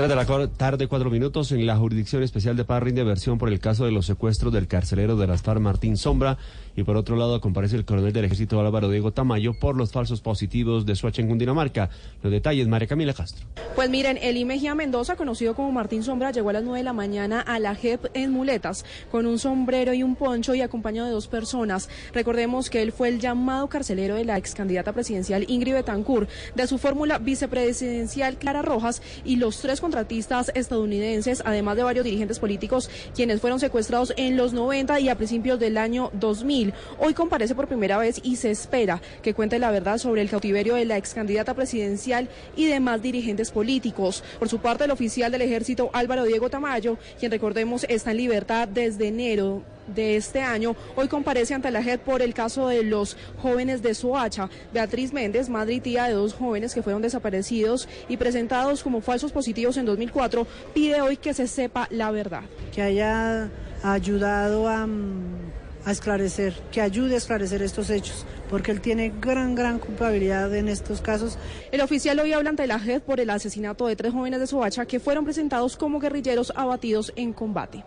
3 0.00 0.08
de 0.08 0.16
la 0.16 0.48
tarde, 0.48 0.86
cuatro 0.86 1.10
minutos, 1.10 1.52
en 1.52 1.66
la 1.66 1.76
Jurisdicción 1.76 2.22
Especial 2.22 2.56
de 2.56 2.64
Paz 2.64 2.82
rinde 2.82 3.04
versión 3.04 3.36
por 3.36 3.50
el 3.50 3.60
caso 3.60 3.84
de 3.84 3.92
los 3.92 4.06
secuestros 4.06 4.50
del 4.50 4.66
carcelero 4.66 5.14
de 5.16 5.26
las 5.26 5.42
FARC 5.42 5.60
Martín 5.60 5.98
Sombra 5.98 6.38
y 6.76 6.82
por 6.82 6.96
otro 6.96 7.16
lado 7.16 7.40
comparece 7.40 7.76
el 7.76 7.84
coronel 7.84 8.12
del 8.12 8.24
ejército 8.24 8.60
Álvaro 8.60 8.88
Diego 8.88 9.12
Tamayo 9.12 9.54
por 9.58 9.76
los 9.76 9.92
falsos 9.92 10.20
positivos 10.20 10.86
de 10.86 10.94
Suacha 10.94 11.22
en 11.22 11.28
Cundinamarca. 11.28 11.90
Los 12.22 12.32
detalles, 12.32 12.68
María 12.68 12.88
Camila 12.88 13.12
Castro. 13.12 13.46
Pues 13.74 13.90
miren, 13.90 14.18
Eli 14.20 14.44
Mejía 14.44 14.74
Mendoza, 14.74 15.16
conocido 15.16 15.54
como 15.54 15.72
Martín 15.72 16.02
Sombra, 16.02 16.30
llegó 16.30 16.50
a 16.50 16.54
las 16.54 16.62
9 16.62 16.78
de 16.78 16.84
la 16.84 16.92
mañana 16.92 17.40
a 17.40 17.58
la 17.58 17.74
JEP 17.74 18.06
en 18.14 18.30
muletas, 18.30 18.84
con 19.10 19.26
un 19.26 19.38
sombrero 19.38 19.94
y 19.94 20.02
un 20.02 20.16
poncho 20.16 20.54
y 20.54 20.60
acompañado 20.60 21.08
de 21.08 21.14
dos 21.14 21.28
personas. 21.28 21.88
Recordemos 22.12 22.70
que 22.70 22.82
él 22.82 22.92
fue 22.92 23.08
el 23.08 23.20
llamado 23.20 23.68
carcelero 23.68 24.16
de 24.16 24.24
la 24.24 24.38
ex 24.38 24.54
candidata 24.54 24.92
presidencial 24.92 25.44
Ingrid 25.48 25.74
Betancourt, 25.74 26.28
de 26.54 26.66
su 26.66 26.78
fórmula 26.78 27.18
vicepresidencial 27.18 28.36
Clara 28.38 28.62
Rojas 28.62 29.02
y 29.24 29.36
los 29.36 29.58
tres 29.60 29.80
contratistas 29.80 30.52
estadounidenses, 30.54 31.42
además 31.44 31.76
de 31.76 31.82
varios 31.82 32.04
dirigentes 32.04 32.38
políticos, 32.38 32.90
quienes 33.14 33.40
fueron 33.40 33.60
secuestrados 33.60 34.12
en 34.16 34.36
los 34.36 34.52
90 34.52 35.00
y 35.00 35.08
a 35.08 35.16
principios 35.16 35.58
del 35.58 35.78
año 35.78 36.10
2000. 36.14 36.59
Hoy 36.98 37.14
comparece 37.14 37.54
por 37.54 37.66
primera 37.66 37.98
vez 37.98 38.20
y 38.22 38.36
se 38.36 38.50
espera 38.50 39.00
que 39.22 39.34
cuente 39.34 39.58
la 39.58 39.70
verdad 39.70 39.98
sobre 39.98 40.22
el 40.22 40.28
cautiverio 40.30 40.74
de 40.74 40.84
la 40.84 40.98
ex 40.98 41.14
candidata 41.14 41.54
presidencial 41.54 42.28
y 42.56 42.66
demás 42.66 43.02
dirigentes 43.02 43.50
políticos. 43.50 44.22
Por 44.38 44.48
su 44.48 44.58
parte, 44.58 44.84
el 44.84 44.90
oficial 44.90 45.32
del 45.32 45.42
ejército 45.42 45.90
Álvaro 45.92 46.24
Diego 46.24 46.50
Tamayo, 46.50 46.98
quien 47.18 47.32
recordemos 47.32 47.86
está 47.88 48.10
en 48.10 48.18
libertad 48.18 48.68
desde 48.68 49.08
enero 49.08 49.62
de 49.94 50.16
este 50.16 50.40
año, 50.40 50.76
hoy 50.94 51.08
comparece 51.08 51.54
ante 51.54 51.70
la 51.70 51.82
JEP 51.82 52.02
por 52.02 52.22
el 52.22 52.32
caso 52.32 52.68
de 52.68 52.84
los 52.84 53.16
jóvenes 53.42 53.82
de 53.82 53.94
Soacha. 53.94 54.48
Beatriz 54.72 55.12
Méndez, 55.12 55.48
madre 55.48 55.74
y 55.74 55.80
tía 55.80 56.04
de 56.04 56.12
dos 56.12 56.34
jóvenes 56.34 56.74
que 56.74 56.82
fueron 56.82 57.02
desaparecidos 57.02 57.88
y 58.08 58.16
presentados 58.16 58.82
como 58.84 59.00
falsos 59.00 59.32
positivos 59.32 59.76
en 59.78 59.86
2004, 59.86 60.46
pide 60.74 61.00
hoy 61.00 61.16
que 61.16 61.34
se 61.34 61.48
sepa 61.48 61.88
la 61.90 62.10
verdad. 62.10 62.42
que 62.72 62.82
haya 62.82 63.50
ayudado 63.82 64.68
a, 64.68 64.86
mm, 64.86 65.49
a 65.84 65.92
esclarecer, 65.92 66.54
que 66.72 66.80
ayude 66.80 67.14
a 67.14 67.18
esclarecer 67.18 67.62
estos 67.62 67.90
hechos, 67.90 68.26
porque 68.48 68.70
él 68.70 68.80
tiene 68.80 69.12
gran, 69.20 69.54
gran 69.54 69.78
culpabilidad 69.78 70.54
en 70.54 70.68
estos 70.68 71.00
casos. 71.00 71.38
El 71.72 71.80
oficial 71.80 72.18
hoy 72.20 72.32
habla 72.32 72.50
ante 72.50 72.66
la 72.66 72.78
JEP 72.78 73.02
por 73.04 73.20
el 73.20 73.30
asesinato 73.30 73.86
de 73.86 73.96
tres 73.96 74.12
jóvenes 74.12 74.40
de 74.40 74.46
Soacha 74.46 74.86
que 74.86 75.00
fueron 75.00 75.24
presentados 75.24 75.76
como 75.76 76.00
guerrilleros 76.00 76.52
abatidos 76.56 77.12
en 77.16 77.32
combate. 77.32 77.84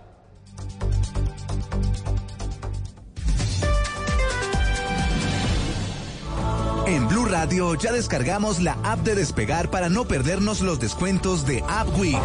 En 6.86 7.08
Blue 7.08 7.26
Radio 7.26 7.76
ya 7.76 7.94
descargamos 7.94 8.62
la 8.62 8.74
app 8.84 9.00
de 9.00 9.16
Despegar 9.16 9.72
para 9.72 9.88
no 9.88 10.06
perdernos 10.06 10.62
los 10.62 10.80
descuentos 10.82 11.46
de 11.46 11.64
App 11.68 11.88
Week. 11.98 12.18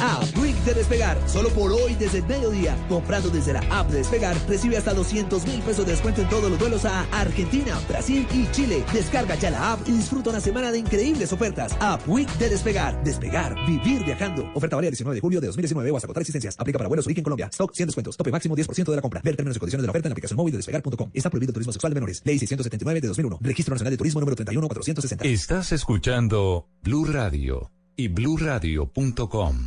App 0.00 0.35
Week 0.35 0.35
de 0.66 0.74
Despegar, 0.74 1.16
solo 1.28 1.48
por 1.50 1.72
hoy 1.72 1.94
desde 1.94 2.20
mediodía. 2.22 2.76
Comprando 2.88 3.30
desde 3.30 3.52
la 3.52 3.60
app 3.70 3.88
de 3.88 3.98
Despegar, 3.98 4.36
recibe 4.48 4.76
hasta 4.76 4.92
200 4.92 5.46
mil 5.46 5.60
pesos 5.62 5.86
de 5.86 5.92
descuento 5.92 6.22
en 6.22 6.28
todos 6.28 6.50
los 6.50 6.58
vuelos 6.58 6.84
a 6.84 7.02
Argentina, 7.12 7.78
Brasil 7.88 8.26
y 8.34 8.50
Chile. 8.50 8.84
Descarga 8.92 9.36
ya 9.36 9.50
la 9.50 9.72
app 9.72 9.88
y 9.88 9.92
disfruta 9.92 10.30
una 10.30 10.40
semana 10.40 10.72
de 10.72 10.78
increíbles 10.78 11.32
ofertas. 11.32 11.76
App 11.80 12.06
Week 12.08 12.28
de 12.38 12.48
Despegar. 12.48 13.02
Despegar, 13.04 13.54
vivir 13.66 14.04
viajando. 14.04 14.50
Oferta 14.54 14.76
válida 14.76 14.90
19 14.90 15.14
de 15.14 15.20
julio 15.20 15.40
de 15.40 15.46
2019 15.46 15.90
o 15.90 15.96
hasta 15.96 16.06
agotar 16.06 16.22
existencias. 16.22 16.56
Aplica 16.58 16.78
para 16.78 16.88
vuelos 16.88 17.06
origen 17.06 17.22
Colombia. 17.22 17.48
Stock 17.52 17.72
100 17.72 17.86
descuentos. 17.86 18.16
Tope 18.16 18.32
máximo 18.32 18.56
10% 18.56 18.84
de 18.84 18.96
la 18.96 19.02
compra. 19.02 19.20
Ver 19.24 19.36
términos 19.36 19.56
y 19.56 19.60
condiciones 19.60 19.82
de 19.82 19.86
la 19.86 19.92
oferta 19.92 20.08
en 20.08 20.10
la 20.10 20.14
aplicación 20.14 20.36
móvil 20.36 20.52
de 20.52 20.58
despegar.com. 20.58 21.10
Está 21.14 21.30
prohibido 21.30 21.50
el 21.50 21.54
turismo 21.54 21.72
sexual 21.72 21.90
de 21.92 21.94
menores. 21.94 22.22
Ley 22.24 22.38
679 22.38 23.00
de 23.00 23.08
2001. 23.08 23.38
Registro 23.40 23.74
Nacional 23.74 23.92
de 23.92 23.96
Turismo 23.96 24.20
número 24.20 24.34
31460. 24.34 25.24
Estás 25.24 25.72
escuchando 25.72 26.66
Blue 26.82 27.04
Radio 27.04 27.70
y 27.96 28.08
bluradio.com. 28.08 29.66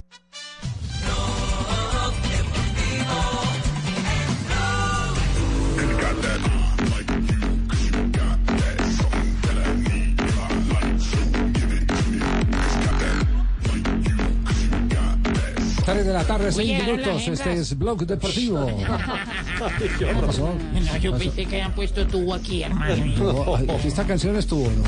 Tres 15.99 16.07
de 16.07 16.13
la 16.13 16.23
tarde, 16.23 16.49
seis 16.49 16.69
Oye, 16.69 16.81
minutos. 16.81 17.27
las 17.27 17.27
Este 17.27 17.53
es 17.55 17.77
Blog 17.77 18.05
Deportivo. 18.05 18.65
¿Qué 19.99 20.05
pasó? 20.05 20.55
No, 20.73 20.97
yo 20.97 21.17
pensé 21.17 21.45
que 21.45 21.55
habían 21.57 21.73
puesto 21.73 22.07
tú 22.07 22.33
aquí, 22.33 22.63
hermano. 22.63 23.05
No, 23.67 23.75
esta 23.83 24.05
canción 24.05 24.37
estuvo, 24.37 24.63
¿no? 24.63 24.83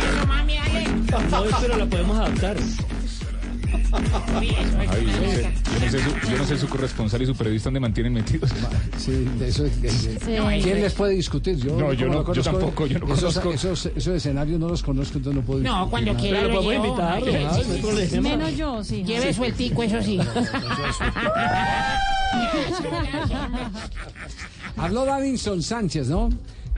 Pero, 0.00 0.26
mami, 0.26 0.56
Ale. 0.56 0.86
No, 1.30 1.44
pero 1.60 1.76
la 1.76 1.84
podemos 1.84 2.16
adaptar. 2.16 2.56
Ay, 4.38 5.06
yo, 5.06 5.20
no 5.20 5.30
sé, 5.30 5.50
yo 5.72 5.78
no 5.80 5.90
sé 5.90 5.98
su, 5.98 6.30
yo 6.30 6.38
no 6.38 6.44
sé 6.44 6.58
su 6.58 6.68
corresponsal 6.68 7.22
y 7.22 7.26
su 7.26 7.34
periodista 7.34 7.68
donde 7.68 7.80
mantienen 7.80 8.12
metidos. 8.12 8.50
Sí, 8.98 9.12
de 9.38 9.48
eso, 9.48 9.62
de- 9.64 9.70
de- 9.70 10.60
¿Quién 10.62 10.80
les 10.80 10.92
puede 10.94 11.14
discutir? 11.14 11.56
Yo, 11.56 11.76
No, 11.76 11.92
yo 11.92 12.08
no- 12.08 12.32
yo 12.32 12.42
tampoco, 12.42 12.86
yo 12.86 12.98
no 12.98 13.06
esos, 13.14 13.38
conozco. 13.38 13.52
Esos, 13.52 13.86
esos 13.94 14.14
escenarios 14.14 14.58
no 14.58 14.68
los 14.68 14.82
conozco, 14.82 15.18
entonces 15.18 15.40
no 15.40 15.46
puedo 15.46 15.60
No, 15.60 15.88
cuando 15.90 16.12
nada. 16.12 16.22
quiera 16.22 16.40
Pero 16.40 16.54
lo 16.54 16.62
llevo. 16.70 16.84
invitar, 16.86 17.22
sí. 18.08 18.20
Menos 18.20 18.56
yo, 18.56 18.82
sí. 18.84 19.04
Lleve 19.04 19.32
sueltico, 19.32 19.82
eso 19.82 20.02
sí. 20.02 20.18
Habló 24.76 25.04
Davinson 25.04 25.62
Sánchez, 25.62 26.08
¿no? 26.08 26.28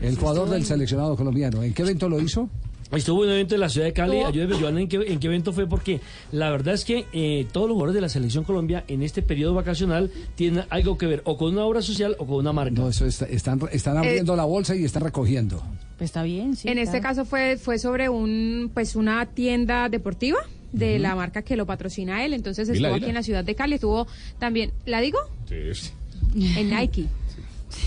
El 0.01 0.17
jugador 0.17 0.51
del 0.51 0.65
seleccionado 0.67 1.17
colombiano. 1.17 1.63
¿En 1.63 1.73
qué 1.73 1.83
evento 1.83 2.09
lo 2.09 2.21
hizo? 2.21 2.49
Estuvo 2.93 3.25
en 3.25 3.31
un 3.31 3.35
evento 3.35 3.55
en 3.57 3.61
la 3.61 3.69
ciudad 3.69 3.87
de 3.87 3.93
Cali. 3.93 4.19
Ayúdeme, 4.21 4.55
Joana, 4.61 4.81
¿en 4.81 4.89
qué, 4.89 4.97
en 5.09 5.19
qué 5.19 5.27
evento 5.27 5.53
fue? 5.53 5.67
Porque 5.67 6.01
la 6.31 6.51
verdad 6.51 6.75
es 6.75 6.85
que 6.85 7.07
eh, 7.13 7.47
todos 7.53 7.67
los 7.69 7.75
jugadores 7.75 7.95
de 7.95 8.01
la 8.01 8.09
Selección 8.09 8.45
Colombia 8.45 8.85
en 8.87 9.03
este 9.03 9.23
periodo 9.23 9.55
vacacional 9.55 10.11
tienen 10.37 10.65
algo 10.71 10.97
que 10.97 11.07
ver 11.07 11.23
o 11.25 11.37
con 11.37 11.53
una 11.53 11.65
obra 11.65 11.83
social 11.83 12.15
o 12.19 12.27
con 12.27 12.37
una 12.37 12.53
marca. 12.53 12.73
No, 12.81 12.89
eso 12.89 13.05
está- 13.07 13.27
están, 13.27 13.61
están 13.73 13.97
abriendo 13.97 14.37
la 14.37 14.45
bolsa 14.45 14.77
y 14.77 14.85
están 14.85 15.03
recogiendo. 15.03 15.61
Pues 15.99 16.11
está 16.11 16.23
bien, 16.23 16.55
sí. 16.57 16.69
en 16.69 16.79
este 16.79 17.01
caso 17.01 17.25
fue 17.25 17.57
fue 17.57 17.79
sobre 17.79 18.09
un 18.09 18.71
pues 18.73 18.95
una 18.97 19.25
tienda 19.27 19.89
deportiva 19.89 20.39
de 20.73 20.99
la 20.99 21.15
marca 21.17 21.43
que 21.43 21.57
lo 21.57 21.67
patrocina 21.67 22.25
él. 22.25 22.35
Entonces 22.35 22.69
estuvo 22.69 22.87
dila. 22.87 22.97
aquí 22.99 23.07
en 23.07 23.15
la 23.15 23.23
ciudad 23.23 23.43
de 23.45 23.55
Cali. 23.55 23.75
Estuvo 23.75 24.07
también, 24.39 24.73
¿la 24.85 25.01
digo? 25.01 25.19
Sí, 25.49 25.57
sí. 25.75 25.91
En 26.57 26.71
Nike. 26.71 27.07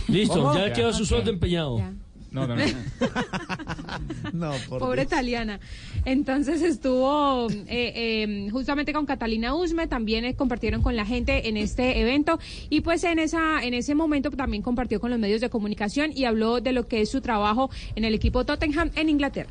Listo, 0.07 0.35
¿Cómo? 0.35 0.55
ya 0.55 0.73
quedó 0.73 0.91
su 0.91 1.05
sueldo 1.05 1.29
empeñado. 1.31 1.77
Ya. 1.77 1.93
No, 2.31 2.45
no, 2.47 2.55
no. 2.55 2.63
No, 4.33 4.53
Pobre 4.69 5.03
italiana. 5.03 5.59
Entonces 6.05 6.61
estuvo 6.61 7.49
eh, 7.49 7.65
eh, 7.67 8.49
justamente 8.51 8.93
con 8.93 9.05
Catalina 9.05 9.55
Usme, 9.55 9.87
también 9.87 10.25
eh, 10.25 10.35
compartieron 10.35 10.81
con 10.81 10.95
la 10.95 11.05
gente 11.05 11.49
en 11.49 11.57
este 11.57 11.99
evento 11.99 12.39
y 12.69 12.81
pues 12.81 13.03
en 13.03 13.19
esa 13.19 13.63
en 13.63 13.73
ese 13.73 13.95
momento 13.95 14.29
también 14.31 14.61
compartió 14.63 14.99
con 14.99 15.09
los 15.09 15.19
medios 15.19 15.41
de 15.41 15.49
comunicación 15.49 16.11
y 16.13 16.25
habló 16.25 16.61
de 16.61 16.71
lo 16.71 16.87
que 16.87 17.01
es 17.01 17.09
su 17.09 17.21
trabajo 17.21 17.69
en 17.95 18.05
el 18.05 18.13
equipo 18.13 18.45
Tottenham 18.45 18.91
en 18.95 19.09
Inglaterra. 19.09 19.49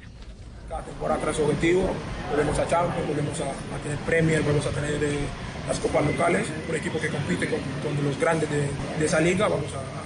cada 0.69 0.83
temporada 0.83 1.21
tras 1.21 1.39
objetivo. 1.41 1.83
Volvemos 2.31 2.59
a 2.59 2.67
Champions, 2.69 3.09
volvemos 3.09 3.41
a, 3.41 3.45
a 3.51 3.79
tener 3.83 3.99
Premier, 4.07 4.43
volvemos 4.43 4.67
a 4.67 4.71
tener 4.71 5.03
eh, 5.03 5.19
las 5.67 5.79
copas 5.81 6.07
locales. 6.07 6.47
Un 6.69 6.77
equipo 6.77 6.99
que 7.01 7.09
compite 7.09 7.49
con, 7.49 7.59
con 7.83 8.05
los 8.05 8.19
grandes 8.21 8.49
de, 8.51 8.69
de 8.99 9.05
esa 9.05 9.21
liga, 9.21 9.49
vamos 9.49 9.73
a 9.75 9.98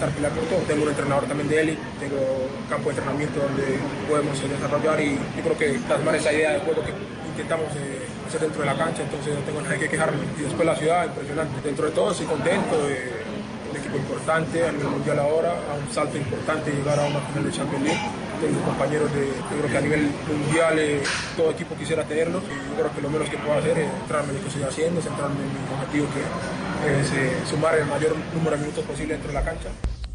intentar 0.00 0.10
pelear 0.10 0.32
por 0.32 0.44
todo. 0.48 0.60
Tengo 0.66 0.82
un 0.84 0.88
entrenador 0.88 1.24
también 1.26 1.48
de 1.48 1.60
élite, 1.60 1.82
tengo 2.00 2.48
campo 2.68 2.88
de 2.88 2.96
entrenamiento 2.96 3.40
donde 3.40 3.78
podemos 4.08 4.40
eh, 4.40 4.48
desarrollar 4.48 5.00
y 5.00 5.18
yo 5.36 5.42
creo 5.44 5.58
que 5.58 5.78
plasmar 5.86 6.14
esa 6.16 6.32
idea 6.32 6.52
de 6.52 6.60
juego 6.60 6.82
que 6.82 6.92
intentamos 7.28 7.68
eh, 7.76 8.08
hacer 8.26 8.40
dentro 8.40 8.60
de 8.62 8.66
la 8.66 8.76
cancha, 8.76 9.02
entonces 9.02 9.34
no 9.34 9.40
tengo 9.40 9.60
nada 9.60 9.76
que 9.76 9.88
quejarme. 9.88 10.18
Y 10.38 10.42
después 10.42 10.64
la 10.66 10.76
ciudad, 10.76 11.06
impresionante. 11.06 11.60
Dentro 11.62 11.86
de 11.86 11.92
todo, 11.92 12.12
estoy 12.12 12.26
contento. 12.26 12.88
eh, 12.88 13.29
un 13.70 13.76
equipo 13.76 13.96
importante 13.96 14.66
a 14.66 14.72
nivel 14.72 14.88
mundial 14.88 15.18
ahora, 15.18 15.52
a 15.52 15.74
un 15.74 15.92
salto 15.92 16.16
importante 16.18 16.70
llegar 16.70 16.98
a 16.98 17.06
una 17.06 17.20
final 17.20 17.44
de 17.44 17.52
Champions 17.52 17.84
League. 17.84 18.00
Tengo 18.40 18.60
compañeros 18.62 19.12
de, 19.14 19.26
yo 19.26 19.56
creo 19.58 19.70
que 19.70 19.78
a 19.78 19.80
nivel 19.80 20.10
mundial 20.26 20.78
eh, 20.78 21.02
todo 21.36 21.50
equipo 21.50 21.74
quisiera 21.76 22.04
tenerlos 22.04 22.42
y 22.44 22.70
yo 22.70 22.74
creo 22.74 22.94
que 22.94 23.02
lo 23.02 23.10
menos 23.10 23.28
que 23.28 23.36
puedo 23.36 23.58
hacer 23.58 23.78
es 23.78 23.90
centrarme 24.00 24.30
en 24.30 24.36
lo 24.36 24.42
que 24.42 24.48
estoy 24.48 24.62
haciendo, 24.62 25.00
centrarme 25.00 25.36
en 25.36 25.48
mi 25.52 25.60
objetivo 25.76 26.06
que 26.14 27.00
es 27.00 27.12
eh, 27.12 27.36
sumar 27.48 27.76
el 27.76 27.86
mayor 27.86 28.16
número 28.34 28.56
de 28.56 28.62
minutos 28.62 28.84
posible 28.84 29.14
dentro 29.14 29.28
de 29.28 29.34
la 29.34 29.44
cancha. 29.44 29.68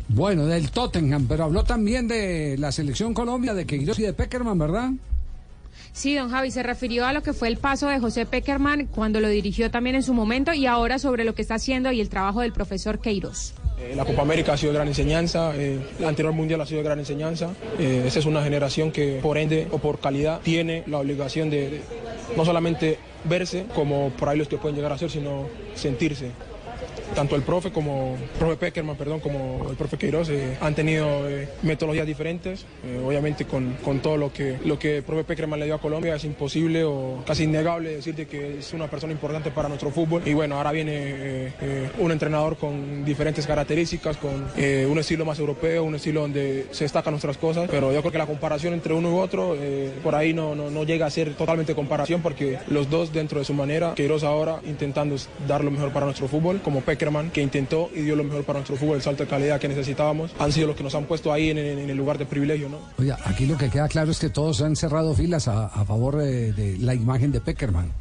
Bueno, 0.07 0.45
del 0.45 0.71
Tottenham, 0.71 1.27
pero 1.27 1.45
habló 1.45 1.63
también 1.63 2.07
de 2.07 2.57
la 2.57 2.71
selección 2.71 3.13
Colombia, 3.13 3.53
de 3.53 3.65
Queiroz 3.65 3.99
y 3.99 4.03
de 4.03 4.13
Peckerman, 4.13 4.57
¿verdad? 4.57 4.91
Sí, 5.95 6.13
don 6.13 6.29
Javi, 6.29 6.51
se 6.51 6.61
refirió 6.61 7.05
a 7.05 7.13
lo 7.13 7.23
que 7.23 7.31
fue 7.31 7.47
el 7.47 7.55
paso 7.55 7.87
de 7.87 7.99
José 7.99 8.25
Peckerman 8.25 8.87
cuando 8.87 9.21
lo 9.21 9.29
dirigió 9.29 9.71
también 9.71 9.95
en 9.95 10.03
su 10.03 10.13
momento 10.13 10.53
y 10.53 10.65
ahora 10.65 10.99
sobre 10.99 11.23
lo 11.23 11.33
que 11.33 11.41
está 11.41 11.55
haciendo 11.55 11.89
y 11.93 12.01
el 12.01 12.09
trabajo 12.09 12.41
del 12.41 12.51
profesor 12.51 12.99
Queiroz. 12.99 13.53
Eh, 13.79 13.93
la 13.95 14.03
Copa 14.03 14.21
América 14.21 14.51
ha 14.51 14.57
sido 14.57 14.73
de 14.73 14.79
gran 14.79 14.89
enseñanza, 14.89 15.53
eh, 15.55 15.79
la 16.01 16.09
anterior 16.09 16.33
mundial 16.33 16.59
ha 16.59 16.65
sido 16.65 16.79
de 16.79 16.83
gran 16.83 16.99
enseñanza. 16.99 17.51
Eh, 17.79 18.03
esa 18.05 18.19
es 18.19 18.25
una 18.25 18.43
generación 18.43 18.91
que 18.91 19.19
por 19.21 19.37
ende 19.37 19.69
o 19.71 19.77
por 19.77 19.99
calidad 19.99 20.41
tiene 20.41 20.83
la 20.85 20.97
obligación 20.97 21.49
de, 21.49 21.69
de 21.69 21.81
no 22.35 22.43
solamente 22.43 22.99
verse 23.23 23.65
como 23.73 24.09
por 24.09 24.27
ahí 24.27 24.37
los 24.37 24.49
que 24.49 24.57
pueden 24.57 24.75
llegar 24.75 24.91
a 24.91 24.97
ser, 24.97 25.09
sino 25.09 25.47
sentirse. 25.75 26.31
Tanto 27.13 27.35
el 27.35 27.43
profe 27.43 27.71
como 27.71 28.17
profe 28.39 28.57
Peckerman, 28.57 28.95
perdón, 28.95 29.19
como 29.19 29.67
el 29.69 29.75
profe 29.75 29.97
Queiroz 29.97 30.29
eh, 30.29 30.57
han 30.61 30.75
tenido 30.75 31.29
eh, 31.29 31.47
metodologías 31.63 32.07
diferentes. 32.07 32.65
Eh, 32.83 33.01
obviamente 33.05 33.45
con, 33.45 33.73
con 33.83 33.99
todo 33.99 34.17
lo 34.17 34.33
que, 34.33 34.57
lo 34.65 34.79
que 34.79 34.97
el 34.97 35.03
profe 35.03 35.23
Peckerman 35.23 35.59
le 35.59 35.65
dio 35.65 35.75
a 35.75 35.79
Colombia 35.79 36.15
es 36.15 36.23
imposible 36.23 36.83
o 36.83 37.23
casi 37.25 37.43
innegable 37.43 37.95
decir 37.95 38.15
de 38.15 38.27
que 38.27 38.59
es 38.59 38.73
una 38.73 38.87
persona 38.87 39.13
importante 39.13 39.51
para 39.51 39.67
nuestro 39.69 39.91
fútbol. 39.91 40.21
Y 40.25 40.33
bueno, 40.33 40.57
ahora 40.57 40.71
viene 40.71 40.93
eh, 40.95 41.53
eh, 41.61 41.89
un 41.99 42.11
entrenador 42.11 42.57
con 42.57 43.05
diferentes 43.05 43.45
características, 43.45 44.17
con 44.17 44.47
eh, 44.57 44.87
un 44.89 44.97
estilo 44.99 45.25
más 45.25 45.39
europeo, 45.39 45.83
un 45.83 45.95
estilo 45.95 46.21
donde 46.21 46.67
se 46.71 46.85
destacan 46.85 47.11
nuestras 47.11 47.37
cosas. 47.37 47.69
Pero 47.69 47.93
yo 47.93 48.01
creo 48.01 48.11
que 48.11 48.17
la 48.17 48.27
comparación 48.27 48.73
entre 48.73 48.93
uno 48.93 49.11
y 49.11 49.19
otro 49.19 49.55
por 50.03 50.15
ahí 50.15 50.33
no, 50.33 50.55
no, 50.55 50.69
no 50.69 50.83
llega 50.83 51.05
a 51.05 51.09
ser 51.09 51.33
totalmente 51.35 51.75
comparación 51.75 52.21
porque 52.21 52.59
los 52.67 52.89
dos 52.89 53.13
dentro 53.13 53.39
de 53.39 53.45
su 53.45 53.53
manera, 53.53 53.93
Queiroz 53.95 54.23
ahora 54.23 54.59
intentando 54.65 55.15
dar 55.47 55.63
lo 55.63 55.71
mejor 55.71 55.91
para 55.91 56.05
nuestro 56.05 56.27
fútbol, 56.27 56.61
como 56.61 56.81
Peckerman 56.81 56.94
que 56.97 57.41
intentó 57.41 57.89
y 57.93 58.01
dio 58.01 58.15
lo 58.15 58.23
mejor 58.23 58.43
para 58.43 58.59
nuestro 58.59 58.75
fútbol, 58.75 58.97
el 58.97 59.01
salto 59.01 59.23
de 59.23 59.29
calidad 59.29 59.59
que 59.59 59.67
necesitábamos, 59.67 60.31
han 60.39 60.51
sido 60.51 60.67
los 60.67 60.75
que 60.75 60.83
nos 60.83 60.95
han 60.95 61.05
puesto 61.05 61.31
ahí 61.31 61.49
en, 61.49 61.57
el 61.57 61.97
lugar 61.97 62.17
de 62.17 62.25
privilegio, 62.25 62.69
¿no? 62.69 62.79
Aquí 63.25 63.45
lo 63.45 63.57
que 63.57 63.69
queda 63.69 63.87
claro 63.87 64.11
es 64.11 64.19
que 64.19 64.29
todos 64.29 64.61
han 64.61 64.75
cerrado 64.75 65.13
filas 65.13 65.47
a, 65.47 65.69
favor 65.85 66.21
eh, 66.21 66.51
de 66.51 66.77
la 66.79 66.93
imagen 66.95 67.31
de 67.31 67.41
Peckerman. 67.41 67.91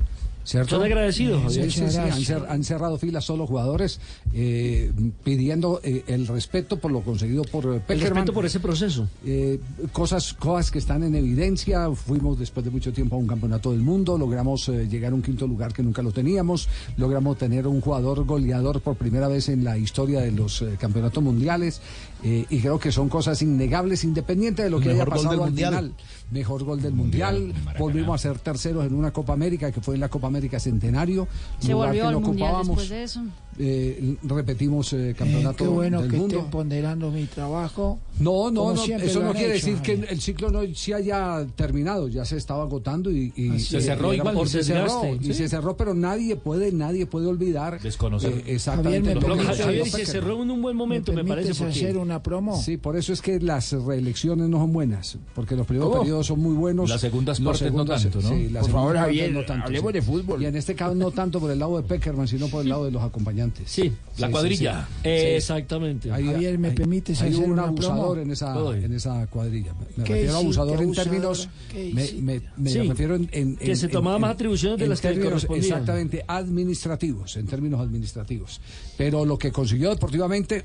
¿Cierto? 0.44 0.76
Son 0.76 0.84
agradecidos, 0.84 1.54
Sí, 1.54 1.62
sí, 1.64 1.70
sí, 1.70 1.80
han, 1.96 2.06
gracias. 2.08 2.28
cer- 2.42 2.46
han 2.48 2.64
cerrado 2.64 2.98
filas 2.98 3.24
solo 3.24 3.46
jugadores 3.46 3.98
eh, 4.34 4.92
pidiendo 5.24 5.80
eh, 5.82 6.04
el 6.06 6.26
respeto 6.26 6.78
por 6.78 6.92
lo 6.92 7.00
conseguido 7.00 7.44
por 7.44 7.64
eh, 7.64 7.74
El 7.76 7.80
Peckerman. 7.80 8.14
respeto 8.16 8.32
por 8.34 8.44
ese 8.44 8.60
proceso. 8.60 9.08
Eh, 9.24 9.58
cosas, 9.92 10.34
cosas 10.34 10.70
que 10.70 10.78
están 10.78 11.02
en 11.02 11.14
evidencia. 11.14 11.90
Fuimos 11.92 12.38
después 12.38 12.62
de 12.64 12.70
mucho 12.70 12.92
tiempo 12.92 13.16
a 13.16 13.18
un 13.18 13.26
campeonato 13.26 13.70
del 13.72 13.80
mundo, 13.80 14.18
logramos 14.18 14.68
eh, 14.68 14.86
llegar 14.86 15.12
a 15.12 15.14
un 15.14 15.22
quinto 15.22 15.46
lugar 15.46 15.72
que 15.72 15.82
nunca 15.82 16.02
lo 16.02 16.12
teníamos, 16.12 16.68
logramos 16.98 17.38
tener 17.38 17.66
un 17.66 17.80
jugador 17.80 18.24
goleador 18.26 18.82
por 18.82 18.96
primera 18.96 19.28
vez 19.28 19.48
en 19.48 19.64
la 19.64 19.78
historia 19.78 20.20
de 20.20 20.30
los 20.32 20.60
eh, 20.60 20.76
campeonatos 20.78 21.22
mundiales. 21.24 21.80
eh, 22.22 22.44
y 22.50 22.60
creo 22.60 22.78
que 22.78 22.92
son 22.92 23.08
cosas 23.08 23.40
innegables, 23.42 24.04
independiente 24.04 24.62
de 24.62 24.70
lo 24.70 24.78
que 24.80 24.88
Mejor 24.88 25.02
haya 25.02 25.10
pasado 25.10 25.30
al 25.44 25.50
Mundial. 25.50 25.74
final. 25.74 25.92
Mejor 26.30 26.64
gol 26.64 26.82
del 26.82 26.92
mundial. 26.94 27.52
Volvimos 27.78 28.14
a 28.14 28.18
ser 28.18 28.38
terceros 28.38 28.84
en 28.84 28.94
una 28.94 29.12
Copa 29.12 29.32
América 29.32 29.70
que 29.70 29.80
fue 29.80 29.94
en 29.94 30.00
la 30.00 30.08
Copa 30.08 30.26
América 30.26 30.58
Centenario. 30.58 31.28
Se 31.58 31.72
lugar 31.72 31.88
volvió 31.88 32.02
que 32.02 32.08
al 32.08 32.14
no 32.14 32.20
mundial 32.20 32.48
ocupábamos. 32.48 32.78
después 32.78 32.88
de 32.88 33.02
eso. 33.04 33.22
Eh, 33.58 34.16
repetimos 34.24 34.92
eh, 34.92 35.14
campeonato 35.16 35.56
Qué 35.64 35.68
bueno 35.68 36.02
del 36.02 36.10
que 36.10 36.16
mundo. 36.16 36.36
estén 36.36 36.50
ponderando 36.50 37.10
mi 37.10 37.24
trabajo. 37.26 37.98
No, 38.18 38.50
no, 38.50 38.74
no, 38.74 38.82
eso 38.84 39.22
no 39.22 39.32
quiere 39.32 39.56
hecho, 39.56 39.66
decir 39.68 39.82
que 39.82 39.92
el 40.12 40.20
ciclo 40.20 40.50
no 40.50 40.60
se 40.74 40.94
haya 40.94 41.46
terminado, 41.56 42.08
ya 42.08 42.24
se 42.24 42.36
estaba 42.36 42.62
agotando 42.64 43.10
y, 43.10 43.32
y-. 43.36 43.58
Se 43.60 43.80
cerró 43.80 44.12
y- 44.12 44.16
igual, 44.18 44.34
por 44.34 44.48
se 44.48 44.62
cerró, 44.64 45.02
y 45.20 45.32
se 45.34 45.48
cerró, 45.48 45.76
pero 45.76 45.94
nadie 45.94 46.36
puede, 46.36 46.72
nadie 46.72 47.06
puede 47.06 47.26
olvidar 47.26 47.80
Desconocer. 47.80 48.32
eh, 48.32 48.42
exactamente 48.54 48.98
Javier, 48.98 49.14
¿me 49.14 49.14
lo 49.14 49.20
que 49.20 49.26
permite- 49.26 49.46
sucedió 49.52 49.64
Javier, 49.66 49.86
y 49.86 49.90
se 49.90 50.06
cerró 50.06 50.42
en 50.42 50.50
un 50.50 50.62
buen 50.62 50.76
momento, 50.76 51.12
me, 51.12 51.24
parece. 51.24 51.54
Porque... 51.54 51.70
hacer 51.72 51.96
una 51.96 52.22
promo? 52.22 52.60
Sí, 52.60 52.76
por 52.76 52.96
eso 52.96 53.12
es 53.12 53.22
que 53.22 53.38
las 53.40 53.72
reelecciones 53.72 54.48
no 54.48 54.58
son 54.58 54.72
buenas, 54.72 55.18
porque 55.34 55.54
los 55.56 55.66
primeros 55.66 55.90
¿Cómo? 55.90 56.00
periodos 56.02 56.26
son 56.26 56.40
muy 56.40 56.54
buenos. 56.54 56.88
Las 56.90 57.00
segundas 57.00 57.40
partes 57.40 57.72
no 57.72 57.84
tanto, 57.84 58.20
¿no? 58.20 58.28
sí, 58.30 58.48
las 58.50 58.62
Por 58.62 58.72
favor, 58.72 58.96
Javier, 58.96 59.32
no 59.32 59.44
tanto, 59.44 59.66
hablemos 59.66 59.90
sí. 59.90 59.94
de 59.94 60.02
fútbol. 60.02 60.42
Y 60.42 60.46
en 60.46 60.56
este 60.56 60.74
caso 60.74 60.94
no 60.94 61.10
tanto 61.10 61.40
por 61.40 61.50
el 61.50 61.58
lado 61.58 61.76
de 61.76 61.82
Peckerman, 61.82 62.26
sino 62.28 62.48
por 62.48 62.62
el 62.62 62.68
lado 62.68 62.84
de 62.86 62.90
los 62.90 63.02
acompañantes. 63.02 63.43
Sí, 63.66 63.92
La 64.18 64.26
sí, 64.28 64.32
cuadrilla. 64.32 64.88
sí. 65.02 65.08
Exactamente. 65.08 66.10
Ahí- 66.12 66.24
Javier, 66.26 66.58
¿me 66.58 66.68
ahí- 66.68 66.74
permites 66.74 67.20
hay 67.22 67.32
hacer 67.32 67.44
un 67.50 67.58
abusador 67.58 68.18
en 68.18 68.30
esa, 68.30 68.54
en 68.76 68.92
esa 68.92 69.26
cuadrilla. 69.26 69.72
Me- 69.74 69.86
Me 69.96 70.04
¿Qué 70.04 70.12
refiero 70.14 70.34
a 70.34 70.38
abusador 70.38 70.82
en 70.82 70.92
términos. 70.92 71.48
¿Qué 71.70 71.90
Me, 71.94 72.02
hiciste? 72.04 72.22
me- 72.22 72.42
me 72.56 72.70
Sí, 72.70 72.78
refiero 72.88 73.14
en. 73.16 73.28
en- 73.32 73.56
que 73.56 73.70
en- 73.72 73.76
se 73.76 73.88
tomaba 73.88 74.16
en- 74.16 74.22
más 74.22 74.30
atribuciones 74.32 74.78
de 74.78 74.86
las 74.86 75.00
que 75.00 75.08
términos- 75.08 75.30
correspondían. 75.32 75.64
Exactamente, 75.80 76.24
administrativos, 76.26 77.36
en 77.36 77.46
términos 77.46 77.80
administrativos. 77.80 78.60
Pero 78.96 79.24
lo 79.24 79.36
que 79.38 79.50
consiguió 79.52 79.90
deportivamente. 79.90 80.64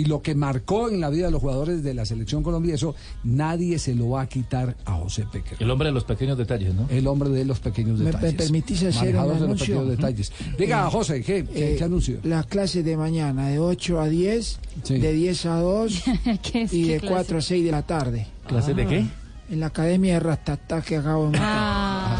Y 0.00 0.04
lo 0.06 0.22
que 0.22 0.34
marcó 0.34 0.88
en 0.88 1.00
la 1.00 1.10
vida 1.10 1.26
de 1.26 1.32
los 1.32 1.40
jugadores 1.42 1.82
de 1.82 1.92
la 1.94 2.06
selección 2.06 2.42
Colombia, 2.42 2.74
eso 2.74 2.94
nadie 3.24 3.78
se 3.78 3.94
lo 3.94 4.10
va 4.10 4.22
a 4.22 4.26
quitar 4.28 4.76
a 4.86 4.92
José 4.94 5.24
Peckerman. 5.30 5.62
El 5.62 5.70
hombre 5.70 5.88
de 5.88 5.92
los 5.94 6.04
pequeños 6.04 6.38
detalles, 6.38 6.74
¿no? 6.74 6.86
El 6.90 7.06
hombre 7.06 7.28
de 7.28 7.44
los 7.44 7.60
pequeños 7.60 7.98
¿Me- 7.98 8.06
me 8.06 8.10
detalles. 8.12 8.34
permitís 8.34 8.82
hacer 8.84 9.14
un 9.16 9.22
de 9.22 9.28
los 9.34 9.42
anuncio? 9.42 9.66
pequeños 9.66 9.88
detalles. 9.88 10.32
Diga, 10.58 10.86
Eh, 10.86 10.90
José, 10.90 11.22
¿qué, 11.22 11.44
Eh, 11.54 11.74
qué 11.76 11.84
anuncio? 11.84 12.18
Las 12.22 12.46
clases 12.46 12.84
de 12.84 12.96
mañana, 12.96 13.48
de 13.48 13.58
8 13.58 14.00
a 14.00 14.08
10, 14.08 14.58
Sí. 14.84 14.98
de 14.98 15.12
10 15.12 15.44
a 15.46 15.56
2 15.60 16.02
¿Qué 16.50 16.62
es? 16.62 16.72
y 16.72 16.84
¿Qué 16.84 16.92
de 16.94 17.00
clase? 17.00 17.12
4 17.14 17.38
a 17.38 17.42
6 17.42 17.64
de 17.64 17.70
la 17.70 17.82
tarde. 17.82 18.26
¿Clase 18.46 18.74
de 18.74 18.86
qué? 18.86 19.04
En 19.50 19.58
la 19.58 19.66
academia 19.66 20.14
de 20.14 20.20
Ratatá 20.20 20.80
que 20.80 20.96
acabo 20.96 21.22
de 21.24 21.38
montar. 21.38 21.42
Ah. 21.44 22.16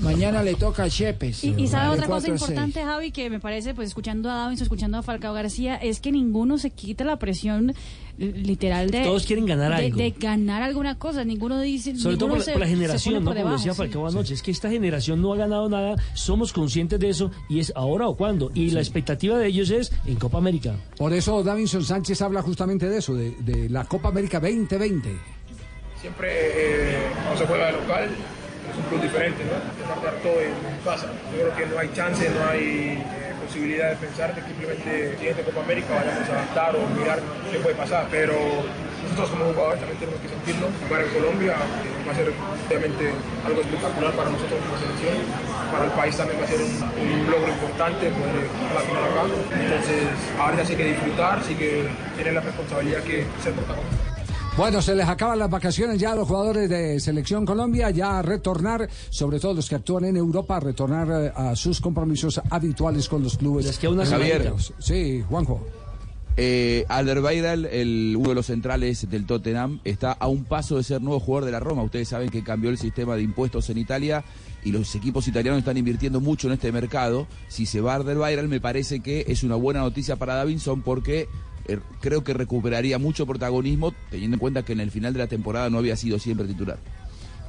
Mañana 0.00 0.42
le 0.42 0.54
toca 0.54 0.84
a 0.84 0.88
Chepes. 0.88 1.44
Y, 1.44 1.54
y 1.56 1.66
sabe 1.68 1.90
otra 1.94 2.06
cosa 2.06 2.28
importante, 2.28 2.82
Javi, 2.82 3.10
que 3.12 3.28
me 3.28 3.40
parece, 3.40 3.74
pues 3.74 3.88
escuchando 3.88 4.30
a 4.30 4.34
Davinson, 4.34 4.64
escuchando 4.64 4.98
a 4.98 5.02
Falcao 5.02 5.34
García, 5.34 5.76
es 5.76 6.00
que 6.00 6.12
ninguno 6.12 6.56
se 6.58 6.70
quita 6.70 7.04
la 7.04 7.18
presión 7.18 7.74
eh, 8.18 8.32
literal 8.36 8.90
de... 8.90 9.02
Todos 9.02 9.26
quieren 9.26 9.44
ganar 9.44 9.70
de, 9.76 9.86
algo. 9.86 9.98
de 9.98 10.10
ganar 10.12 10.62
alguna 10.62 10.98
cosa. 10.98 11.24
Ninguno 11.24 11.60
dice... 11.60 11.94
Sobre 11.96 12.16
todo 12.16 12.30
por, 12.30 12.38
la- 12.38 12.44
se- 12.44 12.52
por 12.52 12.60
la 12.60 12.66
se 12.66 12.72
generación, 12.72 13.24
¿no? 13.24 13.34
Como 13.34 13.52
decía 13.52 13.72
sí. 13.72 13.76
Falcao 13.78 14.06
anoche, 14.08 14.32
es 14.34 14.42
que 14.42 14.50
esta 14.50 14.70
generación 14.70 15.20
no 15.20 15.32
ha 15.34 15.36
ganado 15.36 15.68
nada, 15.68 15.96
somos 16.14 16.52
conscientes 16.54 16.98
de 17.00 17.10
eso 17.10 17.30
y 17.50 17.60
es 17.60 17.70
ahora 17.76 18.08
o 18.08 18.16
cuándo. 18.16 18.50
Y 18.54 18.70
la 18.70 18.80
expectativa 18.80 19.36
de 19.38 19.46
ellos 19.48 19.68
es 19.70 19.92
en 20.06 20.16
Copa 20.16 20.38
América. 20.38 20.74
Por 20.96 21.12
eso 21.12 21.42
Davinson 21.42 21.84
Sánchez 21.84 22.22
habla 22.22 22.40
justamente 22.42 22.88
de 22.88 22.98
eso, 22.98 23.14
de, 23.14 23.32
de 23.40 23.68
la 23.68 23.84
Copa 23.84 24.08
América 24.08 24.40
2020. 24.40 25.10
Siempre 26.00 26.28
eh, 26.32 26.96
cuando 27.12 27.36
se 27.36 27.46
juega 27.46 27.66
de 27.66 27.72
local 27.72 28.08
es 28.08 28.76
un 28.76 28.82
club 28.88 29.02
diferente, 29.02 29.44
¿no? 29.44 29.60
Tratar 29.84 30.16
todo 30.22 30.40
en 30.40 30.56
casa. 30.82 31.12
Yo 31.28 31.44
creo 31.44 31.56
que 31.56 31.66
no 31.66 31.78
hay 31.78 31.92
chance, 31.92 32.24
no 32.30 32.48
hay 32.48 33.04
eh, 33.04 33.36
posibilidad 33.44 33.90
de 33.90 33.96
pensar 33.96 34.34
que 34.34 34.40
simplemente 34.40 35.16
siguiente 35.18 35.42
Copa 35.42 35.60
América 35.60 35.92
vayamos 35.92 36.28
a 36.28 36.32
adaptar 36.32 36.76
o 36.76 36.80
mirar 36.96 37.20
qué 37.52 37.58
puede 37.58 37.76
pasar. 37.76 38.08
Pero 38.10 38.32
nosotros 38.32 39.28
como 39.28 39.52
jugadores 39.52 39.80
también 39.80 40.00
tenemos 40.00 40.20
que 40.24 40.28
sentirlo. 40.32 40.66
Jugar 40.88 41.04
en 41.04 41.10
Colombia 41.12 41.52
eh, 41.52 42.08
va 42.08 42.12
a 42.12 42.16
ser 42.16 42.32
obviamente 42.32 43.04
algo 43.44 43.60
espectacular 43.60 44.12
para 44.16 44.30
nosotros 44.32 44.56
como 44.56 44.80
selección. 44.80 45.20
Para 45.68 45.84
el 45.84 45.92
país 45.92 46.16
también 46.16 46.40
va 46.40 46.44
a 46.44 46.48
ser 46.48 46.64
un, 46.64 47.28
logro 47.28 47.52
importante 47.52 48.08
poder 48.08 48.48
la 48.72 48.80
final 48.88 49.04
acá. 49.04 49.22
Entonces 49.52 50.08
ahora 50.40 50.64
sí 50.64 50.72
hay 50.72 50.78
que 50.80 50.88
disfrutar, 50.96 51.44
sí 51.44 51.52
que 51.60 51.84
tienen 52.16 52.34
la 52.36 52.40
responsabilidad 52.40 53.04
que 53.04 53.28
ser 53.44 53.52
protagonistas. 53.52 54.09
Bueno, 54.60 54.82
se 54.82 54.94
les 54.94 55.08
acaban 55.08 55.38
las 55.38 55.48
vacaciones 55.48 55.98
ya 55.98 56.12
a 56.12 56.16
los 56.16 56.28
jugadores 56.28 56.68
de 56.68 57.00
Selección 57.00 57.46
Colombia, 57.46 57.88
ya 57.88 58.18
a 58.18 58.22
retornar, 58.22 58.90
sobre 59.08 59.40
todo 59.40 59.54
los 59.54 59.66
que 59.66 59.76
actúan 59.76 60.04
en 60.04 60.18
Europa, 60.18 60.58
a 60.58 60.60
retornar 60.60 61.08
eh, 61.10 61.32
a 61.34 61.56
sus 61.56 61.80
compromisos 61.80 62.38
habituales 62.50 63.08
con 63.08 63.22
los 63.22 63.38
clubes. 63.38 63.64
Les 63.64 63.78
queda 63.78 63.92
una 63.92 64.04
Javier. 64.04 64.52
Sí, 64.78 65.24
Juanjo. 65.26 65.66
Eh, 66.36 66.84
Alderweireld, 66.90 67.68
el, 67.72 68.14
uno 68.18 68.28
de 68.28 68.34
los 68.34 68.46
centrales 68.46 69.08
del 69.08 69.24
Tottenham, 69.24 69.80
está 69.82 70.12
a 70.12 70.28
un 70.28 70.44
paso 70.44 70.76
de 70.76 70.82
ser 70.82 71.00
nuevo 71.00 71.20
jugador 71.20 71.46
de 71.46 71.52
la 71.52 71.60
Roma. 71.60 71.82
Ustedes 71.82 72.08
saben 72.08 72.28
que 72.28 72.44
cambió 72.44 72.68
el 72.68 72.76
sistema 72.76 73.16
de 73.16 73.22
impuestos 73.22 73.70
en 73.70 73.78
Italia 73.78 74.24
y 74.62 74.72
los 74.72 74.94
equipos 74.94 75.26
italianos 75.26 75.60
están 75.60 75.78
invirtiendo 75.78 76.20
mucho 76.20 76.48
en 76.48 76.52
este 76.52 76.70
mercado. 76.70 77.26
Si 77.48 77.64
se 77.64 77.80
va 77.80 77.94
Alderweireld, 77.94 78.50
me 78.50 78.60
parece 78.60 79.00
que 79.00 79.24
es 79.26 79.42
una 79.42 79.54
buena 79.54 79.80
noticia 79.80 80.16
para 80.16 80.34
Davinson 80.34 80.82
porque 80.82 81.28
creo 82.00 82.24
que 82.24 82.34
recuperaría 82.34 82.98
mucho 82.98 83.26
protagonismo, 83.26 83.94
teniendo 84.10 84.36
en 84.36 84.38
cuenta 84.40 84.62
que 84.64 84.72
en 84.72 84.80
el 84.80 84.90
final 84.90 85.12
de 85.12 85.18
la 85.20 85.26
temporada 85.26 85.70
no 85.70 85.78
había 85.78 85.96
sido 85.96 86.18
siempre 86.18 86.46
titular. 86.46 86.78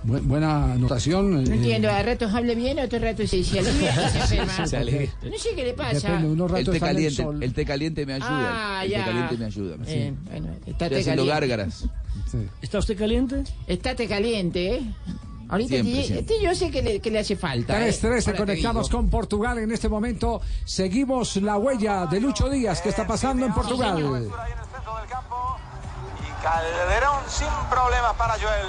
Bu- 0.04 0.20
buena 0.24 0.74
anotación. 0.74 1.32
No 1.32 1.40
eh, 1.42 1.56
entiendo, 1.56 1.88
a 1.90 2.02
ratos 2.02 2.34
hable 2.34 2.56
bien, 2.56 2.80
a 2.80 2.86
otros 2.86 3.02
ratos 3.04 3.30
se, 3.30 3.44
se 3.44 3.60
alivia, 3.60 4.10
se 4.10 4.18
enferma. 4.38 4.66
Se 4.68 4.78
alivia. 4.78 5.10
No 5.24 5.38
sé 5.38 5.50
qué 5.56 5.64
le 5.64 5.74
pasa. 5.74 5.94
Depende, 6.10 6.28
unos 6.30 6.52
El 6.54 6.56
té 6.66 6.72
está 6.72 6.90
el 6.90 6.96
caliente, 6.96 7.46
el 7.46 7.54
té 7.54 7.66
caliente 7.66 8.06
me 8.08 8.14
ayuda. 8.14 8.30
Ah, 8.80 8.84
el 8.86 8.92
té 8.92 8.98
caliente 8.98 9.38
me 9.38 9.46
ayuda. 9.46 9.76
Eh, 9.86 10.14
bueno, 10.26 10.48
estate 10.66 10.72
Estoy 10.72 10.86
haciendo 11.02 11.26
caliente. 11.28 11.48
gárgaras. 11.48 11.86
¿Está 12.64 12.80
usted 12.80 12.98
caliente? 12.98 13.44
Estate 13.68 14.08
caliente, 14.08 14.76
¿eh? 14.76 14.82
Ahorita 15.52 15.70
Siempre, 15.70 16.00
este- 16.00 16.14
siempre. 16.14 16.42
yo 16.42 16.56
sé 16.56 16.72
que 16.72 16.82
le, 16.82 17.00
que 17.02 17.12
le 17.12 17.20
hace 17.20 17.36
falta. 17.36 17.78
3-3, 17.78 18.26
¿eh? 18.30 18.56
Digo. 18.56 18.82
con 18.90 19.10
Portugal 19.10 19.58
en 19.60 19.70
este 19.74 19.90
momento. 19.90 20.42
Seguimos 20.64 21.36
la 21.36 21.58
huella 21.58 22.06
de 22.06 22.22
Lucho 22.22 22.50
Díaz. 22.50 22.80
¿Qué 22.80 22.88
está 22.88 23.06
pasando 23.06 23.46
en 23.46 23.54
Portugal? 23.54 24.30
Calderón 26.42 27.20
sin 27.28 27.48
problemas 27.70 28.14
para 28.18 28.34
Joel. 28.36 28.68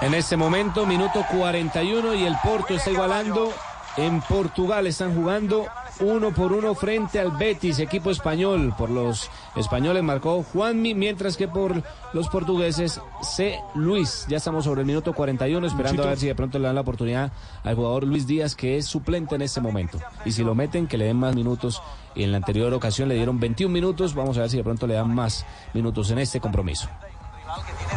En 0.00 0.14
este 0.14 0.36
momento, 0.38 0.86
minuto 0.86 1.24
41 1.30 2.14
y 2.14 2.24
el 2.24 2.36
Porto 2.42 2.74
está 2.74 2.90
igualando. 2.90 3.52
En 3.98 4.22
Portugal 4.22 4.86
están 4.86 5.14
jugando 5.14 5.66
uno 6.00 6.32
por 6.32 6.52
uno 6.52 6.74
frente 6.74 7.18
al 7.18 7.30
Betis, 7.32 7.78
equipo 7.78 8.10
español. 8.10 8.74
Por 8.76 8.90
los 8.90 9.30
españoles 9.54 10.02
marcó 10.02 10.42
Juanmi, 10.42 10.94
mientras 10.94 11.36
que 11.36 11.48
por 11.48 11.82
los 12.12 12.28
portugueses 12.28 13.00
C. 13.22 13.58
Luis. 13.74 14.26
Ya 14.28 14.36
estamos 14.36 14.64
sobre 14.64 14.82
el 14.82 14.86
minuto 14.86 15.12
41, 15.12 15.66
esperando 15.66 16.02
a 16.02 16.06
ver 16.06 16.18
si 16.18 16.26
de 16.26 16.34
pronto 16.34 16.58
le 16.58 16.66
dan 16.66 16.74
la 16.74 16.80
oportunidad 16.82 17.32
al 17.64 17.74
jugador 17.74 18.04
Luis 18.04 18.26
Díaz, 18.26 18.54
que 18.54 18.76
es 18.76 18.86
suplente 18.86 19.34
en 19.34 19.42
este 19.42 19.60
momento. 19.60 19.98
Y 20.24 20.32
si 20.32 20.42
lo 20.42 20.54
meten, 20.54 20.86
que 20.86 20.98
le 20.98 21.06
den 21.06 21.16
más 21.16 21.34
minutos. 21.34 21.82
Y 22.14 22.24
en 22.24 22.32
la 22.32 22.38
anterior 22.38 22.72
ocasión 22.72 23.08
le 23.08 23.14
dieron 23.14 23.38
21 23.38 23.72
minutos. 23.72 24.14
Vamos 24.14 24.36
a 24.38 24.42
ver 24.42 24.50
si 24.50 24.56
de 24.56 24.64
pronto 24.64 24.86
le 24.86 24.94
dan 24.94 25.14
más 25.14 25.44
minutos 25.74 26.10
en 26.10 26.18
este 26.18 26.40
compromiso. 26.40 26.88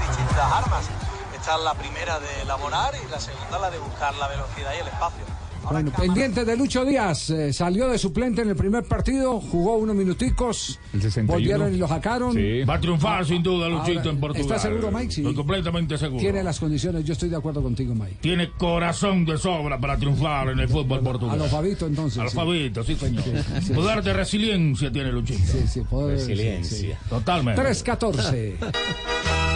Distintas 0.07 0.51
armas. 0.51 0.89
Esta 1.35 1.55
es 1.55 1.63
la 1.63 1.73
primera 1.73 2.19
de 2.19 2.41
elaborar 2.41 2.93
y 2.95 3.09
la 3.09 3.19
segunda 3.19 3.59
la 3.59 3.71
de 3.71 3.79
buscar 3.79 4.13
la 4.15 4.27
velocidad 4.27 4.73
y 4.75 4.81
el 4.81 4.87
espacio. 4.87 5.38
Bueno, 5.69 5.91
pendiente 5.91 6.45
de 6.45 6.57
Lucho 6.57 6.83
Díaz. 6.85 7.29
eh, 7.29 7.53
salió 7.53 7.87
de 7.89 7.97
suplente 7.97 8.41
en 8.41 8.49
el 8.49 8.55
primer 8.55 8.83
partido, 8.85 9.39
jugó 9.39 9.77
unos 9.77 9.95
minuticos. 9.95 10.79
El 10.93 11.01
61. 11.01 11.33
Volvieron 11.33 11.73
y 11.75 11.77
lo 11.77 11.87
sacaron. 11.87 12.33
Sí. 12.33 12.63
Va 12.63 12.75
a 12.75 12.79
triunfar 12.81 13.25
sin 13.25 13.43
duda 13.43 13.67
Ahora, 13.67 13.79
Luchito 13.87 14.09
en 14.09 14.19
Portugal. 14.19 14.41
¿Estás 14.41 14.61
seguro, 14.63 14.91
Mike? 14.91 15.11
Sí. 15.11 15.21
Estoy 15.21 15.35
completamente 15.35 15.97
seguro. 15.97 16.19
Tiene 16.21 16.43
las 16.43 16.59
condiciones, 16.59 17.03
yo 17.05 17.13
estoy 17.13 17.29
de 17.29 17.35
acuerdo 17.35 17.61
contigo, 17.61 17.93
Mike. 17.93 18.17
Tiene 18.21 18.51
corazón 18.51 19.25
de 19.25 19.37
sobra 19.37 19.79
para 19.79 19.97
triunfar 19.97 20.49
en 20.49 20.59
el 20.59 20.67
fútbol 20.69 21.01
portugués. 21.01 21.33
A 21.33 21.37
los 21.37 21.49
Fabito, 21.51 21.85
entonces. 21.87 22.13
sí. 22.15 22.19
Alfabito, 22.21 22.83
sí, 22.83 22.95
señor. 22.95 23.23
Sí, 23.23 23.31
sí, 23.67 23.73
Poder 23.73 24.03
de 24.03 24.13
resiliencia 24.13 24.91
tiene 24.91 25.11
Luchito. 25.11 25.39
Sí, 25.45 25.67
sí, 25.67 25.81
poder- 25.81 26.17
Resiliencia. 26.17 26.77
sí, 26.77 26.87
sí. 26.87 26.93
Totalmente. 27.09 27.61
3-14. 27.61 28.55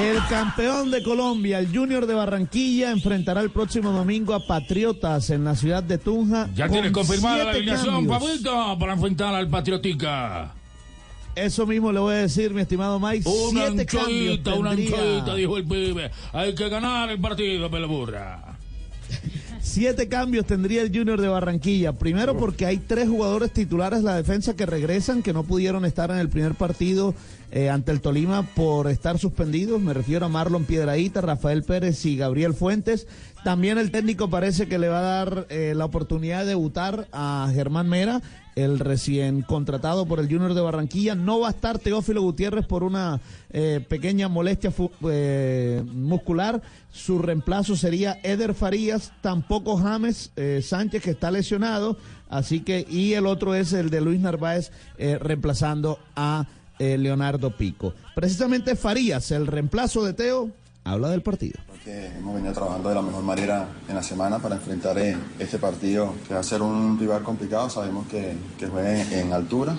El 0.00 0.18
campeón 0.28 0.92
de 0.92 1.02
Colombia, 1.02 1.58
el 1.58 1.76
Junior 1.76 2.06
de 2.06 2.14
Barranquilla, 2.14 2.92
enfrentará 2.92 3.40
el 3.40 3.50
próximo 3.50 3.90
domingo 3.90 4.32
a 4.32 4.46
Patriotas 4.46 5.30
en 5.30 5.42
la 5.42 5.56
ciudad 5.56 5.82
de 5.82 5.98
Tunja. 5.98 6.48
Ya 6.54 6.68
tienes 6.68 6.92
confirmada 6.92 7.44
la 7.44 7.50
alineación. 7.50 8.06
Fabito, 8.06 8.78
para 8.78 8.92
enfrentar 8.92 9.34
al 9.34 9.48
Patriotica. 9.48 10.54
Eso 11.34 11.66
mismo 11.66 11.90
le 11.90 11.98
voy 11.98 12.14
a 12.14 12.18
decir, 12.18 12.54
mi 12.54 12.60
estimado 12.60 13.00
Mike. 13.00 13.28
Una 13.28 13.66
siete 13.68 13.86
cambios 13.86 14.38
anchoita, 14.38 14.54
una 14.54 14.70
anchoita, 14.70 15.34
dijo 15.34 15.56
el 15.56 15.64
pibe. 15.64 16.10
Hay 16.32 16.54
que 16.54 16.68
ganar 16.68 17.10
el 17.10 17.20
partido, 17.20 17.68
pelo 17.68 17.88
burra. 17.88 18.56
Siete 19.60 20.08
cambios 20.08 20.46
tendría 20.46 20.82
el 20.82 20.96
Junior 20.96 21.20
de 21.20 21.28
Barranquilla. 21.28 21.92
Primero 21.92 22.36
porque 22.36 22.66
hay 22.66 22.78
tres 22.78 23.08
jugadores 23.08 23.52
titulares 23.52 24.00
de 24.00 24.04
la 24.04 24.16
defensa 24.16 24.54
que 24.54 24.64
regresan, 24.64 25.22
que 25.22 25.32
no 25.32 25.42
pudieron 25.42 25.84
estar 25.84 26.10
en 26.10 26.18
el 26.18 26.28
primer 26.28 26.54
partido 26.54 27.14
eh, 27.50 27.70
ante 27.70 27.92
el 27.92 28.02
Tolima 28.02 28.42
por 28.42 28.88
estar 28.88 29.18
suspendidos. 29.18 29.80
Me 29.80 29.94
refiero 29.94 30.26
a 30.26 30.28
Marlon 30.28 30.64
Piedraíta, 30.64 31.22
Rafael 31.22 31.62
Pérez 31.62 32.04
y 32.04 32.16
Gabriel 32.16 32.52
Fuentes. 32.52 33.06
También 33.42 33.78
el 33.78 33.90
técnico 33.90 34.28
parece 34.28 34.68
que 34.68 34.78
le 34.78 34.88
va 34.88 34.98
a 34.98 35.24
dar 35.24 35.46
eh, 35.48 35.72
la 35.74 35.86
oportunidad 35.86 36.40
de 36.40 36.48
debutar 36.48 37.08
a 37.10 37.48
Germán 37.54 37.88
Mera, 37.88 38.20
el 38.54 38.78
recién 38.78 39.40
contratado 39.40 40.04
por 40.04 40.20
el 40.20 40.26
Junior 40.26 40.52
de 40.52 40.60
Barranquilla. 40.60 41.14
No 41.14 41.40
va 41.40 41.48
a 41.48 41.52
estar 41.52 41.78
Teófilo 41.78 42.20
Gutiérrez 42.20 42.66
por 42.66 42.82
una 42.82 43.20
eh, 43.50 43.82
pequeña 43.88 44.28
molestia 44.28 44.70
muscular. 45.94 46.60
Su 46.92 47.18
reemplazo 47.18 47.76
sería 47.76 48.18
Eder 48.24 48.52
Farías, 48.52 49.12
tampoco 49.22 49.78
James 49.78 50.32
Sánchez, 50.62 51.02
que 51.02 51.10
está 51.12 51.30
lesionado. 51.30 51.96
Así 52.28 52.60
que, 52.60 52.86
y 52.90 53.14
el 53.14 53.24
otro 53.24 53.54
es 53.54 53.72
el 53.72 53.88
de 53.88 54.02
Luis 54.02 54.20
Narváez, 54.20 54.70
reemplazando 54.98 55.98
a 56.16 56.46
eh, 56.78 56.98
Leonardo 56.98 57.50
Pico. 57.50 57.94
Precisamente 58.14 58.76
Farías, 58.76 59.30
el 59.30 59.46
reemplazo 59.46 60.04
de 60.04 60.12
Teo, 60.12 60.50
habla 60.84 61.08
del 61.10 61.22
partido. 61.22 61.58
que 61.84 62.06
hemos 62.06 62.34
venido 62.34 62.52
trabajando 62.52 62.88
de 62.88 62.94
la 62.94 63.02
mejor 63.02 63.22
manera 63.22 63.68
en 63.88 63.94
la 63.94 64.02
semana 64.02 64.38
para 64.38 64.56
enfrentar 64.56 64.98
eh, 64.98 65.16
este 65.38 65.58
partido, 65.58 66.14
que 66.26 66.34
va 66.34 66.40
a 66.40 66.44
ser 66.44 66.62
un 66.62 66.98
rival 66.98 67.22
complicado. 67.22 67.70
Sabemos 67.70 68.06
que, 68.08 68.34
juega 68.68 69.02
en 69.20 69.32
altura, 69.32 69.76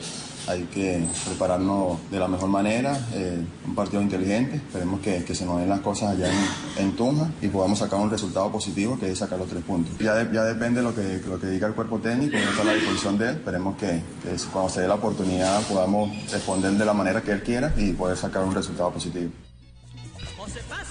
hay 0.49 0.63
que 0.63 1.05
prepararnos 1.25 1.99
de 2.09 2.19
la 2.19 2.27
mejor 2.27 2.49
manera, 2.49 2.97
eh, 3.13 3.39
un 3.67 3.75
partido 3.75 4.01
inteligente. 4.01 4.55
Esperemos 4.57 4.99
que, 4.99 5.23
que 5.23 5.35
se 5.35 5.45
nos 5.45 5.59
den 5.59 5.69
las 5.69 5.81
cosas 5.81 6.11
allá 6.11 6.27
en, 6.27 6.85
en 6.85 6.95
Tunja 6.95 7.29
y 7.41 7.47
podamos 7.49 7.79
sacar 7.79 7.99
un 7.99 8.09
resultado 8.09 8.51
positivo, 8.51 8.97
que 8.99 9.11
es 9.11 9.19
sacar 9.19 9.37
los 9.37 9.47
tres 9.47 9.63
puntos. 9.63 9.97
Ya, 9.99 10.29
ya 10.31 10.43
depende 10.43 10.81
de 10.81 10.87
lo 10.87 10.95
que, 10.95 11.21
lo 11.27 11.39
que 11.39 11.47
diga 11.47 11.67
el 11.67 11.75
cuerpo 11.75 11.99
técnico, 11.99 12.33
ya 12.33 12.49
está 12.49 12.63
a 12.63 12.65
la 12.65 12.73
disposición 12.73 13.17
de 13.17 13.29
él. 13.29 13.35
Esperemos 13.35 13.77
que, 13.77 14.01
que 14.23 14.35
cuando 14.51 14.69
se 14.71 14.81
dé 14.81 14.87
la 14.87 14.95
oportunidad 14.95 15.61
podamos 15.63 16.09
responder 16.31 16.71
de 16.71 16.85
la 16.85 16.93
manera 16.93 17.21
que 17.21 17.31
él 17.31 17.43
quiera 17.43 17.71
y 17.77 17.93
poder 17.93 18.17
sacar 18.17 18.43
un 18.43 18.55
resultado 18.55 18.91
positivo. 18.91 19.29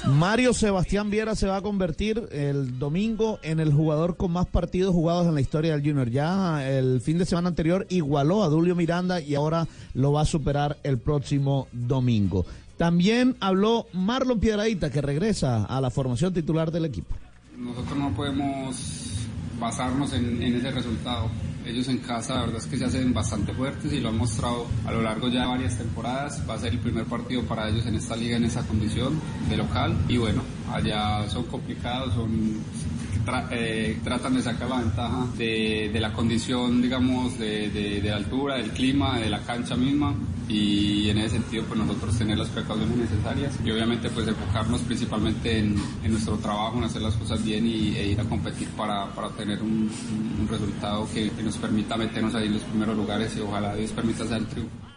Mario 0.07 0.53
Sebastián 0.55 1.11
Viera 1.11 1.35
se 1.35 1.47
va 1.47 1.57
a 1.57 1.63
convertir 1.63 2.29
el 2.33 2.79
domingo 2.79 3.39
en 3.43 3.61
el 3.61 3.73
jugador 3.73 4.17
con 4.17 4.33
más 4.33 4.47
partidos 4.47 4.95
jugados 4.95 5.27
en 5.27 5.35
la 5.35 5.41
historia 5.41 5.73
del 5.73 5.83
Junior. 5.83 6.11
Ya 6.11 6.69
el 6.69 7.01
fin 7.01 7.19
de 7.19 7.27
semana 7.27 7.49
anterior 7.49 7.87
igualó 7.91 8.43
a 8.43 8.49
Dulio 8.49 8.75
Miranda 8.75 9.21
y 9.21 9.35
ahora 9.35 9.67
lo 9.95 10.13
va 10.13 10.23
a 10.23 10.25
superar 10.25 10.79
el 10.83 10.99
próximo 10.99 11.69
domingo. 11.73 12.47
También 12.77 13.37
habló 13.41 13.87
Marlon 13.93 14.39
Piedradita 14.39 14.91
que 14.91 15.01
regresa 15.01 15.65
a 15.65 15.81
la 15.81 15.91
formación 15.91 16.33
titular 16.33 16.71
del 16.71 16.85
equipo. 16.85 17.17
Nosotros 17.57 17.99
no 17.99 18.15
podemos 18.15 18.77
basarnos 19.59 20.13
en, 20.13 20.41
en 20.41 20.55
ese 20.55 20.71
resultado. 20.71 21.29
Ellos 21.69 21.87
en 21.89 21.99
casa, 21.99 22.35
la 22.35 22.41
verdad 22.41 22.57
es 22.57 22.67
que 22.67 22.79
se 22.79 22.87
hacen 22.87 23.13
bastante 23.13 23.53
fuertes 23.53 23.93
y 23.93 24.01
lo 24.01 24.09
han 24.09 24.17
mostrado 24.17 24.67
a 24.87 24.93
lo 24.93 25.03
largo 25.03 25.29
ya 25.29 25.43
de 25.43 25.49
varias 25.49 25.77
temporadas. 25.77 26.43
Va 26.49 26.55
a 26.55 26.59
ser 26.59 26.73
el 26.73 26.79
primer 26.79 27.05
partido 27.05 27.43
para 27.43 27.69
ellos 27.69 27.85
en 27.85 27.95
esta 27.95 28.17
liga 28.17 28.39
en 28.39 28.45
esa 28.45 28.67
condición 28.67 29.21
de 29.51 29.57
local 29.59 29.95
y 30.09 30.17
bueno, 30.17 30.41
allá 30.73 31.29
son 31.29 31.45
complicados, 31.45 32.15
son 32.15 32.59
eh, 33.51 33.99
tratan 34.03 34.35
de 34.35 34.43
sacar 34.43 34.69
la 34.69 34.79
ventaja 34.79 35.27
de, 35.37 35.91
de 35.93 36.01
la 36.01 36.13
condición, 36.13 36.81
digamos, 36.83 37.39
de, 37.39 37.71
de- 37.71 38.03
la 38.09 38.17
altura, 38.17 38.57
del 38.57 38.71
clima, 38.71 39.19
de 39.19 39.29
la 39.29 39.41
cancha 39.41 39.77
misma 39.77 40.15
y 40.49 41.11
en 41.11 41.19
ese 41.19 41.37
sentido 41.37 41.65
pues 41.65 41.79
nosotros 41.79 42.17
tener 42.17 42.39
las 42.39 42.49
precauciones 42.49 42.97
necesarias 42.97 43.59
y 43.63 43.71
obviamente 43.71 44.09
pues 44.09 44.27
enfocarnos 44.27 44.81
principalmente 44.83 45.59
en, 45.59 45.77
en 46.03 46.11
nuestro 46.13 46.37
trabajo, 46.39 46.79
en 46.79 46.85
hacer 46.85 47.03
las 47.03 47.15
cosas 47.17 47.45
bien 47.45 47.67
y, 47.67 47.95
e 47.97 48.09
ir 48.13 48.21
a 48.21 48.25
competir 48.25 48.69
para, 48.69 49.07
para 49.15 49.29
tener 49.31 49.63
un, 49.63 49.91
resultado 50.51 51.07
que, 51.13 51.29
que 51.31 51.43
nos 51.43 51.57
permita 51.59 51.97
meternos 51.99 52.35
ahí 52.35 52.47
en 52.47 52.55
los 52.55 52.63
primeros 52.63 52.97
lugares 52.97 53.37
y 53.37 53.41
ojalá 53.41 53.75
Dios 53.75 53.91
permita 53.93 54.25
hacer 54.25 54.39
el 54.39 54.47
triunfo. 54.47 54.88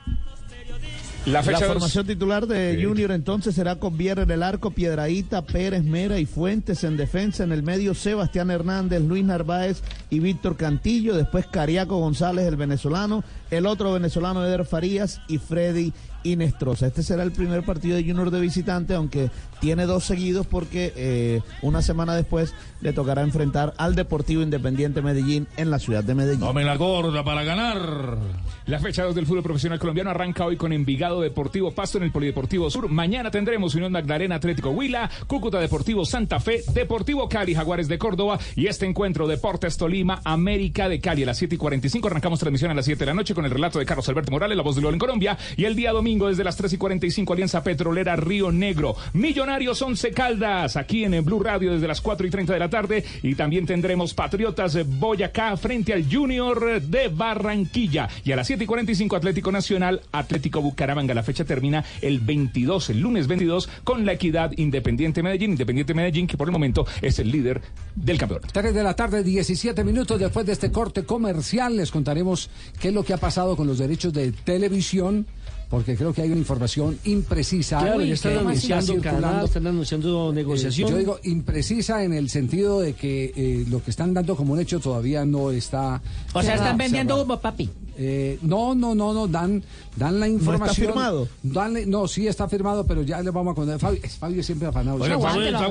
La 1.27 1.43
fecha 1.43 1.67
formación 1.67 2.07
titular 2.07 2.47
de 2.47 2.75
Sí. 2.75 2.83
Junior 2.83 3.11
entonces 3.11 3.53
será 3.53 3.75
con 3.75 3.95
Vierre 3.95 4.23
en 4.23 4.31
el 4.31 4.41
arco, 4.41 4.71
Piedraíta, 4.71 5.43
Pérez, 5.43 5.83
Mera 5.83 6.17
y 6.17 6.25
Fuentes 6.25 6.83
en 6.83 6.97
defensa. 6.97 7.43
En 7.43 7.51
el 7.51 7.61
medio, 7.61 7.93
Sebastián 7.93 8.49
Hernández, 8.49 9.01
Luis 9.01 9.23
Narváez 9.23 9.83
y 10.09 10.19
Víctor 10.19 10.57
Cantillo. 10.57 11.15
Después, 11.15 11.45
Cariaco 11.45 11.99
González, 11.99 12.47
el 12.47 12.55
venezolano. 12.55 13.23
El 13.51 13.67
otro 13.67 13.93
venezolano, 13.93 14.43
Eder 14.43 14.65
Farías 14.65 15.21
y 15.27 15.37
Freddy 15.37 15.93
Inestrosa. 16.23 16.87
Este 16.87 17.03
será 17.03 17.23
el 17.23 17.31
primer 17.31 17.63
partido 17.63 17.95
de 17.95 18.03
Junior 18.03 18.31
de 18.31 18.39
visitante, 18.39 18.93
aunque 18.93 19.29
tiene 19.59 19.85
dos 19.85 20.03
seguidos 20.03 20.47
porque 20.47 20.91
eh, 20.95 21.41
una 21.61 21.81
semana 21.81 22.15
después 22.15 22.53
le 22.81 22.93
tocará 22.93 23.21
enfrentar 23.21 23.73
al 23.77 23.95
Deportivo 23.95 24.41
Independiente 24.41 25.01
Medellín 25.01 25.47
en 25.57 25.69
la 25.69 25.79
ciudad 25.79 26.03
de 26.03 26.15
Medellín. 26.15 26.39
Tomen 26.39 26.65
la 26.65 26.77
gorda 26.77 27.23
para 27.23 27.43
ganar. 27.43 28.17
La 28.65 28.79
fecha 28.79 29.03
2 29.03 29.15
del 29.15 29.25
fútbol 29.25 29.43
profesional 29.43 29.79
colombiano 29.79 30.09
arranca 30.09 30.45
hoy 30.45 30.57
con 30.57 30.73
Envigado 30.73 31.21
Deportivo 31.21 31.71
Pasto 31.71 31.97
en 31.97 32.05
el 32.05 32.11
Polideportivo 32.11 32.69
Sur. 32.69 32.89
Mañana 32.89 33.29
tendremos 33.31 33.75
Unión 33.75 33.91
Magdalena 33.91 34.35
Atlético 34.35 34.69
Huila, 34.69 35.09
Cúcuta 35.27 35.59
Deportivo 35.59 36.05
Santa 36.05 36.39
Fe, 36.39 36.63
Deportivo 36.73 37.27
Cali, 37.27 37.55
Jaguares 37.55 37.87
de 37.87 37.97
Córdoba 37.97 38.39
y 38.55 38.67
este 38.67 38.85
encuentro 38.85 39.27
Deportes 39.27 39.77
Tolima, 39.77 40.21
América 40.23 40.89
de 40.89 40.99
Cali 40.99 41.23
a 41.23 41.27
las 41.27 41.37
7 41.37 41.55
y 41.55 41.57
45. 41.57 42.07
Arrancamos 42.07 42.39
transmisión 42.39 42.71
a 42.71 42.73
las 42.73 42.85
7 42.85 42.99
de 42.99 43.05
la 43.05 43.13
noche 43.13 43.35
con 43.35 43.45
el 43.45 43.51
relato 43.51 43.79
de 43.79 43.85
Carlos 43.85 44.07
Alberto 44.09 44.31
Morales, 44.31 44.57
la 44.57 44.63
voz 44.63 44.75
de 44.75 44.81
Gol 44.81 44.93
en 44.93 44.99
Colombia. 44.99 45.37
Y 45.57 45.65
el 45.65 45.75
día 45.75 45.91
domingo 45.91 46.10
desde 46.19 46.43
las 46.43 46.57
3 46.57 46.73
y 46.73 46.77
45 46.77 47.33
Alianza 47.33 47.63
Petrolera 47.63 48.15
Río 48.15 48.51
Negro. 48.51 48.95
Millonarios 49.13 49.81
Once 49.81 50.11
Caldas 50.11 50.75
aquí 50.75 51.05
en 51.05 51.23
Blue 51.23 51.41
Radio 51.41 51.71
desde 51.73 51.87
las 51.87 52.01
4 52.01 52.27
y 52.27 52.29
30 52.29 52.53
de 52.53 52.59
la 52.59 52.69
tarde. 52.69 53.03
Y 53.23 53.35
también 53.35 53.65
tendremos 53.65 54.13
Patriotas 54.13 54.77
Boyacá 54.99 55.55
frente 55.55 55.93
al 55.93 56.05
Junior 56.11 56.81
de 56.81 57.07
Barranquilla. 57.07 58.09
Y 58.25 58.33
a 58.33 58.35
las 58.35 58.47
7 58.47 58.65
y 58.65 58.67
45 58.67 59.15
Atlético 59.15 59.51
Nacional, 59.51 60.01
Atlético 60.11 60.61
Bucaramanga. 60.61 61.13
La 61.13 61.23
fecha 61.23 61.45
termina 61.45 61.83
el 62.01 62.19
22, 62.19 62.89
el 62.89 62.99
lunes 62.99 63.27
22, 63.27 63.69
con 63.83 64.05
la 64.05 64.13
equidad 64.13 64.51
Independiente 64.57 65.23
Medellín. 65.23 65.51
Independiente 65.51 65.93
Medellín, 65.93 66.27
que 66.27 66.37
por 66.37 66.47
el 66.47 66.51
momento 66.51 66.85
es 67.01 67.19
el 67.19 67.31
líder 67.31 67.61
del 67.95 68.17
campeonato. 68.17 68.49
3 68.51 68.73
de 68.73 68.83
la 68.83 68.95
tarde, 68.95 69.23
17 69.23 69.83
minutos 69.83 70.19
después 70.19 70.45
de 70.45 70.51
este 70.51 70.71
corte 70.71 71.03
comercial, 71.03 71.77
les 71.77 71.89
contaremos 71.89 72.49
qué 72.79 72.89
es 72.89 72.93
lo 72.93 73.03
que 73.03 73.13
ha 73.13 73.17
pasado 73.17 73.55
con 73.55 73.67
los 73.67 73.77
derechos 73.77 74.11
de 74.13 74.31
televisión, 74.31 75.27
porque 75.71 75.95
creo 75.95 76.13
que 76.13 76.21
hay 76.21 76.29
una 76.29 76.39
información 76.39 76.99
imprecisa. 77.05 77.79
Claro, 77.79 78.01
y 78.01 78.09
ya 78.09 78.13
están 78.15 78.33
que 78.33 78.39
anunciando 78.39 78.91
está 78.91 79.01
canal, 79.01 79.13
circulando. 79.13 79.45
están 79.45 79.67
anunciando 79.67 80.33
negociación. 80.33 80.89
Eh, 80.89 80.91
yo 80.91 80.97
digo 80.97 81.19
imprecisa 81.23 82.03
en 82.03 82.13
el 82.13 82.29
sentido 82.29 82.81
de 82.81 82.91
que 82.93 83.31
eh, 83.33 83.65
lo 83.69 83.81
que 83.81 83.89
están 83.89 84.13
dando 84.13 84.35
como 84.35 84.51
un 84.51 84.59
hecho 84.59 84.81
todavía 84.81 85.23
no 85.25 85.49
está. 85.49 86.01
O 86.33 86.41
sea, 86.41 86.55
están 86.55 86.57
cerrado. 86.57 86.77
vendiendo 86.77 87.21
humo, 87.23 87.39
papi. 87.39 87.69
Eh, 88.03 88.39
no, 88.41 88.73
no, 88.73 88.95
no, 88.95 89.13
no, 89.13 89.27
dan, 89.27 89.63
dan 89.95 90.19
la 90.19 90.27
información. 90.27 90.87
firmado? 90.87 91.27
Dan- 91.43 91.87
no, 91.87 92.07
sí 92.07 92.27
está 92.27 92.47
firmado, 92.47 92.83
pero 92.83 93.03
ya 93.03 93.21
le 93.21 93.29
vamos 93.29 93.51
a 93.51 93.55
contar. 93.55 93.77
Fabio, 93.77 93.99
es- 94.01 94.17
Fabio 94.17 94.41
siempre 94.41 94.67
afanado. 94.67 95.03
Oye, 95.03 95.15
Fabio, 95.19 95.43
está 95.43 95.67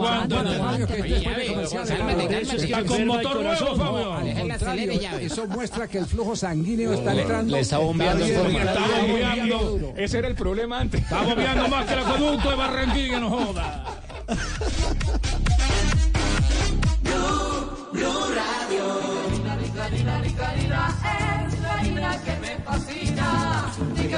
es 2.80 2.86
con 2.86 3.06
motor 3.06 3.42
nuevo. 3.42 3.76
Fabio. 3.76 5.10
No, 5.10 5.18
eso 5.18 5.46
muestra 5.48 5.88
que 5.88 5.98
el 5.98 6.06
flujo 6.06 6.36
sanguíneo 6.36 6.92
está 6.92 7.20
entrando. 7.20 7.56
Le 7.56 7.60
está 7.62 7.78
bombeando 7.78 8.24
Está 8.24 8.48
está 8.48 8.72
Está 8.84 9.02
bombeando. 9.02 9.92
Ese 9.96 10.18
era 10.18 10.28
el 10.28 10.34
problema 10.36 10.78
antes. 10.80 11.02
Está 11.02 11.22
bobeando 11.22 11.68
más 11.68 11.84
que 11.86 11.92
el 11.94 11.98
acueducto 11.98 12.50
de 12.50 12.56
Barranquilla, 12.56 13.18
no 13.20 13.30
joda. 13.30 13.84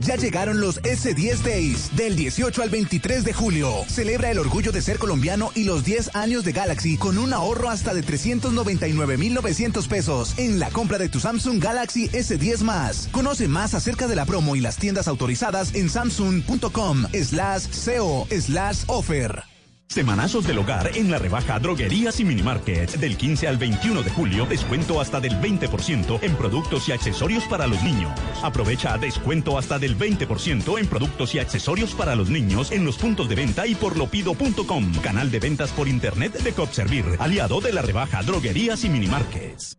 Ya 0.00 0.16
llegaron 0.16 0.60
los 0.60 0.82
S10 0.82 1.42
Days 1.42 1.96
del 1.96 2.16
18 2.16 2.62
al 2.62 2.70
23 2.70 3.24
de 3.24 3.32
julio. 3.32 3.70
Celebra 3.88 4.30
el 4.30 4.38
orgullo 4.38 4.72
de 4.72 4.82
ser 4.82 4.98
colombiano 4.98 5.52
y 5.54 5.64
los 5.64 5.84
10 5.84 6.16
años 6.16 6.44
de 6.44 6.52
Galaxy 6.52 6.96
con 6.96 7.16
un 7.18 7.32
ahorro 7.32 7.68
hasta 7.68 7.94
de 7.94 8.02
399,900 8.02 9.88
pesos 9.88 10.34
en 10.36 10.58
la 10.58 10.70
compra 10.70 10.98
de 10.98 11.08
tu 11.08 11.20
Samsung 11.20 11.62
Galaxy 11.62 12.08
S10 12.08 12.62
más. 12.62 13.08
Conoce 13.12 13.48
más 13.48 13.74
acerca 13.74 14.08
de 14.08 14.16
la 14.16 14.26
promo 14.26 14.56
y 14.56 14.60
las 14.60 14.76
tiendas 14.76 15.08
autorizadas 15.08 15.74
en 15.74 15.88
samsung.com 15.88 17.04
slash 17.12 17.66
co 17.84 18.26
slash 18.30 18.84
offer. 18.88 19.53
Semanazos 19.88 20.46
del 20.46 20.58
hogar 20.58 20.90
en 20.96 21.10
la 21.10 21.18
rebaja 21.18 21.58
Droguerías 21.58 22.18
y 22.18 22.24
Minimarkets 22.24 23.00
del 23.00 23.16
15 23.16 23.48
al 23.48 23.58
21 23.58 24.02
de 24.02 24.10
julio. 24.10 24.46
Descuento 24.46 25.00
hasta 25.00 25.20
del 25.20 25.40
20% 25.40 26.18
en 26.22 26.34
productos 26.36 26.88
y 26.88 26.92
accesorios 26.92 27.44
para 27.44 27.66
los 27.66 27.82
niños. 27.82 28.12
Aprovecha 28.42 28.98
descuento 28.98 29.56
hasta 29.56 29.78
del 29.78 29.96
20% 29.96 30.78
en 30.78 30.86
productos 30.86 31.34
y 31.34 31.38
accesorios 31.38 31.94
para 31.94 32.16
los 32.16 32.28
niños 32.28 32.72
en 32.72 32.84
los 32.84 32.96
puntos 32.96 33.28
de 33.28 33.36
venta 33.36 33.66
y 33.66 33.74
por 33.74 33.96
lopido.com. 33.96 34.94
Canal 35.02 35.30
de 35.30 35.38
ventas 35.38 35.70
por 35.70 35.86
internet 35.86 36.32
de 36.32 36.52
Copservir, 36.52 37.04
aliado 37.18 37.60
de 37.60 37.72
la 37.72 37.82
rebaja 37.82 38.22
Droguerías 38.22 38.84
y 38.84 38.88
Minimarkets. 38.88 39.78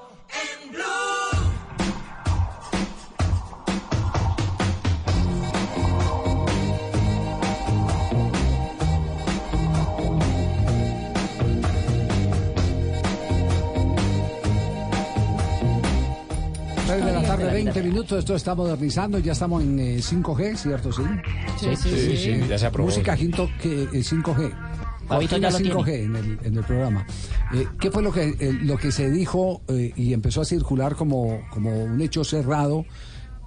tarde, 17.41 17.63
20 17.63 17.83
minutos. 17.83 18.19
Esto 18.19 18.35
está 18.35 18.55
modernizando. 18.55 19.19
Ya 19.19 19.31
estamos 19.33 19.63
en 19.63 19.79
eh, 19.79 19.97
5G, 19.97 20.55
¿cierto? 20.55 20.91
Sí. 20.91 21.03
Sí, 21.59 21.75
sí, 21.75 21.89
sí, 21.89 22.17
sí, 22.17 22.41
ya 22.47 22.57
se 22.57 22.65
aprobó. 22.65 22.89
Música 22.89 23.15
quinto 23.15 23.49
que, 23.61 23.83
eh, 23.83 24.03
5G. 24.03 24.53
Fabito 25.07 25.35
Cortina 25.35 25.49
ya 25.49 25.59
lo 25.59 25.81
5G 25.81 25.89
en 25.89 26.15
el, 26.15 26.39
en 26.43 26.57
el 26.57 26.63
programa. 26.63 27.05
Eh, 27.53 27.67
¿Qué 27.79 27.91
fue 27.91 28.01
lo 28.01 28.11
que, 28.11 28.35
eh, 28.39 28.53
lo 28.61 28.77
que 28.77 28.91
se 28.91 29.09
dijo 29.09 29.61
eh, 29.67 29.91
y 29.95 30.13
empezó 30.13 30.41
a 30.41 30.45
circular 30.45 30.95
como, 30.95 31.41
como 31.49 31.83
un 31.83 31.99
hecho 32.01 32.23
cerrado 32.23 32.85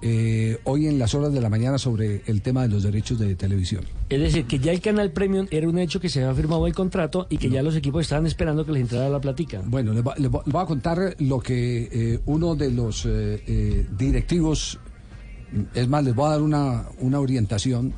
eh, 0.01 0.59
hoy 0.65 0.87
en 0.87 0.99
las 0.99 1.15
horas 1.15 1.33
de 1.33 1.41
la 1.41 1.49
mañana 1.49 1.77
sobre 1.77 2.21
el 2.27 2.41
tema 2.41 2.61
de 2.63 2.67
los 2.69 2.83
derechos 2.83 3.17
de 3.17 3.35
televisión? 3.35 3.83
Es 4.09 4.19
decir, 4.19 4.45
que 4.45 4.59
ya 4.59 4.71
el 4.71 4.81
canal 4.81 5.11
Premium 5.11 5.47
era 5.51 5.67
un 5.67 5.77
hecho 5.79 5.99
que 5.99 6.09
se 6.09 6.21
había 6.23 6.35
firmado 6.35 6.67
el 6.67 6.73
contrato 6.75 7.27
y 7.29 7.37
que 7.37 7.49
ya 7.49 7.63
los 7.63 7.75
equipos 7.75 8.01
estaban 8.01 8.25
esperando 8.27 8.65
que 8.65 8.71
les 8.73 8.81
entrara 8.83 9.09
la 9.09 9.19
platica. 9.21 9.61
Bueno, 9.65 9.93
les, 9.93 10.03
va- 10.05 10.15
les 10.17 10.29
va- 10.29 10.43
voy 10.45 10.61
a 10.61 10.65
contar 10.65 11.15
lo 11.19 11.39
que 11.39 11.89
eh, 11.91 12.19
uno 12.25 12.55
de 12.55 12.71
los 12.71 13.05
eh, 13.05 13.41
eh, 13.47 13.87
directivos, 13.97 14.79
es 15.73 15.87
más, 15.87 16.03
les 16.03 16.13
voy 16.13 16.27
a 16.27 16.29
dar 16.31 16.41
una, 16.41 16.85
una 16.99 17.19
orientación 17.19 17.93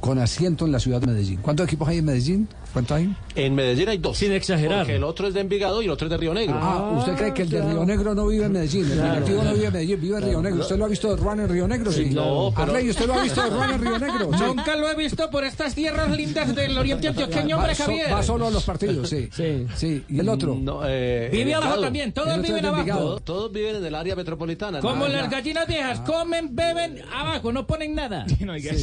con 0.00 0.18
asiento 0.18 0.66
en 0.66 0.72
la 0.72 0.80
ciudad 0.80 1.00
de 1.00 1.06
Medellín. 1.06 1.38
¿Cuántos 1.40 1.66
equipos 1.66 1.88
hay 1.88 1.98
en 1.98 2.04
Medellín? 2.04 2.48
¿Cuántos 2.74 2.96
hay? 2.96 3.14
En 3.36 3.54
Medellín 3.54 3.88
hay 3.88 3.98
dos. 3.98 4.18
Sin 4.18 4.32
exagerar. 4.32 4.80
Porque 4.80 4.96
el 4.96 5.04
otro 5.04 5.28
es 5.28 5.34
de 5.34 5.40
Envigado 5.40 5.80
y 5.80 5.84
el 5.84 5.92
otro 5.92 6.08
es 6.08 6.10
de 6.10 6.16
Río 6.16 6.34
Negro. 6.34 6.58
Ah, 6.60 6.92
¿usted 6.98 7.14
cree 7.14 7.32
que 7.32 7.42
el 7.42 7.48
de 7.50 7.62
Río 7.62 7.84
Negro 7.86 8.16
no 8.16 8.26
vive 8.26 8.46
en 8.46 8.52
Medellín? 8.52 8.90
El 8.90 9.00
directivo 9.00 9.42
no 9.44 9.52
vive 9.54 9.66
en 9.66 9.72
Medellín, 9.72 10.00
vive 10.00 10.16
en 10.18 10.24
Río 10.24 10.42
Negro. 10.42 10.60
¿Usted 10.60 10.76
lo 10.76 10.84
ha 10.84 10.88
visto 10.88 11.08
de 11.14 11.22
Ruan 11.22 11.38
en 11.40 11.48
Río 11.48 11.68
Negro? 11.68 11.92
Sí. 11.92 12.06
No, 12.10 12.52
pero- 12.54 12.72
Arley, 12.72 12.90
¿usted 12.90 13.06
lo 13.06 13.14
ha 13.14 13.22
visto 13.22 13.42
de 13.42 13.50
Ruan 13.50 13.70
en 13.74 13.80
Río 13.80 13.98
Negro? 13.98 14.30
Sí. 14.36 14.44
Nunca 14.44 14.74
lo 14.76 14.90
he 14.90 14.94
visto 14.96 15.30
por 15.30 15.44
estas 15.44 15.72
tierras 15.74 16.10
lindas 16.16 16.52
del 16.54 16.76
oriente 16.76 17.06
antioqueño, 17.08 17.56
hombre, 17.58 17.76
Javier. 17.76 18.12
va 18.12 18.22
solo 18.24 18.48
a 18.48 18.50
los 18.50 18.64
partidos, 18.64 19.08
sí. 19.08 19.28
Sí. 19.76 20.04
¿Y 20.08 20.18
el 20.18 20.28
otro? 20.28 20.56
No, 20.60 20.80
eh, 20.84 21.28
Vive 21.32 21.54
abajo 21.54 21.80
también, 21.80 22.12
todos 22.12 22.42
viven 22.42 22.66
abajo. 22.66 22.84
Todos, 22.98 23.22
todos 23.22 23.52
viven 23.52 23.76
en 23.76 23.84
el 23.84 23.94
área 23.94 24.16
metropolitana. 24.16 24.80
Como 24.80 25.06
¿no? 25.06 25.08
las 25.08 25.30
gallinas 25.30 25.68
viejas, 25.68 26.00
comen, 26.00 26.56
beben 26.56 27.02
abajo, 27.12 27.52
no 27.52 27.66
ponen 27.68 27.94
nada. 27.94 28.26
Sí, 28.28 28.36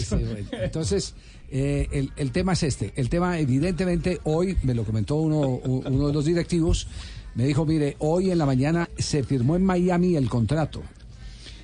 sí, 0.04 0.16
bueno. 0.16 0.48
Entonces, 0.54 1.14
eh, 1.54 2.10
el, 2.16 2.32
tema 2.32 2.54
es 2.54 2.64
este. 2.64 2.94
El 2.96 3.10
tema, 3.10 3.38
evidentemente, 3.38 4.22
hoy 4.24 4.58
me 4.64 4.74
lo 4.74 4.86
comentó 4.86 5.18
uno, 5.18 5.60
de 6.08 6.14
los 6.14 6.24
directivos. 6.24 6.88
Me 7.36 7.46
dijo, 7.46 7.66
mire, 7.66 7.98
hoy 8.00 8.32
en 8.32 8.38
la 8.38 8.46
mañana 8.46 8.90
se 8.98 9.24
firmó 9.24 9.58
en 9.58 9.66
Miami 9.66 10.16
el 10.16 10.30
contrato. 10.30 10.82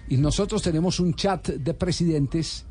Y 0.09 0.17
nosotros 0.17 0.61
tenemos 0.61 0.99
un 0.99 1.13
chat 1.13 1.47
de 1.47 1.73
presidentes. 1.73 2.65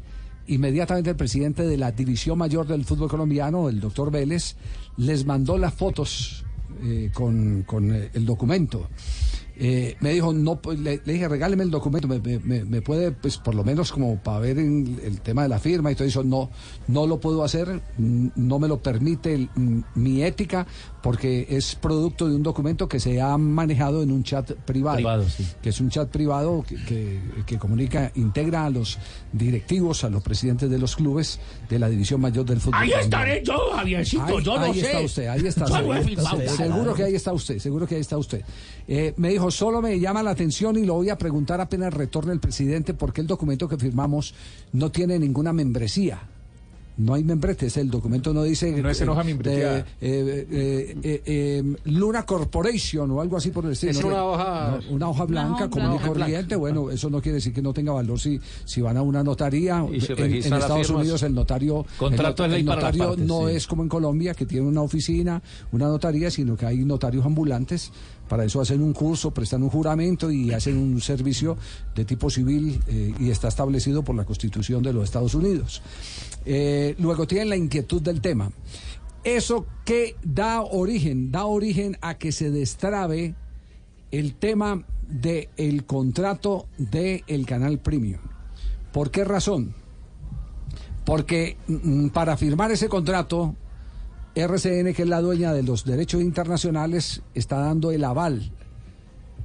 Inmediatamente 0.49 1.11
el 1.11 1.17
presidente 1.17 1.67
de 1.67 1.77
la 1.77 1.91
División 1.91 2.39
Mayor 2.39 2.67
del 2.67 2.85
Fútbol 2.85 3.09
Colombiano, 3.09 3.69
el 3.69 3.81
doctor 3.81 4.11
Vélez, 4.11 4.55
les 4.99 5.25
mandó 5.25 5.59
las 5.59 5.75
fotos 5.75 6.45
eh, 6.83 7.11
con, 7.13 7.63
con, 7.63 7.95
eh, 7.95 8.11
el 8.13 8.27
documento. 8.27 8.89
Eh, 9.59 9.97
me 10.01 10.11
dijo, 10.13 10.35
no, 10.35 10.61
le, 10.79 11.01
le 11.05 11.13
dije, 11.15 11.29
regáleme 11.29 11.63
el 11.65 11.71
documento, 11.71 12.07
me, 12.09 12.19
me- 12.21 12.65
me- 12.65 12.83
puede, 12.83 13.11
pues 13.13 13.39
por 13.39 13.55
lo 13.55 13.65
menos 13.65 13.91
como 13.91 14.19
para 14.19 14.41
ver 14.41 14.59
en- 14.59 15.01
el 15.03 15.23
tema 15.23 15.45
de 15.45 15.49
la 15.49 15.59
firma 15.59 15.91
y 15.91 15.95
todo 15.95 16.07
eso, 16.07 16.23
no, 16.23 16.51
no 16.89 17.07
lo 17.07 17.21
puedo 17.21 17.43
hacer, 17.43 17.81
no 17.97 18.59
me 18.59 18.69
lo 18.69 18.83
permite 18.83 19.49
mi 19.95 20.23
ética, 20.23 20.67
porque 21.07 21.47
es 21.49 21.77
producto 21.77 22.29
de 22.29 22.35
un 22.35 22.43
documento 22.43 22.89
que 22.89 22.99
se 22.99 23.21
ha 23.21 23.39
manejado 23.39 24.03
en 24.03 24.11
un 24.11 24.25
chat 24.25 24.51
privado, 24.53 24.97
Privado, 24.97 25.25
sí. 25.29 25.47
que 25.63 25.69
es 25.69 25.81
un 25.81 25.89
chat 25.89 26.09
privado 26.11 26.65
que, 26.67 26.75
que- 26.85 27.21
que 27.47 27.59
comunica, 27.59 28.11
integra 28.17 28.65
a 28.67 28.71
los 28.71 28.99
directivos, 29.33 30.03
a 30.03 30.11
los 30.11 30.23
presidentes 30.23 30.69
de 30.69 30.79
los 30.79 30.97
clubes 30.97 31.39
de 31.69 31.79
la 31.79 31.89
División 31.89 32.21
Mayor 32.21 32.45
del 32.45 32.61
Fútbol. 32.61 32.81
Ahí 32.83 32.91
estaré 32.93 33.43
yo, 33.45 33.57
Javiercito, 33.75 34.25
Ahí, 34.25 34.43
yo 34.45 34.59
ahí 34.59 34.69
lo 34.69 34.75
sé. 34.75 34.81
está 34.81 35.01
usted, 35.05 35.27
ahí 35.29 35.47
está. 35.47 35.67
Yo 35.67 35.77
se- 36.49 36.57
seguro 36.57 36.95
que 36.95 37.03
ahí 37.05 37.15
está 37.15 37.33
usted, 37.33 37.59
seguro 37.59 37.87
que 37.87 37.95
ahí 37.95 38.01
está 38.01 38.19
usted. 38.19 38.43
Eh, 38.89 39.15
me 39.17 39.29
dijo, 39.29 39.51
solo 39.51 39.81
me 39.81 39.99
llama 40.01 40.23
la 40.25 40.31
atención 40.33 40.77
y 40.77 40.85
lo 40.85 40.95
voy 40.95 41.11
a 41.11 41.17
preguntar 41.19 41.61
apenas 41.61 41.95
retorne 41.95 42.33
el 42.33 42.41
presidente 42.41 42.95
porque 42.95 43.21
el 43.21 43.27
documento 43.29 43.69
que 43.69 43.77
firmamos 43.77 44.35
no 44.73 44.91
tiene 44.91 45.19
ninguna 45.19 45.53
membresía. 45.53 46.21
No 46.99 47.13
hay 47.13 47.25
membretes, 47.25 47.77
el 47.77 47.91
documento 47.91 48.33
no 48.33 48.43
dice... 48.43 48.73
No 48.73 48.89
es 48.89 49.01
en 49.03 49.11
eh, 49.11 49.15
eh, 49.45 49.85
eh, 50.01 50.97
eh, 51.03 51.23
eh, 51.27 51.77
Luna 51.85 52.25
Corporation 52.25 53.11
o 53.11 53.21
algo 53.21 53.37
así 53.37 53.51
por 53.51 53.67
el 53.67 53.73
estilo. 53.73 53.93
Es 53.93 54.01
No, 54.01 54.07
una 54.09 54.25
hoja- 54.25 54.81
no, 54.89 54.95
una 54.95 55.09
hoja 55.11 55.25
blanca, 55.27 55.69
común 55.69 55.89
y 55.89 55.99
blanca. 55.99 56.09
corriente. 56.09 56.57
Bueno, 56.57 56.91
eso 56.91 57.11
no 57.11 57.21
quiere 57.21 57.35
decir 57.37 57.53
que 57.53 57.61
no 57.61 57.75
tenga 57.75 57.93
valor 57.93 58.19
si, 58.19 58.41
si 58.65 58.81
van 58.81 58.97
a 58.97 59.03
una 59.03 59.23
notaría. 59.23 59.85
Y 59.93 60.01
se 60.01 60.15
en, 60.15 60.33
Estados 60.37 60.87
firmas. 60.87 61.03
Unidos 61.03 61.23
el 61.23 61.35
notario... 61.35 61.85
Contrato 61.99 62.47
el, 62.47 62.55
el 62.55 62.65
para 62.65 62.81
notario 62.81 63.09
partes, 63.09 63.27
no 63.27 63.49
sí. 63.49 63.55
es 63.57 63.67
como 63.67 63.83
en 63.83 63.89
Colombia, 63.91 64.33
que 64.33 64.47
tiene 64.47 64.67
una 64.67 64.81
oficina, 64.81 65.43
una 65.73 65.89
notaría, 65.89 66.31
sino 66.31 66.57
que 66.57 66.65
hay 66.65 66.79
notarios 66.85 67.27
ambulantes. 67.27 67.93
Para 68.27 68.45
eso 68.45 68.61
hacen 68.61 68.83
un 68.83 68.93
curso, 68.93 69.31
prestan 69.33 69.63
un 69.63 69.69
juramento 69.69 70.31
y 70.33 70.51
hacen 70.53 70.77
un 70.79 71.01
servicio 71.01 71.57
de 71.95 72.05
tipo 72.07 72.29
civil 72.31 72.81
eh, 72.89 73.15
y 73.21 73.31
está 73.31 73.49
establecido 73.49 74.03
por 74.03 74.17
la 74.17 74.25
Constitución 74.25 74.83
de 74.83 74.93
los 74.93 75.05
Estados 75.05 75.35
Unidos. 75.35 75.81
Eh, 76.47 76.95
luego 76.99 77.27
tienen 77.27 77.49
la 77.51 77.57
inquietud 77.57 78.01
del 78.01 78.21
tema. 78.21 78.51
¿Eso 79.25 79.67
qué 79.85 80.15
da 80.23 80.63
origen? 80.63 81.33
Da 81.33 81.47
origen 81.47 81.99
a 82.01 82.17
que 82.17 82.31
se 82.31 82.51
destrabe 82.53 83.35
el 84.13 84.37
tema 84.37 84.87
del 85.09 85.85
contrato 85.85 86.69
del 86.79 87.45
canal 87.45 87.81
Premium. 87.81 88.21
¿Por 88.93 89.11
qué 89.11 89.25
razón? 89.25 89.75
Porque 91.05 91.57
mm, 91.67 92.09
para 92.09 92.37
firmar 92.37 92.71
ese 92.71 92.89
contrato, 92.89 93.57
RCN, 94.37 94.95
que 94.95 95.03
es 95.03 95.09
la 95.09 95.21
dueña 95.21 95.53
de 95.53 95.65
los 95.65 95.85
derechos 95.85 96.23
internacionales, 96.23 97.23
está 97.35 97.59
dando 97.59 97.91
el 97.91 98.05
aval. 98.05 98.53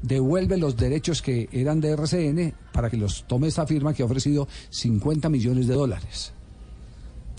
Devuelve 0.03 0.57
los 0.57 0.77
derechos 0.77 1.23
que 1.23 1.49
eran 1.51 1.81
de 1.81 1.89
RCN 1.91 2.53
para 2.71 2.89
que 2.89 2.97
los 2.97 3.27
tome 3.27 3.47
esta 3.47 3.65
firma 3.65 3.93
que 3.93 4.03
ha 4.03 4.05
ofrecido 4.05 4.47
50 4.69 5.29
millones 5.29 5.67
de 5.67 5.73
dólares. 5.73 6.33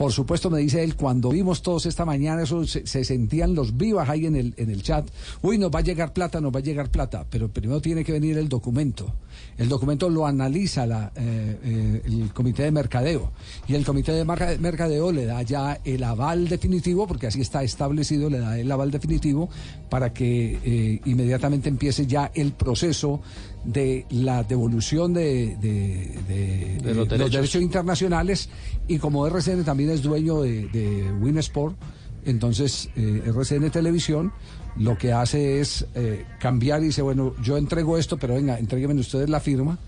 Por 0.02 0.12
supuesto, 0.12 0.50
me 0.50 0.58
dice 0.58 0.82
él, 0.82 0.96
cuando 0.96 1.28
vimos 1.28 1.62
todos 1.62 1.86
esta 1.86 2.04
mañana, 2.04 2.42
eso 2.42 2.66
se, 2.66 2.88
se 2.88 3.04
sentían 3.04 3.54
los 3.54 3.76
vivas 3.76 4.08
ahí 4.08 4.26
en 4.26 4.34
el, 4.34 4.52
en 4.56 4.68
el 4.68 4.82
chat. 4.82 5.08
Uy, 5.42 5.58
nos 5.58 5.70
va 5.70 5.78
a 5.78 5.82
llegar 5.82 6.12
plata, 6.12 6.40
nos 6.40 6.52
va 6.52 6.58
a 6.58 6.62
llegar 6.62 6.90
plata. 6.90 7.24
Pero 7.30 7.46
primero 7.46 7.80
tiene 7.80 8.04
que 8.04 8.10
venir 8.10 8.36
el 8.36 8.48
documento. 8.48 9.14
El 9.58 9.68
documento 9.68 10.08
lo 10.08 10.26
analiza 10.26 10.86
la, 10.86 11.12
eh, 11.14 11.58
eh, 11.62 12.02
el 12.06 12.32
comité 12.32 12.62
de 12.64 12.70
mercadeo. 12.70 13.32
Y 13.68 13.74
el 13.74 13.84
comité 13.84 14.12
de 14.12 14.24
mercadeo 14.24 15.12
le 15.12 15.26
da 15.26 15.42
ya 15.42 15.78
el 15.84 16.02
aval 16.04 16.48
definitivo, 16.48 17.06
porque 17.06 17.26
así 17.26 17.40
está 17.40 17.62
establecido, 17.62 18.30
le 18.30 18.38
da 18.38 18.58
el 18.58 18.70
aval 18.72 18.90
definitivo 18.90 19.48
para 19.90 20.12
que 20.12 20.58
eh, 20.64 21.00
inmediatamente 21.04 21.68
empiece 21.68 22.06
ya 22.06 22.30
el 22.34 22.52
proceso 22.52 23.20
de 23.64 24.06
la 24.10 24.42
devolución 24.42 25.12
de, 25.12 25.56
de- 25.60 26.18
de- 26.26 26.78
De 26.82 26.94
los 26.94 27.06
eh, 27.12 27.18
derechos. 27.18 27.54
internacionales 27.56 28.48
y 28.88 28.98
como 28.98 29.26
RCN 29.26 29.64
también 29.64 29.90
es 29.90 30.02
dueño 30.02 30.40
de, 30.42 30.66
de 30.68 31.12
Winsport, 31.12 31.76
entonces 32.24 32.88
eh, 32.96 33.22
RCN 33.26 33.70
Televisión 33.70 34.32
lo 34.76 34.96
que 34.96 35.12
hace 35.12 35.60
es 35.60 35.86
eh, 35.94 36.24
cambiar 36.38 36.82
y 36.82 36.86
dice, 36.86 37.02
bueno, 37.02 37.34
yo 37.42 37.56
entrego 37.56 37.98
esto, 37.98 38.16
pero 38.18 38.34
venga, 38.34 38.58
entréguenme 38.58 39.00
ustedes 39.00 39.28
la 39.28 39.40
firma 39.40 39.78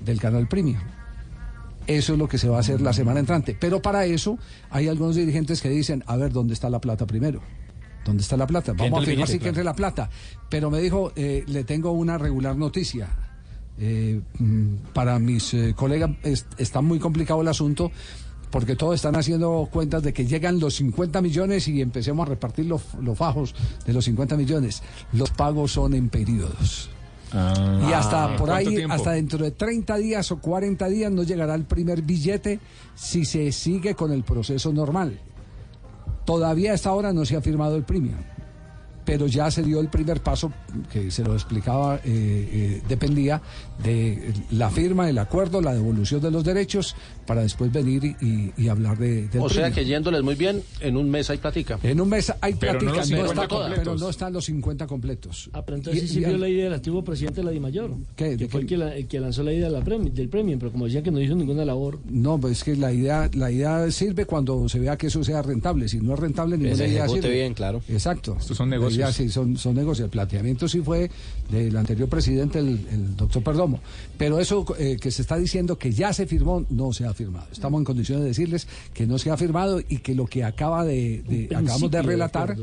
del 0.00 0.20
canal 0.20 0.46
Premium. 0.48 0.80
Eso 1.86 2.14
es 2.14 2.18
lo 2.18 2.28
que 2.28 2.38
se 2.38 2.48
va 2.48 2.56
a 2.56 2.60
hacer 2.60 2.80
la 2.80 2.92
semana 2.92 3.20
entrante. 3.20 3.56
Pero 3.58 3.82
para 3.82 4.06
eso 4.06 4.38
hay 4.70 4.88
algunos 4.88 5.16
dirigentes 5.16 5.60
que 5.60 5.68
dicen, 5.68 6.02
a 6.06 6.16
ver, 6.16 6.32
¿dónde 6.32 6.54
está 6.54 6.70
la 6.70 6.80
plata 6.80 7.06
primero? 7.06 7.40
¿Dónde 8.04 8.22
está 8.22 8.36
la 8.36 8.46
plata? 8.46 8.72
Vamos 8.72 9.02
a 9.02 9.06
firmar 9.10 9.28
sí 9.28 9.38
que 9.38 9.48
entre 9.48 9.64
la 9.64 9.74
plata. 9.74 10.10
Pero 10.48 10.70
me 10.70 10.80
dijo, 10.80 11.12
eh, 11.16 11.44
le 11.46 11.64
tengo 11.64 11.92
una 11.92 12.16
regular 12.18 12.56
noticia. 12.56 13.08
Eh, 13.78 14.20
mm, 14.38 14.74
para 14.92 15.18
mis 15.18 15.52
eh, 15.52 15.74
colegas 15.76 16.10
es- 16.22 16.46
está 16.58 16.80
muy 16.80 16.98
complicado 16.98 17.42
el 17.42 17.48
asunto 17.48 17.90
porque 18.54 18.76
todos 18.76 18.94
están 18.94 19.16
haciendo 19.16 19.68
cuentas 19.68 20.04
de 20.04 20.12
que 20.12 20.26
llegan 20.26 20.60
los 20.60 20.76
50 20.76 21.20
millones 21.20 21.66
y 21.66 21.82
empecemos 21.82 22.24
a 22.24 22.30
repartir 22.30 22.66
los, 22.66 22.82
los 23.02 23.18
fajos 23.18 23.52
de 23.84 23.92
los 23.92 24.04
50 24.04 24.36
millones. 24.36 24.80
Los 25.12 25.32
pagos 25.32 25.72
son 25.72 25.92
en 25.92 26.08
periodos. 26.08 26.88
y 27.32 27.92
hasta 27.92 28.36
por 28.36 28.50
¿cuánto 28.50 28.54
ahí, 28.70 28.76
tiempo? 28.76 28.94
hasta 28.94 29.10
dentro 29.10 29.38
de 29.38 29.50
30 29.50 29.96
días 29.96 30.30
o 30.30 30.38
40 30.38 30.86
días 30.86 31.10
no 31.10 31.24
llegará 31.24 31.56
el 31.56 31.64
primer 31.64 32.02
billete 32.02 32.60
si 32.94 33.24
se 33.24 33.50
sigue 33.50 33.96
con 33.96 34.12
el 34.12 34.22
proceso 34.22 34.72
normal. 34.72 35.18
Todavía 36.24 36.70
a 36.70 36.74
esta 36.76 36.92
hora 36.92 37.12
no 37.12 37.24
se 37.24 37.34
ha 37.34 37.40
firmado 37.40 37.74
el 37.74 37.82
premium, 37.82 38.20
pero 39.04 39.26
ya 39.26 39.50
se 39.50 39.62
dio 39.62 39.80
el 39.80 39.88
primer 39.88 40.22
paso, 40.22 40.52
que 40.92 41.10
se 41.10 41.22
lo 41.22 41.34
explicaba, 41.34 41.96
eh, 41.96 42.00
eh, 42.04 42.82
dependía 42.88 43.42
de 43.82 44.32
la 44.50 44.70
firma, 44.70 45.08
el 45.08 45.18
acuerdo, 45.18 45.60
la 45.60 45.74
devolución 45.74 46.20
de 46.20 46.30
los 46.30 46.44
derechos, 46.44 46.96
para 47.26 47.42
después 47.42 47.72
venir 47.72 48.16
y, 48.20 48.68
hablar 48.68 48.98
de, 48.98 49.28
del 49.28 49.42
O 49.42 49.48
sea 49.48 49.70
que 49.70 49.84
yéndoles 49.84 50.22
muy 50.22 50.34
bien, 50.34 50.62
en 50.80 50.96
un 50.96 51.10
mes 51.10 51.28
hay 51.30 51.38
platica. 51.38 51.78
En 51.82 52.00
un 52.00 52.08
mes 52.08 52.32
hay 52.40 52.54
Pero 52.54 52.74
no 52.74 52.78
plática, 52.78 52.96
los 52.96 53.10
no 53.10 53.16
50 53.16 53.32
está- 53.42 53.48
completos. 53.48 53.78
pero 53.84 53.96
no 53.98 54.08
están 54.10 54.32
los 54.32 54.44
50 54.46 54.86
completos. 54.86 55.50
Ah, 55.52 55.62
pero 55.64 55.76
entonces 55.78 56.02
Y- 56.02 56.06
sí 56.08 56.12
y 56.12 56.22
sirvió 56.22 56.38
la 56.38 56.48
idea 56.48 56.64
del 56.64 56.74
antiguo 56.74 57.04
presidente 57.04 57.40
de 57.40 57.44
la 57.44 57.50
DIMAYOR. 57.52 57.90
¿Qué? 58.16 58.30
Que 58.30 58.36
¿De 58.36 58.48
fue 58.48 58.60
el 58.62 58.66
que, 58.66 58.76
la- 58.76 58.96
el 58.96 59.06
que 59.06 59.20
lanzó 59.20 59.42
la 59.42 59.52
idea 59.52 59.66
de 59.66 59.72
la 59.72 59.84
premi- 59.84 60.10
del 60.12 60.28
premium, 60.28 60.58
pero 60.58 60.72
como 60.72 60.86
decía 60.86 61.02
que 61.02 61.10
no 61.10 61.20
hizo 61.20 61.34
ninguna 61.34 61.64
labor. 61.64 61.98
No, 62.08 62.38
pues 62.40 62.58
es 62.58 62.64
que 62.64 62.76
la 62.76 62.92
idea, 62.92 63.30
la 63.34 63.50
idea 63.50 63.90
sirve 63.90 64.24
cuando 64.26 64.68
se 64.68 64.78
vea 64.78 64.96
que 64.96 65.06
eso 65.08 65.22
sea 65.22 65.42
rentable. 65.42 65.88
Si 65.88 65.98
no 66.00 66.14
es 66.14 66.20
rentable, 66.20 66.56
ninguna 66.56 66.76
se 66.76 66.88
idea 66.88 67.08
sirve. 67.08 67.30
bien, 67.32 67.54
claro. 67.54 67.80
Exacto. 67.88 68.36
Estos 68.40 68.56
son 68.56 68.70
negocios. 68.70 68.96
idea, 68.98 69.12
sí, 69.12 69.28
son, 69.28 69.56
son 69.56 69.74
negocios. 69.74 70.04
El 70.06 70.10
planteamiento 70.10 70.68
sí 70.68 70.80
fue 70.80 71.10
del 71.50 71.76
anterior 71.76 72.08
presidente, 72.08 72.58
el, 72.58 72.68
el 72.90 73.16
doctor 73.16 73.42
Perdomo. 73.42 73.80
Pero 74.18 74.38
eso 74.38 74.64
eh, 74.78 74.96
que 75.00 75.10
se 75.10 75.22
está 75.22 75.36
diciendo 75.36 75.76
que 75.78 75.92
ya 75.92 76.12
se 76.12 76.26
firmó, 76.26 76.64
no 76.70 76.92
se 76.92 77.04
ha 77.06 77.13
firmado. 77.14 77.46
Estamos 77.52 77.78
en 77.78 77.84
condiciones 77.84 78.22
de 78.22 78.28
decirles 78.28 78.68
que 78.92 79.06
no 79.06 79.18
se 79.18 79.30
ha 79.30 79.36
firmado 79.36 79.80
y 79.80 79.98
que 79.98 80.14
lo 80.14 80.26
que 80.26 80.44
acaba 80.44 80.84
de, 80.84 81.48
acabamos 81.50 81.90
de 81.90 82.02
relatar, 82.02 82.56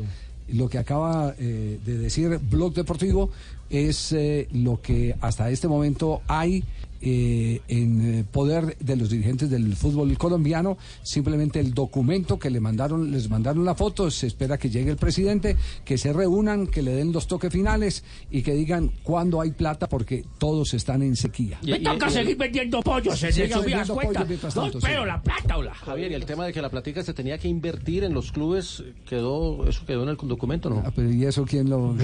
lo 0.48 0.68
que 0.68 0.78
acaba 0.78 1.34
eh, 1.38 1.78
de 1.84 1.98
decir 1.98 2.38
Blog 2.38 2.74
Deportivo 2.74 3.30
es 3.72 4.12
eh, 4.12 4.48
lo 4.52 4.80
que 4.80 5.16
hasta 5.20 5.50
este 5.50 5.66
momento 5.66 6.20
hay 6.28 6.62
eh, 7.04 7.60
en 7.66 8.20
eh, 8.20 8.24
poder 8.30 8.76
de 8.78 8.94
los 8.94 9.10
dirigentes 9.10 9.50
del 9.50 9.74
fútbol 9.74 10.16
colombiano. 10.16 10.78
Simplemente 11.02 11.58
el 11.58 11.74
documento 11.74 12.38
que 12.38 12.48
le 12.48 12.60
mandaron, 12.60 13.10
les 13.10 13.28
mandaron 13.28 13.64
la 13.64 13.74
foto, 13.74 14.08
se 14.08 14.28
espera 14.28 14.56
que 14.56 14.70
llegue 14.70 14.92
el 14.92 14.98
presidente, 14.98 15.56
que 15.84 15.98
se 15.98 16.12
reúnan, 16.12 16.68
que 16.68 16.80
le 16.80 16.92
den 16.92 17.10
los 17.10 17.26
toques 17.26 17.52
finales 17.52 18.04
y 18.30 18.42
que 18.42 18.54
digan 18.54 18.92
cuándo 19.02 19.40
hay 19.40 19.50
plata 19.50 19.88
porque 19.88 20.24
todos 20.38 20.74
están 20.74 21.02
en 21.02 21.16
sequía. 21.16 21.58
Me 21.62 21.80
toca 21.80 22.08
seguir 22.08 22.36
vendiendo 22.36 22.80
pollos, 22.82 23.18
se 23.18 23.32
subía 23.32 23.58
vendiendo 23.58 23.94
cuenta. 23.94 24.20
pollo 24.20 24.28
mientras 24.28 24.54
No, 24.54 24.62
tanto, 24.62 24.80
sí. 24.80 24.86
pero 24.88 25.04
la 25.04 25.20
plata 25.20 25.58
o 25.58 25.62
la... 25.62 25.74
Javier, 25.74 26.12
y 26.12 26.14
el 26.14 26.24
tema 26.24 26.46
de 26.46 26.52
que 26.52 26.62
la 26.62 26.70
platica 26.70 27.02
se 27.02 27.14
tenía 27.14 27.36
que 27.36 27.48
invertir 27.48 28.04
en 28.04 28.14
los 28.14 28.30
clubes, 28.30 28.84
quedó, 29.08 29.66
eso 29.66 29.84
quedó 29.86 30.04
en 30.04 30.10
el 30.10 30.16
documento, 30.16 30.70
¿no? 30.70 30.84
Ah, 30.86 30.92
pero 30.94 31.12
¿y 31.12 31.24
eso 31.24 31.44
quién 31.44 31.68
lo.? 31.68 31.96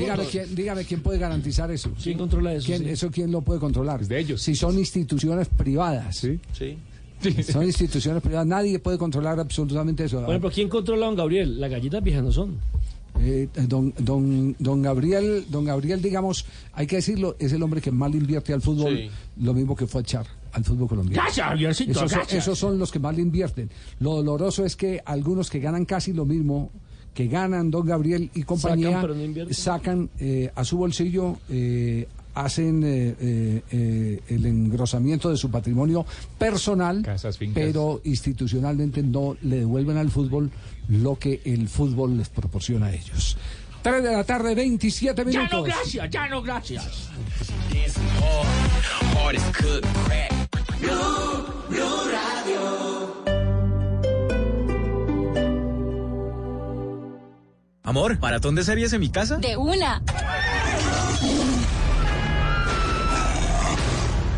Dígame, 0.00 0.24
quién, 0.26 0.54
dígame 0.54 0.84
quién 0.84 1.02
puede 1.02 1.18
garantizar 1.18 1.70
eso. 1.70 1.90
¿Quién 2.02 2.18
controla 2.18 2.54
eso? 2.54 2.66
¿Quién- 2.66 2.82
sí? 2.84 2.88
¿Eso 2.90 3.10
quién 3.10 3.30
lo 3.30 3.42
puede 3.42 3.60
controlar? 3.60 4.06
de 4.06 4.18
ellos. 4.18 4.42
Si 4.42 4.54
son 4.54 4.78
instituciones 4.78 5.48
privadas. 5.48 6.16
Sí. 6.16 6.38
Sí. 6.52 6.76
Son 7.42 7.64
instituciones 7.64 8.22
privadas. 8.22 8.46
Nadie 8.46 8.78
puede 8.78 8.96
controlar 8.96 9.38
absolutamente 9.38 10.04
eso. 10.04 10.20
Por 10.20 10.30
ejemplo, 10.30 10.50
¿quién 10.50 10.68
controla 10.70 11.04
a 11.04 11.08
don 11.08 11.16
Gabriel? 11.16 11.60
Las 11.60 11.70
gallitas 11.70 12.02
viejas 12.02 12.24
no 12.24 12.32
son. 12.32 12.56
Eh, 13.22 13.48
don, 13.68 13.92
don, 13.98 14.56
don 14.58 14.80
Gabriel, 14.80 15.44
don 15.50 15.66
Gabriel, 15.66 16.00
digamos, 16.00 16.46
hay 16.72 16.86
que 16.86 16.96
decirlo, 16.96 17.36
es 17.38 17.52
el 17.52 17.62
hombre 17.62 17.82
que 17.82 17.90
más 17.90 18.10
le 18.10 18.16
invierte 18.16 18.54
al 18.54 18.62
fútbol, 18.62 18.96
Sí. 18.96 19.10
lo 19.42 19.52
mismo 19.52 19.76
que 19.76 19.86
fue 19.86 20.00
a 20.00 20.02
echar 20.02 20.26
al 20.52 20.64
fútbol 20.64 20.88
colombiano. 20.88 21.28
Esos, 21.28 22.32
esos 22.32 22.58
son 22.58 22.78
los 22.78 22.90
que 22.90 22.98
más 22.98 23.14
le 23.14 23.20
invierten. 23.20 23.68
Lo 23.98 24.14
doloroso 24.14 24.64
es 24.64 24.74
que 24.74 25.02
algunos 25.04 25.50
que 25.50 25.60
ganan 25.60 25.84
casi 25.84 26.14
lo 26.14 26.24
mismo 26.24 26.70
que 27.14 27.26
ganan 27.28 27.70
don 27.70 27.86
Gabriel 27.86 28.30
y 28.34 28.42
compañía 28.44 28.88
Sacan, 28.88 29.02
pero 29.02 29.14
no 29.14 29.24
invierten. 29.24 29.54
sacan 29.54 30.10
eh, 30.18 30.50
a 30.54 30.64
su 30.64 30.76
bolsillo 30.78 31.36
eh, 31.50 32.06
hacen 32.34 32.82
eh, 32.84 33.16
eh, 33.20 33.62
eh, 33.72 34.20
el 34.28 34.46
engrosamiento 34.46 35.28
de 35.30 35.36
su 35.36 35.50
patrimonio 35.50 36.06
personal, 36.38 37.04
pero 37.52 38.00
institucionalmente 38.04 39.02
no 39.02 39.36
le 39.42 39.58
devuelven 39.60 39.96
al 39.96 40.10
fútbol 40.10 40.50
lo 40.88 41.18
que 41.18 41.40
el 41.44 41.68
fútbol 41.68 42.16
les 42.16 42.28
proporciona 42.28 42.86
a 42.86 42.94
ellos. 42.94 43.36
3 43.82 44.02
de 44.02 44.12
la 44.12 44.24
tarde, 44.24 44.54
27 44.54 45.22
Ya 45.22 45.24
minutos. 45.24 45.50
no, 45.58 45.62
gracias, 45.64 46.10
ya 46.10 46.28
no, 46.28 46.42
gracias. 46.42 47.10
Amor, 57.90 58.20
¿maratón 58.20 58.54
de 58.54 58.62
series 58.62 58.92
en 58.92 59.00
mi 59.00 59.08
casa? 59.08 59.38
De 59.38 59.56
una. 59.56 60.00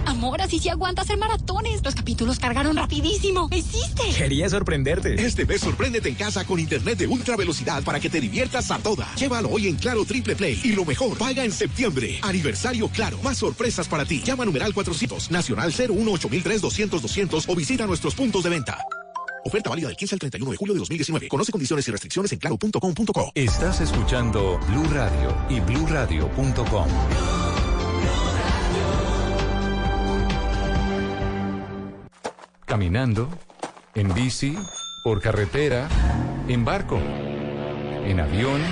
Amor, 0.07 0.41
así 0.41 0.59
sí 0.59 0.70
aguanta 0.70 1.03
hacer 1.03 1.19
maratones. 1.19 1.85
Los 1.85 1.95
capítulos 1.95 2.39
cargaron 2.39 2.74
rapidísimo. 2.79 3.51
¿Qué 3.51 3.59
hiciste? 3.59 4.05
Quería 4.16 4.49
sorprenderte. 4.49 5.23
Este 5.23 5.45
mes 5.45 5.61
sorpréndete 5.61 6.09
en 6.09 6.15
casa 6.15 6.47
con 6.47 6.61
internet 6.61 6.97
de 6.97 7.07
ultra 7.07 7.37
velocidad 7.37 7.83
para 7.83 8.01
que 8.01 8.09
te 8.09 8.23
diviertas 8.23 8.70
a 8.70 8.79
toda. 8.79 9.07
Llévalo 9.16 9.51
hoy 9.51 9.69
en 9.69 9.77
Claro 9.77 10.07
Triple 10.07 10.35
Play. 10.35 10.59
Y 10.65 10.73
lo 10.73 10.87
mejor, 10.87 11.19
paga 11.19 11.45
en 11.45 11.53
septiembre. 11.53 12.20
Aniversario 12.23 12.89
Claro. 12.89 13.19
Más 13.23 13.37
sorpresas 13.37 13.87
para 13.87 14.07
ti. 14.07 14.23
Llama 14.24 14.45
a 14.45 14.47
numeral 14.47 14.73
400, 14.73 15.31
nacional 15.31 15.74
018003 15.74 16.62
200 16.62 17.03
200 17.03 17.49
o 17.51 17.55
visita 17.55 17.87
nuestros 17.87 18.15
puntos 18.15 18.45
de 18.45 18.49
venta. 18.49 18.79
Oferta 19.44 19.70
válida 19.70 19.89
del 19.89 19.97
15 19.97 20.14
al 20.14 20.19
31 20.19 20.51
de 20.52 20.56
julio 20.56 20.74
de 20.74 20.81
2019. 20.81 21.28
Conoce 21.28 21.52
condiciones 21.52 21.86
y 21.89 21.90
restricciones 21.90 22.32
en 22.32 22.39
claro.com.co. 22.39 23.32
Estás 23.35 23.81
escuchando 23.81 24.59
Blue 24.69 24.89
Radio 24.93 25.36
y 25.48 25.60
bluradio.com. 25.60 26.86
Caminando, 32.64 33.28
en 33.94 34.14
bici, 34.14 34.56
por 35.05 35.20
carretera, 35.20 35.89
en 36.48 36.64
barco, 36.64 36.98
en 36.98 38.20
avión. 38.20 38.62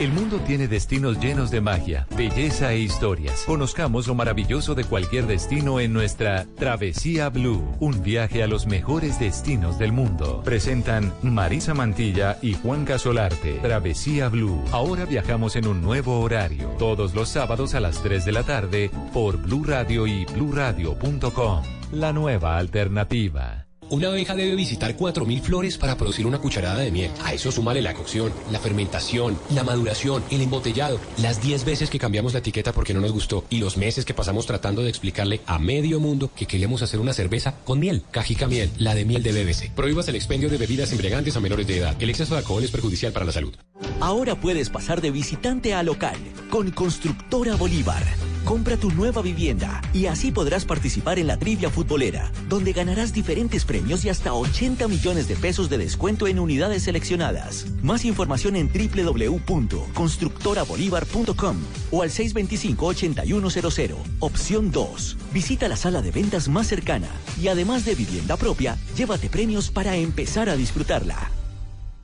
El 0.00 0.12
mundo 0.12 0.40
tiene 0.40 0.66
destinos 0.66 1.20
llenos 1.20 1.50
de 1.50 1.60
magia, 1.60 2.06
belleza 2.16 2.72
e 2.72 2.78
historias. 2.78 3.44
Conozcamos 3.46 4.06
lo 4.06 4.14
maravilloso 4.14 4.74
de 4.74 4.84
cualquier 4.84 5.26
destino 5.26 5.78
en 5.78 5.92
nuestra 5.92 6.46
Travesía 6.56 7.28
Blue, 7.28 7.76
un 7.80 8.02
viaje 8.02 8.42
a 8.42 8.46
los 8.46 8.66
mejores 8.66 9.20
destinos 9.20 9.78
del 9.78 9.92
mundo. 9.92 10.40
Presentan 10.42 11.12
Marisa 11.22 11.74
Mantilla 11.74 12.38
y 12.40 12.54
Juan 12.54 12.86
Casolarte. 12.86 13.58
Travesía 13.60 14.30
Blue. 14.30 14.64
Ahora 14.72 15.04
viajamos 15.04 15.54
en 15.56 15.66
un 15.66 15.82
nuevo 15.82 16.18
horario, 16.20 16.68
todos 16.78 17.14
los 17.14 17.28
sábados 17.28 17.74
a 17.74 17.80
las 17.80 18.02
3 18.02 18.24
de 18.24 18.32
la 18.32 18.42
tarde 18.42 18.90
por 19.12 19.36
Blue 19.36 19.64
Radio 19.64 20.06
y 20.06 20.24
bluradio.com. 20.24 21.62
La 21.92 22.14
nueva 22.14 22.56
alternativa. 22.56 23.69
Una 23.90 24.06
abeja 24.06 24.36
debe 24.36 24.54
visitar 24.54 24.96
4.000 24.96 25.40
flores 25.40 25.76
para 25.76 25.96
producir 25.96 26.24
una 26.24 26.38
cucharada 26.38 26.78
de 26.78 26.92
miel. 26.92 27.10
A 27.24 27.34
eso 27.34 27.50
súmale 27.50 27.82
la 27.82 27.92
cocción, 27.92 28.32
la 28.52 28.60
fermentación, 28.60 29.36
la 29.52 29.64
maduración, 29.64 30.22
el 30.30 30.42
embotellado, 30.42 31.00
las 31.18 31.42
10 31.42 31.64
veces 31.64 31.90
que 31.90 31.98
cambiamos 31.98 32.32
la 32.32 32.38
etiqueta 32.38 32.72
porque 32.72 32.94
no 32.94 33.00
nos 33.00 33.10
gustó 33.10 33.44
y 33.50 33.58
los 33.58 33.76
meses 33.76 34.04
que 34.04 34.14
pasamos 34.14 34.46
tratando 34.46 34.82
de 34.82 34.90
explicarle 34.90 35.40
a 35.44 35.58
medio 35.58 35.98
mundo 35.98 36.30
que 36.36 36.46
queríamos 36.46 36.82
hacer 36.82 37.00
una 37.00 37.12
cerveza 37.12 37.56
con 37.64 37.80
miel. 37.80 38.04
Cajica 38.12 38.46
Miel, 38.46 38.70
la 38.78 38.94
de 38.94 39.04
miel 39.04 39.24
de 39.24 39.32
BBC. 39.32 39.74
Prohíbas 39.74 40.06
el 40.06 40.14
expendio 40.14 40.48
de 40.48 40.58
bebidas 40.58 40.92
embriagantes 40.92 41.36
a 41.36 41.40
menores 41.40 41.66
de 41.66 41.78
edad. 41.78 41.96
El 42.00 42.10
exceso 42.10 42.34
de 42.34 42.38
alcohol 42.38 42.62
es 42.62 42.70
perjudicial 42.70 43.12
para 43.12 43.26
la 43.26 43.32
salud. 43.32 43.56
Ahora 43.98 44.36
puedes 44.36 44.70
pasar 44.70 45.00
de 45.00 45.10
visitante 45.10 45.74
a 45.74 45.82
local 45.82 46.16
con 46.48 46.70
Constructora 46.70 47.56
Bolívar. 47.56 48.04
Compra 48.44 48.76
tu 48.76 48.90
nueva 48.90 49.22
vivienda 49.22 49.80
y 49.92 50.06
así 50.06 50.32
podrás 50.32 50.64
participar 50.64 51.18
en 51.18 51.26
la 51.26 51.38
trivia 51.38 51.68
futbolera, 51.70 52.32
donde 52.48 52.72
ganarás 52.72 53.12
diferentes 53.12 53.64
premios 53.64 54.04
y 54.04 54.08
hasta 54.08 54.34
80 54.34 54.88
millones 54.88 55.28
de 55.28 55.36
pesos 55.36 55.70
de 55.70 55.78
descuento 55.78 56.26
en 56.26 56.38
unidades 56.38 56.84
seleccionadas. 56.84 57.66
Más 57.82 58.04
información 58.04 58.56
en 58.56 58.70
www.constructorabolívar.com 58.72 61.56
o 61.90 62.02
al 62.02 62.10
625-8100. 62.10 63.94
Opción 64.20 64.70
2. 64.70 65.16
Visita 65.32 65.68
la 65.68 65.76
sala 65.76 66.00
de 66.02 66.10
ventas 66.10 66.48
más 66.48 66.66
cercana 66.66 67.08
y 67.40 67.48
además 67.48 67.84
de 67.84 67.94
vivienda 67.94 68.36
propia, 68.36 68.76
llévate 68.96 69.28
premios 69.28 69.70
para 69.70 69.96
empezar 69.96 70.48
a 70.48 70.56
disfrutarla. 70.56 71.39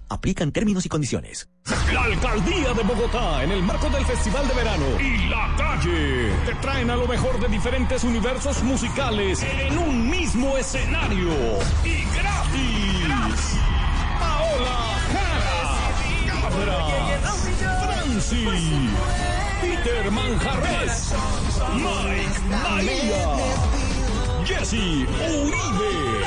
Aplican 0.09 0.53
términos 0.53 0.87
y 0.87 0.89
condiciones. 0.89 1.49
La 1.93 2.05
Alcaldía 2.05 2.73
de 2.75 2.83
Bogotá, 2.85 3.43
en 3.43 3.51
el 3.51 3.63
marco 3.63 3.89
del 3.91 4.05
Festival 4.05 4.47
de 4.47 4.55
Verano. 4.55 4.85
Y 5.01 5.29
La 5.29 5.55
Calle, 5.57 6.33
te 6.47 6.55
traen 6.61 6.91
a 6.91 6.97
lo 6.97 7.09
mejor 7.09 7.41
de 7.41 7.49
diferentes 7.49 8.05
universos 8.05 8.63
musicales 8.63 9.43
en 9.43 9.77
un 9.79 10.09
mismo 10.09 10.57
escenario. 10.57 11.33
Y 11.85 12.05
gratis. 12.15 13.59
Paola 14.21 14.97
Jara, 15.13 16.41
Cabra, 16.41 16.81
Franci, 17.81 18.47
Peter 19.61 20.11
Manjarres, 20.13 21.15
Mike 21.75 22.41
María, 22.49 23.37
Jesse 24.45 25.07
Uribe. 25.45 26.27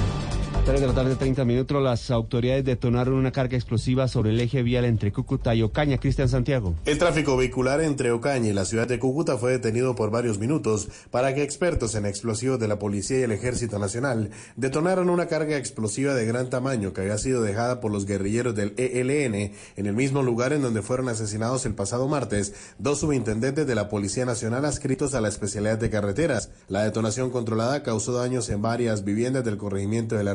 3 0.63 0.79
de 0.79 0.87
la 0.87 0.93
tarde, 0.93 1.15
30 1.15 1.43
minutos, 1.43 1.81
las 1.81 2.11
autoridades 2.11 2.63
detonaron 2.63 3.15
una 3.15 3.31
carga 3.31 3.57
explosiva 3.57 4.07
sobre 4.07 4.29
el 4.29 4.39
eje 4.39 4.61
vial 4.61 4.85
entre 4.85 5.11
Cúcuta 5.11 5.55
y 5.55 5.63
Ocaña. 5.63 5.97
Cristian 5.97 6.29
Santiago. 6.29 6.75
El 6.85 6.99
tráfico 6.99 7.35
vehicular 7.35 7.81
entre 7.81 8.11
Ocaña 8.11 8.49
y 8.49 8.53
la 8.53 8.65
ciudad 8.65 8.87
de 8.87 8.99
Cúcuta 8.99 9.37
fue 9.37 9.53
detenido 9.53 9.95
por 9.95 10.11
varios 10.11 10.37
minutos 10.37 10.87
para 11.09 11.33
que 11.33 11.41
expertos 11.41 11.95
en 11.95 12.05
explosivos 12.05 12.59
de 12.59 12.67
la 12.67 12.77
Policía 12.77 13.19
y 13.19 13.23
el 13.23 13.31
Ejército 13.31 13.79
Nacional 13.79 14.29
detonaron 14.55 15.09
una 15.09 15.27
carga 15.27 15.57
explosiva 15.57 16.13
de 16.13 16.25
gran 16.25 16.49
tamaño 16.51 16.93
que 16.93 17.01
había 17.01 17.17
sido 17.17 17.41
dejada 17.41 17.79
por 17.79 17.91
los 17.91 18.05
guerrilleros 18.05 18.53
del 18.53 18.75
ELN 18.77 19.53
en 19.77 19.85
el 19.85 19.93
mismo 19.93 20.21
lugar 20.21 20.53
en 20.53 20.61
donde 20.61 20.83
fueron 20.83 21.09
asesinados 21.09 21.65
el 21.65 21.73
pasado 21.73 22.07
martes 22.07 22.53
dos 22.77 22.99
subintendentes 22.99 23.65
de 23.65 23.75
la 23.75 23.89
Policía 23.89 24.25
Nacional 24.25 24.65
adscritos 24.65 25.15
a 25.15 25.21
la 25.21 25.29
especialidad 25.29 25.79
de 25.79 25.89
carreteras. 25.89 26.51
La 26.67 26.83
detonación 26.83 27.31
controlada 27.31 27.81
causó 27.81 28.13
daños 28.13 28.49
en 28.49 28.61
varias 28.61 29.03
viviendas 29.03 29.43
del 29.43 29.57
corregimiento 29.57 30.15
de 30.15 30.23
la 30.23 30.31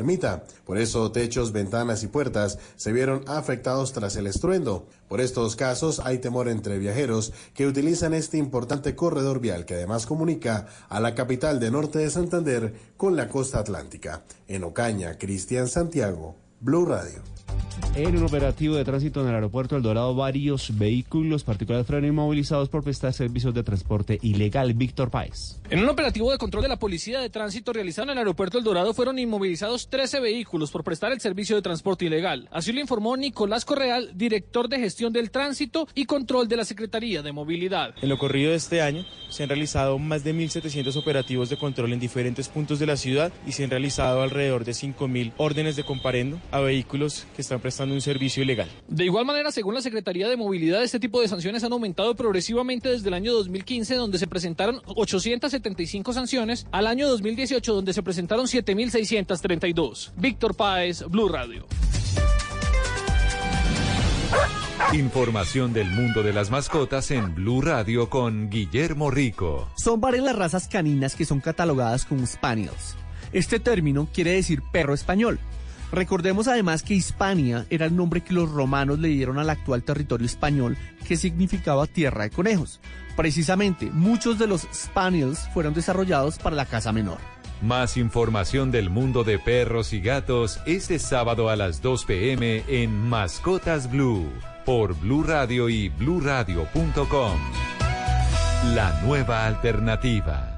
Por 0.65 0.79
eso 0.79 1.13
techos, 1.13 1.53
ventanas 1.53 2.03
y 2.03 2.07
puertas 2.07 2.59
se 2.77 2.93
vieron 2.93 3.25
afectados 3.27 3.93
tras 3.93 4.17
el 4.17 4.27
estruendo. 4.27 4.87
Por 5.09 5.21
estos 5.21 5.57
casos 5.57 6.01
hay 6.01 6.19
temor 6.19 6.49
entre 6.49 6.79
viajeros 6.79 7.33
que 7.55 7.67
utilizan 7.67 8.15
este 8.15 8.39
importante 8.39 8.95
corredor 8.95 9.41
vial 9.41 9.65
que 9.65 9.75
además 9.75 10.07
comunica 10.07 10.67
a 10.89 11.01
la 11.01 11.15
capital 11.15 11.61
de 11.61 11.71
norte 11.71 11.99
de 11.99 12.11
Santander 12.11 12.75
con 12.97 13.17
la 13.17 13.29
costa 13.29 13.59
atlántica. 13.59 14.25
En 14.49 14.65
Ocaña, 14.65 15.19
Cristian 15.19 15.69
Santiago, 15.69 16.37
Blue 16.61 16.87
Radio. 16.87 17.36
En 17.97 18.15
un 18.15 18.25
operativo 18.25 18.77
de 18.77 18.85
tránsito 18.85 19.23
en 19.23 19.29
el 19.29 19.35
aeropuerto 19.35 19.75
El 19.75 19.83
Dorado, 19.83 20.15
varios 20.15 20.77
vehículos 20.77 21.45
particulares 21.45 21.87
fueron 21.87 22.05
inmovilizados 22.05 22.69
por 22.69 22.85
prestar 22.85 23.15
servicios 23.15 23.55
de 23.55 23.63
transporte 23.63 24.19
ilegal. 24.21 24.75
Víctor 24.75 25.11
Páez. 25.11 25.61
En 25.71 25.79
un 25.79 25.89
operativo 25.89 26.31
de 26.31 26.37
control 26.37 26.63
de 26.63 26.69
la 26.69 26.79
Policía 26.79 27.21
de 27.21 27.31
Tránsito 27.31 27.73
realizado 27.73 28.05
en 28.05 28.11
el 28.11 28.19
aeropuerto 28.19 28.59
El 28.59 28.65
Dorado 28.65 28.93
fueron 28.93 29.19
inmovilizados 29.19 29.89
13 29.89 30.21
vehículos 30.21 30.71
por 30.71 30.85
prestar 30.85 31.11
el 31.11 31.21
servicio 31.21 31.57
de 31.57 31.63
transporte 31.63 32.05
ilegal. 32.05 32.49
Así 32.53 32.71
lo 32.71 32.81
informó 32.81 33.17
Nicolás 33.17 33.65
Correal, 33.65 34.11
director 34.15 34.69
de 34.69 34.79
gestión 34.79 35.15
del 35.15 35.31
tránsito 35.31 35.89
y 35.95 36.05
control 36.05 36.49
de 36.49 36.57
la 36.57 36.67
Secretaría 36.67 37.23
de 37.23 37.33
Movilidad. 37.33 37.95
En 38.03 38.11
lo 38.11 38.19
corrido 38.19 38.51
de 38.51 38.57
este 38.57 38.83
año 38.83 39.07
se 39.31 39.43
han 39.43 39.49
realizado 39.49 39.99
más 39.99 40.23
de 40.23 40.35
1.700 40.35 40.95
operativos 40.97 41.49
de 41.49 41.57
control 41.57 41.95
en 41.95 42.01
diferentes 42.01 42.49
puntos 42.49 42.79
de 42.79 42.87
la 42.87 42.99
ciudad 42.99 43.33
y 43.47 43.53
se 43.53 43.65
han 43.65 43.71
realizado 43.71 44.21
alrededor 44.21 44.67
de 44.67 44.73
5.000 44.73 45.33
órdenes 45.39 45.77
de 45.77 45.85
comparendo 45.85 46.39
a 46.51 46.61
vehículos 46.61 47.27
que 47.37 47.43
están 47.43 47.61
prestando 47.61 47.95
un 47.95 48.01
servicio 48.01 48.43
ilegal. 48.43 48.69
De 48.89 49.05
igual 49.05 49.27
manera, 49.27 49.53
según 49.53 49.75
la 49.75 49.83
Secretaría 49.83 50.29
de 50.29 50.37
Movilidad, 50.37 50.83
este 50.83 50.99
tipo 50.99 51.21
de 51.21 51.29
sanciones 51.29 51.63
han 51.63 51.73
aumentado 51.73 52.17
progresivamente 52.17 52.89
desde 52.89 53.09
el 53.09 53.15
año 53.15 53.35
2015, 53.35 53.95
donde 53.95 54.19
se 54.19 54.27
presentaron 54.27 54.81
875 54.87 56.13
sanciones, 56.13 56.67
al 56.73 56.87
año 56.87 57.09
2018, 57.09 57.75
donde 57.75 57.93
se 57.93 58.03
presentaron 58.03 58.47
7.632. 58.47 60.13
Víctor 60.17 60.57
Páez, 60.57 61.05
Blue 61.09 61.29
Radio. 61.29 61.67
Información 64.93 65.73
del 65.73 65.91
mundo 65.91 66.23
de 66.23 66.33
las 66.33 66.51
mascotas 66.51 67.11
en 67.11 67.35
Blue 67.35 67.61
Radio 67.61 68.09
con 68.09 68.49
Guillermo 68.49 69.11
Rico. 69.11 69.69
Son 69.77 70.01
varias 70.01 70.25
las 70.25 70.37
razas 70.37 70.69
caninas 70.69 71.17
que 71.17 71.25
son 71.25 71.41
catalogadas 71.41 72.07
como 72.07 72.27
Spaniels. 72.27 72.97
Este 73.33 73.61
término 73.61 74.09
quiere 74.13 74.33
decir 74.33 74.63
perro 74.73 74.95
español. 74.95 75.39
Recordemos 75.93 76.49
además 76.49 76.83
que 76.83 76.95
Hispania 76.95 77.67
era 77.71 77.87
el 77.87 77.97
nombre 77.97 78.21
que 78.21 78.35
los 78.35 78.51
romanos 78.51 78.99
le 78.99 79.09
dieron 79.09 79.39
al 79.39 79.51
actual 79.51 79.83
territorio 79.83 80.27
español, 80.27 80.77
que 81.07 81.17
significaba 81.17 81.87
tierra 81.87 82.25
de 82.25 82.31
conejos. 82.31 82.81
Precisamente, 83.17 83.91
muchos 83.93 84.39
de 84.39 84.47
los 84.47 84.69
Spaniels 84.75 85.49
fueron 85.55 85.75
desarrollados 85.75 86.39
para 86.39 86.57
la 86.57 86.67
caza 86.67 86.93
menor. 86.93 87.19
Más 87.63 87.97
información 87.97 88.71
del 88.71 88.91
mundo 88.91 89.25
de 89.25 89.39
perros 89.39 89.95
y 89.95 90.01
gatos 90.01 90.61
este 90.67 90.99
sábado 90.99 91.49
a 91.49 91.57
las 91.57 91.81
2 91.81 92.05
pm 92.05 92.65
en 92.69 93.09
Mascotas 93.09 93.91
Blue 93.91 94.31
por 94.67 94.95
Blue 94.99 95.23
Radio 95.23 95.69
y 95.71 95.89
bluradio.com. 95.89 97.39
La 98.75 99.01
nueva 99.03 99.47
alternativa. 99.47 100.56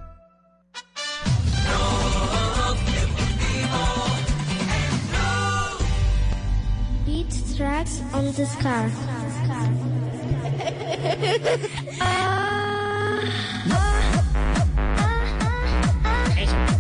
Tracks 7.59 8.01
on 8.15 8.31
this 8.35 8.55
car. 8.63 8.89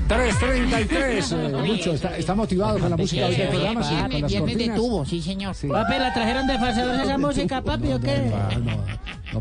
333. 0.09 1.32
eh, 1.32 1.48
Lucho, 1.66 1.92
está, 1.92 2.16
está 2.16 2.34
motivado 2.34 2.78
con 2.78 2.90
la 2.90 2.96
música 2.96 3.26
hoy 3.26 3.34
del 3.36 3.48
programa, 3.48 3.82
sí, 3.82 3.94
con 3.94 4.22
las 4.22 4.34
cortinas. 4.34 4.76
tubo, 4.76 5.05
sí, 5.05 5.20
señor. 5.20 5.55
Papi, 5.55 5.98
¿la 5.98 6.14
trajeron 6.14 6.46
de 6.46 6.59
falsedores 6.59 7.02
esa 7.02 7.18
música, 7.26 7.60
papi, 7.60 7.92
o 7.92 8.00
qué? 8.00 8.32
No, 8.64 8.84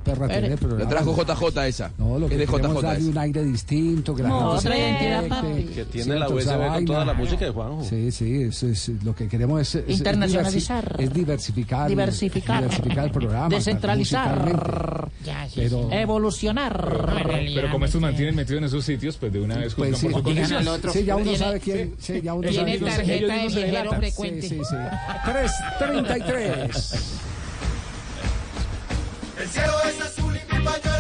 perra, 0.04 0.28
Pero- 0.28 0.40
tiene 0.42 0.58
programa. 0.58 0.84
Le 0.84 0.90
trajo 0.90 1.16
JJ 1.16 1.68
esa. 1.68 1.92
No, 1.98 2.20
lo 2.20 2.28
que 2.28 2.34
Es 2.36 2.40
de 2.40 2.46
JJ 2.46 2.82
darle 2.82 3.10
un 3.10 3.18
aire 3.18 3.44
distinto, 3.44 4.14
que 4.16 4.24
la 4.24 4.30
No, 4.30 4.40
gente 4.40 4.58
otra 4.58 4.72
se 4.74 4.78
identidad, 4.80 5.28
papi. 5.28 5.64
Que 5.74 5.86
tiene 5.86 6.16
la. 6.16 6.30
USB 6.30 6.68
con 6.68 6.86
toda 6.86 7.06
la 7.06 7.14
música 7.14 7.46
de 7.46 7.52
Juanjo. 7.52 7.84
Sí, 7.84 8.12
sí, 8.12 8.42
es, 8.44 8.64
es- 8.64 8.90
lo 9.04 9.16
que 9.16 9.28
queremos 9.28 9.62
es, 9.62 9.76
es- 9.76 9.98
Internacionalizar. 9.98 10.96
Es 11.00 11.14
diversificar. 11.14 11.88
Diversificar. 11.90 12.60
diversificar 12.62 13.06
el 13.06 13.12
programa. 13.12 13.50
Descentralizar. 13.50 15.10
Ya, 15.26 15.46
sí, 15.48 15.54
Pero- 15.56 15.88
sí. 15.90 15.96
Evolucionar. 15.96 17.24
Pero 17.56 17.72
como 17.72 17.86
estos 17.86 18.02
mantienen 18.02 18.36
metidos 18.36 18.60
en 18.60 18.64
esos 18.66 18.84
sitios, 18.86 19.18
pues 19.18 19.32
de 19.34 19.40
una 19.42 19.58
vez 19.58 19.74
Pues 19.74 19.98
sí, 19.98 20.08
su 20.08 20.22
condición. 20.22 20.64
sí, 20.92 21.04
ya 21.04 21.16
uno 21.16 21.36
sabe 21.36 21.60
quién. 21.60 21.96
Sí, 22.00 22.22
ya 22.22 22.34
uno 22.34 22.48
Tiene 22.50 22.58
sabe 22.58 22.78
quién. 22.78 22.86
tarjeta 22.92 23.34
de 23.36 23.44
no 23.50 23.56
viajero 23.56 23.92
frecuente. 23.94 24.42
Sí, 24.42 24.50
sí, 24.50 24.62
sí. 24.70 24.76
333. 25.26 27.04
El 29.40 29.48
cielo 29.50 29.74
es 29.88 30.02
azul 30.02 30.36
y 30.36 30.54
mi 30.54 30.66
pañuelo 30.66 30.97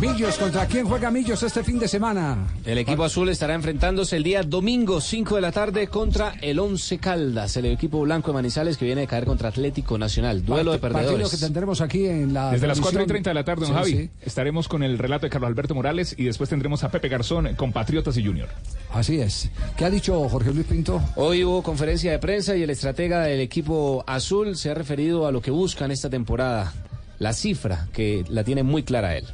Millos, 0.00 0.36
¿contra 0.36 0.66
quién 0.66 0.86
juega 0.86 1.10
Millos 1.10 1.42
este 1.42 1.64
fin 1.64 1.78
de 1.78 1.88
semana? 1.88 2.46
El 2.66 2.76
equipo 2.78 3.04
azul 3.04 3.28
estará 3.30 3.54
enfrentándose 3.54 4.16
el 4.16 4.22
día 4.22 4.42
domingo 4.42 5.00
5 5.00 5.36
de 5.36 5.40
la 5.40 5.50
tarde 5.50 5.86
contra 5.86 6.34
el 6.42 6.58
Once 6.58 6.98
Caldas, 6.98 7.56
el 7.56 7.66
equipo 7.66 8.00
blanco 8.02 8.28
de 8.28 8.34
Manizales 8.34 8.76
que 8.76 8.84
viene 8.84 9.02
de 9.02 9.06
caer 9.06 9.24
contra 9.24 9.48
Atlético 9.48 9.96
Nacional. 9.96 10.44
Duelo 10.44 10.72
de 10.72 10.78
Partido 10.78 11.02
perdedores. 11.04 11.30
que 11.30 11.36
tendremos 11.38 11.80
aquí 11.80 12.04
en 12.06 12.34
la. 12.34 12.50
Desde 12.50 12.66
las 12.66 12.76
transmisión. 12.78 12.82
4 12.82 13.02
y 13.02 13.06
30 13.06 13.30
de 13.30 13.34
la 13.34 13.44
tarde, 13.44 13.60
don 13.66 13.70
Sí, 13.70 13.74
Javi, 13.74 13.92
sí. 13.92 14.10
estaremos 14.22 14.68
con 14.68 14.82
el 14.82 14.98
relato 14.98 15.24
de 15.26 15.30
Carlos 15.30 15.48
Alberto 15.48 15.74
Morales 15.74 16.14
y 16.18 16.24
después 16.24 16.50
tendremos 16.50 16.84
a 16.84 16.90
Pepe 16.90 17.08
Garzón 17.08 17.54
con 17.54 17.72
Patriotas 17.72 18.16
y 18.18 18.24
Junior. 18.26 18.48
Así 18.92 19.20
es. 19.20 19.48
¿Qué 19.76 19.86
ha 19.86 19.90
dicho 19.90 20.28
Jorge 20.28 20.52
Luis 20.52 20.66
Pinto? 20.66 21.00
Hoy 21.16 21.44
hubo 21.44 21.62
conferencia 21.62 22.10
de 22.12 22.18
prensa 22.18 22.54
y 22.56 22.62
el 22.62 22.70
estratega 22.70 23.22
del 23.22 23.40
equipo 23.40 24.04
azul 24.06 24.56
se 24.56 24.70
ha 24.70 24.74
referido 24.74 25.26
a 25.26 25.32
lo 25.32 25.40
que 25.40 25.50
buscan 25.50 25.90
esta 25.90 26.10
temporada. 26.10 26.74
La 27.18 27.32
cifra, 27.32 27.88
que 27.92 28.24
la 28.28 28.44
tiene 28.44 28.62
muy 28.64 28.82
clara 28.82 29.16
él. 29.16 29.24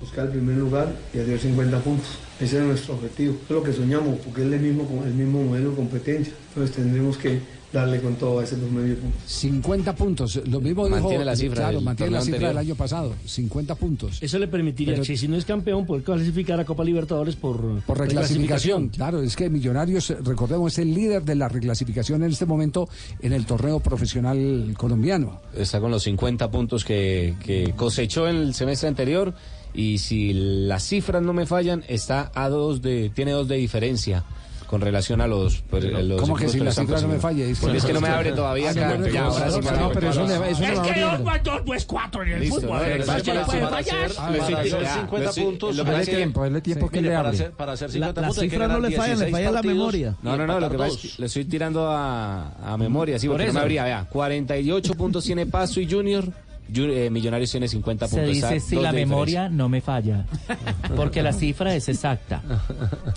Buscar 0.00 0.26
el 0.26 0.32
primer 0.32 0.56
lugar 0.56 0.94
y 1.14 1.18
hacer 1.18 1.38
50 1.38 1.78
puntos. 1.80 2.06
Ese 2.40 2.58
es 2.58 2.64
nuestro 2.64 2.94
objetivo. 2.94 3.34
Eso 3.34 3.44
es 3.44 3.50
lo 3.50 3.62
que 3.62 3.72
soñamos, 3.72 4.18
porque 4.24 4.46
es 4.46 4.52
el 4.52 4.60
mismo, 4.60 5.02
el 5.04 5.14
mismo 5.14 5.42
modelo 5.42 5.70
de 5.70 5.76
competencia. 5.76 6.32
Entonces 6.48 6.76
tendremos 6.76 7.16
que 7.16 7.40
darle 7.72 8.00
con 8.00 8.14
todo 8.14 8.38
a 8.38 8.44
ese 8.44 8.56
dos 8.56 8.70
medio 8.70 8.96
puntos. 8.96 9.20
50 9.26 9.94
puntos. 9.94 10.40
Lo 10.46 10.60
mismo 10.60 10.86
dijo. 10.86 10.98
Mantiene 11.00 11.24
la 11.24 11.34
cifra 11.36 11.56
Claro, 11.56 11.76
del 11.76 11.84
mantiene 11.84 12.12
la 12.12 12.20
cifra 12.20 12.48
del 12.48 12.58
año 12.58 12.74
pasado. 12.74 13.14
50 13.24 13.74
puntos. 13.74 14.18
Eso 14.22 14.38
le 14.38 14.48
permitiría, 14.48 14.94
Pero- 14.94 15.04
que 15.04 15.16
si 15.16 15.28
no 15.28 15.36
es 15.36 15.44
campeón, 15.44 15.84
poder 15.84 16.02
clasificar 16.04 16.60
a 16.60 16.64
Copa 16.64 16.84
Libertadores 16.84 17.36
por, 17.36 17.80
Por 17.82 17.98
reclasificación, 17.98 18.88
claro, 18.88 19.20
es 19.20 19.34
que 19.34 19.50
Millonarios, 19.50 20.10
recordemos, 20.22 20.72
es 20.74 20.78
el 20.80 20.94
líder 20.94 21.24
de 21.24 21.34
la 21.34 21.48
reclasificación 21.48 22.22
en 22.22 22.30
este 22.32 22.46
momento 22.46 22.88
en 23.20 23.32
el 23.32 23.44
torneo 23.46 23.80
profesional 23.80 24.74
colombiano. 24.76 25.40
Está 25.54 25.80
con 25.80 25.90
los 25.90 26.02
50 26.04 26.50
puntos 26.50 26.84
que, 26.84 27.34
que 27.44 27.72
cosechó 27.76 28.28
en 28.28 28.36
el 28.36 28.54
semestre 28.54 28.88
anterior 28.88 29.34
y 29.76 29.98
si 29.98 30.32
las 30.32 30.82
cifras 30.84 31.22
no 31.22 31.32
me 31.32 31.46
fallan, 31.46 31.84
está 31.88 32.32
a 32.34 32.48
dos 32.48 32.82
de, 32.82 33.10
tiene 33.14 33.32
dos 33.32 33.46
de 33.48 33.56
diferencia 33.56 34.24
con 34.66 34.80
relación 34.80 35.20
a 35.20 35.28
los, 35.28 35.62
pues, 35.70 35.84
los 35.84 36.20
¿Cómo 36.20 36.34
que 36.34 36.48
si 36.48 36.58
la 36.58 36.70
están 36.70 36.86
cifra 36.88 37.00
no 37.00 37.06
me 37.06 37.20
falla? 37.20 37.44
Es 37.44 37.56
que- 37.60 37.62
Porque 37.62 37.78
es 37.78 37.84
que 37.84 37.92
no 37.92 38.00
me 38.00 38.08
abre 38.08 38.32
todavía 38.32 38.66
Ah, 38.66 38.70
acá. 38.72 38.80
Ya, 39.12 39.24
ahora 39.26 39.48
sí 39.52 39.60
no, 39.60 39.68
abre. 39.70 39.94
pero 39.94 40.10
eso 40.10 40.26
le- 40.26 40.50
eso 40.50 40.60
le 40.60 40.72
Es 40.72 40.78
va 40.80 40.82
que 40.92 41.00
dos 41.00 41.20
más 41.22 41.42
dos 41.44 41.60
no 41.64 41.74
es 41.74 41.84
cuatro 41.84 42.22
en 42.24 42.28
el 42.32 42.40
Listo, 42.40 42.60
fútbol. 42.62 42.78
no, 42.78 42.84
¿Qué 42.84 43.04
para- 43.04 43.18
le 43.18 43.44
puede 43.44 43.60
fallar? 43.60 44.10
Para 44.12 44.38
hacer 44.58 44.82
Ya, 44.82 44.94
50 44.94 45.32
sí, 45.32 45.40
puntos. 45.40 45.76
lo 45.76 45.84
que 45.84 45.90
hay 45.90 45.96
pasa 45.98 46.02
es 46.02 46.08
que- 46.08 46.32
que- 46.32 46.40
dele 46.40 46.60
tiempo 46.62 46.88
que 46.90 47.00
le 47.00 47.14
hacer, 47.14 47.50
para 47.52 47.72
hacer 47.74 47.88
La- 47.90 47.92
50 47.92 48.20
la 48.22 48.26
puntos 48.26 48.42
hay 48.42 48.48
que 48.48 48.50
cifra 48.50 48.66
ganar 48.66 48.82
no 48.82 48.88
le 48.88 48.96
falla, 48.96 49.06
le 49.06 49.14
16 49.26 49.32
falla 49.32 49.50
la 49.52 49.62
memoria. 49.62 50.14
No, 50.22 50.36
no, 50.36 50.46
no, 50.48 50.58
lo 50.60 50.68
que 50.70 50.78
pasa 50.78 50.94
es 50.96 51.14
que 51.14 51.20
le 51.20 51.26
estoy 51.26 51.44
tirando 51.44 51.88
a, 51.88 52.48
memoria, 52.76 53.20
sí, 53.20 53.28
Por 53.28 53.36
porque 53.36 53.46
no 53.46 53.52
me 53.52 53.60
habría, 53.60 53.84
vea, 53.84 54.08
48 54.10 54.94
puntos 54.94 55.22
tiene 55.24 55.46
Paso 55.46 55.80
y 55.80 55.88
Junior, 55.88 56.24
Ju- 56.24 56.32
Millonarios 56.68 57.50
tiene 57.50 57.68
50 57.68 58.08
Se 58.08 58.16
puntos. 58.16 58.34
dice 58.34 58.56
está 58.56 58.68
si 58.70 58.76
la 58.76 58.92
memoria 58.92 59.48
no 59.48 59.68
me 59.68 59.80
falla, 59.80 60.24
porque 60.96 61.22
la 61.22 61.32
cifra 61.32 61.74
es 61.74 61.88
exacta. 61.88 62.42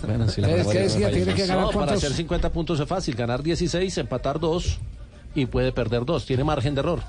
Bueno, 0.06 0.28
si 0.28 0.40
la 0.40 0.48
¿Qué- 0.48 0.54
memoria 0.56 0.80
qué 0.82 0.86
no 0.88 0.92
falla. 0.94 1.10
Tiene 1.10 1.34
que 1.34 1.46
ganar 1.46 1.64
No, 1.64 1.70
Para 1.72 1.92
hacer 1.94 2.12
50 2.12 2.52
puntos 2.52 2.78
es 2.80 2.86
fácil, 2.88 3.14
ganar 3.14 3.42
16, 3.42 3.98
empatar 3.98 4.38
2 4.38 4.78
y 5.34 5.46
puede 5.46 5.72
perder 5.72 6.04
2. 6.04 6.26
Tiene 6.26 6.44
margen 6.44 6.74
de 6.74 6.80
error. 6.80 7.00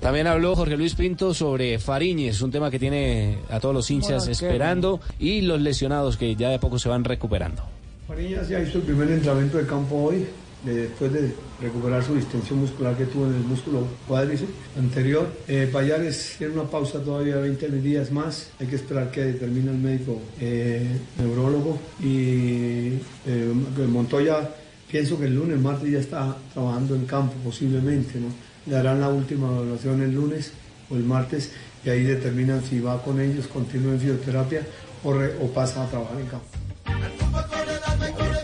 También 0.00 0.28
habló 0.28 0.54
Jorge 0.54 0.76
Luis 0.76 0.94
Pinto 0.94 1.34
sobre 1.34 1.80
Fariñez, 1.80 2.40
un 2.42 2.52
tema 2.52 2.70
que 2.70 2.78
tiene 2.78 3.38
a 3.50 3.58
todos 3.58 3.74
los 3.74 3.90
hinchas 3.90 4.24
Bueno, 4.24 4.24
qué 4.26 4.32
esperando 4.32 5.00
y 5.18 5.40
los 5.40 5.60
lesionados 5.60 6.16
que 6.16 6.36
ya 6.36 6.50
de 6.50 6.60
poco 6.60 6.78
se 6.78 6.88
van 6.88 7.02
recuperando. 7.02 7.64
Farías 8.06 8.48
ya 8.48 8.60
hizo 8.60 8.78
el 8.78 8.84
primer 8.84 9.10
entrenamiento 9.10 9.58
de 9.58 9.66
campo 9.66 9.96
hoy, 9.96 10.24
después 10.64 11.12
de 11.12 11.32
recuperar 11.60 12.02
su 12.04 12.14
distensión 12.16 12.58
muscular 12.60 12.96
que 12.96 13.04
tuvo 13.06 13.26
en 13.26 13.34
el 13.34 13.42
músculo 13.44 13.86
cuádriceps 14.06 14.50
anterior. 14.78 15.26
Eh, 15.46 15.68
Payares 15.72 16.34
tiene 16.38 16.54
una 16.54 16.64
pausa 16.64 16.98
todavía 17.00 17.36
de 17.36 17.42
20 17.42 17.68
días 17.80 18.10
más, 18.10 18.48
hay 18.60 18.66
que 18.66 18.76
esperar 18.76 19.10
que 19.10 19.22
determine 19.24 19.70
el 19.70 19.78
médico 19.78 20.20
eh, 20.40 20.86
neurólogo. 21.18 21.78
Y 22.02 22.94
eh, 23.26 23.52
Montoya, 23.88 24.50
pienso 24.90 25.18
que 25.18 25.26
el 25.26 25.34
lunes, 25.34 25.58
martes 25.60 25.90
ya 25.90 25.98
está 26.00 26.36
trabajando 26.52 26.94
en 26.96 27.06
campo 27.06 27.34
posiblemente, 27.44 28.18
¿no? 28.18 28.28
Le 28.66 28.76
harán 28.76 29.00
la 29.00 29.08
última 29.08 29.48
evaluación 29.48 30.02
el 30.02 30.12
lunes 30.14 30.52
o 30.90 30.96
el 30.96 31.04
martes 31.04 31.52
y 31.84 31.90
ahí 31.90 32.02
determinan 32.02 32.62
si 32.64 32.80
va 32.80 33.00
con 33.02 33.20
ellos, 33.20 33.46
continúa 33.46 33.92
en 33.92 34.00
fisioterapia 34.00 34.62
o, 35.04 35.12
re- 35.12 35.34
o 35.40 35.46
pasa 35.52 35.84
a 35.84 35.88
trabajar 35.88 36.20
en 36.20 36.26
campo. 36.26 36.46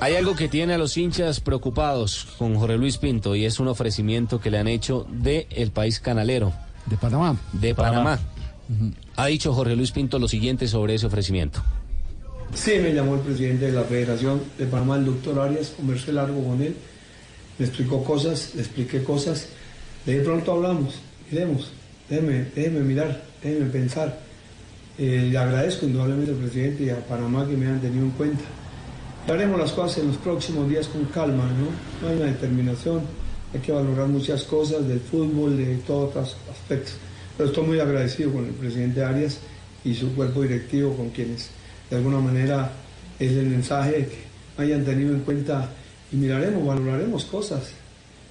Hay 0.00 0.16
algo 0.16 0.36
que 0.36 0.48
tiene 0.48 0.74
a 0.74 0.78
los 0.78 0.98
hinchas 0.98 1.40
preocupados 1.40 2.26
con 2.36 2.56
Jorge 2.56 2.76
Luis 2.76 2.98
Pinto 2.98 3.34
y 3.34 3.46
es 3.46 3.58
un 3.58 3.68
ofrecimiento 3.68 4.38
que 4.38 4.50
le 4.50 4.58
han 4.58 4.68
hecho 4.68 5.06
de 5.10 5.46
el 5.50 5.70
país 5.70 5.98
canalero. 5.98 6.52
De 6.84 6.98
Panamá. 6.98 7.38
De 7.52 7.74
Panamá. 7.74 8.18
Ha 9.16 9.26
dicho 9.26 9.54
Jorge 9.54 9.76
Luis 9.76 9.92
Pinto 9.92 10.18
lo 10.18 10.28
siguiente 10.28 10.68
sobre 10.68 10.94
ese 10.94 11.06
ofrecimiento. 11.06 11.62
Sí, 12.54 12.72
me 12.82 12.92
llamó 12.92 13.14
el 13.14 13.22
presidente 13.22 13.66
de 13.66 13.72
la 13.72 13.84
Federación 13.84 14.42
de 14.58 14.66
Panamá, 14.66 14.96
el 14.96 15.06
doctor 15.06 15.40
Arias, 15.40 15.72
conversé 15.76 16.12
largo 16.12 16.44
con 16.44 16.62
él, 16.62 16.76
me 17.58 17.66
explicó 17.66 18.04
cosas, 18.04 18.52
le 18.54 18.60
expliqué 18.60 19.02
cosas, 19.02 19.48
de 20.04 20.20
pronto 20.20 20.52
hablamos, 20.52 21.00
miremos, 21.30 21.72
déjeme, 22.08 22.46
déjeme 22.54 22.80
mirar, 22.80 23.22
déjeme 23.42 23.70
pensar. 23.70 24.20
Eh, 24.96 25.28
le 25.30 25.36
agradezco 25.36 25.86
indudablemente 25.86 26.30
al 26.30 26.36
presidente 26.36 26.84
y 26.84 26.90
a 26.90 27.04
Panamá 27.04 27.46
que 27.48 27.56
me 27.56 27.66
han 27.66 27.80
tenido 27.80 28.04
en 28.04 28.10
cuenta. 28.12 28.44
Haremos 29.26 29.58
las 29.58 29.72
cosas 29.72 29.98
en 29.98 30.08
los 30.08 30.16
próximos 30.18 30.68
días 30.68 30.86
con 30.86 31.04
calma, 31.06 31.44
¿no? 31.44 32.08
Hay 32.08 32.16
una 32.16 32.26
determinación, 32.26 33.00
hay 33.52 33.60
que 33.60 33.72
valorar 33.72 34.06
muchas 34.06 34.44
cosas 34.44 34.86
del 34.86 35.00
fútbol, 35.00 35.56
de 35.56 35.76
todos 35.78 36.10
otros 36.10 36.36
aspectos. 36.50 36.94
Pero 37.36 37.48
estoy 37.48 37.66
muy 37.66 37.80
agradecido 37.80 38.32
con 38.32 38.44
el 38.44 38.52
presidente 38.52 39.02
Arias 39.02 39.38
y 39.84 39.94
su 39.94 40.14
cuerpo 40.14 40.42
directivo, 40.42 40.94
con 40.96 41.10
quienes 41.10 41.50
de 41.90 41.96
alguna 41.96 42.20
manera 42.20 42.70
es 43.18 43.32
el 43.32 43.46
mensaje 43.46 44.08
que 44.08 44.62
hayan 44.62 44.84
tenido 44.84 45.12
en 45.12 45.20
cuenta 45.20 45.70
y 46.12 46.16
miraremos, 46.16 46.64
valoraremos 46.64 47.24
cosas. 47.24 47.72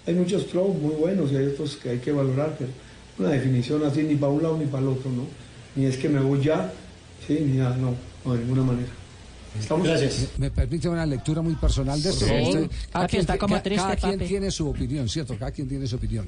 Hay 0.07 0.13
muchos 0.13 0.45
pros 0.45 0.69
muy 0.75 0.95
buenos 0.95 1.31
y 1.31 1.35
hay 1.35 1.47
otros 1.47 1.75
que 1.75 1.89
hay 1.89 1.97
que 1.99 2.11
valorar, 2.11 2.55
pero 2.57 2.69
una 3.19 3.29
definición 3.29 3.83
así 3.83 4.03
ni 4.03 4.15
para 4.15 4.31
un 4.31 4.43
lado 4.43 4.57
ni 4.57 4.65
para 4.65 4.83
el 4.83 4.89
otro, 4.89 5.11
¿no? 5.11 5.42
Ni 5.75 5.85
es 5.85 5.97
que 5.97 6.09
me 6.09 6.19
voy 6.19 6.41
ya, 6.43 6.71
sí, 7.27 7.37
ni 7.41 7.57
nada, 7.57 7.75
no, 7.77 7.93
no, 8.25 8.33
de 8.33 8.39
ninguna 8.39 8.63
manera. 8.63 8.89
Estamos 9.59 9.87
Me 10.39 10.49
permite 10.49 10.89
una 10.89 11.05
lectura 11.05 11.41
muy 11.41 11.53
personal 11.55 12.01
de 12.01 12.09
esto. 12.09 12.25
Sí. 12.25 12.33
Usted- 12.43 12.69
cada 12.91 13.07
quien, 13.07 13.21
está 13.21 13.37
como 13.37 13.61
triste, 13.61 13.83
cada 13.83 13.95
quien 13.95 14.13
papi. 14.17 14.27
tiene 14.27 14.49
su 14.51 14.67
opinión, 14.67 15.07
¿cierto? 15.07 15.37
Cada 15.37 15.51
quien 15.51 15.67
tiene 15.69 15.85
su 15.85 15.95
opinión. 15.97 16.27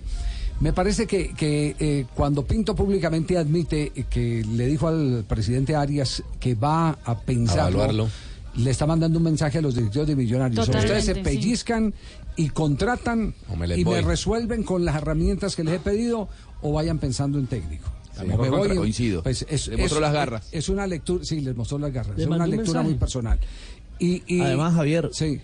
Me 0.59 0.73
parece 0.73 1.07
que, 1.07 1.33
que, 1.33 1.75
eh, 1.79 2.05
cuando 2.13 2.45
Pinto 2.45 2.75
públicamente 2.75 3.37
admite 3.37 3.91
que 4.09 4.45
le 4.47 4.67
dijo 4.67 4.87
al 4.87 5.25
presidente 5.27 5.75
Arias 5.75 6.23
que 6.39 6.55
va 6.55 6.97
a 7.03 7.19
pensarlo, 7.19 7.79
evaluarlo. 7.83 8.09
le 8.57 8.71
está 8.71 8.85
mandando 8.85 9.17
un 9.17 9.25
mensaje 9.25 9.57
a 9.57 9.61
los 9.61 9.75
directivos 9.75 10.07
de 10.07 10.15
Millonarios. 10.15 10.59
O 10.59 10.65
Totalmente, 10.65 10.99
ustedes 10.99 11.05
se 11.05 11.15
sí. 11.15 11.21
pellizcan 11.21 11.93
y 12.37 12.49
contratan 12.49 13.33
me 13.57 13.77
y 13.77 13.83
me 13.83 14.01
resuelven 14.01 14.63
con 14.63 14.85
las 14.85 14.95
herramientas 14.97 15.55
que 15.55 15.63
les 15.63 15.73
he 15.75 15.79
pedido 15.79 16.29
o 16.61 16.71
vayan 16.73 16.99
pensando 16.99 17.39
en 17.39 17.47
técnico. 17.47 17.89
Me 18.23 18.35
voy 18.35 18.75
coincido. 18.75 19.23
pues 19.23 19.45
es, 19.49 19.67
Le 19.67 19.77
mostró 19.77 19.97
es- 19.97 20.01
las 20.01 20.13
garras. 20.13 20.47
Es 20.51 20.69
una 20.69 20.85
lectura, 20.87 21.23
sí, 21.25 21.41
les 21.41 21.55
mostró 21.55 21.77
las 21.79 21.91
garras. 21.91 22.15
Le 22.17 22.23
es 22.23 22.27
una 22.29 22.45
lectura 22.45 22.63
mensaje. 22.63 22.83
muy 22.89 22.93
personal. 22.95 23.39
Y, 23.99 24.23
y- 24.27 24.41
Además, 24.41 24.73
Javier, 24.75 25.09
sí. 25.13 25.39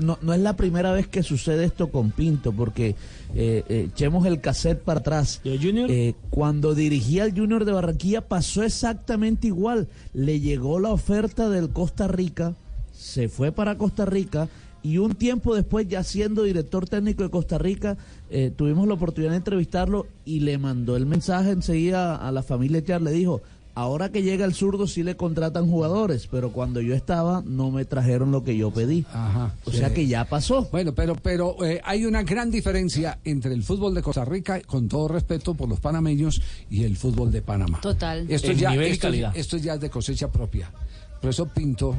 no, 0.00 0.18
no 0.22 0.32
es 0.34 0.40
la 0.40 0.56
primera 0.56 0.92
vez 0.92 1.06
que 1.06 1.22
sucede 1.22 1.64
esto 1.64 1.88
con 1.90 2.10
Pinto, 2.10 2.52
porque 2.52 2.96
eh, 3.34 3.64
eh, 3.68 3.88
echemos 3.92 4.26
el 4.26 4.40
cassette 4.40 4.80
para 4.82 5.00
atrás. 5.00 5.40
Eh, 5.44 6.14
cuando 6.30 6.74
dirigía 6.74 7.24
al 7.24 7.36
Junior 7.36 7.64
de 7.64 7.72
Barranquilla 7.72 8.22
pasó 8.22 8.62
exactamente 8.62 9.46
igual. 9.48 9.88
Le 10.14 10.40
llegó 10.40 10.80
la 10.80 10.88
oferta 10.90 11.48
del 11.50 11.70
Costa 11.70 12.08
Rica, 12.08 12.54
se 12.92 13.28
fue 13.28 13.52
para 13.52 13.76
Costa 13.78 14.04
Rica 14.06 14.48
y 14.82 14.98
un 14.98 15.14
tiempo 15.14 15.54
después, 15.54 15.88
ya 15.88 16.02
siendo 16.02 16.42
director 16.42 16.88
técnico 16.88 17.22
de 17.22 17.30
Costa 17.30 17.58
Rica, 17.58 17.96
eh, 18.30 18.52
tuvimos 18.54 18.88
la 18.88 18.94
oportunidad 18.94 19.32
de 19.32 19.38
entrevistarlo 19.38 20.06
y 20.24 20.40
le 20.40 20.58
mandó 20.58 20.96
el 20.96 21.06
mensaje 21.06 21.50
enseguida 21.50 22.16
a 22.16 22.32
la 22.32 22.42
familia 22.42 22.82
Char, 22.84 23.02
le 23.02 23.10
dijo, 23.10 23.42
ahora 23.74 24.10
que 24.10 24.22
llega 24.22 24.44
el 24.44 24.54
zurdo 24.54 24.86
sí 24.86 25.02
le 25.02 25.16
contratan 25.16 25.68
jugadores, 25.68 26.26
pero 26.30 26.52
cuando 26.52 26.80
yo 26.80 26.94
estaba 26.94 27.42
no 27.46 27.70
me 27.70 27.84
trajeron 27.84 28.30
lo 28.30 28.42
que 28.42 28.56
yo 28.56 28.70
pedí. 28.70 29.04
O 29.64 29.70
sea 29.70 29.92
que 29.92 30.06
ya 30.06 30.24
pasó. 30.24 30.68
Bueno, 30.70 30.94
pero, 30.94 31.14
pero 31.16 31.62
eh, 31.64 31.80
hay 31.84 32.06
una 32.06 32.22
gran 32.22 32.50
diferencia 32.50 33.18
entre 33.24 33.52
el 33.52 33.62
fútbol 33.62 33.94
de 33.94 34.02
Costa 34.02 34.24
Rica, 34.24 34.60
con 34.62 34.88
todo 34.88 35.08
respeto 35.08 35.54
por 35.54 35.68
los 35.68 35.80
panameños, 35.80 36.40
y 36.70 36.84
el 36.84 36.96
fútbol 36.96 37.30
de 37.30 37.42
Panamá. 37.42 37.80
Total. 37.80 38.26
Esto 38.30 38.52
ya, 38.52 38.70
nivel 38.70 38.88
y 38.88 38.90
esto, 38.92 39.08
calidad. 39.08 39.36
esto 39.36 39.56
ya 39.56 39.74
es 39.74 39.80
de 39.80 39.90
cosecha 39.90 40.30
propia. 40.30 40.70
Por 41.20 41.30
eso 41.30 41.46
Pinto, 41.46 41.96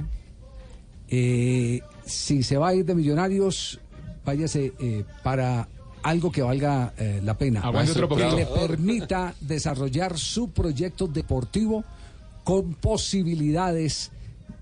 eh, 1.13 1.81
si 2.05 2.43
se 2.43 2.57
va 2.57 2.69
a 2.69 2.75
ir 2.75 2.85
de 2.85 2.95
Millonarios, 2.95 3.79
váyase 4.25 4.73
eh, 4.79 5.03
para 5.23 5.67
algo 6.03 6.31
que 6.31 6.41
valga 6.41 6.93
eh, 6.97 7.21
la 7.23 7.37
pena. 7.37 7.67
Otro 7.69 8.09
que 8.09 8.31
le 8.31 8.45
permita 8.45 9.35
desarrollar 9.39 10.17
su 10.17 10.49
proyecto 10.49 11.07
deportivo 11.07 11.83
con 12.43 12.73
posibilidades, 12.73 14.11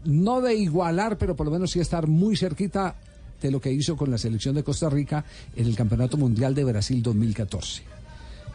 no 0.03 0.41
de 0.41 0.55
igualar, 0.55 1.17
pero 1.17 1.35
por 1.35 1.45
lo 1.45 1.51
menos 1.51 1.71
sí 1.71 1.79
estar 1.79 2.07
muy 2.07 2.35
cerquita 2.35 2.95
de 3.41 3.51
lo 3.51 3.61
que 3.61 3.71
hizo 3.71 3.95
con 3.95 4.11
la 4.11 4.17
selección 4.17 4.55
de 4.55 4.63
Costa 4.63 4.89
Rica 4.89 5.23
en 5.55 5.65
el 5.65 5.75
Campeonato 5.75 6.17
Mundial 6.17 6.53
de 6.53 6.65
Brasil 6.65 7.01
2014. 7.01 7.98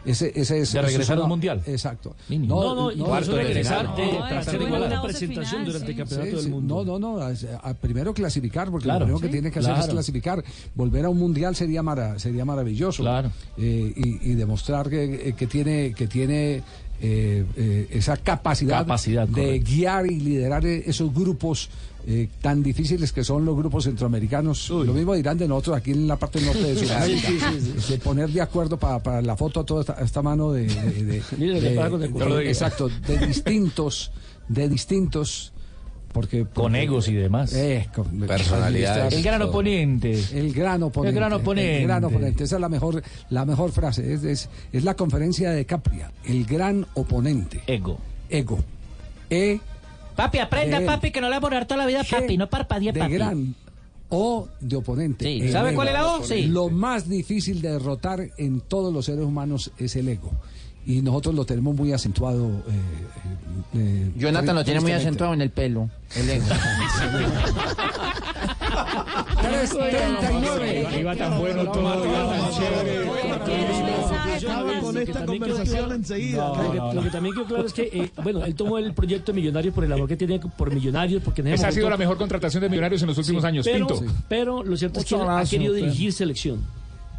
Ese, 0.05 0.31
ese 0.35 0.59
es, 0.59 0.71
De 0.73 0.81
regresar 0.81 1.13
al 1.13 1.19
una- 1.21 1.27
Mundial. 1.29 1.61
Exacto. 1.65 2.15
No, 2.29 2.75
no, 2.75 2.91
y 2.91 2.97
por 2.97 3.21
eso 3.23 3.35
regresar 3.35 3.95
de- 3.95 4.05
no, 4.13 4.23
hacer 4.25 4.59
no, 4.59 4.67
igual 4.67 4.81
no, 4.81 4.87
la 4.87 4.95
no, 4.97 5.03
presentación 5.03 5.61
sí. 5.61 5.65
durante 5.71 5.91
el 5.91 5.97
Campeonato 5.97 6.29
Sí, 6.29 6.35
del 6.35 6.45
sí. 6.45 6.49
Mundo. 6.49 6.85
No, 6.85 6.99
no, 6.99 7.17
no. 7.17 7.21
a- 7.23 7.33
a- 7.69 7.73
primero 7.73 8.13
clasificar, 8.13 8.69
porque 8.69 8.83
Claro. 8.85 8.99
lo 8.99 9.05
primero 9.05 9.19
que 9.21 9.27
Sí, 9.27 9.31
tiene 9.33 9.51
que 9.51 9.59
hacer 9.59 9.75
es 9.77 9.87
clasificar. 9.87 10.43
Volver 10.75 11.05
a 11.05 11.09
un 11.09 11.17
mundial 11.17 11.55
sería 11.55 11.81
mara- 11.81 12.19
sería 12.19 12.45
maravilloso. 12.45 13.03
Claro. 13.03 13.31
Eh, 13.57 13.93
y, 13.95 14.31
y 14.31 14.35
demostrar 14.35 14.89
que, 14.89 15.29
eh, 15.29 15.33
que 15.33 15.47
tiene 15.47 15.93
que 15.93 16.07
tiene 16.07 16.61
eh, 17.01 17.43
eh, 17.57 17.87
esa 17.91 18.15
capacidad, 18.15 18.79
Capacidad, 18.79 19.27
de 19.27 19.33
correcto. 19.43 19.69
guiar 19.69 20.05
y 20.09 20.19
liderar 20.19 20.65
eh, 20.65 20.83
esos 20.87 21.13
grupos 21.13 21.69
eh, 22.07 22.29
tan 22.41 22.61
difíciles 22.61 23.11
que 23.11 23.23
son 23.23 23.45
los 23.45 23.55
grupos 23.57 23.83
centroamericanos. 23.85 24.69
Lo 24.69 24.93
mismo 24.93 25.13
dirán 25.15 25.37
de 25.37 25.47
nosotros 25.47 25.77
aquí 25.77 25.91
en 25.91 26.07
la 26.07 26.15
parte 26.17 26.39
norte 26.41 26.61
de 26.61 26.75
Sudamérica. 26.85 27.27
Sí, 27.27 27.39
sí, 27.39 27.73
sí. 27.79 27.91
De 27.93 27.97
poner 27.99 28.29
de 28.29 28.41
acuerdo 28.41 28.77
para, 28.77 29.01
para 29.01 29.21
la 29.21 29.35
foto 29.35 29.61
a 29.61 29.65
toda 29.65 29.81
esta, 29.81 29.93
esta 30.03 30.21
mano 30.21 30.51
de, 30.51 30.65
de- 30.67 31.21
exacto, 32.49 32.89
de 33.07 33.17
distintos, 33.25 34.11
de 34.47 34.69
distintos 34.69 35.51
porque, 36.13 36.45
Con 36.45 36.77
egos 36.77 37.09
y 37.09 37.13
demás. 37.13 37.51
Eh, 37.53 37.89
con- 37.93 38.21
Personalidades. 38.21 39.13
El 39.13 39.21
gran 39.21 39.41
oponente. 39.41 40.17
El 40.33 40.53
gran 40.53 40.81
oponente. 40.83 41.09
El 41.09 41.15
gran 41.19 41.33
oponente. 41.33 41.77
El 41.81 41.83
gran 41.87 42.03
oponente. 42.05 42.43
Esa 42.45 42.55
es 42.55 42.61
la 42.61 42.69
mejor, 42.69 43.03
la 43.29 43.43
mejor 43.43 43.71
frase. 43.73 44.13
Es, 44.13 44.23
es, 44.23 44.49
es 44.71 44.83
la 44.85 44.93
conferencia 44.93 45.51
de 45.51 45.65
Capria. 45.65 46.11
El 46.23 46.45
gran 46.45 46.85
oponente. 46.93 47.61
Ego. 47.67 47.97
Ego. 48.29 48.59
E 49.29 49.59
Papi, 50.15 50.39
aprenda, 50.39 50.79
de- 50.79 50.85
papi, 50.85 51.11
que 51.11 51.21
no 51.21 51.27
le 51.27 51.33
va 51.33 51.37
a 51.37 51.41
morir 51.41 51.65
toda 51.65 51.77
la 51.77 51.85
vida, 51.85 52.03
papi. 52.09 52.37
No 52.37 52.49
parpadee, 52.49 52.91
de 52.91 52.99
papi. 52.99 53.13
gran 53.13 53.55
o 54.09 54.47
de 54.59 54.75
oponente. 54.75 55.25
Sí. 55.25 55.51
¿Sabe 55.51 55.69
ego. 55.69 55.77
cuál 55.77 55.87
es 55.89 55.93
la 55.93 56.07
O? 56.13 56.23
Sí. 56.23 56.43
Lo 56.43 56.69
más 56.69 57.09
difícil 57.09 57.61
de 57.61 57.71
derrotar 57.71 58.29
en 58.37 58.61
todos 58.61 58.93
los 58.93 59.05
seres 59.05 59.25
humanos 59.25 59.71
es 59.77 59.95
el 59.95 60.07
ego. 60.09 60.31
Y 60.85 61.01
nosotros 61.01 61.33
lo 61.35 61.45
tenemos 61.45 61.75
muy 61.75 61.91
acentuado. 61.93 62.47
eh, 62.67 62.71
eh, 63.73 64.11
Jonathan 64.15 64.55
lo 64.55 64.63
tiene 64.63 64.79
muy 64.81 64.91
acentuado 64.91 65.33
en 65.33 65.41
el 65.41 65.49
pelo. 65.49 65.89
El 66.15 66.29
ego. 66.29 66.45
339. 69.41 70.99
Iba 70.99 71.15
tan 71.15 71.39
bueno 71.39 71.63
todo, 71.71 72.05
iba 72.05 72.29
tan 72.29 72.51
chévere. 72.51 73.05
Con 74.81 74.97
esta 74.97 75.25
conversación 75.25 75.91
enseguida. 75.91 76.47
No, 76.47 76.63
lo, 76.63 76.71
que, 76.89 76.95
lo 76.95 77.03
que 77.03 77.09
también 77.09 77.35
quedó 77.35 77.45
claro 77.45 77.65
es 77.65 77.73
que, 77.73 77.83
eh, 77.91 78.11
bueno, 78.23 78.45
él 78.45 78.53
tomó 78.55 78.77
el 78.77 78.93
proyecto 78.93 79.31
de 79.31 79.37
Millonarios 79.41 79.73
por 79.73 79.83
el 79.83 79.91
amor 79.91 80.07
que 80.07 80.15
tiene 80.17 80.39
por 80.39 80.73
Millonarios, 80.73 81.21
porque 81.23 81.41
en 81.41 81.47
ese 81.47 81.55
Esa 81.55 81.67
ha 81.69 81.71
sido 81.71 81.89
la 81.89 81.97
mejor 81.97 82.17
contratación 82.17 82.61
de 82.61 82.69
Millonarios 82.69 83.01
en 83.01 83.07
los 83.07 83.17
últimos 83.17 83.41
Sí, 83.41 83.47
años, 83.47 83.65
pero, 83.65 83.87
Pinto. 83.87 84.05
Pero 84.29 84.63
lo 84.63 84.77
cierto 84.77 84.99
es 84.99 85.05
que 85.05 85.15
él 85.15 85.21
ha 85.27 85.43
querido 85.45 85.73
pero- 85.73 85.85
dirigir 85.85 86.13
selección. 86.13 86.59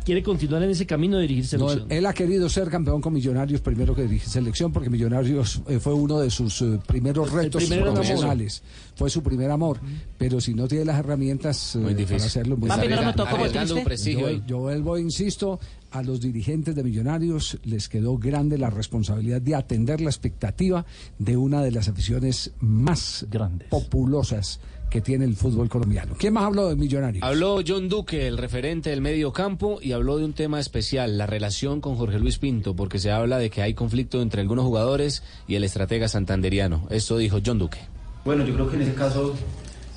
Quiere 0.07 0.23
continuar 0.23 0.63
en 0.63 0.71
ese 0.71 0.87
camino 0.87 1.17
de 1.17 1.23
dirigir 1.23 1.59
No, 1.59 1.69
selección. 1.69 1.91
él, 1.91 1.99
él 1.99 2.07
ha 2.07 2.15
querido 2.15 2.49
ser 2.49 2.71
campeón 2.71 3.01
con 3.01 3.13
Millonarios 3.13 3.61
primero 3.61 3.93
que 3.93 4.03
dirige 4.03 4.31
selección, 4.31 4.73
porque 4.73 4.89
Millonarios 4.89 5.63
eh, 5.67 5.81
fue 5.81 5.95
uno 5.95 6.21
de 6.21 6.31
sus 6.31 6.63
eh, 6.63 6.79
primeros 6.87 7.33
retos 7.33 7.65
profesionales. 7.65 8.63
Fue 8.95 9.11
su 9.11 9.21
primer 9.21 9.51
amor. 9.51 9.81
Pero 10.17 10.41
si 10.41 10.55
no 10.55 10.69
tiene 10.69 10.85
las 10.85 11.01
herramientas 11.01 11.75
eh, 11.75 11.79
Muy 11.79 11.95
difícil. 11.95 12.19
para 12.19 12.27
hacerlo, 12.27 12.57
muy 12.57 12.69
Papi, 12.69 12.87
no 12.87 13.15
tocó 13.17 13.35
un 13.75 13.83
prestigio 13.85 14.31
yo, 14.31 14.47
yo 14.47 14.59
vuelvo, 14.59 14.97
insisto, 14.97 15.59
a 15.91 16.05
los 16.05 16.21
dirigentes 16.21 16.77
de 16.77 16.85
Millonarios 16.85 17.59
les 17.65 17.89
quedó 17.89 18.17
grande 18.17 18.59
la 18.59 18.71
responsabilidad 18.71 19.43
de 19.43 19.57
atender 19.57 20.01
la 20.01 20.11
expectativa 20.11 20.87
de 21.19 21.37
una 21.37 21.63
de 21.63 21.73
las 21.73 21.89
aficiones 21.89 22.53
más 22.61 23.27
populosas 23.71 24.61
que 24.91 25.01
tiene 25.01 25.25
el 25.25 25.35
fútbol 25.35 25.69
colombiano. 25.69 26.15
¿Quién 26.19 26.35
más 26.35 26.45
habló 26.45 26.69
de 26.69 26.77
Millonarios? 26.77 27.23
Habló 27.23 27.61
John 27.67 27.89
Duque, 27.89 28.27
el 28.27 28.39
referente 28.39 28.91
del 28.91 29.01
medio 29.01 29.33
campo, 29.33 29.79
y 29.83 29.93
habló 29.93 30.19
de 30.19 30.25
un 30.25 30.33
tema 30.33 30.61
especial, 30.61 31.19
la 31.19 31.27
relación 31.27 31.81
con 31.81 31.97
Jorge 31.97 32.19
Luis 32.19 32.39
Pinto, 32.39 32.75
porque 32.75 32.99
se 32.99 33.11
habla 33.11 33.39
de 33.39 33.51
que 33.51 33.63
hay 33.63 33.75
conflicto 33.75 34.23
entre 34.23 34.41
algunos 34.41 34.65
jugadores 34.65 35.23
y 35.49 35.57
el 35.57 35.65
estratega 35.65 36.09
santanderiano. 36.09 36.87
Esto 36.91 37.19
dijo 37.19 37.39
John 37.45 37.59
Duque. 37.59 37.79
Bueno, 38.25 38.45
yo 38.45 38.55
creo 38.55 38.69
que 38.69 38.77
en 38.77 38.83
ese 38.83 38.95
caso 38.95 39.35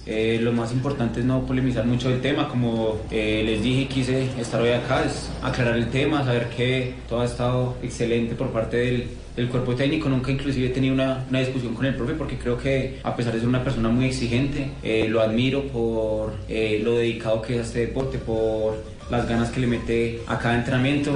eh, 0.06 0.40
lo 0.42 0.52
más 0.52 0.72
importante 0.72 1.20
es 1.20 1.26
no 1.26 1.46
polemizar 1.46 1.86
mucho 1.86 2.10
el 2.10 2.22
tema. 2.22 2.48
Como 2.48 2.98
eh, 3.12 3.44
les 3.46 3.62
dije, 3.62 3.88
quise 3.88 4.30
estar 4.40 4.60
hoy 4.62 4.72
acá, 4.72 5.04
es 5.04 5.30
aclarar 5.44 5.78
el 5.78 5.90
tema, 5.90 6.24
saber 6.24 6.50
que 6.50 6.96
todo 7.08 7.22
ha 7.22 7.26
estado 7.26 7.76
excelente 7.84 8.36
por 8.36 8.50
parte 8.50 8.78
del, 8.78 9.08
del 9.40 9.48
cuerpo 9.48 9.74
técnico. 9.74 10.10
Nunca 10.10 10.32
inclusive 10.32 10.68
he 10.68 10.70
tenido 10.70 10.94
una, 10.94 11.26
una 11.30 11.40
discusión 11.40 11.74
con 11.74 11.86
el 11.86 11.96
profe 11.96 12.14
porque 12.14 12.38
creo 12.38 12.58
que 12.58 13.00
a 13.04 13.16
pesar 13.16 13.34
de 13.34 13.40
ser 13.40 13.48
una 13.48 13.64
persona 13.64 13.88
muy 13.90 14.06
exigente, 14.06 14.72
eh, 14.84 15.08
lo 15.08 15.22
admiro 15.22 15.64
por 15.68 16.36
eh, 16.50 16.82
lo 16.84 16.98
dedicado 16.98 17.42
que 17.42 17.54
es 17.54 17.60
a 17.60 17.64
este 17.64 17.80
deporte, 17.80 18.18
por 18.18 18.84
las 19.10 19.28
ganas 19.28 19.50
que 19.50 19.62
le 19.62 19.68
mete 19.68 20.20
a 20.28 20.38
cada 20.38 20.56
entrenamiento 20.56 21.12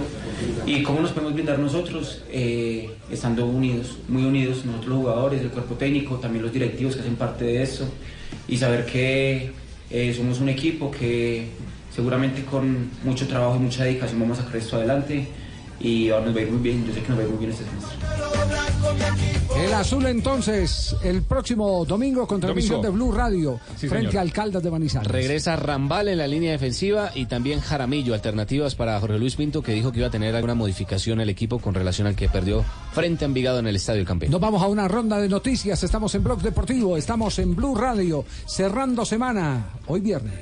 y 0.66 0.82
cómo 0.82 1.02
nos 1.02 1.12
podemos 1.12 1.34
brindar 1.34 1.60
nosotros 1.60 2.24
eh, 2.32 2.90
estando 3.12 3.46
unidos, 3.46 4.00
muy 4.08 4.24
unidos, 4.24 4.66
nosotros 4.66 4.88
los 4.88 4.98
jugadores, 5.00 5.42
el 5.42 5.50
cuerpo 5.50 5.76
técnico, 5.76 6.16
también 6.16 6.44
los 6.44 6.54
directivos 6.54 6.96
que 6.96 7.02
hacen 7.02 7.16
parte 7.16 7.46
de 7.46 7.62
eso 7.62 7.88
y 8.48 8.58
saber 8.58 8.86
que 8.86 9.52
somos 10.16 10.40
un 10.40 10.50
equipo 10.50 10.90
que 10.90 11.50
seguramente 11.94 12.44
con 12.44 12.90
mucho 13.04 13.28
trabajo 13.28 13.58
y 13.58 13.60
mucha 13.60 13.84
dedicación 13.84 14.20
vamos 14.20 14.40
a 14.40 14.44
sacar 14.44 14.58
esto 14.58 14.78
adelante 14.78 15.28
y 15.80 16.10
ahora 16.10 16.26
nos 16.28 16.36
va 16.36 16.40
a 16.40 16.44
ir 16.44 16.52
muy 16.52 16.62
bien, 16.62 16.86
yo 16.86 16.94
sé 16.94 17.02
que 17.02 17.10
nos 17.10 17.18
va 17.18 17.22
a 17.22 17.26
ir 17.26 17.30
muy 17.32 17.40
bien 17.40 17.52
este 17.52 17.66
semestre. 17.66 17.98
El 19.66 19.74
azul 19.74 20.06
entonces, 20.08 20.96
el 21.04 21.22
próximo 21.22 21.86
domingo 21.86 22.28
con 22.28 22.40
transmisión 22.42 22.82
de 22.82 22.90
Blue 22.90 23.12
Radio 23.12 23.60
Sí, 23.78 23.88
frente 23.88 24.08
señor. 24.12 24.18
a 24.20 24.22
Alcaldes 24.22 24.64
de 24.64 24.72
Manizales. 24.72 25.12
Regresa 25.12 25.56
Rambal 25.56 26.08
en 26.10 26.18
la 26.18 26.28
línea 26.28 26.52
defensiva 26.52 27.12
y 27.14 27.28
también 27.28 27.60
Jaramillo, 27.62 28.14
alternativas 28.14 28.76
para 28.76 29.00
Jorge 29.00 29.20
Luis 29.20 29.36
Pinto, 29.36 29.62
que 29.62 29.72
dijo 29.74 29.92
que 29.92 30.00
iba 30.00 30.08
a 30.08 30.12
tener 30.12 30.36
alguna 30.36 30.56
modificación 30.56 31.22
el 31.22 31.30
equipo 31.30 31.60
con 31.60 31.74
relación 31.74 32.08
al 32.08 32.16
que 32.16 32.28
perdió 32.30 32.64
frente 32.92 33.26
a 33.26 33.28
Envigado 33.28 33.60
en 33.60 33.68
el 33.68 33.76
Estadio 33.76 34.02
El 34.02 34.08
Campín. 34.08 34.32
Nos 34.32 34.42
vamos 34.42 34.62
a 34.62 34.68
una 34.68 34.88
ronda 34.88 35.20
de 35.20 35.30
noticias. 35.30 35.82
Estamos 35.84 36.14
en 36.16 36.24
Blog 36.24 36.42
Deportivo, 36.42 36.98
estamos 36.98 37.38
en 37.40 37.56
Blue 37.56 37.76
Radio, 37.76 38.26
cerrando 38.46 39.06
semana, 39.06 39.68
hoy 39.88 40.02
viernes. 40.02 40.40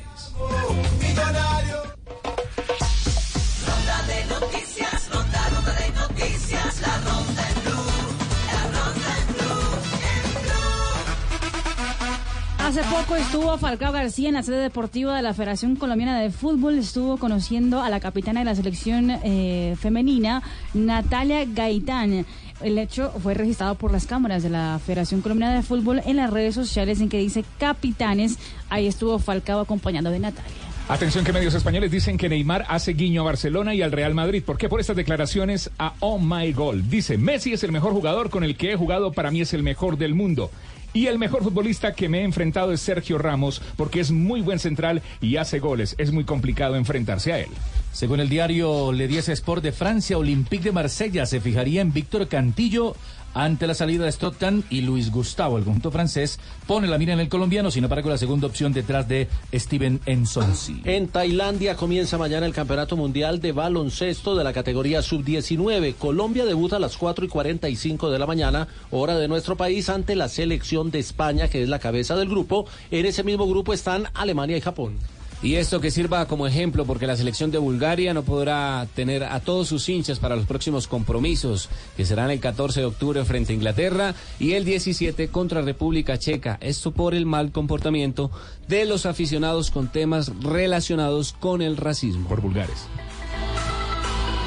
Hace 12.71 12.83
poco 12.83 13.17
estuvo 13.17 13.57
Falcao 13.57 13.91
García 13.91 14.29
en 14.29 14.35
la 14.35 14.43
sede 14.43 14.55
deportiva 14.55 15.17
de 15.17 15.21
la 15.21 15.33
Federación 15.33 15.75
Colombiana 15.75 16.21
de 16.21 16.29
Fútbol. 16.29 16.77
Estuvo 16.77 17.17
conociendo 17.17 17.81
a 17.81 17.89
la 17.89 17.99
capitana 17.99 18.39
de 18.39 18.45
la 18.45 18.55
selección 18.55 19.11
eh, 19.25 19.75
femenina, 19.77 20.41
Natalia 20.73 21.43
Gaitán. 21.43 22.25
El 22.61 22.77
hecho 22.77 23.11
fue 23.21 23.33
registrado 23.33 23.75
por 23.75 23.91
las 23.91 24.05
cámaras 24.05 24.41
de 24.41 24.51
la 24.51 24.79
Federación 24.85 25.19
Colombiana 25.19 25.53
de 25.53 25.63
Fútbol 25.63 26.01
en 26.05 26.15
las 26.15 26.29
redes 26.29 26.55
sociales 26.55 27.01
en 27.01 27.09
que 27.09 27.17
dice 27.17 27.43
capitanes. 27.59 28.39
Ahí 28.69 28.87
estuvo 28.87 29.19
Falcao 29.19 29.59
acompañando 29.59 30.09
de 30.09 30.19
Natalia. 30.19 30.71
Atención 30.87 31.23
que 31.23 31.31
medios 31.31 31.53
españoles 31.53 31.91
dicen 31.91 32.17
que 32.17 32.27
Neymar 32.27 32.65
hace 32.67 32.93
guiño 32.93 33.21
a 33.21 33.25
Barcelona 33.25 33.73
y 33.73 33.81
al 33.81 33.91
Real 33.91 34.13
Madrid. 34.13 34.43
¿Por 34.43 34.57
qué? 34.57 34.67
Por 34.67 34.79
estas 34.79 34.95
declaraciones 34.95 35.71
a 35.77 35.93
Oh 35.99 36.19
My 36.19 36.51
Goal. 36.51 36.89
Dice, 36.89 37.17
Messi 37.17 37.53
es 37.53 37.63
el 37.63 37.71
mejor 37.71 37.93
jugador 37.93 38.29
con 38.29 38.43
el 38.43 38.57
que 38.57 38.71
he 38.71 38.75
jugado, 38.75 39.11
para 39.11 39.31
mí 39.31 39.41
es 39.41 39.53
el 39.53 39.63
mejor 39.63 39.97
del 39.97 40.15
mundo. 40.15 40.51
Y 40.93 41.07
el 41.07 41.17
mejor 41.17 41.43
futbolista 41.43 41.93
que 41.93 42.09
me 42.09 42.19
he 42.19 42.23
enfrentado 42.23 42.73
es 42.73 42.81
Sergio 42.81 43.17
Ramos, 43.17 43.61
porque 43.77 44.01
es 44.01 44.11
muy 44.11 44.41
buen 44.41 44.59
central 44.59 45.01
y 45.21 45.37
hace 45.37 45.59
goles. 45.59 45.95
Es 45.97 46.11
muy 46.11 46.25
complicado 46.25 46.75
enfrentarse 46.75 47.31
a 47.31 47.39
él. 47.39 47.49
Según 47.93 48.19
el 48.19 48.29
diario 48.29 48.91
Le 48.91 49.07
10 49.07 49.29
Sport 49.29 49.63
de 49.63 49.71
Francia, 49.71 50.17
Olympique 50.17 50.65
de 50.65 50.71
Marsella 50.71 51.25
se 51.25 51.39
fijaría 51.39 51.81
en 51.81 51.93
Víctor 51.93 52.27
Cantillo 52.27 52.95
ante 53.33 53.67
la 53.67 53.73
salida 53.73 54.05
de 54.05 54.11
Stockton 54.11 54.63
y 54.69 54.81
Luis 54.81 55.11
Gustavo, 55.11 55.57
el 55.57 55.63
conjunto 55.63 55.91
francés, 55.91 56.39
pone 56.67 56.87
la 56.87 56.97
mira 56.97 57.13
en 57.13 57.19
el 57.19 57.29
colombiano, 57.29 57.71
sin 57.71 57.83
embargo 57.83 58.09
la 58.09 58.17
segunda 58.17 58.47
opción 58.47 58.73
detrás 58.73 59.07
de 59.07 59.27
Steven 59.53 59.99
Ensonsi. 60.05 60.81
En 60.83 61.07
Tailandia 61.07 61.75
comienza 61.75 62.17
mañana 62.17 62.45
el 62.45 62.53
Campeonato 62.53 62.97
Mundial 62.97 63.41
de 63.41 63.51
Baloncesto 63.51 64.35
de 64.35 64.43
la 64.43 64.53
categoría 64.53 65.01
Sub-19. 65.01 65.95
Colombia 65.95 66.45
debuta 66.45 66.77
a 66.77 66.79
las 66.79 66.97
4 66.97 67.25
y 67.25 67.27
45 67.27 68.09
de 68.09 68.19
la 68.19 68.25
mañana, 68.25 68.67
hora 68.91 69.17
de 69.17 69.27
nuestro 69.27 69.55
país, 69.55 69.89
ante 69.89 70.15
la 70.15 70.29
selección 70.29 70.91
de 70.91 70.99
España, 70.99 71.47
que 71.47 71.63
es 71.63 71.69
la 71.69 71.79
cabeza 71.79 72.15
del 72.15 72.29
grupo. 72.29 72.65
En 72.91 73.05
ese 73.05 73.23
mismo 73.23 73.47
grupo 73.47 73.73
están 73.73 74.07
Alemania 74.13 74.57
y 74.57 74.61
Japón. 74.61 74.97
Y 75.43 75.55
esto 75.55 75.81
que 75.81 75.89
sirva 75.89 76.27
como 76.27 76.45
ejemplo 76.45 76.85
porque 76.85 77.07
la 77.07 77.17
selección 77.17 77.49
de 77.49 77.57
Bulgaria 77.57 78.13
no 78.13 78.21
podrá 78.21 78.87
tener 78.95 79.23
a 79.23 79.39
todos 79.39 79.67
sus 79.67 79.89
hinchas 79.89 80.19
para 80.19 80.35
los 80.35 80.45
próximos 80.45 80.87
compromisos, 80.87 81.67
que 81.97 82.05
serán 82.05 82.29
el 82.29 82.39
14 82.39 82.81
de 82.81 82.85
octubre 82.85 83.25
frente 83.25 83.51
a 83.51 83.55
Inglaterra 83.55 84.13
y 84.39 84.53
el 84.53 84.65
17 84.65 85.29
contra 85.29 85.63
República 85.63 86.19
Checa. 86.19 86.59
Esto 86.61 86.91
por 86.91 87.15
el 87.15 87.25
mal 87.25 87.51
comportamiento 87.51 88.29
de 88.67 88.85
los 88.85 89.07
aficionados 89.07 89.71
con 89.71 89.91
temas 89.91 90.31
relacionados 90.41 91.33
con 91.33 91.63
el 91.63 91.75
racismo. 91.75 92.29
Por 92.29 92.41
vulgares. 92.41 92.87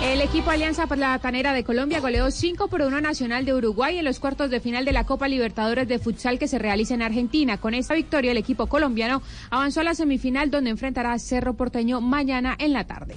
El 0.02 0.20
equipo 0.20 0.50
Alianza 0.50 0.86
Platanera 0.86 1.52
de 1.52 1.64
Colombia 1.64 2.00
goleó 2.00 2.30
5 2.30 2.68
por 2.68 2.82
1 2.82 3.00
Nacional 3.00 3.44
de 3.44 3.54
Uruguay 3.54 3.98
en 3.98 4.04
los 4.04 4.18
cuartos 4.18 4.50
de 4.50 4.60
final 4.60 4.84
de 4.84 4.92
la 4.92 5.04
Copa 5.04 5.28
Libertadores 5.28 5.88
de 5.88 5.98
Futsal 5.98 6.38
que 6.38 6.48
se 6.48 6.58
realiza 6.58 6.94
en 6.94 7.02
Argentina. 7.02 7.58
Con 7.58 7.74
esta 7.74 7.94
victoria, 7.94 8.32
el 8.32 8.38
equipo 8.38 8.66
colombiano 8.66 9.22
avanzó 9.50 9.80
a 9.80 9.84
la 9.84 9.94
semifinal 9.94 10.50
donde 10.50 10.70
enfrentará 10.70 11.12
a 11.12 11.18
Cerro 11.18 11.54
Porteño 11.54 12.00
mañana 12.00 12.54
en 12.58 12.72
la 12.72 12.84
tarde. 12.84 13.14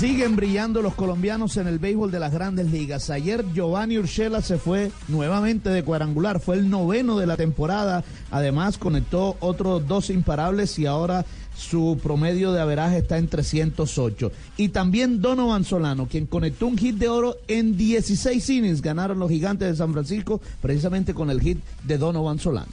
Siguen 0.00 0.34
brillando 0.34 0.80
los 0.80 0.94
colombianos 0.94 1.58
en 1.58 1.66
el 1.66 1.78
béisbol 1.78 2.10
de 2.10 2.20
las 2.20 2.32
grandes 2.32 2.70
ligas. 2.70 3.10
Ayer 3.10 3.44
Giovanni 3.52 3.98
Urshela 3.98 4.40
se 4.40 4.56
fue 4.56 4.90
nuevamente 5.08 5.68
de 5.68 5.84
cuadrangular, 5.84 6.40
fue 6.40 6.56
el 6.56 6.70
noveno 6.70 7.18
de 7.18 7.26
la 7.26 7.36
temporada. 7.36 8.02
Además 8.30 8.78
conectó 8.78 9.36
otros 9.40 9.86
dos 9.86 10.08
imparables 10.08 10.78
y 10.78 10.86
ahora 10.86 11.26
su 11.60 11.98
promedio 12.02 12.52
de 12.52 12.60
averaje 12.60 12.98
está 12.98 13.18
en 13.18 13.28
308. 13.28 14.32
Y 14.56 14.70
también 14.70 15.20
Donovan 15.20 15.64
Solano, 15.64 16.06
quien 16.06 16.26
conectó 16.26 16.66
un 16.66 16.78
hit 16.78 16.96
de 16.96 17.08
oro 17.08 17.36
en 17.48 17.76
16 17.76 18.48
innings. 18.50 18.82
Ganaron 18.82 19.18
los 19.18 19.30
gigantes 19.30 19.68
de 19.68 19.76
San 19.76 19.92
Francisco 19.92 20.40
precisamente 20.62 21.14
con 21.14 21.30
el 21.30 21.40
hit 21.40 21.58
de 21.84 21.98
Donovan 21.98 22.38
Solano. 22.38 22.72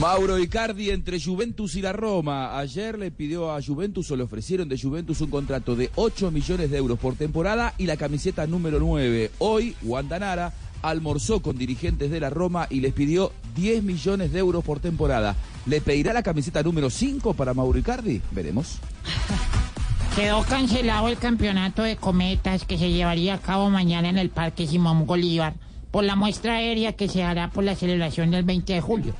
Mauro 0.00 0.38
Icardi 0.38 0.90
entre 0.90 1.20
Juventus 1.20 1.76
y 1.76 1.82
la 1.82 1.92
Roma. 1.92 2.58
Ayer 2.58 2.98
le 2.98 3.10
pidió 3.10 3.52
a 3.52 3.62
Juventus 3.62 4.10
o 4.10 4.16
le 4.16 4.22
ofrecieron 4.22 4.68
de 4.68 4.80
Juventus 4.80 5.20
un 5.20 5.30
contrato 5.30 5.76
de 5.76 5.90
8 5.94 6.30
millones 6.30 6.70
de 6.70 6.78
euros 6.78 6.98
por 6.98 7.14
temporada 7.14 7.74
y 7.76 7.86
la 7.86 7.98
camiseta 7.98 8.46
número 8.46 8.80
9. 8.80 9.30
Hoy, 9.38 9.76
Guandanara 9.82 10.54
almorzó 10.82 11.40
con 11.40 11.56
dirigentes 11.56 12.10
de 12.10 12.20
la 12.20 12.30
Roma 12.30 12.66
y 12.68 12.80
les 12.80 12.92
pidió 12.92 13.32
10 13.56 13.82
millones 13.82 14.32
de 14.32 14.38
euros 14.40 14.64
por 14.64 14.80
temporada. 14.80 15.36
¿Le 15.66 15.80
pedirá 15.80 16.12
la 16.12 16.22
camiseta 16.22 16.62
número 16.62 16.90
5 16.90 17.34
para 17.34 17.54
Mauro 17.54 17.78
Icardi? 17.78 18.20
Veremos. 18.32 18.78
Quedó 20.16 20.42
cancelado 20.42 21.08
el 21.08 21.16
campeonato 21.16 21.82
de 21.82 21.96
cometas 21.96 22.64
que 22.64 22.76
se 22.76 22.90
llevaría 22.90 23.34
a 23.34 23.38
cabo 23.38 23.70
mañana 23.70 24.10
en 24.10 24.18
el 24.18 24.28
Parque 24.28 24.66
Simón 24.66 25.06
Bolívar 25.06 25.54
por 25.92 26.02
la 26.04 26.16
muestra 26.16 26.54
aérea 26.54 26.94
que 26.94 27.06
se 27.06 27.22
hará 27.22 27.50
por 27.50 27.62
la 27.62 27.76
celebración 27.76 28.32
del 28.32 28.42
20 28.42 28.72
de 28.72 28.80
julio. 28.80 29.14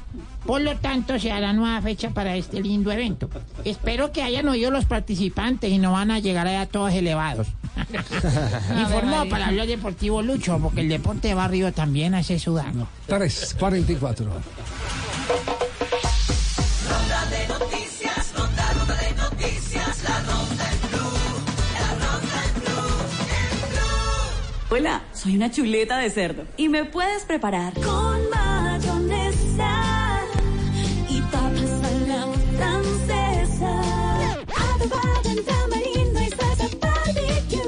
Por 0.46 0.62
lo 0.62 0.74
tanto, 0.78 1.18
se 1.20 1.30
hará 1.30 1.52
nueva 1.52 1.80
fecha 1.82 2.10
para 2.10 2.34
este 2.34 2.60
lindo 2.60 2.90
evento. 2.90 3.28
Espero 3.64 4.10
que 4.10 4.22
hayan 4.22 4.48
oído 4.48 4.70
los 4.72 4.86
participantes 4.86 5.70
y 5.70 5.78
no 5.78 5.92
van 5.92 6.10
a 6.10 6.18
llegar 6.18 6.48
allá 6.48 6.66
todos 6.66 6.92
elevados. 6.94 7.46
Informó 8.80 9.28
para 9.28 9.48
hablar 9.48 9.66
deportivo 9.66 10.22
Lucho, 10.22 10.58
porque 10.58 10.80
el 10.80 10.88
deporte 10.88 11.28
de 11.28 11.34
barrio 11.34 11.72
también 11.72 12.14
hace 12.14 12.38
sudano. 12.38 12.88
344. 13.06 14.32
Hola, 24.74 25.02
soy 25.12 25.36
una 25.36 25.50
chuleta 25.50 25.98
de 25.98 26.08
cerdo 26.08 26.46
y 26.56 26.70
me 26.70 26.86
puedes 26.86 27.24
preparar 27.24 27.74
Con 27.74 28.30
mayonesa 28.30 29.70
y 31.10 31.20
papas 31.20 31.82
a 31.84 31.90
la 32.08 32.26
francesa. 32.56 33.82
Adobada 34.72 35.30
en 35.30 35.44
tamarindo 35.44 36.22
y 36.22 36.30
salsa 36.30 36.68
barbecue. 36.80 37.60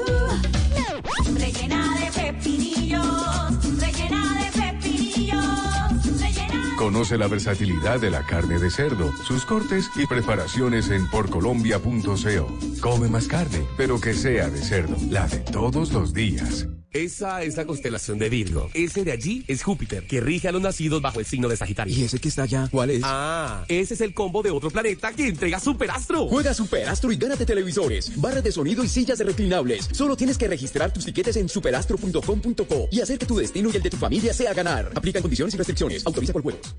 Rellena 1.39 1.95
de 1.99 2.11
pepinillos, 2.11 3.79
rellena 3.79 4.23
de 4.41 4.59
pepinillos, 4.59 6.19
rellena 6.19 6.75
Conoce 6.75 7.19
la 7.19 7.27
versatilidad 7.27 7.99
de 7.99 8.09
la 8.09 8.25
carne 8.25 8.57
de 8.57 8.71
cerdo, 8.71 9.11
sus 9.27 9.45
cortes 9.45 9.91
y 9.95 10.07
preparaciones 10.07 10.89
en 10.89 11.07
porcolombia.co. 11.11 12.57
Come 12.81 13.09
más 13.09 13.27
carne, 13.27 13.63
pero 13.77 14.01
que 14.01 14.15
sea 14.15 14.49
de 14.49 14.57
cerdo, 14.57 14.95
la 15.11 15.27
de 15.27 15.41
todos 15.41 15.93
los 15.93 16.11
días. 16.11 16.67
Esa 16.95 17.43
es 17.43 17.57
la 17.57 17.65
constelación 17.65 18.17
de 18.17 18.29
Virgo. 18.29 18.69
Ese 18.73 19.03
de 19.03 19.11
allí 19.11 19.43
es 19.49 19.63
Júpiter, 19.63 20.07
que 20.07 20.21
rige 20.21 20.47
a 20.47 20.53
los 20.53 20.61
nacidos 20.61 21.01
bajo 21.01 21.19
el 21.19 21.25
signo 21.25 21.49
de 21.49 21.57
Sagitario. 21.57 21.93
¿Y 21.93 22.03
ese 22.03 22.19
que 22.19 22.29
está 22.29 22.43
allá? 22.43 22.69
¿Cuál 22.71 22.89
es? 22.89 23.01
Ah, 23.03 23.65
ese 23.67 23.95
es 23.95 23.99
el 23.99 24.13
combo 24.13 24.41
de 24.41 24.49
otro 24.49 24.71
planeta 24.71 25.11
que 25.11 25.27
entrega 25.27 25.59
Superastro. 25.59 26.27
Juega 26.27 26.53
Superastro 26.53 27.11
y 27.11 27.17
gánate 27.17 27.45
televisores, 27.45 28.13
barras 28.15 28.45
de 28.45 28.51
sonido 28.53 28.81
y 28.81 28.87
sillas 28.87 29.19
reclinables. 29.19 29.89
Solo 29.91 30.15
tienes 30.15 30.37
que 30.37 30.47
registrar 30.47 30.93
tus 30.93 31.03
tiquetes 31.03 31.35
en 31.35 31.49
superastro.com.co 31.49 32.87
y 32.89 33.01
hacer 33.01 33.19
que 33.19 33.25
tu 33.25 33.35
destino 33.35 33.69
y 33.73 33.75
el 33.75 33.83
de 33.83 33.89
tu 33.89 33.97
familia 33.97 34.33
sea 34.33 34.53
ganar. 34.53 34.89
Aplican 34.95 35.21
condiciones 35.21 35.53
y 35.53 35.57
restricciones. 35.57 36.05
Autoriza 36.05 36.31
por 36.31 36.43
juegos. 36.43 36.77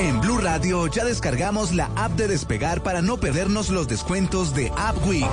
En 0.00 0.20
Blue 0.20 0.38
Radio 0.38 0.88
ya 0.88 1.04
descargamos 1.04 1.72
la 1.72 1.86
app 1.94 2.16
de 2.16 2.26
Despegar 2.26 2.82
para 2.82 3.00
no 3.00 3.20
perdernos 3.20 3.70
los 3.70 3.86
descuentos 3.86 4.56
de 4.56 4.72
App 4.76 5.06
Week. 5.06 5.30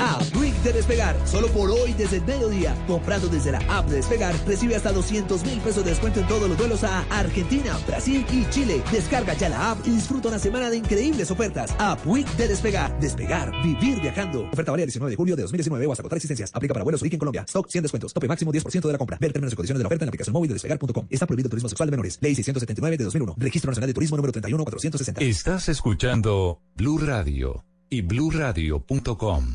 App 0.00 0.22
Week 0.36 0.54
de 0.62 0.72
Despegar, 0.72 1.14
solo 1.26 1.48
por 1.48 1.70
hoy 1.70 1.92
desde 1.92 2.16
el 2.16 2.24
mediodía. 2.24 2.74
Comprando 2.86 3.28
desde 3.28 3.52
la 3.52 3.58
app 3.68 3.86
de 3.88 3.96
Despegar, 3.96 4.34
recibe 4.46 4.74
hasta 4.74 4.92
200 4.92 5.44
mil 5.44 5.60
pesos 5.60 5.84
de 5.84 5.90
descuento 5.90 6.20
en 6.20 6.26
todos 6.26 6.48
los 6.48 6.56
vuelos 6.56 6.84
a 6.84 7.00
Argentina, 7.10 7.78
Brasil 7.86 8.24
y 8.32 8.48
Chile. 8.48 8.82
Descarga 8.90 9.34
ya 9.34 9.50
la 9.50 9.72
app 9.72 9.86
y 9.86 9.90
disfruta 9.90 10.28
una 10.28 10.38
semana 10.38 10.70
de 10.70 10.78
increíbles 10.78 11.30
ofertas. 11.30 11.74
App 11.78 12.06
Week 12.06 12.26
de 12.36 12.48
Despegar. 12.48 12.98
Despegar, 12.98 13.52
vivir 13.62 14.00
viajando. 14.00 14.48
Oferta 14.50 14.70
válida 14.72 14.86
19 14.86 15.10
de 15.10 15.16
julio 15.16 15.36
de 15.36 15.42
2019 15.42 15.86
o 15.86 15.92
hasta 15.92 16.00
agotar 16.02 16.16
existencias. 16.16 16.50
Aplica 16.54 16.72
para 16.72 16.84
vuelos 16.84 17.02
origen 17.02 17.18
Colombia. 17.18 17.44
Stock 17.46 17.68
100 17.68 17.82
descuentos. 17.82 18.14
Tope 18.14 18.26
máximo 18.26 18.52
10% 18.52 18.80
de 18.80 18.92
la 18.92 18.98
compra. 18.98 19.18
Ver 19.20 19.32
términos 19.34 19.52
y 19.52 19.56
condiciones 19.56 19.80
de 19.80 19.82
la 19.84 19.88
oferta 19.88 20.04
en 20.04 20.06
la 20.06 20.10
aplicación 20.10 20.32
móvil 20.32 20.48
de 20.48 20.54
despegar.com. 20.54 21.06
Está 21.10 21.26
prohibido 21.26 21.48
el 21.48 21.50
turismo 21.50 21.68
sexual 21.68 21.88
de 21.88 21.90
menores. 21.90 22.18
Ley 22.22 22.34
679 22.34 22.96
de 22.96 23.04
2001. 23.04 23.34
Registro 23.36 23.70
Nacional 23.70 23.88
de 23.88 23.94
Turismo 23.94 24.16
número 24.16 24.32
31460. 24.32 25.20
Estás 25.20 25.68
escuchando 25.68 26.62
Blue 26.74 26.96
Radio 26.98 27.64
y 27.90 28.00
bluradio.com. 28.02 29.54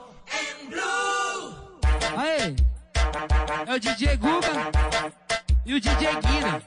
Aê, 2.17 2.55
é 3.67 3.73
o 3.75 3.79
DJ 3.79 4.17
Guga 4.17 4.53
e 5.65 5.73
o 5.73 5.79
DJ 5.79 6.07
Guina. 6.21 6.61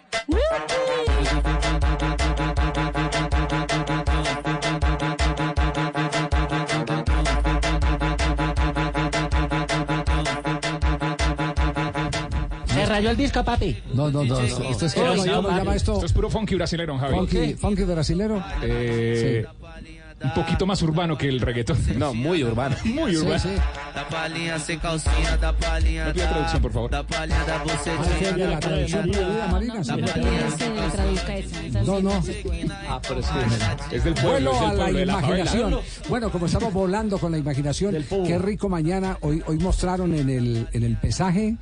Se 12.67 12.87
rayó 12.87 13.11
el 13.11 13.17
disco, 13.17 13.45
papi. 13.45 13.77
No, 13.95 14.11
no, 14.11 14.25
no. 14.25 14.39
Esto, 14.41 14.63
esto 14.65 14.87
es, 14.87 14.95
¿cómo 14.95 15.13
es- 15.13 15.23
se 15.23 15.29
llama 15.29 15.75
esto? 15.77 15.93
Esto 15.95 16.07
es 16.07 16.13
puro 16.13 16.29
funky 16.31 16.55
brasilero, 16.57 16.99
Javi. 16.99 17.15
Funky, 17.15 17.55
funky 17.55 17.83
brasilero. 17.85 18.43
Eh, 18.63 19.45
Un 20.25 20.33
poquito 20.35 20.65
más 20.67 20.81
urbano 20.83 21.17
que 21.19 21.29
el 21.29 21.41
reggaetón. 21.41 21.77
No, 21.99 22.15
muy 22.15 22.43
urbano. 22.43 22.77
Muy 22.85 23.17
urbano. 23.17 23.39
Sí, 23.39 23.49
sí. 23.51 23.61
Pida 26.13 26.29
traducción, 26.31 26.63
por 26.63 26.73
favor. 26.73 26.91
Ah, 26.95 27.05
sí, 28.19 28.25
de 28.25 28.47
la 28.49 28.59
traducción 28.61 29.11
prohibida, 29.11 29.49
Marina. 29.49 29.85
sí. 29.85 29.91
No, 31.85 31.97
sí, 31.97 32.03
no. 32.03 32.23
Ah, 32.89 33.01
pero 33.07 33.21
es 33.21 33.27
que 33.27 33.97
Es 33.97 34.05
del 34.05 34.15
pueblo, 34.15 34.53
es 34.53 34.61
del 34.61 34.69
a 34.71 34.73
la 34.73 34.83
pueblo 34.85 34.99
de 34.99 35.07
la 35.07 35.13
imaginación. 35.13 35.71
favela. 35.73 35.83
bueno, 36.09 36.31
como 36.31 36.47
estamos 36.47 36.73
volando 36.73 37.19
con 37.19 37.33
la 37.33 37.39
imaginación, 37.39 37.95
qué 38.27 38.39
rico 38.39 38.69
mañana. 38.69 39.19
Hoy, 39.21 39.43
hoy 39.47 39.59
mostraron 39.59 40.15
en 40.15 40.31
el, 40.31 40.69
en 40.73 40.83
el 40.83 40.97
pesaje 40.97 41.57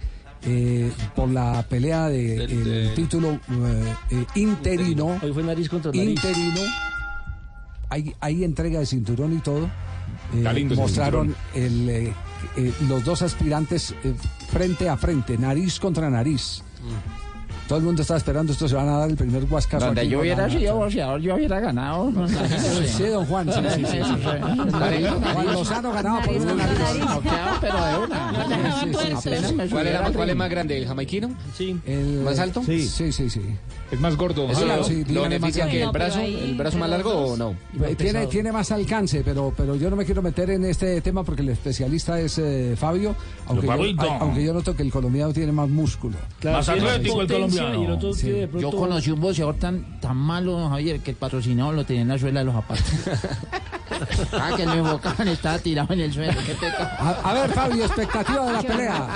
eh, 0.44 0.90
por 1.14 1.28
la 1.28 1.64
pelea 1.68 2.08
de, 2.08 2.44
el 2.44 2.94
título 2.94 3.32
eh, 3.32 3.94
eh, 4.10 4.24
interino. 4.36 5.18
Hoy 5.22 5.32
fue 5.32 5.42
nariz 5.42 5.68
contra 5.68 5.90
nariz. 5.92 6.10
Interino. 6.10 6.91
Hay, 7.92 8.16
hay 8.20 8.42
entrega 8.42 8.80
de 8.80 8.86
cinturón 8.86 9.34
y 9.34 9.40
todo. 9.40 9.66
Eh, 9.66 10.38
Está 10.38 10.52
lindo 10.54 10.72
ese 10.72 10.82
mostraron 10.82 11.36
el, 11.54 11.88
eh, 11.90 12.12
eh, 12.56 12.72
los 12.88 13.04
dos 13.04 13.20
aspirantes 13.20 13.94
eh, 14.02 14.14
frente 14.50 14.88
a 14.88 14.96
frente, 14.96 15.36
nariz 15.36 15.78
contra 15.78 16.08
nariz. 16.08 16.62
Todo 17.68 17.78
el 17.78 17.84
mundo 17.84 18.00
está 18.00 18.16
esperando 18.16 18.50
esto, 18.52 18.66
se 18.66 18.74
van 18.74 18.88
a 18.88 18.96
dar 18.96 19.10
el 19.10 19.16
primer 19.16 19.44
huascazo. 19.44 19.86
Donde 19.86 20.00
aquí 20.00 20.10
yo 20.10 20.20
hubiera 20.20 20.48
sido 20.48 20.76
boxeador, 20.76 21.20
yo 21.20 21.34
hubiera 21.34 21.60
ganado. 21.60 22.10
Sí, 22.86 23.04
don 23.04 23.26
Juan. 23.26 23.52
Sí, 23.52 23.60
sí, 23.74 23.84
sí, 23.84 23.98
sí. 24.02 24.72
Juan 25.34 25.46
Lozano 25.52 25.92
ganaba 25.92 26.22
por 26.22 26.34
una 26.34 26.54
nariz. 26.54 26.78
Pero 27.60 27.84
de 27.84 27.98
una. 27.98 28.80
Sí, 28.80 28.86
sí, 28.86 28.94
sí, 28.94 29.12
Apenas 29.12 29.50
sí. 29.50 29.54
me 29.54 29.68
¿Cuál, 29.68 29.86
era, 29.86 29.98
subiera 29.98 30.06
al 30.06 30.12
¿Cuál 30.14 30.30
es 30.30 30.36
más 30.36 30.50
grande, 30.50 30.78
el 30.78 30.86
jamaiquino? 30.86 31.28
Sí. 31.56 31.78
El- 31.84 32.22
¿Más 32.24 32.38
alto? 32.38 32.62
Sí, 32.64 32.88
sí, 32.88 33.12
sí. 33.12 33.28
sí. 33.28 33.42
Es 33.92 34.00
más 34.00 34.16
gordo. 34.16 34.48
¿Eso 34.50 34.62
Claro, 34.62 34.80
lo, 34.82 34.88
sí, 34.88 35.00
lo 35.00 35.04
dígame 35.04 35.20
más 35.20 35.28
beneficia 35.52 35.68
que 35.68 35.82
el 35.82 35.90
brazo, 35.90 36.18
ahí 36.20 36.34
el 36.50 36.54
brazo 36.56 36.78
más 36.78 36.88
largo 36.90 37.10
o 37.12 37.36
no? 37.36 37.54
Tiene, 37.96 38.26
tiene 38.26 38.50
más 38.50 38.72
alcance, 38.72 39.22
pero, 39.24 39.52
pero 39.56 39.76
yo 39.76 39.90
no 39.90 39.96
me 39.96 40.04
quiero 40.06 40.22
meter 40.22 40.48
en 40.50 40.64
este 40.64 41.00
tema 41.02 41.22
porque 41.24 41.42
el 41.42 41.50
especialista 41.50 42.18
es 42.18 42.38
eh, 42.38 42.74
Fabio, 42.76 43.14
aunque 43.46 43.66
yo, 43.66 43.72
Fabito. 43.72 44.10
a- 44.10 44.18
aunque 44.18 44.42
yo 44.44 44.54
noto 44.54 44.74
que 44.74 44.82
el 44.82 44.90
colombiano 44.90 45.32
tiene 45.34 45.52
más 45.52 45.68
músculo. 45.68 46.16
Más 46.42 46.64
tiene 46.66 46.88
atlético 46.88 47.20
el 47.20 47.28
colombiano. 47.28 47.94
El 48.00 48.14
Sí. 48.14 48.30
de 48.30 48.40
Yo 48.42 48.48
pronto- 48.50 48.76
conocí 48.78 49.10
un 49.10 49.20
boxeador 49.20 49.56
tan, 49.56 50.00
tan 50.00 50.16
malo, 50.16 50.52
don 50.52 50.70
Javier, 50.70 51.00
que 51.00 51.10
el 51.10 51.16
patrocinador 51.18 51.74
lo 51.74 51.84
tenía 51.84 52.02
en 52.02 52.08
la 52.08 52.18
suela 52.18 52.40
de 52.40 52.46
los 52.46 52.54
zapatos. 52.54 52.84
ah, 54.32 54.50
que 54.56 54.64
lo 54.64 54.72
enfocaban, 54.72 55.28
estaba 55.28 55.58
tirado 55.58 55.92
en 55.92 56.00
el 56.00 56.12
suelo. 56.12 56.32
Qué 56.46 56.54
pecado. 56.54 56.88
A, 56.98 57.10
a 57.30 57.34
ver, 57.34 57.50
Fabio, 57.50 57.84
expectativa 57.84 58.46
de 58.46 58.52
la 58.52 58.62
pelea. 58.62 59.08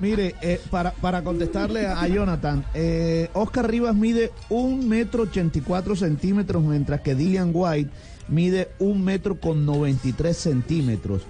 Mire, 0.00 0.34
eh, 0.42 0.60
para, 0.70 0.90
para 0.92 1.22
contestarle 1.22 1.86
a, 1.86 2.00
a 2.00 2.08
Jonathan, 2.08 2.64
eh, 2.74 3.30
Oscar 3.34 3.70
Rivas 3.74 3.96
mide 3.96 4.30
un 4.50 4.88
metro 4.88 5.24
84 5.24 5.96
centímetros, 5.96 6.62
mientras 6.62 7.00
que 7.00 7.16
Dillian 7.16 7.50
White 7.52 7.90
mide 8.28 8.68
un 8.78 9.02
metro 9.02 9.40
con 9.40 9.66
93 9.66 10.36
centímetros. 10.36 11.22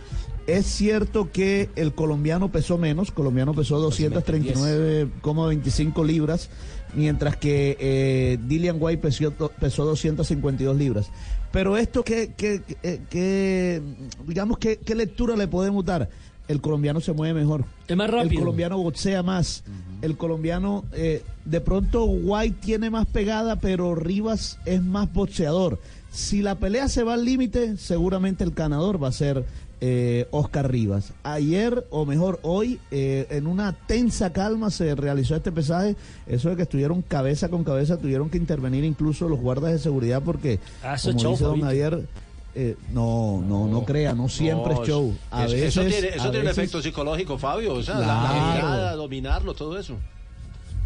Es 0.47 0.67
cierto 0.67 1.33
que 1.33 1.71
el 1.75 1.95
colombiano 1.95 2.53
pesó 2.53 2.77
menos, 2.77 3.13
colombiano 3.13 3.55
pesó 3.55 3.81
239,25 3.91 6.05
libras, 6.05 6.51
mientras 6.95 7.39
que 7.39 7.79
eh, 7.81 8.37
Dillian 8.47 8.77
White 8.79 9.01
pesó, 9.01 9.33
pesó 9.59 9.87
252 9.87 10.77
libras. 10.77 11.11
Pero 11.51 11.79
esto 11.79 12.05
que, 12.05 12.35
que, 12.35 12.61
que, 12.61 13.01
que, 13.09 13.81
digamos, 14.27 14.59
que, 14.59 14.77
¿qué 14.77 14.95
lectura 14.95 15.35
le 15.35 15.49
podemos 15.49 15.83
dar? 15.83 16.11
El 16.49 16.61
colombiano 16.61 17.01
se 17.01 17.13
mueve 17.13 17.41
mejor. 17.41 17.65
Es 17.89 17.97
más 17.97 18.09
El 18.09 18.15
rápido. 18.15 18.41
colombiano 18.41 18.79
boxea 18.79 19.23
más. 19.23 19.65
El 20.03 20.17
colombiano, 20.17 20.85
eh, 20.93 21.23
de 21.47 21.61
pronto 21.61 22.05
White 22.05 22.57
tiene 22.61 22.91
más 22.91 23.07
pegada, 23.07 23.57
pero 23.57 23.95
Rivas 23.95 24.59
es 24.67 24.83
más 24.83 25.11
boxeador. 25.13 25.79
Si 26.11 26.43
la 26.43 26.57
pelea 26.57 26.89
se 26.89 27.03
va 27.03 27.15
al 27.15 27.25
límite, 27.25 27.77
seguramente 27.79 28.45
el 28.45 28.51
ganador 28.51 29.03
va 29.03 29.09
a 29.09 29.13
ser 29.13 29.45
eh, 29.81 30.29
Oscar 30.31 30.71
Rivas. 30.71 31.13
Ayer, 31.25 31.87
o 31.91 32.05
mejor 32.07 32.39
hoy, 32.43 32.79
eh, 32.91 33.27
en 33.31 33.47
una 33.47 33.73
tensa 33.73 34.33
calma 34.33 34.71
se 34.71 34.95
realizó 34.95 35.35
este 35.37 35.51
pesaje. 35.53 35.97
Eso 36.27 36.51
de 36.51 36.57
que 36.57 36.63
estuvieron 36.63 37.03
cabeza 37.03 37.49
con 37.49 37.65
cabeza, 37.65 37.97
tuvieron 37.97 38.29
que 38.31 38.39
intervenir 38.39 38.85
incluso 38.85 39.29
los 39.29 39.41
guardas 39.41 39.73
de 39.73 39.79
seguridad 39.79 40.23
porque, 40.23 40.61
Ah, 40.83 40.97
como 41.03 41.19
show, 41.19 41.33
dice 41.33 41.45
don. 41.45 41.61
Javier, 41.63 42.07
eh, 42.55 42.77
no, 42.93 43.43
no, 43.47 43.67
no 43.67 43.85
crea, 43.85 44.15
no 44.15 44.29
siempre 44.29 44.75
No, 44.75 44.83
es 44.83 44.89
show. 44.89 45.17
A 45.31 45.45
eso, 45.45 45.53
veces, 45.55 45.69
eso 45.77 45.81
tiene, 45.83 46.07
a 46.09 46.11
eso 46.17 46.31
tiene 46.31 46.41
un 46.47 46.51
efecto 46.51 46.81
psicológico, 46.83 47.39
Fabio. 47.39 47.75
O 47.75 47.83
sea, 47.83 47.99
la- 47.99 48.53
mirada, 48.55 48.95
dominarlo, 48.97 49.55
todo 49.55 49.79
eso. 49.79 49.97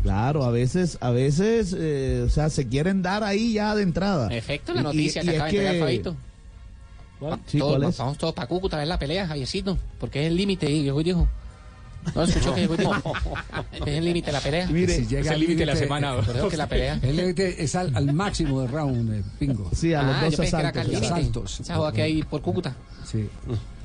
Claro, 0.02 0.44
a 0.44 0.50
veces, 0.50 0.96
a 1.00 1.10
veces, 1.10 1.74
eh, 1.78 2.22
o 2.24 2.30
sea, 2.30 2.50
se 2.50 2.68
quieren 2.68 3.02
dar 3.02 3.24
ahí 3.24 3.54
ya 3.54 3.74
de 3.74 3.82
entrada. 3.82 4.28
Efecto, 4.32 4.72
la 4.72 4.82
noticia 4.82 5.22
y- 5.22 5.26
que 5.26 5.32
y 5.32 5.34
acaba 5.34 5.50
de 5.50 5.56
entregar 5.56 5.74
que- 5.74 5.80
Fabito. 5.80 6.16
Sí, 7.46 7.58
Todos, 7.58 7.76
¿cuál 7.78 7.90
es? 7.90 7.98
Vamos 7.98 8.16
todos 8.18 8.32
para 8.32 8.46
Cúcuta 8.46 8.76
a 8.76 8.78
ver 8.78 8.88
la 8.88 8.98
pelea, 8.98 9.26
Javiercito. 9.26 9.76
Porque 9.98 10.20
es 10.22 10.28
el 10.28 10.36
límite, 10.36 10.70
y 10.70 10.82
viejo 10.82 11.02
dijo. 11.02 11.28
No 12.14 12.22
escuchó 12.22 12.54
que 12.54 12.64
el. 12.64 12.70
Es 13.86 13.94
el 13.98 14.04
límite 14.04 14.26
de 14.26 14.32
la 14.32 14.40
pelea. 14.40 14.66
Mire, 14.68 14.94
si 14.96 15.06
llega 15.06 15.32
al 15.32 15.40
límite 15.40 15.66
Creo 16.32 16.48
que 16.48 16.56
la 16.56 16.66
pelea. 16.68 16.98
El 17.02 17.16
límite 17.16 17.62
es 17.62 17.74
al, 17.74 17.94
al 17.94 18.12
máximo 18.12 18.60
de 18.62 18.66
round, 18.68 19.12
eh, 19.14 19.22
pingo. 19.38 19.70
Sí, 19.74 19.92
a 19.94 20.02
los 20.02 20.16
Ah, 20.16 20.20
dos 20.24 20.36
yo 20.36 20.42
que 20.42 20.48
era 20.48 20.68
asaltos. 20.68 21.60
el 21.60 21.92
que 21.92 22.02
hay 22.02 22.22
por 22.22 22.40
Cúcuta. 22.42 22.74
Sí. 23.04 23.28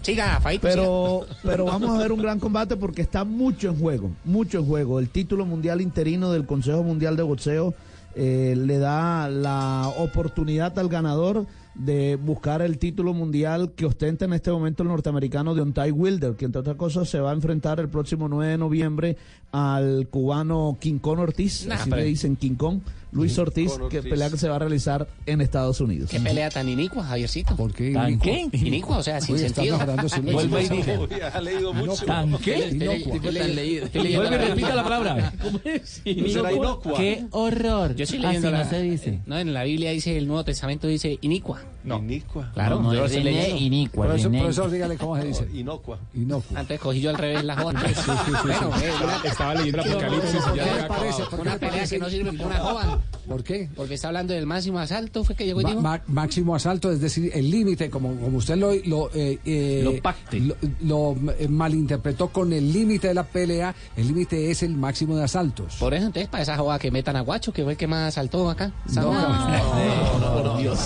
Siga, 0.02 0.40
Faito. 0.42 0.68
Pero, 0.68 1.26
pero 1.44 1.66
vamos 1.66 1.90
a 1.96 1.98
ver 2.02 2.12
un 2.12 2.22
gran 2.22 2.40
combate 2.40 2.76
porque 2.76 3.02
está 3.02 3.24
mucho 3.24 3.70
en 3.70 3.80
juego, 3.80 4.12
mucho 4.26 4.60
en 4.60 4.66
juego. 4.66 5.00
El 5.00 5.10
título 5.10 5.46
mundial 5.46 5.80
interino 5.80 6.32
del 6.32 6.46
Consejo 6.46 6.84
Mundial 6.84 7.16
de 7.16 7.24
Boxeo 7.24 7.74
eh, 8.16 8.54
le 8.58 8.80
da 8.80 9.30
la 9.30 9.92
oportunidad 9.98 10.78
al 10.78 10.90
ganador 10.90 11.46
de 11.76 12.16
buscar 12.18 12.62
el 12.62 12.78
título 12.78 13.14
mundial 13.14 13.74
que 13.76 13.86
ostenta 13.86 14.26
en 14.26 14.34
este 14.34 14.52
momento 14.52 14.84
el 14.84 14.90
norteamericano 14.90 15.56
Deontay 15.56 15.92
Wilder, 15.92 16.36
que 16.36 16.46
entre 16.46 16.62
otras 16.62 16.76
cosas 16.76 17.10
se 17.10 17.20
va 17.20 17.32
a 17.32 17.34
enfrentar 17.34 17.80
el 17.80 17.90
próximo 17.90 18.30
9 18.30 18.52
de 18.52 18.58
noviembre 18.58 19.18
al 19.54 20.08
cubano 20.10 20.78
King 20.82 20.98
Kong 20.98 21.20
Ortiz, 21.20 21.68
Nah, 21.68 21.76
así 21.76 21.90
le 21.92 22.04
dicen 22.04 22.36
King 22.36 22.56
Kong, 22.56 22.80
Luis 23.12 23.38
Ortiz, 23.38 23.72
que 23.92 24.02
pelea 24.02 24.32
que 24.32 24.38
se 24.38 24.50
va 24.50 24.56
a 24.56 24.60
realizar 24.60 25.08
en 25.28 25.42
Estados 25.42 25.80
Unidos. 25.80 26.10
Qué 26.10 26.20
pelea 26.20 26.50
tan 26.50 26.68
inicua, 26.68 27.04
Javiercito. 27.04 27.56
¿Por 27.56 27.72
qué? 27.72 27.94
¿Tan 27.94 28.20
qué? 28.20 28.50
Inicua, 28.52 28.98
o 28.98 29.04
sea, 29.04 29.22
sin 29.22 29.36
Oye, 29.36 29.46
está 29.46 29.62
sentido. 29.62 30.34
Vuelve 30.34 30.64
y 30.64 31.22
ha 31.22 31.40
leído 31.40 31.72
mucho. 31.72 32.04
¿Tan 32.06 32.36
qué? 32.40 32.76
Vuelve 32.76 33.68
y 33.94 34.14
la 34.14 34.30
repita 34.30 34.54
Biblia. 34.56 34.76
la 34.76 34.84
palabra. 34.84 35.34
¿Cómo 35.44 35.60
es? 35.64 36.02
Inocua. 36.04 36.98
¡Qué 36.98 37.26
horror! 37.30 37.96
Yo 37.96 38.06
estoy 38.06 38.20
leyendo 38.20 38.48
Así 38.48 38.58
la... 38.58 38.64
no 38.64 38.70
se 38.72 38.82
dice. 38.82 39.20
No, 39.28 39.38
en 39.38 39.54
la 39.54 39.64
Biblia 39.64 39.92
dice, 39.92 40.18
el 40.18 40.28
Nuevo 40.28 40.44
Testamento 40.44 40.88
dice 40.88 41.20
inicua. 41.22 41.62
Inicua. 41.86 42.52
Claro, 42.54 42.80
No, 42.82 42.94
no 42.94 43.06
es 43.06 43.14
René. 43.14 43.50
Inicua, 43.60 44.06
Profesor, 44.08 44.32
René. 44.32 44.44
profesor, 44.44 44.72
dígale 44.72 44.98
cómo 44.98 45.18
se 45.18 45.24
dice. 45.26 45.48
Inocua. 45.54 46.00
Inocua. 46.14 46.60
Antes 46.60 46.80
cogí 46.80 47.02
yo 47.02 47.10
al 47.10 47.18
revés 47.18 47.44
la 47.44 47.56
joda. 47.58 47.80
sí, 47.88 47.94
sí, 47.96 48.02
sí. 48.04 48.50
una- 49.04 49.22
Estaba 49.24 49.56
leyendo 49.56 49.82
Apocalipsis 49.82 50.36
y 50.36 50.38
¿Por 50.38 50.56
ya 50.56 50.64
qué 50.64 50.70
había 50.70 50.82
le 50.84 50.88
parece? 50.88 51.22
acabado. 51.24 51.30
¿Por 51.30 51.38
qué 51.38 51.42
Una 51.42 51.54
le 51.54 51.60
pelea 51.60 51.88
que 51.88 52.00
no 52.00 52.10
sirve 52.10 52.34
para 52.34 52.46
una 52.48 52.60
joda. 52.60 53.00
¿Por 53.28 53.44
qué? 53.44 53.70
Porque 53.76 53.94
está 53.94 54.08
hablando 54.08 54.34
del 54.34 54.46
máximo 54.46 54.80
asalto, 54.80 55.24
fue 55.24 55.36
que 55.36 55.46
llegó 55.46 55.62
y 55.62 55.66
dijo. 55.66 55.82
ma- 55.82 56.02
máximo 56.08 56.56
asalto, 56.56 56.92
es 56.92 57.00
decir, 57.02 57.32
el 57.34 57.50
límite, 57.50 57.90
como, 57.90 58.16
como 58.16 58.38
usted 58.38 58.56
lo, 58.58 58.72
lo, 58.86 59.10
eh, 59.14 59.40
eh, 59.46 59.82
Lo 59.84 60.02
pacte. 60.02 60.40
lo, 60.40 60.56
lo, 60.82 61.16
eh, 61.40 61.48
malinterpretó 61.48 62.30
con 62.30 62.52
el 62.54 62.72
límite 62.74 63.08
de 63.08 63.14
la 63.14 63.24
pelea, 63.24 63.74
el 63.96 64.08
límite 64.08 64.52
es 64.52 64.64
el 64.64 64.76
máximo 64.76 65.16
de 65.16 65.24
asaltos. 65.24 65.76
Por 65.78 65.94
eso, 65.94 66.06
entonces, 66.08 66.30
para 66.30 66.44
esa 66.44 66.58
joda 66.58 66.78
que 66.80 66.92
metan 66.92 67.16
a 67.16 67.22
Guacho, 67.22 67.54
que 67.54 67.64
fue 67.64 67.74
el 67.74 67.78
que 67.78 67.88
más 67.88 68.10
asaltó 68.10 68.50
acá. 68.50 68.72
No, 68.94 69.02
no, 69.14 70.20
no, 70.20 70.44
por 70.44 70.58
Dios. 70.58 70.80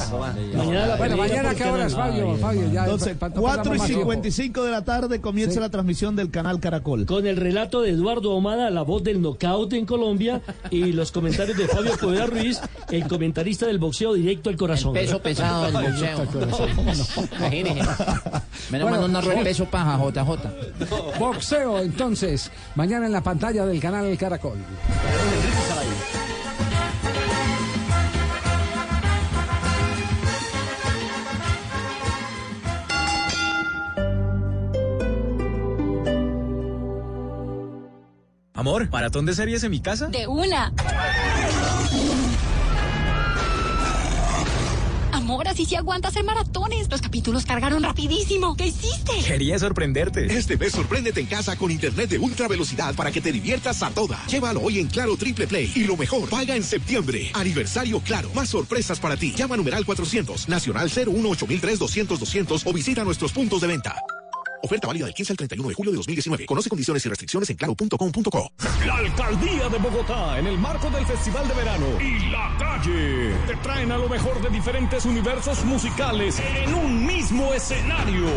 Mañana 0.56 0.87
la 0.88 0.96
Bueno, 0.96 1.18
mañana 1.18 1.50
¿por 1.50 1.58
qué 1.58 1.64
qué 1.64 1.70
hora 1.70 1.84
no? 1.84 1.88
es, 1.88 1.96
Fabio? 1.96 2.32
Ay, 2.32 2.38
Fabio, 2.42 2.72
ya, 2.72 2.84
Entonces, 2.84 3.18
pa- 3.18 3.30
pa- 3.30 3.40
4 3.40 3.76
y 3.76 3.78
más 3.78 3.88
tiempo. 3.88 4.04
55 4.06 4.64
de 4.64 4.72
la 4.72 4.84
tarde 4.84 5.22
comienza 5.22 5.54
Sí. 5.56 5.60
la 5.60 5.70
transmisión 5.70 6.16
del 6.16 6.32
canal 6.32 6.60
Caracol. 6.60 7.06
Con 7.06 7.28
el 7.28 7.38
relato 7.38 7.82
de 7.82 7.92
Eduardo 7.92 8.32
Omada, 8.32 8.70
la 8.70 8.82
voz 8.84 9.04
del 9.04 9.22
knockout 9.22 9.74
en 9.74 9.86
Colombia, 9.86 10.42
y 10.72 10.92
los 10.94 11.12
comentarios 11.12 11.58
de 11.58 11.68
Fabio 11.68 11.92
Poveda 12.00 12.26
Ruiz, 12.26 12.60
el 12.92 13.08
comentarista 13.08 13.66
del 13.68 13.80
boxeo 13.80 14.14
directo 14.14 14.50
al 14.50 14.58
corazón. 14.58 14.94
Peso 14.94 15.22
pesado 15.22 15.66
del 15.66 15.74
boxeo. 15.74 16.28
Imagínese. 17.40 17.82
Menos 18.72 18.90
mal 18.92 19.02
no 19.02 19.08
narró 19.08 19.32
el 19.32 19.44
peso 19.44 19.66
paja, 19.66 19.98
JJ. 19.98 21.20
Boxeo, 21.20 21.80
entonces, 21.80 22.52
mañana 22.76 23.06
en 23.06 23.12
la 23.12 23.22
pantalla 23.22 23.66
del 23.66 23.80
canal 23.80 24.06
El 24.06 24.18
Caracol. 24.18 24.58
Amor, 38.58 38.90
¿maratón 38.90 39.28
de 39.28 39.36
series 39.36 39.64
en 39.64 39.70
mi 39.70 39.80
casa? 39.80 40.08
De 40.08 40.26
una. 40.26 40.74
Amor, 45.12 45.48
así 45.48 45.66
sí 45.66 45.76
aguanta 45.76 46.08
hacer 46.08 46.24
maratones. 46.24 46.90
Los 46.90 47.00
capítulos 47.00 47.46
cargaron 47.46 47.84
rapidísimo. 47.84 48.56
¿Qué 48.56 48.66
hiciste? 48.66 49.12
Quería 49.28 49.60
sorprenderte. 49.60 50.26
Este 50.36 50.58
mes 50.58 50.72
sorpréndete 50.72 51.22
en 51.22 51.28
casa 51.28 51.56
con 51.56 51.70
internet 51.70 52.10
de 52.10 52.18
ultra 52.18 52.48
velocidad 52.48 52.96
para 52.96 53.12
que 53.12 53.22
te 53.22 53.32
diviertas 53.32 53.84
a 53.84 53.92
toda. 53.92 54.26
Llévalo 54.26 54.62
hoy 54.62 54.80
en 54.80 54.88
Claro 54.88 55.16
Triple 55.18 55.46
Play. 55.46 55.72
Y 55.76 55.84
lo 55.84 55.96
mejor, 55.96 56.28
paga 56.28 56.56
en 56.56 56.64
septiembre. 56.64 57.30
Aniversario 57.36 58.00
Claro. 58.00 58.32
Más 58.34 58.50
sorpresas 58.50 59.00
para 59.00 59.18
ti. 59.18 59.34
Llama 59.36 59.54
a 59.54 59.58
numeral 59.58 59.86
400, 59.86 60.50
Nacional 60.50 60.90
018 60.90 61.46
200 61.78 62.20
200 62.20 62.66
o 62.66 62.74
visita 62.74 63.04
nuestros 63.04 63.32
puntos 63.32 63.62
de 63.62 63.68
venta. 63.68 63.96
Oferta 64.64 64.88
válida 64.88 65.06
del 65.06 65.14
15 65.14 65.34
al 65.34 65.38
31 65.38 65.70
de 65.70 65.76
julio 65.76 65.92
de 65.92 65.98
2019. 65.98 66.46
Conoce 66.46 66.70
condiciones 66.70 67.06
y 67.06 67.10
restricciones 67.10 67.50
en 67.50 67.58
claro.com.co. 67.58 68.52
La 68.86 68.96
alcaldía 68.96 69.70
de 69.70 69.78
Bogotá, 69.78 70.40
en 70.40 70.48
el 70.48 70.58
marco 70.58 70.90
del 70.90 71.06
Festival 71.06 71.48
de 71.48 71.54
Verano 71.54 71.86
y 72.02 72.30
La 72.32 72.56
Calle, 72.58 73.34
te 73.46 73.56
traen 73.58 73.92
a 73.92 73.98
lo 73.98 74.10
mejor 74.10 74.42
de 74.42 74.50
diferentes 74.50 75.06
universos 75.06 75.64
musicales 75.66 76.40
en 76.40 76.74
un 76.74 77.06
mismo 77.06 77.54
escenario 77.54 78.28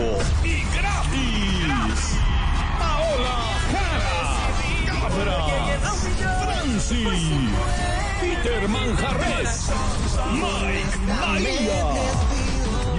y 0.44 0.62
gratis. 0.76 2.18
Paola 2.78 3.40
Jara, 3.72 4.50
Cabra, 4.86 5.94
Franci, 6.44 7.04
Peter 8.20 8.68
Manjarres, 8.68 9.70
Mike 10.32 10.96
María, 11.06 11.94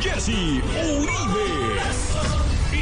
Jesse 0.02 0.62
Uribe. 1.00 2.41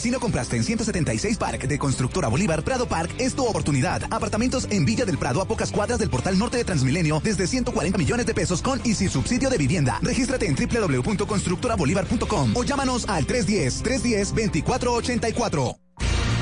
Si 0.00 0.10
no 0.10 0.18
compraste 0.18 0.56
en 0.56 0.64
176 0.64 1.36
Park 1.36 1.68
de 1.68 1.78
Constructora 1.78 2.28
Bolívar, 2.28 2.64
Prado 2.64 2.88
Park 2.88 3.12
es 3.18 3.34
tu 3.34 3.44
oportunidad. 3.44 4.02
Apartamentos 4.10 4.66
en 4.70 4.86
Villa 4.86 5.04
del 5.04 5.18
Prado 5.18 5.42
a 5.42 5.44
pocas 5.44 5.70
cuadras 5.70 5.98
del 5.98 6.08
portal 6.08 6.38
norte 6.38 6.56
de 6.56 6.64
Transmilenio 6.64 7.20
desde 7.22 7.46
140 7.46 7.98
millones 7.98 8.24
de 8.24 8.32
pesos 8.32 8.62
con 8.62 8.80
y 8.82 8.94
sin 8.94 9.10
subsidio 9.10 9.50
de 9.50 9.58
vivienda. 9.58 9.98
Regístrate 10.00 10.46
en 10.46 10.56
www.constructorabolívar.com 10.56 12.56
o 12.56 12.64
llámanos 12.64 13.06
al 13.10 13.26
310-310-2484. 13.26 15.76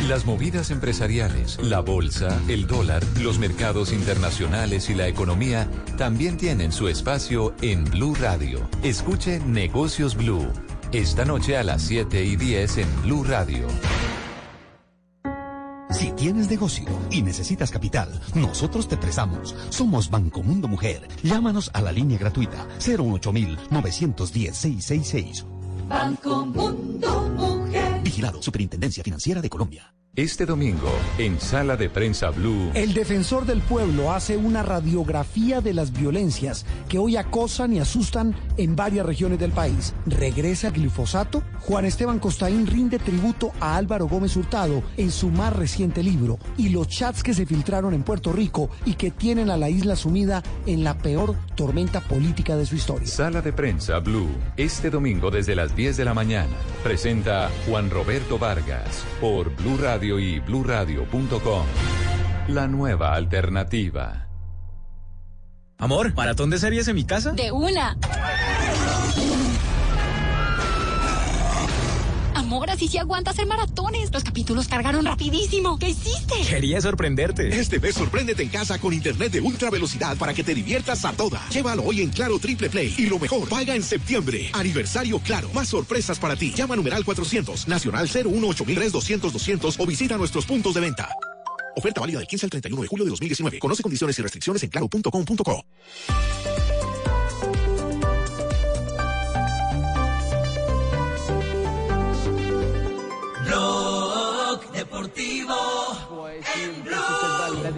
Las 0.07 0.25
movidas 0.25 0.71
empresariales, 0.71 1.59
la 1.61 1.81
bolsa, 1.81 2.41
el 2.47 2.69
dólar, 2.69 3.03
los 3.21 3.41
mercados 3.41 3.93
internacionales 3.93 4.89
y 4.89 4.95
la 4.95 5.09
economía 5.09 5.69
también 5.97 6.37
tienen 6.37 6.71
su 6.71 6.87
espacio 6.87 7.57
en 7.61 7.83
Blue 7.87 8.15
Radio. 8.15 8.61
Escuche 8.85 9.41
Negocios 9.41 10.15
Blue. 10.15 10.47
Esta 10.93 11.27
noche 11.27 11.59
a 11.59 11.63
las 11.63 11.83
7 11.83 12.25
y 12.25 12.37
10 12.37 12.79
en 12.79 13.03
Blue 13.03 13.23
Radio. 13.23 13.67
Si 15.91 16.13
tienes 16.13 16.49
negocio 16.49 16.87
y 17.11 17.21
necesitas 17.21 17.71
capital, 17.71 18.19
nosotros 18.35 18.89
te 18.89 18.97
prestamos. 18.97 19.55
Somos 19.69 20.09
Banco 20.09 20.43
Mundo 20.43 20.67
Mujer. 20.67 21.07
Llámanos 21.23 21.71
a 21.75 21.83
la 21.83 21.93
línea 21.93 22.17
gratuita 22.17 22.67
018 22.79 23.33
910 23.71 24.57
666. 24.57 25.45
Banco 25.87 26.47
Mundo 26.47 27.21
Mujer. 27.37 28.01
Vigilado 28.03 28.43
Superintendencia 28.43 29.05
Financiera 29.05 29.43
de 29.43 29.51
Colombia. 29.51 29.93
Este 30.17 30.47
domingo, 30.47 30.91
en 31.19 31.39
Sala 31.39 31.77
de 31.77 31.89
Prensa 31.89 32.31
Blue. 32.31 32.73
El 32.75 32.93
defensor 32.93 33.47
del 33.47 33.61
pueblo 33.61 34.11
hace 34.11 34.37
una 34.37 34.65
radiografía 34.65 35.61
de 35.61 35.73
las 35.73 35.93
violencias 35.93 36.67
que 36.89 36.99
hoy 36.99 37.17
acosan 37.17 37.73
y 37.73 37.79
asustan 37.79 38.35
en 38.57 38.75
varias 38.75 39.07
regiones 39.07 39.39
del 39.39 39.53
país. 39.53 39.95
¿Regresa 40.07 40.71
glifosato? 40.71 41.45
Juan 41.61 41.85
Esteban 41.85 42.19
Costaín 42.19 42.67
rinde 42.67 42.99
tributo 42.99 43.53
a 43.61 43.77
Álvaro 43.77 44.09
Gómez 44.09 44.37
Hurtado 44.37 44.83
en 44.97 45.13
su 45.13 45.29
más 45.29 45.55
reciente 45.55 46.03
libro 46.03 46.39
y 46.57 46.71
los 46.71 46.89
chats 46.89 47.23
que 47.23 47.35
se 47.35 47.47
filtraron 47.47 47.95
en 47.95 48.03
Puerto 48.03 48.33
Rico 48.33 48.71
y 48.87 48.95
que 48.95 49.13
tienen 49.13 49.51
a 49.51 49.57
la 49.57 49.71
isla 49.71 49.95
sumida 49.95 50.43
en 50.67 50.83
la 50.83 50.99
peor 50.99 51.37
tormenta 51.55 52.01
política 52.01 52.57
de 52.57 52.67
su 52.67 52.75
historia. 52.75 53.07
Sala 53.07 53.41
de 53.41 53.53
Prensa 53.53 54.01
Blue. 54.01 54.31
Este 54.57 54.91
domingo 54.91 55.31
desde 55.31 55.55
las 55.55 55.77
10 55.77 55.97
de 55.97 56.05
la 56.05 56.15
mañana. 56.15 56.57
Presenta 56.83 57.51
Juan 57.67 57.89
Roberto 57.89 58.37
Vargas 58.39 59.05
por 59.21 59.55
Blue 59.55 59.77
Radio 59.77 59.98
y 60.03 60.39
bluradio.com. 60.41 61.67
La 62.49 62.67
nueva 62.67 63.15
alternativa. 63.15 64.29
Amor, 65.77 66.15
¿maratón 66.15 66.51
de 66.51 66.59
series 66.59 66.89
en 66.89 66.95
mi 66.95 67.05
casa? 67.05 67.33
De 67.33 67.53
una. 67.53 67.97
Amor, 72.49 72.71
así 72.71 72.89
sí 72.89 72.97
aguanta 72.97 73.31
hacer 73.31 73.47
maratones. 73.47 74.11
Los 74.11 74.25
capítulos 74.25 74.69
cargaron 74.69 75.05
rapidísimo. 75.05 75.79
¿Qué 75.79 75.91
hiciste? 75.91 76.35
Quería 76.49 76.81
sorprenderte. 76.81 77.49
Este 77.61 77.79
mes 77.79 77.95
sorpréndete 77.95 78.43
en 78.43 78.49
casa 78.49 78.79
con 78.79 78.95
internet 78.95 79.33
de 79.33 79.41
ultra 79.41 79.69
velocidad 79.69 80.17
para 80.17 80.33
que 80.33 80.43
te 80.43 80.55
diviertas 80.55 81.05
a 81.05 81.13
toda. 81.13 81.47
Llévalo 81.51 81.85
hoy 81.85 82.01
en 82.01 82.09
Claro 82.09 82.39
Triple 82.39 82.71
Play. 82.71 82.95
Y 82.97 83.07
lo 83.07 83.19
mejor, 83.19 83.49
paga 83.49 83.75
en 83.75 83.83
septiembre. 83.83 84.51
Aniversario 84.55 85.19
Claro. 85.21 85.51
Más 85.53 85.69
sorpresas 85.69 86.19
para 86.19 86.37
ti. 86.37 86.53
Llama 86.57 86.73
a 86.73 86.77
numeral 86.79 87.05
400, 87.05 87.69
Nacional 87.69 88.09
018 88.09 88.65
200 88.93 89.33
200 89.33 89.81
o 89.81 89.87
visita 89.87 90.17
nuestros 90.17 90.47
puntos 90.47 90.75
de 90.75 90.81
venta. 90.81 91.11
Oferta 91.77 92.01
válida 92.01 92.19
del 92.19 92.27
15 92.27 92.47
al 92.47 92.51
31 92.51 92.83
de 92.83 92.89
julio 92.89 93.05
de 93.05 93.11
2019. 93.11 93.59
Conoce 93.59 93.83
condiciones 93.83 94.19
y 94.19 94.23
restricciones 94.23 94.63
en 94.63 94.71
claro.com.co. 94.71 95.65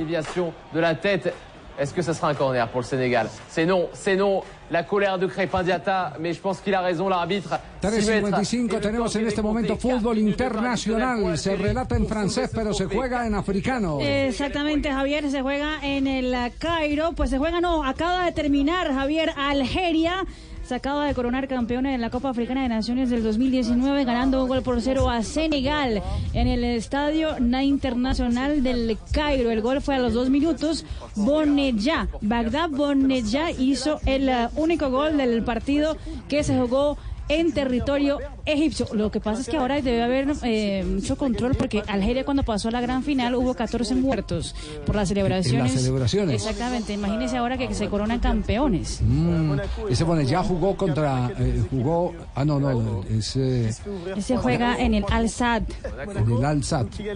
déviation 0.01 0.53
de 0.75 0.81
la 0.81 0.95
tête. 0.95 1.33
Est-ce 1.79 1.95
que 1.95 2.03
ça 2.03 2.13
sera 2.13 2.29
un 2.29 2.35
corner 2.35 2.69
pour 2.69 2.81
le 2.83 2.87
Sénégal 2.87 3.29
C'est 3.49 3.65
non, 3.65 3.89
c'est 3.95 4.17
non. 4.17 4.43
La 4.71 4.83
colère 4.83 5.19
de 5.19 5.27
Crépin 5.27 5.63
Diata, 5.63 6.13
mais 6.21 6.35
je 6.35 6.41
pense 6.41 6.61
qu'il 6.61 6.75
a 6.75 6.81
raison 6.83 7.09
l'arbitre. 7.09 7.59
Six 7.83 8.07
mètres. 8.07 8.29
3.55 8.29 8.81
tenemos 8.81 9.17
en 9.17 9.27
este 9.27 9.41
momento 9.43 9.77
fútbol 9.77 10.19
internacional. 10.19 11.39
Se 11.39 11.57
relata 11.57 11.97
en 11.97 12.07
francés, 12.07 12.51
pero 12.55 12.75
se 12.75 12.85
juega 12.85 13.27
en 13.27 13.35
africano. 13.35 13.99
Exactamente, 14.01 14.91
Javier, 14.91 15.31
se 15.31 15.41
juega 15.41 15.79
en 15.83 16.07
el 16.07 16.35
Cairo. 16.59 17.13
Pues 17.13 17.31
se 17.31 17.39
juega, 17.39 17.61
no, 17.61 17.83
acaba 17.83 18.27
de 18.27 18.33
terminar, 18.33 18.93
Javier, 18.93 19.33
Algeria. 19.37 20.25
Se 20.71 20.77
acaba 20.77 21.05
de 21.05 21.15
coronar 21.15 21.49
campeona 21.49 21.97
en 21.97 22.01
la 22.01 22.11
Copa 22.11 22.29
Africana 22.29 22.63
de 22.63 22.69
Naciones 22.69 23.11
del 23.11 23.25
2019, 23.25 24.05
ganando 24.05 24.41
un 24.41 24.49
gol 24.49 24.63
por 24.63 24.81
cero 24.81 25.11
a 25.11 25.25
Senegal 25.25 26.01
en 26.33 26.47
el 26.47 26.63
Estadio 26.63 27.41
Na 27.41 27.65
Internacional 27.65 28.63
del 28.63 28.97
Cairo. 29.11 29.51
El 29.51 29.63
gol 29.63 29.81
fue 29.81 29.97
a 29.97 29.99
los 29.99 30.15
dos 30.15 30.31
minutos. 30.31 30.87
Bonella, 31.17 32.07
Bagdad 32.21 32.71
Bonella 32.71 33.51
hizo 33.51 33.99
el 34.07 34.29
uh, 34.29 34.49
único 34.55 34.91
gol 34.91 35.17
del 35.17 35.43
partido 35.43 35.97
que 36.29 36.45
se 36.45 36.57
jugó 36.57 36.97
en 37.31 37.53
territorio 37.53 38.19
egipcio. 38.45 38.87
Lo 38.93 39.11
que 39.11 39.21
pasa 39.21 39.41
es 39.41 39.49
que 39.49 39.57
ahora 39.57 39.81
debe 39.81 40.03
haber 40.03 40.29
eh, 40.43 40.85
mucho 40.87 41.17
control 41.17 41.55
porque 41.55 41.83
Algeria 41.87 42.25
cuando 42.25 42.43
pasó 42.43 42.69
a 42.69 42.71
la 42.73 42.81
gran 42.81 43.03
final 43.03 43.35
hubo 43.37 43.55
14 43.55 43.95
muertos 43.95 44.55
por 44.85 44.97
las 44.97 45.09
celebraciones. 45.09 45.73
celebraciones. 45.73 46.35
Exactamente. 46.43 46.93
Imagínese 46.93 47.37
ahora 47.37 47.57
que 47.57 47.73
se 47.75 47.89
coronan 47.89 48.19
campeones. 48.19 49.01
Mm, 49.03 49.59
ese 49.89 50.05
bueno, 50.05 50.23
ya 50.23 50.43
jugó 50.43 50.77
contra. 50.77 51.31
eh, 51.39 51.63
jugó. 51.71 52.13
Ah, 52.35 52.45
no, 52.45 52.59
no. 52.59 53.03
Es, 53.09 53.37
eh, 53.37 53.71
Ese 54.17 54.37
juega 54.37 54.77
en 54.81 54.95
el 54.95 55.05
Al-Sad. 55.11 55.63
en 56.17 56.33
el 56.33 56.45
Al-Sad. 56.45 56.87
En 56.99 57.09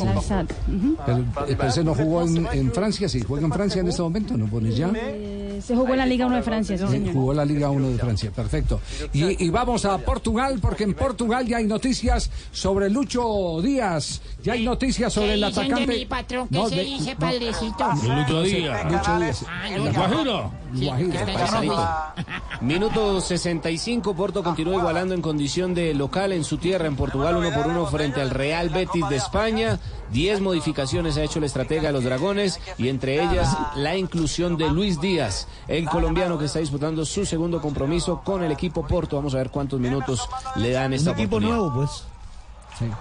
el 0.00 0.08
Al-Sad. 0.08 0.46
Ujú. 0.68 0.96
Pero, 1.04 1.18
eh, 1.18 1.54
pero 1.56 1.68
ese 1.68 1.84
no 1.84 1.94
jugó 1.94 2.22
en, 2.22 2.46
en 2.52 2.72
Francia, 2.72 3.08
sí. 3.08 3.20
Juega 3.20 3.44
en 3.46 3.52
Francia 3.52 3.80
en 3.82 3.88
este 3.88 4.02
momento, 4.02 4.36
¿no? 4.36 4.46
Pone 4.46 4.70
ya. 4.72 4.90
Eh, 4.94 5.60
se 5.62 5.74
jugó 5.74 5.92
en 5.92 5.98
la 5.98 6.06
Liga 6.06 6.26
1 6.26 6.36
de 6.36 6.42
Francia, 6.42 6.76
sí, 6.78 6.86
señor. 6.86 7.14
Jugó 7.14 7.32
la 7.34 7.44
Liga 7.44 7.70
1 7.70 7.90
de 7.90 7.98
Francia, 7.98 8.30
perfecto. 8.30 8.80
Y, 9.12 9.24
y 9.30 9.50
vamos 9.50 9.84
a 9.84 9.98
Portugal, 9.98 10.58
porque 10.60 10.84
en 10.84 10.94
Portugal 10.94 11.46
ya 11.46 11.58
hay 11.58 11.64
noticias 11.64 12.30
sobre 12.52 12.90
Lucho 12.90 13.60
Díaz. 13.62 14.20
Ya 14.42 14.52
hay 14.54 14.64
noticias 14.64 15.12
sobre 15.12 15.34
el 15.34 15.40
¿Qué 15.40 15.46
dicen 15.48 15.64
atacante. 15.64 15.92
de 15.92 15.98
mi 15.98 16.06
patrón? 16.06 16.48
¿Qué 16.48 16.56
No, 16.58 16.68
se 16.68 16.76
de- 16.76 16.84
dice, 16.84 17.12
no. 17.14 17.18
padrecito? 17.18 17.84
Lucho 18.04 18.42
Díaz. 18.42 18.84
Lucho 18.92 19.18
Díaz. 19.18 19.44
Ah, 19.48 19.68
El 19.70 19.84
Lucho. 19.84 20.00
Guajiro. 20.00 20.52
Rojo. 20.74 21.86
Minuto 22.60 23.20
65, 23.20 24.14
Porto 24.14 24.42
continúa 24.42 24.76
igualando 24.76 25.14
en 25.14 25.22
condición 25.22 25.74
de 25.74 25.94
local 25.94 26.32
en 26.32 26.44
su 26.44 26.58
tierra 26.58 26.86
en 26.86 26.96
Portugal, 26.96 27.36
uno 27.36 27.52
por 27.52 27.66
uno 27.66 27.86
frente 27.86 28.20
al 28.20 28.30
Real 28.30 28.70
Betis 28.70 29.08
de 29.08 29.16
España. 29.16 29.78
Diez 30.10 30.40
modificaciones 30.40 31.16
ha 31.16 31.22
hecho 31.22 31.38
el 31.38 31.44
estratega 31.44 31.88
de 31.88 31.92
los 31.92 32.04
Dragones 32.04 32.60
y 32.78 32.88
entre 32.88 33.22
ellas 33.22 33.56
la 33.74 33.96
inclusión 33.96 34.56
de 34.56 34.68
Luis 34.70 35.00
Díaz, 35.00 35.48
el 35.68 35.88
colombiano 35.88 36.38
que 36.38 36.44
está 36.44 36.60
disputando 36.60 37.04
su 37.04 37.26
segundo 37.26 37.60
compromiso 37.60 38.22
con 38.24 38.42
el 38.42 38.52
equipo 38.52 38.86
Porto. 38.86 39.16
Vamos 39.16 39.34
a 39.34 39.38
ver 39.38 39.50
cuántos 39.50 39.80
minutos 39.80 40.28
le 40.56 40.70
dan 40.70 40.92
esta 40.92 41.10
Un 41.10 41.18
equipo 41.18 41.40
nuevo, 41.40 41.72
pues. 41.74 42.04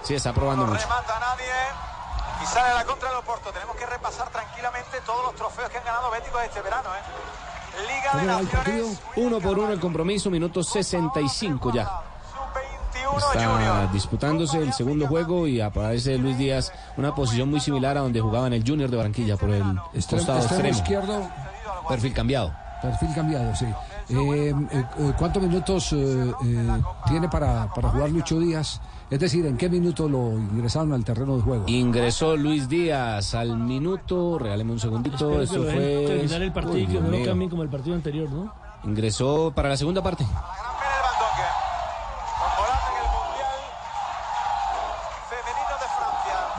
Sí, 0.04 0.14
está 0.14 0.34
probando 0.34 0.66
mucho. 0.66 0.88
Y 2.42 2.46
sale 2.48 2.70
a 2.70 2.76
la 2.76 2.86
contra 2.86 3.10
del 3.10 3.18
Oporto. 3.20 3.52
Tenemos 3.52 3.76
que 3.76 3.86
repasar 3.86 4.30
tranquilamente 4.30 5.02
todos 5.06 5.26
los 5.26 5.36
trofeos 5.36 5.70
que 5.70 5.78
han 5.78 5.86
ganado 5.86 6.12
Béticos 6.12 6.42
este 6.44 6.62
verano, 6.62 6.90
¿eh? 6.90 7.02
Liga 7.88 8.38
de. 8.38 8.44
Naciones, 8.46 9.02
Uno 9.18 9.40
por 9.40 9.60
uno 9.60 9.72
el 9.72 9.80
compromiso, 9.80 10.30
minuto 10.30 10.64
65 10.64 11.72
ya. 11.74 12.15
21 13.14 13.60
Está 13.60 13.88
disputándose 13.94 14.58
el 14.60 14.74
segundo 14.74 15.08
juego 15.08 15.48
y 15.48 15.62
aparece 15.62 16.18
Luis 16.18 16.38
Díaz, 16.38 16.72
una 16.98 17.14
posición 17.14 17.50
muy 17.50 17.60
similar 17.60 17.98
a 17.98 18.02
donde 18.02 18.20
jugaba 18.20 18.48
en 18.48 18.54
el 18.54 18.64
Junior 18.68 18.90
de 18.90 18.98
Barranquilla 18.98 19.38
por 19.38 19.50
el 19.50 19.64
costado 20.10 20.40
extremo 20.40 20.40
extremo. 20.40 20.70
izquierdo, 20.70 21.30
Perfil 21.88 22.14
cambiado. 22.14 22.54
perfil 22.82 23.10
cambiado, 23.16 23.56
sí. 23.56 23.66
Eh, 24.10 24.54
eh, 24.72 24.84
¿Cuántos 25.18 25.42
minutos 25.42 25.92
eh, 25.94 26.32
eh, 26.46 26.82
tiene 27.08 27.28
para, 27.30 27.72
para 27.74 27.90
jugar 27.90 28.10
Lucho 28.12 28.40
Díaz? 28.40 28.80
Es 29.10 29.20
decir, 29.20 29.46
¿en 29.46 29.58
qué 29.58 29.70
minuto 29.70 30.08
lo 30.10 30.32
ingresaron 30.34 30.94
al 30.94 31.04
terreno 31.04 31.38
de 31.38 31.44
juego? 31.44 31.64
Ingresó 31.68 32.36
Luis 32.36 32.68
Díaz 32.70 33.34
al 33.36 33.58
minuto, 33.58 34.38
regáleme 34.40 34.72
un 34.74 34.80
segundito, 34.80 35.42
eso 35.42 35.64
fue... 35.64 36.06
terminar 36.08 36.42
el 36.42 36.52
partido 36.52 36.76
Uy, 36.76 36.88
que 36.88 37.00
no 37.00 37.10
lo 37.10 37.26
cambien 37.26 37.50
como 37.50 37.64
el 37.64 37.70
partido 37.70 37.96
anterior, 37.96 38.30
¿no? 38.30 38.52
Ingresó 38.84 39.52
para 39.56 39.70
la 39.70 39.78
segunda 39.78 40.04
parte. 40.04 40.26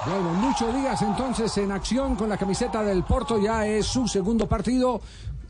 Bueno, 0.07 0.46
Lucho 0.59 0.73
Díaz 0.73 1.03
entonces 1.03 1.55
en 1.59 1.71
acción 1.71 2.17
con 2.17 2.31
la 2.31 2.39
camiseta 2.39 2.83
del 2.83 3.03
Porto, 3.05 3.39
ya 3.39 3.67
es 3.67 3.85
su 3.85 4.09
segundo 4.09 4.47
partido. 4.49 5.03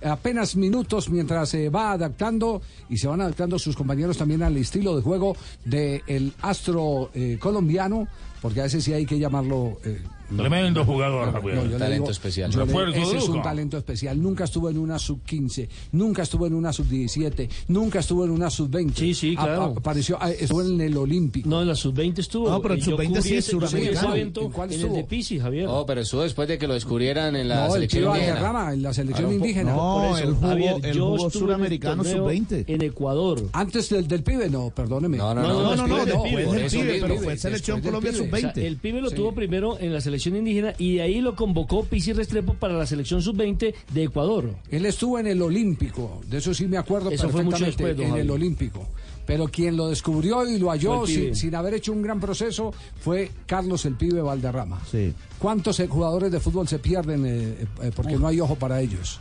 Apenas 0.04 0.56
minutos 0.56 1.08
mientras 1.10 1.48
se 1.48 1.68
va 1.68 1.92
adaptando 1.92 2.60
y 2.90 2.96
se 2.98 3.06
van 3.06 3.20
adaptando 3.20 3.56
sus 3.58 3.76
compañeros 3.76 4.18
también 4.18 4.42
al 4.42 4.56
estilo 4.56 4.96
de 4.96 5.02
juego 5.02 5.36
del 5.64 6.32
astro 6.42 7.10
eh, 7.14 7.38
colombiano, 7.40 8.08
porque 8.42 8.60
a 8.60 8.64
veces 8.64 8.82
sí 8.82 8.92
hay 8.92 9.06
que 9.06 9.18
llamarlo. 9.18 9.78
eh, 9.84 10.02
Tremendo 10.36 10.84
jugador, 10.84 11.32
no, 11.32 11.40
yo 11.66 11.78
Talento 11.78 12.02
digo- 12.02 12.10
especial. 12.10 12.50
yo 12.50 12.58
le- 12.58 12.64
Refuerzo 12.66 13.00
ese 13.00 13.16
es 13.18 13.28
un 13.28 13.42
talento 13.42 13.78
especial. 13.78 14.20
Nunca 14.20 14.42
estuvo 14.42 14.68
en 14.68 14.76
una 14.78 14.98
sub 14.98 15.22
15, 15.22 15.68
nunca 15.92 16.22
estuvo 16.22 16.48
en 16.48 16.54
una 16.54 16.72
sub 16.72 16.88
17, 16.88 17.48
nunca 17.68 18.00
estuvo 18.00 18.24
en 18.24 18.32
una 18.32 18.50
sub 18.50 18.68
20. 18.68 18.98
Sí, 18.98 19.14
sí, 19.14 19.36
claro. 19.36 19.74
apareció, 19.76 20.18
ah, 20.20 20.32
estuvo 20.32 20.62
en 20.62 20.80
el 20.80 20.96
Olímpico. 20.96 21.48
No, 21.48 21.62
en 21.62 21.68
la 21.68 21.76
sub 21.76 21.94
20 21.94 22.20
estuvo. 22.22 22.50
No, 22.50 22.60
pero 22.60 22.74
en 22.74 22.80
Eh, 22.80 22.82
sub-20 22.82 23.06
cubrí 23.20 23.22
sí, 23.22 23.42
suramericano. 23.42 24.14
evento 24.16 24.40
¿En 24.42 24.50
cuál 24.50 24.68
en 24.72 24.74
el 24.74 24.80
estuvo? 24.80 24.95
De 24.96 25.04
Pisi, 25.04 25.38
Javier. 25.38 25.66
Oh, 25.68 25.84
pero 25.86 26.00
eso 26.00 26.22
después 26.22 26.48
de 26.48 26.58
que 26.58 26.66
lo 26.66 26.74
descubrieran 26.74 27.36
en 27.36 27.48
la 27.48 27.56
No, 27.56 27.66
el 27.66 27.72
selección 27.72 28.02
tío 28.02 28.10
indígena. 28.14 28.32
Valderrama, 28.34 28.72
en 28.72 28.82
la 28.82 28.94
selección 28.94 29.26
Claro, 29.28 29.36
indígena. 29.44 29.72
no, 29.72 29.76
Por 29.76 30.04
eso, 30.18 30.28
él 30.28 30.34
jugó- 30.34 30.48
Javier, 30.48 30.74
el 30.84 31.30
suramericano 31.32 32.02
torneo 32.02 32.16
sub-20. 32.28 32.64
En 32.68 32.82
Ecuador. 32.82 33.42
Antes 33.52 33.88
del, 33.88 34.08
del 34.08 34.22
pibe, 34.22 34.48
no, 34.50 34.70
perdóneme. 34.70 35.16
No, 35.16 35.34
no, 35.34 35.42
no, 35.42 35.76
no, 35.86 35.96
del 36.04 36.14
no, 36.14 36.22
pibe, 36.22 36.46
pero 37.00 37.16
fue 37.20 37.36
selección 37.36 37.80
Colombia 37.80 38.12
pibe. 38.12 38.24
sub-20. 38.24 38.50
O 38.50 38.54
sea, 38.54 38.64
el 38.66 38.76
pibe 38.76 39.00
lo 39.00 39.10
tuvo 39.10 39.32
primero 39.32 39.78
en 39.78 39.92
la 39.92 40.00
selección 40.00 40.36
indígena 40.36 40.74
y 40.78 40.96
de 40.96 41.02
ahí 41.02 41.20
lo 41.20 41.34
convocó 41.36 41.84
Pisi 41.84 42.12
Restrepo 42.12 42.54
para 42.54 42.74
la 42.74 42.86
selección 42.86 43.22
sub-20 43.22 43.74
de 43.92 44.02
Ecuador. 44.04 44.50
Él 44.70 44.86
estuvo 44.86 45.18
en 45.18 45.26
el 45.26 45.42
Olímpico, 45.42 46.20
de 46.28 46.38
eso 46.38 46.54
sí 46.54 46.66
me 46.66 46.78
acuerdo 46.78 47.10
Eso 47.10 47.28
fue 47.28 47.42
mucho 47.42 47.58
perfectamente, 47.64 48.04
en 48.06 48.14
el. 48.16 48.30
Olímpico. 48.30 48.86
Pero 49.26 49.48
quien 49.48 49.76
lo 49.76 49.88
descubrió 49.88 50.48
y 50.48 50.58
lo 50.58 50.70
halló 50.70 51.06
sin, 51.06 51.34
sin 51.34 51.54
haber 51.54 51.74
hecho 51.74 51.92
un 51.92 52.00
gran 52.00 52.20
proceso 52.20 52.72
fue 53.00 53.30
Carlos 53.44 53.84
el 53.84 53.94
Pibe 53.94 54.22
Valderrama. 54.22 54.80
Sí. 54.90 55.12
¿Cuántos 55.38 55.80
eh, 55.80 55.88
jugadores 55.88 56.30
de 56.30 56.40
fútbol 56.40 56.68
se 56.68 56.78
pierden 56.78 57.26
eh, 57.26 57.66
eh, 57.82 57.90
porque 57.94 58.16
no 58.16 58.28
hay 58.28 58.40
ojo 58.40 58.54
para 58.54 58.80
ellos? 58.80 59.20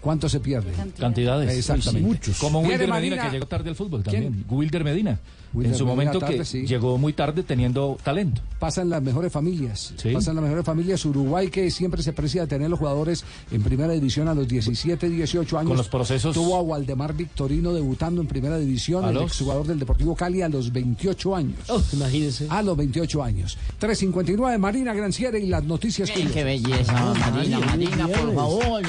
¿Cuántos 0.00 0.32
se 0.32 0.40
pierden? 0.40 0.74
Cantidades. 0.98 1.54
Exactamente. 1.54 2.08
Muchos. 2.08 2.38
Como 2.38 2.60
Wilder 2.60 2.78
Medina, 2.78 2.94
Marina. 2.94 3.22
que 3.24 3.30
llegó 3.30 3.46
tarde 3.46 3.68
al 3.70 3.76
fútbol 3.76 4.02
¿Quién? 4.02 4.24
también. 4.24 4.44
Wilder 4.48 4.84
Medina. 4.84 5.20
Wilder 5.54 5.72
en 5.72 5.78
su 5.78 5.86
momento 5.86 6.18
tarde, 6.18 6.38
que 6.38 6.44
sí. 6.44 6.66
llegó 6.66 6.98
muy 6.98 7.12
tarde 7.12 7.42
teniendo 7.42 7.96
talento. 8.02 8.42
Pasan 8.58 8.90
las 8.90 9.02
mejores 9.02 9.32
familias. 9.32 9.94
Sí. 9.96 10.10
Pasan 10.12 10.34
las 10.36 10.44
mejores 10.44 10.64
familias. 10.64 11.04
Uruguay, 11.04 11.48
que 11.48 11.70
siempre 11.70 12.02
se 12.02 12.10
aprecia 12.10 12.42
de 12.42 12.46
tener 12.48 12.68
los 12.68 12.78
jugadores 12.78 13.24
en 13.50 13.62
primera 13.62 13.92
división 13.92 14.28
a 14.28 14.34
los 14.34 14.46
17, 14.48 15.08
18 15.08 15.58
años. 15.58 15.68
Con 15.68 15.76
los 15.76 15.88
procesos- 15.88 16.34
Tuvo 16.34 16.56
a 16.56 16.62
Waldemar 16.62 17.14
Victorino 17.14 17.72
debutando 17.72 18.20
en 18.20 18.26
primera 18.26 18.58
división, 18.58 19.04
A 19.04 19.08
el 19.08 19.14
los- 19.14 19.24
exjugador 19.24 19.66
del 19.66 19.78
Deportivo 19.78 20.14
Cali 20.14 20.42
a 20.42 20.48
los 20.48 20.72
28 20.72 21.34
años. 21.36 21.56
imagínense. 21.92 22.46
A 22.50 22.62
los 22.62 22.76
28 22.76 23.22
años. 23.22 23.56
3.59, 23.78 24.58
Marina 24.58 24.92
Granciera 24.94 25.38
y 25.38 25.46
las 25.46 25.64
noticias 25.64 26.10
Qué, 26.10 26.24
qué 26.26 26.44
belleza, 26.44 26.92
Ah, 26.96 27.14
Marina, 27.32 27.58
Marina, 27.60 28.08
por 28.08 28.34
favor. 28.34 28.82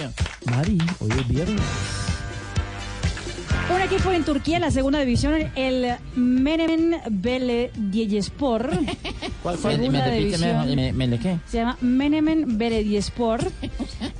Mari, 0.46 0.78
hoy 1.00 1.10
es 1.12 1.28
viernes. 1.28 1.62
Un 3.74 3.82
equipo 3.82 4.12
en 4.12 4.24
Turquía, 4.24 4.56
en 4.58 4.62
la 4.62 4.72
segunda 4.72 5.00
división, 5.00 5.36
el 5.56 5.96
Menemen 6.16 6.96
Belediyespor. 7.10 8.70
¿Cuál 9.44 9.58
fue? 9.58 9.78
Me 9.78 9.90
división. 10.12 10.76
me- 10.76 11.08
le 11.08 11.20
qué? 11.20 11.38
Se 11.48 11.58
llama 11.58 11.78
Menemen 11.82 12.58
Belediyespor. 12.58 13.40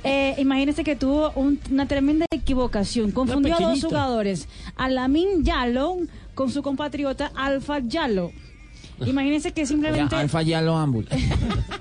Eh, 0.04 0.36
imagínense 0.38 0.84
que 0.84 0.96
tuvo 0.96 1.32
un- 1.34 1.58
una 1.70 1.86
tremenda 1.86 2.24
equivocación. 2.30 3.10
Confundió 3.10 3.56
a 3.56 3.60
dos 3.60 3.84
jugadores. 3.84 4.48
Alamin 4.76 5.44
Yalo 5.44 5.96
con 6.34 6.50
su 6.50 6.62
compatriota 6.62 7.30
Alfa 7.34 7.80
Yalo. 7.80 8.30
Imagínense 9.04 9.52
que 9.52 9.66
simplemente 9.66 10.14
Alfa 10.16 10.40
ya 10.42 10.62
lo 10.62 10.76
ambul. 10.76 11.06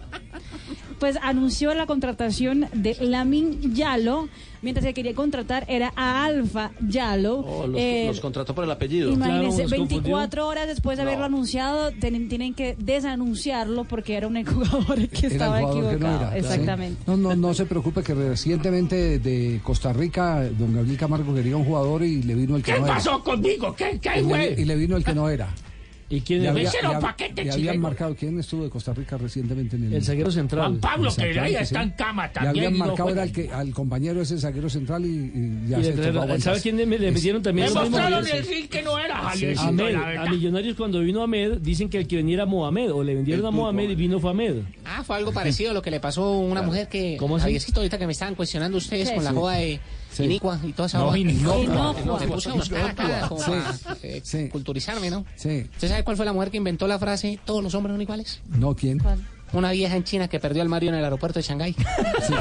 pues 1.00 1.18
anunció 1.22 1.74
la 1.76 1.86
contratación 1.86 2.66
de 2.74 2.98
Lamin 3.00 3.74
Yalo, 3.76 4.28
mientras 4.62 4.86
que 4.86 4.94
quería 4.94 5.14
contratar 5.14 5.66
era 5.68 5.92
a 5.96 6.26
Alfa 6.26 6.72
Yalo. 6.88 7.40
Oh, 7.40 7.68
los, 7.68 7.80
Eh, 7.80 8.06
los 8.08 8.20
contrató 8.20 8.54
por 8.56 8.64
el 8.64 8.72
apellido. 8.72 9.12
Imagínense, 9.12 9.66
24 9.68 10.48
horas 10.48 10.68
después 10.68 10.98
de 10.98 11.04
haberlo 11.04 11.26
anunciado, 11.26 11.92
ten- 11.92 12.28
tienen 12.30 12.54
que 12.54 12.76
desanunciarlo 12.78 13.84
porque 13.86 14.16
era 14.16 14.28
un 14.28 14.44
jugador 14.46 15.08
que 15.10 15.26
Era 15.26 15.36
estaba 15.36 15.60
jugador 15.62 15.76
que 15.76 15.82
no 16.00 16.08
equivocado. 16.08 16.32
era. 16.32 16.38
Exactamente. 16.38 17.02
No, 17.08 17.18
no, 17.18 17.36
no 17.36 17.54
se 17.54 17.66
preocupe 17.66 18.04
que 18.04 18.14
recientemente 18.14 19.20
de 19.20 19.60
Costa 19.64 19.94
Rica, 19.94 20.44
don 20.58 20.74
Gabriel 20.74 20.98
Camargo 20.98 21.34
quería 21.34 21.58
un 21.58 21.66
jugador 21.66 22.04
y 22.04 22.24
le 22.24 22.36
vino 22.36 22.56
el 22.56 22.64
que 22.64 22.74
¿Qué 22.74 22.80
no 22.80 22.86
era. 22.86 22.96
pasó 22.96 23.24
conmigo? 23.24 23.76
¿Qué, 23.76 24.00
qué 24.02 24.20
Y 24.22 24.24
le, 24.26 24.62
y 24.62 24.66
le 24.66 24.76
vino 24.76 24.98
el 24.98 25.04
que 25.04 25.14
no 25.14 25.30
era. 25.30 25.48
¿Y 26.10 26.22
quién 26.22 26.42
Le 26.42 26.48
había- 26.48 26.72
le 26.72 27.00
paquete 27.02 27.44
le 27.44 27.52
habían 27.52 27.80
marcado. 27.80 28.16
¿Quién 28.16 28.40
estuvo 28.40 28.64
de 28.64 28.70
Costa 28.70 28.94
Rica 28.94 29.18
recientemente 29.18 29.76
en 29.76 29.84
el 29.88 29.94
El 29.96 30.04
zaguero 30.06 30.32
central. 30.32 30.62
Juan 30.68 30.80
Pablo, 30.80 31.14
que 31.14 31.38
ahí 31.38 31.56
está 31.56 31.82
sí. 31.82 31.90
en 31.90 31.92
cama 31.98 32.28
Le 32.28 32.34
también. 32.34 32.50
habían 32.66 32.76
y 32.76 32.80
no 32.80 32.86
marcado 32.86 33.10
juega. 33.10 33.24
era 33.24 33.24
el 33.26 33.32
que, 33.34 33.54
al 33.54 33.72
compañero 33.74 34.22
ese 34.22 34.40
zaguero 34.40 34.70
central 34.70 35.06
y, 35.06 35.10
y 35.10 35.68
ya 35.70 35.84
se 35.84 35.94
le-. 35.96 36.40
¿Sabe 36.40 36.62
quién 36.62 36.78
le, 36.78 36.86
le 36.86 37.12
metieron 37.12 37.42
también? 37.44 37.68
Mismo? 37.68 37.82
mostraron 37.82 38.26
el 38.26 38.46
reel 38.48 38.70
que 38.70 38.82
no 38.84 38.98
era, 38.98 39.18
Sí, 39.34 39.40
Javiercito, 39.42 39.68
Ahmed, 39.68 39.94
la 39.94 40.22
a. 40.24 40.30
Millonarios 40.30 40.78
cuando 40.78 41.02
vino 41.02 41.22
Ahmed, 41.24 41.58
dicen 41.58 41.90
que 41.90 41.98
el 41.98 42.08
que 42.08 42.16
venía 42.16 42.36
era 42.36 42.46
Mohamed, 42.46 42.90
o 42.94 43.04
le 43.04 43.14
vendieron 43.14 43.46
a 43.46 43.52
Mohamed 43.52 43.90
y 43.90 43.96
vino 43.96 44.20
fue 44.22 44.30
Ahmed. 44.32 44.62
Ah, 44.86 45.04
fue 45.04 45.18
algo 45.18 45.34
parecido 45.34 45.72
a 45.72 45.74
lo 45.74 45.82
que 45.82 45.92
le 45.92 46.00
pasó 46.00 46.24
a 46.24 46.38
una 46.40 46.62
mujer 46.62 46.88
que. 46.88 47.18
¿Cómo 47.20 47.36
así? 47.36 47.44
Javiercito, 47.44 47.82
ahorita 47.82 47.98
que 47.98 48.06
me 48.06 48.14
estaban 48.14 48.36
cuestionando 48.36 48.78
ustedes 48.78 49.12
con 49.12 49.26
la 49.26 49.34
joda 49.34 49.56
de. 49.56 49.82
Inicua 50.26 50.60
y 50.64 50.74
toda 50.74 50.88
esa 50.88 51.00
No. 51.00 51.16
Inocua. 51.16 51.94
Me 52.20 52.28
puse 52.28 52.50
a 52.50 52.54
buscar 52.54 52.92
acá 52.92 53.28
como 53.28 53.42
para 53.42 53.76
eh, 54.04 54.50
culturizarme, 54.52 55.10
¿no? 55.10 55.26
Sí. 55.36 55.68
¿Usted 55.74 55.90
sabe 55.90 56.04
cuál 56.04 56.18
fue 56.18 56.26
la 56.26 56.34
mujer 56.34 56.52
que 56.52 56.58
inventó 56.58 56.88
la 56.88 57.00
frase 57.00 57.40
todos 57.46 57.64
los 57.64 57.74
hombres 57.76 57.94
son 57.94 58.02
iguales? 58.02 58.42
No, 58.50 58.76
¿quién? 58.76 59.02
Una 59.54 59.72
vieja 59.72 59.96
en 59.96 60.04
China 60.04 60.28
que 60.28 60.40
perdió 60.40 60.62
al 60.62 60.70
Mario 60.70 60.90
en 60.90 60.96
el 60.96 61.04
aeropuerto 61.04 61.40
de 61.40 61.44
Shanghái. 61.44 61.74
Sí, 61.74 62.34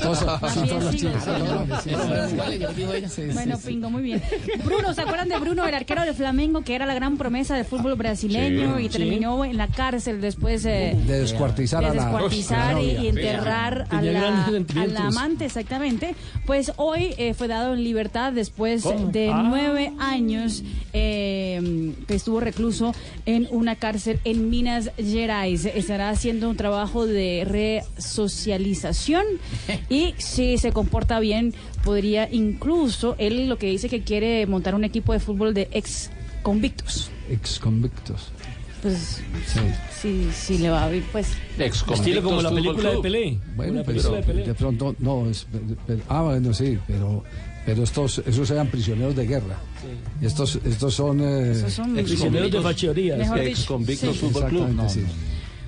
todos 0.00 0.22
los 0.84 0.90
sí, 0.92 0.98
chinos. 0.98 1.24
Todos 1.24 1.40
los. 1.40 3.34
Bueno, 3.34 3.58
pingo, 3.58 3.90
muy 3.90 4.02
bien. 4.02 4.22
Bruno, 4.64 4.94
¿se 4.94 5.00
acuerdan 5.00 5.28
de 5.28 5.38
Bruno, 5.38 5.66
el 5.66 5.74
arquero 5.74 6.02
del 6.02 6.14
Flamengo, 6.14 6.62
que 6.62 6.74
era 6.74 6.86
la 6.86 6.94
gran 6.94 7.16
promesa 7.16 7.56
del 7.56 7.64
fútbol 7.64 7.94
brasileño 7.96 8.76
Sí. 8.78 8.84
y 8.84 8.88
terminó 8.88 9.44
en 9.44 9.56
la 9.56 9.68
cárcel 9.68 10.20
después 10.20 10.64
eh, 10.64 10.96
De 11.06 11.20
descuartizar 11.20 11.80
de 11.80 11.86
a 11.90 11.94
la- 11.94 12.02
descuartizar 12.04 12.68
a 12.70 12.72
la 12.74 12.82
y, 12.82 13.08
enterrar 13.08 13.86
a 13.90 14.00
la, 14.02 15.00
a 15.00 15.06
amante, 15.08 15.44
exactamente. 15.46 16.14
Pues 16.46 16.72
hoy 16.76 17.14
eh, 17.18 17.34
fue 17.34 17.48
dado 17.48 17.74
en 17.74 17.82
libertad 17.84 18.32
después 18.32 18.82
¿Cómo? 18.82 19.08
de 19.08 19.30
Ah. 19.30 19.42
nueve 19.44 19.92
años 19.98 20.62
eh, 20.92 21.92
que 22.06 22.14
estuvo 22.14 22.40
recluso 22.40 22.94
en 23.26 23.48
una 23.50 23.76
cárcel 23.76 24.20
en 24.24 24.50
Minas 24.50 24.90
Gerais. 24.98 25.63
Estará 25.64 26.10
haciendo 26.10 26.48
un 26.50 26.56
trabajo 26.56 27.06
de 27.06 27.44
resocialización 27.46 29.24
y 29.88 30.14
si 30.18 30.58
se 30.58 30.72
comporta 30.72 31.20
bien 31.20 31.54
podría 31.84 32.28
incluso, 32.30 33.14
él 33.18 33.48
lo 33.48 33.58
que 33.58 33.68
dice 33.68 33.88
que 33.88 34.02
quiere 34.02 34.46
montar 34.46 34.74
un 34.74 34.84
equipo 34.84 35.12
de 35.12 35.20
fútbol 35.20 35.54
de 35.54 35.68
ex 35.72 36.10
convictos. 36.42 37.10
Ex 37.30 37.58
convictos. 37.58 38.28
Pues 38.82 39.22
Sí. 39.46 39.60
si, 40.00 40.30
si 40.32 40.58
le 40.58 40.68
va 40.68 40.84
a 40.84 40.94
ir, 40.94 41.02
pues... 41.10 41.28
Estilo 41.58 42.22
como 42.22 42.42
la 42.42 42.50
película 42.50 42.90
de 42.90 42.98
Pelé. 42.98 43.38
Bueno, 43.56 43.82
pero 43.84 43.84
película 43.86 44.16
de 44.18 44.22
Pelé. 44.22 44.42
de 44.46 44.54
pronto, 44.54 44.94
no, 44.98 45.28
es, 45.30 45.46
pero- 45.86 46.02
ah, 46.08 46.22
bueno, 46.22 46.52
sí, 46.52 46.78
pero, 46.86 47.24
pero 47.64 47.82
estos, 47.82 48.18
esos 48.26 48.50
eran 48.50 48.66
prisioneros 48.68 49.16
de 49.16 49.26
guerra. 49.26 49.56
Estos, 50.20 50.58
estos 50.66 50.94
son... 50.94 51.20
eh, 51.22 51.54
son 51.70 51.94
Prisioneros 51.94 52.50
de 52.50 52.60
fachorías. 52.60 53.30
Ex 53.38 53.64
convictos 53.64 54.14
sí. 54.16 54.18
Fútbol 54.20 54.48
Club. 54.50 54.62
Exactamente, 54.68 54.94
sí. 54.94 55.00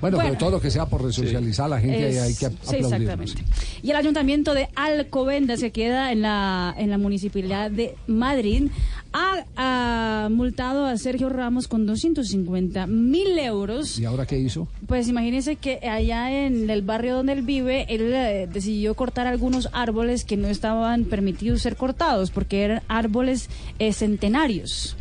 Bueno, 0.01 0.17
Bueno. 0.17 0.29
pero 0.31 0.37
todo 0.39 0.51
lo 0.51 0.61
que 0.61 0.69
sea 0.71 0.85
por 0.85 1.03
resocializar 1.03 1.65
a 1.65 1.69
la 1.69 1.79
gente 1.79 2.09
Es- 2.09 2.21
hay 2.21 2.33
que 2.33 2.39
sí, 2.39 2.45
aplaudirlo. 2.45 2.87
exactamente. 3.13 3.43
Y 3.81 3.89
el 3.89 3.95
ayuntamiento 3.95 4.53
de 4.53 4.69
Alcobendas, 4.75 5.59
que 5.59 5.71
queda 5.71 6.11
en 6.11 6.21
la, 6.21 6.73
en 6.77 6.89
la 6.89 6.97
municipalidad 6.97 7.71
de 7.71 7.95
Madrid, 8.07 8.69
ha, 9.13 9.43
ha 9.55 10.29
multado 10.29 10.85
a 10.85 10.97
Sergio 10.97 11.29
Ramos 11.29 11.67
con 11.67 11.85
250 11.87 12.85
mil 12.87 13.39
euros. 13.39 13.97
¿Y 13.97 14.05
ahora 14.05 14.25
qué 14.25 14.37
hizo? 14.37 14.67
Pues 14.85 15.07
imagínense 15.07 15.55
que 15.55 15.79
allá 15.87 16.45
en 16.45 16.69
el 16.69 16.81
barrio 16.83 17.15
donde 17.15 17.33
él 17.33 17.41
vive, 17.41 17.85
él 17.89 18.11
eh, 18.13 18.47
decidió 18.51 18.93
cortar 18.95 19.25
algunos 19.27 19.69
árboles 19.73 20.25
que 20.25 20.37
no 20.37 20.47
estaban 20.47 21.05
permitidos 21.05 21.61
ser 21.61 21.75
cortados, 21.75 22.29
porque 22.31 22.61
eran 22.63 22.81
árboles 22.87 23.49
eh, 23.79 23.93
centenarios. 23.93 24.95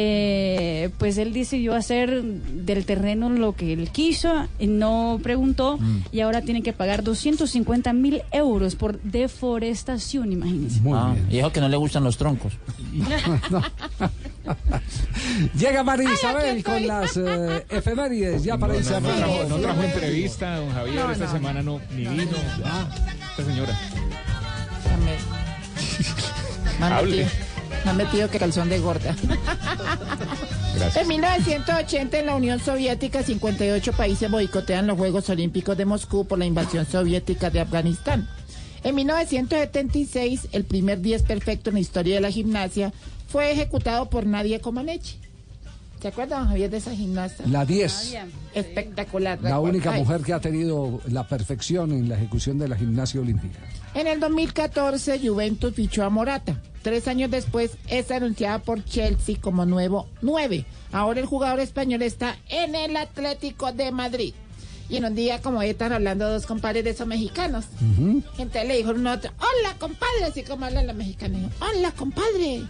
Eh, 0.00 0.90
pues 0.98 1.18
él 1.18 1.32
decidió 1.32 1.74
hacer 1.74 2.22
del 2.22 2.84
terreno 2.84 3.30
lo 3.30 3.56
que 3.56 3.72
él 3.72 3.90
quiso, 3.90 4.46
y 4.60 4.68
no 4.68 5.18
preguntó, 5.24 5.76
Mm. 5.78 6.02
y 6.12 6.20
ahora 6.20 6.40
tiene 6.42 6.62
que 6.62 6.72
pagar 6.72 7.02
250 7.02 7.92
mil 7.92 8.22
euros 8.30 8.76
por 8.76 9.00
deforestación, 9.02 10.30
imagínense. 10.32 10.80
Muy 10.82 10.96
Ah, 10.96 11.10
bien. 11.14 11.26
y 11.30 11.36
dijo 11.38 11.50
que 11.50 11.60
no 11.60 11.68
le 11.68 11.76
gustan 11.76 12.04
los 12.04 12.16
troncos. 12.16 12.52
Llega 15.58 15.82
María 15.82 16.12
Isabel 16.12 16.62
con 16.62 16.86
las 16.86 17.16
eh, 17.16 17.66
efemérides 17.68 18.44
ya 18.44 18.56
para 18.56 18.74
No, 18.74 18.80
no, 18.80 19.00
no 19.00 19.08
trajo, 19.16 19.44
no 19.48 19.56
trajo 19.56 19.82
entrevista, 19.82 20.56
don 20.58 20.70
Javier, 20.70 20.94
No, 20.94 21.10
esta 21.10 21.24
no, 21.26 21.32
semana 21.32 21.60
no, 21.62 21.80
ni 21.96 22.06
vino. 22.06 22.36
Ah, 22.64 22.86
esta 23.30 23.44
señora. 23.50 23.76
Hable. 26.80 27.26
Me 27.84 27.90
han 27.90 27.96
metido 27.96 28.28
que 28.30 28.38
calzón 28.38 28.68
de 28.68 28.78
gorda. 28.80 29.14
Gracias. 30.74 30.96
En 31.02 31.08
1980 31.08 32.18
en 32.18 32.26
la 32.26 32.34
Unión 32.36 32.60
Soviética 32.60 33.22
58 33.22 33.92
países 33.92 34.30
boicotean 34.30 34.86
los 34.86 34.96
Juegos 34.96 35.28
Olímpicos 35.30 35.76
de 35.76 35.84
Moscú 35.84 36.26
por 36.26 36.38
la 36.38 36.46
invasión 36.46 36.86
soviética 36.86 37.50
de 37.50 37.60
Afganistán. 37.60 38.28
En 38.84 38.94
1976 38.94 40.48
el 40.52 40.64
primer 40.64 41.00
10 41.00 41.22
perfecto 41.24 41.70
en 41.70 41.74
la 41.74 41.80
historia 41.80 42.14
de 42.16 42.20
la 42.20 42.30
gimnasia 42.30 42.92
fue 43.28 43.50
ejecutado 43.50 44.08
por 44.08 44.24
Nadia 44.26 44.60
Comaneci. 44.60 45.18
¿Se 46.00 46.06
acuerdan 46.08 46.46
Javier 46.46 46.70
de 46.70 46.76
esa 46.76 46.94
gimnasta? 46.94 47.42
La 47.48 47.64
10, 47.64 48.14
Espectacular. 48.54 49.36
la 49.42 49.48
recuerdo. 49.50 49.62
única 49.62 49.90
Ay. 49.92 50.00
mujer 50.00 50.20
que 50.20 50.32
ha 50.32 50.38
tenido 50.40 51.00
la 51.08 51.26
perfección 51.26 51.90
en 51.90 52.08
la 52.08 52.14
ejecución 52.14 52.56
de 52.58 52.68
la 52.68 52.76
gimnasia 52.76 53.20
olímpica. 53.20 53.58
En 53.94 54.06
el 54.06 54.20
2014, 54.20 55.18
Juventus 55.18 55.74
fichó 55.74 56.04
a 56.04 56.08
Morata. 56.10 56.62
Tres 56.82 57.08
años 57.08 57.30
después, 57.30 57.72
es 57.88 58.10
anunciada 58.10 58.60
por 58.60 58.84
Chelsea 58.84 59.36
como 59.40 59.66
nuevo 59.66 60.06
9. 60.22 60.64
Ahora 60.92 61.20
el 61.20 61.26
jugador 61.26 61.60
español 61.60 62.02
está 62.02 62.36
en 62.48 62.74
el 62.74 62.96
Atlético 62.96 63.72
de 63.72 63.90
Madrid. 63.90 64.34
Y 64.88 64.96
en 64.96 65.04
un 65.04 65.14
día 65.14 65.42
como 65.42 65.58
hoy 65.58 65.68
están 65.68 65.92
hablando 65.92 66.30
dos 66.30 66.46
compadres 66.46 66.82
de 66.84 66.90
esos 66.90 67.06
mexicanos. 67.06 67.66
Entonces 68.38 68.66
le 68.66 68.76
dijo 68.78 68.90
uno 68.90 69.10
a 69.10 69.14
otro, 69.14 69.30
hola 69.38 69.74
compadre, 69.78 70.24
así 70.24 70.42
como 70.42 70.64
hablan 70.64 70.86
los 70.86 70.96
mexicanos. 70.96 71.42
Dijo, 71.42 71.52
Hola 71.60 71.92
compadre, 71.92 72.62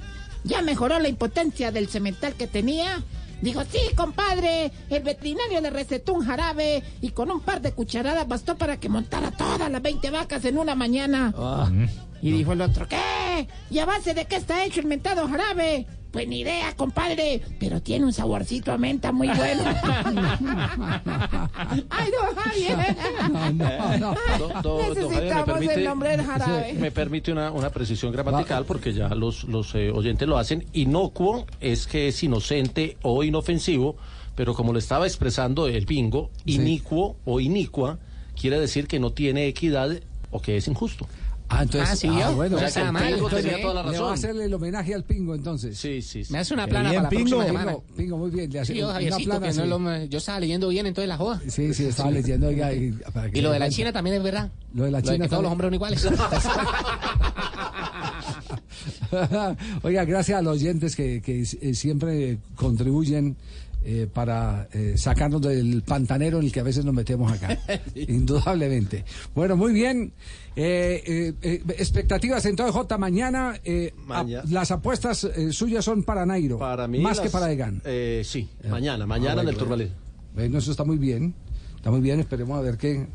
ya 0.42 0.62
mejoró 0.62 0.98
la 0.98 1.08
impotencia 1.08 1.70
del 1.70 1.88
cemental 1.88 2.34
que 2.34 2.48
tenía. 2.48 3.02
Dijo, 3.40 3.62
sí, 3.70 3.78
compadre, 3.94 4.72
el 4.90 5.04
veterinario 5.04 5.60
le 5.60 5.70
recetó 5.70 6.14
un 6.14 6.26
jarabe 6.26 6.82
y 7.00 7.10
con 7.10 7.30
un 7.30 7.40
par 7.40 7.62
de 7.62 7.70
cucharadas 7.70 8.26
bastó 8.26 8.56
para 8.56 8.80
que 8.80 8.88
montara 8.88 9.30
todas 9.30 9.70
las 9.70 9.80
20 9.80 10.10
vacas 10.10 10.44
en 10.44 10.58
una 10.58 10.74
mañana. 10.74 11.32
Y 12.22 12.32
dijo 12.32 12.52
el 12.52 12.60
otro, 12.60 12.86
¿qué? 12.88 13.46
¿Y 13.70 13.78
a 13.78 13.84
base 13.86 14.14
de 14.14 14.24
qué 14.26 14.36
está 14.36 14.64
hecho 14.64 14.80
el 14.80 14.86
mentado 14.86 15.26
jarabe? 15.28 15.86
Pues 16.10 16.26
ni 16.26 16.40
idea, 16.40 16.74
compadre, 16.74 17.42
pero 17.60 17.82
tiene 17.82 18.06
un 18.06 18.12
saborcito 18.14 18.72
a 18.72 18.78
menta 18.78 19.12
muy 19.12 19.28
bueno. 19.28 19.62
Ay, 21.90 22.10
no, 22.10 22.40
Javier. 22.40 22.96
No, 23.30 23.52
no, 23.52 23.98
no. 23.98 24.14
Do- 24.38 24.62
do- 24.62 24.78
Javier, 24.78 24.94
me 24.96 25.04
Necesitamos 25.10 25.44
permite, 25.44 25.74
el 25.74 25.84
nombre 25.84 26.10
del 26.10 26.22
jarabe. 26.24 26.72
me 26.74 26.90
permite 26.90 27.32
una, 27.32 27.50
una 27.52 27.70
precisión 27.70 28.12
gramatical 28.12 28.64
porque 28.64 28.92
ya 28.92 29.08
los, 29.10 29.44
los 29.44 29.74
eh, 29.74 29.90
oyentes 29.90 30.26
lo 30.28 30.38
hacen. 30.38 30.64
Inocuo 30.72 31.46
es 31.60 31.86
que 31.86 32.08
es 32.08 32.22
inocente 32.22 32.96
o 33.02 33.22
inofensivo, 33.22 33.96
pero 34.34 34.54
como 34.54 34.72
lo 34.72 34.78
estaba 34.78 35.06
expresando 35.06 35.66
el 35.68 35.84
bingo, 35.86 36.30
inicuo 36.46 37.16
o 37.24 37.40
inicua 37.40 37.98
quiere 38.40 38.58
decir 38.60 38.86
que 38.86 38.98
no 38.98 39.10
tiene 39.10 39.46
equidad 39.46 39.90
o 40.30 40.40
que 40.40 40.56
es 40.56 40.68
injusto. 40.68 41.06
Ah, 41.50 41.62
entonces, 41.62 41.88
Ah, 41.90 41.96
sí, 41.96 42.08
ah, 42.10 42.28
yo. 42.30 42.36
bueno, 42.36 42.56
O 42.56 42.58
sea, 42.58 42.68
que 42.68 42.80
el 42.80 42.86
entonces 42.88 43.14
Pingo 43.14 43.28
le- 43.30 43.42
tenía 43.42 43.62
toda 43.62 43.74
la 43.74 43.80
le 43.80 43.86
va 43.86 43.90
a 43.90 43.92
razón. 44.00 44.12
hacerle 44.12 44.44
el 44.44 44.52
homenaje 44.54 44.94
al 44.94 45.04
pingo 45.04 45.34
entonces. 45.34 45.78
Sí, 45.78 46.02
sí, 46.02 46.22
sí. 46.24 46.30
Me 46.32 46.40
hace 46.40 46.52
una 46.52 46.66
plana 46.66 46.90
bien, 46.90 47.02
para 47.02 47.14
la 47.14 47.18
Pingo, 47.18 47.36
próxima 47.38 47.46
semana. 47.46 47.70
Pingo, 47.72 47.84
Pingo, 47.96 48.18
muy 48.18 48.30
bien. 48.30 48.52
Le 48.52 48.60
hace 48.60 48.72
Sí, 48.74 48.78
yo, 48.80 48.90
una 48.90 48.98
plana, 48.98 49.16
que 49.48 49.54
no 49.54 49.62
sí. 49.64 49.68
lo- 49.68 50.04
yo 50.04 50.18
estaba 50.18 50.40
leyendo 50.40 50.68
bien 50.68 50.86
entonces 50.86 51.08
la 51.08 51.16
joda. 51.16 51.40
Sí, 51.48 51.72
sí, 51.72 51.86
estaba 51.86 52.10
leyendo. 52.10 52.48
oiga, 52.48 52.70
y, 52.74 52.90
para 53.14 53.30
que 53.30 53.38
Y 53.38 53.42
lo 53.42 53.50
de 53.50 53.58
la. 53.60 53.70
China 53.70 53.92
también 53.92 54.16
es 54.16 54.22
verdad. 54.22 54.50
Lo 54.74 54.84
de 54.84 54.90
la 54.90 55.00
China 55.00 55.24
que 55.24 55.28
todos 55.30 55.42
los 55.42 55.50
hombres 55.52 55.68
son 55.68 55.74
iguales. 55.74 56.06
Oiga, 59.82 60.04
gracias 60.04 60.38
a 60.38 60.42
los 60.42 60.54
oyentes 60.56 60.94
que, 60.94 61.20
que 61.22 61.40
eh, 61.42 61.74
siempre 61.74 62.38
contribuyen 62.56 63.36
eh, 63.90 64.06
para 64.12 64.68
eh, 64.70 64.94
sacarnos 64.98 65.40
del 65.40 65.82
pantanero 65.82 66.38
en 66.40 66.44
el 66.44 66.52
que 66.52 66.60
a 66.60 66.62
veces 66.62 66.84
nos 66.84 66.92
metemos 66.94 67.32
acá. 67.32 67.58
Indudablemente. 67.94 69.02
Bueno, 69.34 69.56
muy 69.56 69.72
bien. 69.72 70.12
Eh, 70.54 71.02
eh, 71.06 71.32
eh, 71.40 71.62
expectativas 71.78 72.44
entonces, 72.44 72.74
J, 72.74 72.98
mañana. 72.98 73.58
eh, 73.64 73.94
Maña- 74.06 74.40
a- 74.40 74.44
las 74.50 74.70
apuestas 74.72 75.24
eh, 75.24 75.52
suyas 75.52 75.86
son 75.86 76.02
para 76.02 76.26
Nairo. 76.26 76.58
Para 76.58 76.86
mí 76.86 76.98
Más 77.00 77.18
que 77.18 77.24
las- 77.24 77.32
para 77.32 77.50
Egan. 77.50 77.80
Eh, 77.86 78.22
sí, 78.26 78.46
mañana, 78.68 79.06
mañana 79.06 79.40
Ah, 79.40 79.42
en 79.44 79.48
el 79.48 79.56
Turmalín. 79.56 79.88
Bueno, 80.34 80.58
eso 80.58 80.70
está 80.70 80.84
muy 80.84 80.98
bien. 80.98 81.32
Está 81.76 81.90
muy 81.90 82.00
bien. 82.02 82.20
Esperemos 82.20 82.58
a 82.58 82.60
ver 82.60 82.76
qué, 82.76 83.06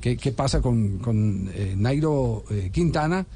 qué, 0.00 0.16
qué 0.16 0.30
pasa 0.30 0.60
con, 0.60 0.98
con 0.98 1.50
eh, 1.54 1.74
Nairo 1.76 2.44
eh, 2.50 2.70
Quintana. 2.72 3.26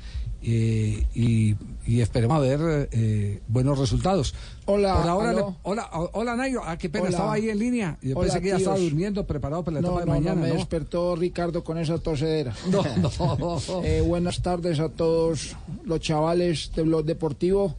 Eh, 0.42 1.04
y, 1.14 1.56
y 1.86 2.00
esperemos 2.00 2.36
a 2.36 2.40
ver 2.40 2.88
eh, 2.92 3.40
buenos 3.48 3.78
resultados. 3.78 4.34
Hola, 4.66 4.96
Por 5.00 5.08
ahora 5.08 5.32
le- 5.32 5.44
hola, 5.62 5.90
hola 6.12 6.36
Nairo. 6.36 6.62
Ah, 6.64 6.76
qué 6.76 6.88
pena, 6.88 7.04
Hola. 7.06 7.10
estaba 7.10 7.32
ahí 7.32 7.48
en 7.48 7.58
línea. 7.58 7.98
Yo 8.02 8.16
Hola, 8.16 8.26
pensé 8.32 8.40
que 8.42 8.48
ya 8.50 8.56
estaba 8.58 8.78
durmiendo, 8.78 9.26
preparado 9.26 9.64
para 9.64 9.76
la 9.76 9.80
No, 9.80 9.88
etapa 9.88 10.00
de 10.00 10.06
no, 10.06 10.12
mañana. 10.12 10.34
no, 10.40 10.46
me 10.46 10.52
despertó 10.58 11.16
Ricardo 11.16 11.64
con 11.64 11.78
esa 11.78 11.98
tosedera. 11.98 12.54
No, 12.70 12.82
no. 12.96 13.58
Eh, 13.84 14.00
buenas 14.00 14.40
tardes 14.42 14.78
a 14.80 14.88
todos 14.88 15.56
los 15.84 16.00
chavales 16.00 16.70
de 16.74 16.82
Blog 16.82 17.04
Deportivo 17.04 17.74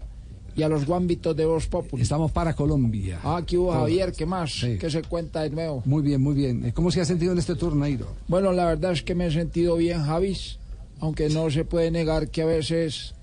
y 0.56 0.64
a 0.64 0.68
los 0.69 0.86
guambitos 0.86 1.36
de 1.38 1.45
Voz 1.45 1.68
Populi. 1.68 2.03
Estamos 2.03 2.31
para 2.31 2.53
Colombia. 2.53 3.19
Ah, 3.23 3.41
¿qué 3.45 3.57
hubo. 3.57 3.72
Javier? 3.72 4.11
¿Qué 4.11 4.26
más? 4.26 4.52
Sí. 4.52 4.77
¿Qué 4.77 4.90
se 4.90 5.03
cuenta 5.03 5.41
de 5.44 5.52
nuevo? 5.52 5.81
Muy 5.86 6.02
bien, 6.02 6.22
muy 6.22 6.36
bien. 6.36 6.65
Eh, 6.65 6.73
¿Cómo 6.73 6.91
se 6.91 6.99
ha 6.99 7.06
sentido 7.06 7.31
en 7.31 7.38
este 7.38 7.56
tour, 7.56 7.73
Nairo? 7.76 8.07
Bueno, 8.27 8.52
la 8.52 8.65
verdad 8.65 8.91
es 8.91 9.02
que 9.03 9.15
me 9.15 9.27
he 9.27 9.31
sentido 9.31 9.77
bien, 9.77 10.03
Javis, 10.03 10.59
aunque 10.99 11.30
no 11.30 11.49
se 11.49 11.65
puede 11.65 11.91
negar 11.91 12.30
que 12.30 12.41
a 12.41 12.45
veces 12.45 13.13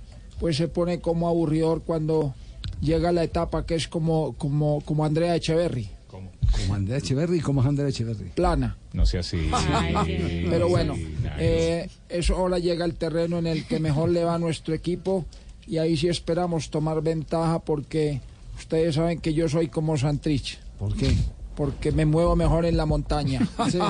pues 0.41 0.57
se 0.57 0.69
pone 0.69 1.01
como 1.01 1.29
aburridor 1.29 1.83
cuando 1.83 2.35
llega 2.81 3.13
la 3.13 3.25
etapa 3.25 3.65
que 3.65 3.75
es 3.75 3.89
como, 3.89 4.35
como, 4.35 4.81
como 4.83 5.05
Andrea 5.05 5.35
Echeverry. 5.35 5.89
Como 6.09 6.75
Andrea 6.75 6.99
Echeverry, 6.99 7.41
¿cómo 7.41 7.61
es 7.61 7.67
Andrea 7.67 7.89
Echeverry? 7.89 8.31
Plana. 8.35 8.77
No 8.93 9.05
sea 9.05 9.21
así. 9.21 9.51
Pero 10.51 10.69
bueno, 10.69 10.95
Sí, 10.95 11.15
eh, 11.39 11.91
eso 12.09 12.37
ahora 12.37 12.59
llega 12.59 12.85
el 12.85 12.95
terreno 12.95 13.39
en 13.39 13.47
el 13.47 13.67
que 13.67 13.79
mejor 13.81 14.11
le 14.11 14.25
va 14.25 14.35
a 14.35 14.39
nuestro 14.39 14.75
equipo 14.75 15.27
y 15.67 15.79
ahí 15.79 15.97
sí 15.97 16.09
esperamos 16.09 16.71
tomar 16.71 17.03
ventaja 17.03 17.59
porque 17.59 18.21
ustedes 18.57 18.95
saben 18.95 19.21
que 19.21 19.35
yo 19.35 19.49
soy 19.49 19.69
como 19.69 19.97
Santrich. 19.99 20.59
¿Por 20.79 20.97
qué? 20.97 21.15
Porque 21.57 21.93
me 21.93 22.07
muevo 22.07 22.37
mejor 22.37 22.65
en 22.65 22.77
la 22.77 22.87
montaña. 22.87 23.47
Sí. 23.71 23.79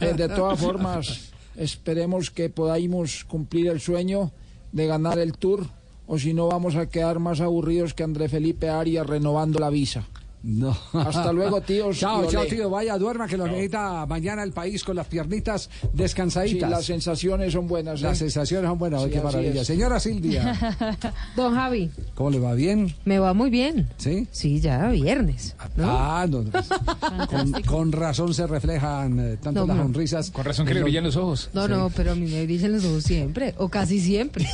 Eh, 0.00 0.14
de 0.14 0.28
todas 0.28 0.60
formas, 0.60 1.32
esperemos 1.56 2.30
que 2.30 2.50
podamos 2.50 3.24
cumplir 3.24 3.68
el 3.68 3.80
sueño 3.80 4.32
de 4.72 4.86
ganar 4.86 5.18
el 5.18 5.32
tour 5.32 5.66
o 6.06 6.18
si 6.18 6.34
no 6.34 6.48
vamos 6.48 6.76
a 6.76 6.88
quedar 6.88 7.18
más 7.18 7.40
aburridos 7.40 7.94
que 7.94 8.02
André 8.02 8.28
Felipe 8.28 8.68
Arias 8.68 9.06
renovando 9.06 9.58
la 9.58 9.70
visa. 9.70 10.06
No. 10.46 10.76
Hasta 10.92 11.32
luego, 11.32 11.62
tíos. 11.62 11.98
Chao, 12.00 12.26
chao, 12.30 12.44
tío. 12.44 12.68
Vaya, 12.68 12.98
duerma, 12.98 13.26
que 13.26 13.38
lo 13.38 13.46
necesita 13.46 14.04
mañana 14.04 14.42
el 14.42 14.52
país 14.52 14.84
con 14.84 14.94
las 14.96 15.06
piernitas 15.06 15.70
Sí, 15.80 15.88
descansaditas. 15.94 16.70
las 16.70 16.84
sensaciones 16.84 17.54
son 17.54 17.66
buenas. 17.66 18.02
Las 18.02 18.16
¿eh? 18.18 18.24
sensaciones 18.24 18.68
son 18.68 18.78
buenas. 18.78 19.00
Sí, 19.00 19.06
Ay, 19.06 19.12
qué 19.14 19.20
maravilla. 19.22 19.62
es. 19.62 19.66
Señora 19.66 19.98
Silvia, 20.00 20.76
Don 21.36 21.54
Javi, 21.54 21.90
¿cómo 22.14 22.28
le 22.28 22.40
va? 22.40 22.52
¿Bien? 22.52 22.94
me 23.06 23.18
va 23.18 23.32
muy 23.32 23.48
bien. 23.48 23.88
¿Sí? 23.96 24.28
Sí, 24.32 24.60
ya 24.60 24.88
viernes. 24.88 25.56
¿no? 25.76 25.86
Ah, 25.88 26.26
no. 26.28 26.42
no. 26.42 26.50
Con, 27.28 27.52
con 27.62 27.92
razón 27.92 28.34
se 28.34 28.46
reflejan 28.46 29.18
eh, 29.18 29.36
tanto 29.42 29.60
No, 29.60 29.66
las 29.66 29.76
no. 29.78 29.82
sonrisas. 29.84 30.30
Con 30.30 30.44
razón 30.44 30.66
que 30.66 30.74
le 30.74 30.80
en 30.80 30.84
brillan 30.84 31.04
los 31.04 31.16
ojos. 31.16 31.48
No, 31.54 31.66
no, 31.68 31.88
pero 31.96 32.12
a 32.12 32.14
mí 32.14 32.26
me 32.30 32.44
brillan 32.44 32.72
los 32.72 32.84
ojos 32.84 33.02
siempre, 33.04 33.54
o 33.56 33.68
casi 33.70 33.98
siempre. 33.98 34.46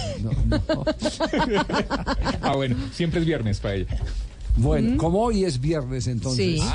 Ah, 2.43 2.55
bueno, 2.55 2.77
siempre 2.93 3.21
es 3.21 3.27
viernes 3.27 3.59
para 3.61 3.75
ella. 3.75 3.97
Bueno, 4.57 4.97
como 4.97 5.21
hoy 5.23 5.45
es 5.45 5.61
viernes, 5.61 6.07
entonces. 6.07 6.61
Sí. 6.61 6.69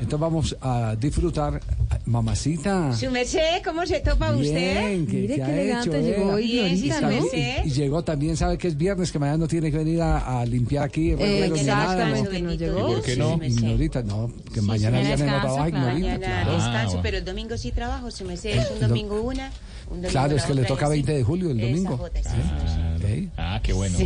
Entonces 0.00 0.20
vamos 0.20 0.56
a 0.60 0.96
disfrutar. 0.96 1.60
Mamacita. 2.06 2.92
Su 2.94 3.10
merced, 3.10 3.62
¿cómo 3.64 3.86
se 3.86 4.00
topa 4.00 4.30
usted? 4.32 4.44
Bien, 4.88 5.06
¿qué, 5.06 5.16
Mire 5.22 5.34
qué 5.36 5.42
elegante 5.62 5.88
hecho, 5.98 6.06
llegó 6.06 6.30
eh? 6.30 6.34
hoy, 6.34 6.46
Bien, 6.48 6.76
sí, 6.78 6.90
merced. 7.00 7.64
y, 7.64 7.68
y 7.68 7.70
llegó 7.70 8.04
también, 8.04 8.36
sabe 8.36 8.58
que 8.58 8.68
es 8.68 8.76
viernes, 8.76 9.10
que 9.10 9.18
mañana 9.18 9.38
no 9.38 9.48
tiene 9.48 9.70
que 9.70 9.78
venir 9.78 10.02
a, 10.02 10.40
a 10.40 10.44
limpiar 10.44 10.84
aquí. 10.84 11.12
ni 11.14 11.16
nada, 11.16 11.46
¿no? 11.48 11.54
Exactamente, 11.56 12.42
nos 12.42 12.58
llegó. 12.58 12.78
¿Y 12.90 12.94
por 12.94 13.02
qué 13.02 13.16
no? 13.16 13.38
Sí, 13.40 13.46
Ignorita, 13.46 14.02
no, 14.02 14.30
que 14.52 14.60
mañana 14.60 14.98
sí, 14.98 15.06
viernes 15.06 15.20
no 15.20 15.32
descansa, 15.32 15.40
trabaja, 15.54 15.70
claro. 15.70 15.96
Ignorita. 15.96 16.18
Mañana 16.18 16.42
claro. 16.42 16.52
descanso, 16.52 17.00
pero 17.02 17.16
el 17.18 17.24
domingo 17.24 17.56
sí 17.56 17.72
trabajo, 17.72 18.10
su 18.10 18.24
merced. 18.26 18.50
Es 18.58 18.70
un 18.70 18.80
domingo 18.80 19.22
una, 19.22 19.46
un 19.86 19.96
domingo 20.02 20.10
Claro, 20.10 20.30
la 20.32 20.36
es 20.36 20.44
que 20.44 20.54
le 20.54 20.64
toca 20.64 20.82
y 20.82 20.84
así. 20.84 20.92
20 20.92 21.12
de 21.14 21.24
julio, 21.24 21.50
el 21.52 21.60
Esa 21.60 21.68
domingo. 21.68 22.08
sí. 22.14 23.26
Ok. 23.28 23.32
Ah, 23.38 23.60
qué 23.62 23.72
bueno. 23.72 23.96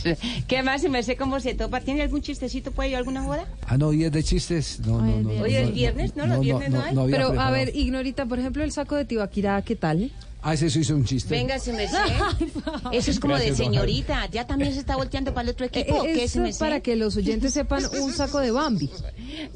¿Qué 0.46 0.62
más, 0.62 0.82
merced, 0.88 1.16
cómo 1.16 1.40
se 1.40 1.54
topa? 1.54 1.80
¿Tiene 1.80 2.02
algún 2.02 2.22
chistecito 2.22 2.70
por 2.70 2.84
ahí, 2.84 2.94
alguna 2.94 3.22
joda? 3.22 3.46
Ah, 3.66 3.76
no, 3.76 3.88
hoy 3.88 4.04
es 4.04 4.12
de 4.12 4.22
chistes. 4.22 4.80
No, 4.80 5.00
no, 5.00 5.20
no. 5.20 5.42
Hoy 5.42 5.54
es 5.54 5.72
viernes, 5.72 6.16
¿no? 6.16 6.26
Los 6.26 6.40
viernes 6.40 6.70
no 6.70 6.82
hay. 6.82 7.10
Pero, 7.10 7.40
a 7.40 7.50
ver, 7.50 7.74
Ignorita, 7.74 8.26
por 8.26 8.38
ejemplo, 8.38 8.62
el 8.64 8.72
saco 8.72 8.96
de 8.96 9.04
Tibaquirá, 9.04 9.62
¿qué 9.62 9.76
tal? 9.76 10.10
Ah, 10.44 10.54
ese 10.54 10.66
hizo 10.66 10.94
un 10.96 11.04
chiste. 11.04 11.32
Venga, 11.34 11.56
su 11.60 11.72
merced. 11.72 11.96
Eso 12.92 13.10
es 13.12 13.20
como 13.20 13.34
Gracias, 13.34 13.58
de 13.58 13.64
señorita. 13.64 14.26
¿Ya 14.30 14.44
también 14.46 14.72
se 14.74 14.80
está 14.80 14.96
volteando 14.96 15.32
para 15.32 15.44
el 15.44 15.50
otro 15.50 15.66
equipo? 15.66 15.94
o 16.00 16.04
Eh, 16.04 16.14
¿Qué, 16.14 16.24
eso 16.24 16.40
su 16.40 16.44
es 16.46 16.58
para 16.58 16.80
que 16.80 16.96
los 16.96 17.16
oyentes 17.16 17.52
sepan 17.54 17.84
un 18.00 18.12
saco 18.12 18.40
de 18.40 18.50
Bambi. 18.50 18.90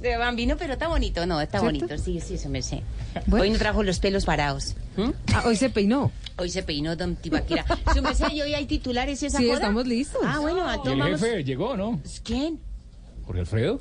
De 0.01 0.17
bambino, 0.17 0.57
pero 0.57 0.75
está 0.75 0.87
bonito, 0.87 1.27
no, 1.27 1.41
está 1.41 1.59
¿Cierto? 1.59 1.79
bonito, 1.87 1.99
sí, 1.99 2.21
sí, 2.21 2.39
su 2.39 2.49
merced. 2.49 2.79
Bueno. 3.27 3.43
Hoy 3.43 3.51
no 3.51 3.59
trajo 3.59 3.83
los 3.83 3.99
pelos 3.99 4.25
parados. 4.25 4.77
Ah, 5.35 5.43
hoy 5.45 5.57
se 5.57 5.71
peinó. 5.71 6.13
Hoy 6.39 6.51
se 6.51 6.63
peinó 6.63 6.95
Don 6.95 7.17
Tibaquira. 7.17 7.65
Su 7.93 8.01
merced, 8.03 8.31
¿y 8.33 8.43
hoy 8.43 8.55
hay 8.55 8.67
titulares 8.67 9.21
esa 9.25 9.39
Sí, 9.39 9.45
joda? 9.47 9.55
estamos 9.57 9.87
listos. 9.89 10.21
Ah, 10.25 10.39
bueno, 10.39 10.61
¿Y 10.71 10.75
entonces 10.77 10.93
el 10.93 10.99
vamos. 11.01 11.21
jefe 11.21 11.45
llegó, 11.45 11.77
no? 11.77 12.01
¿Quién? 12.23 12.61
¿Jorge 13.25 13.41
Alfredo? 13.41 13.81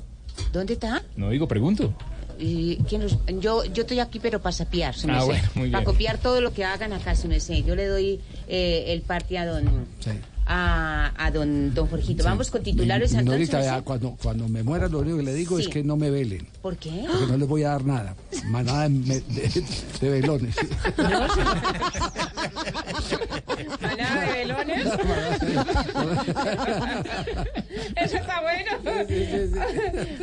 ¿Dónde 0.52 0.72
está? 0.72 1.02
No 1.16 1.30
digo, 1.30 1.46
pregunto. 1.46 1.94
Y 2.38 2.76
¿quién 2.88 3.02
los- 3.02 3.18
yo, 3.40 3.64
yo 3.64 3.82
estoy 3.82 4.00
aquí, 4.00 4.18
pero 4.20 4.40
para 4.40 4.52
sapiar, 4.52 4.94
Ah, 5.08 5.24
bueno, 5.24 5.42
Para 5.72 5.84
copiar 5.84 6.18
todo 6.18 6.40
lo 6.40 6.52
que 6.52 6.64
hagan 6.64 6.92
acá, 6.92 7.14
su 7.14 7.28
merced. 7.28 7.64
Yo 7.64 7.74
le 7.74 7.86
doy 7.86 8.20
eh, 8.48 8.84
el 8.88 9.02
parte 9.02 9.38
a 9.38 9.46
don... 9.46 9.86
Sí. 10.00 10.10
A, 10.48 11.12
a 11.16 11.30
don, 11.32 11.74
don 11.74 11.88
Jorgito. 11.88 12.22
Vamos 12.24 12.50
con 12.52 12.62
titulares 12.62 13.12
y 13.12 13.16
entonces. 13.16 13.48
ya, 13.50 13.58
merced. 13.58 13.82
cuando, 13.84 14.16
cuando 14.22 14.48
me 14.48 14.62
muera, 14.62 14.86
lo 14.88 15.00
único 15.00 15.16
que 15.18 15.22
le 15.24 15.34
digo 15.34 15.58
es 15.58 15.64
Sí. 15.66 15.70
que 15.72 15.82
no 15.82 15.96
me 15.96 16.08
velen. 16.10 16.46
¿Por 16.62 16.76
qué? 16.76 17.04
Porque 17.10 17.26
no 17.32 17.36
les 17.36 17.48
voy 17.48 17.64
a 17.64 17.70
dar 17.70 17.84
nada. 17.84 18.14
Más 18.46 18.64
nada 18.64 18.88
de, 18.88 19.20
de- 19.20 19.64
de 20.00 20.08
velones. 20.08 20.54
¿Manada 23.80 24.20
de 24.20 24.32
velones? 24.32 24.86
Eso 27.96 28.16
está 28.16 28.40
bueno. 28.42 28.70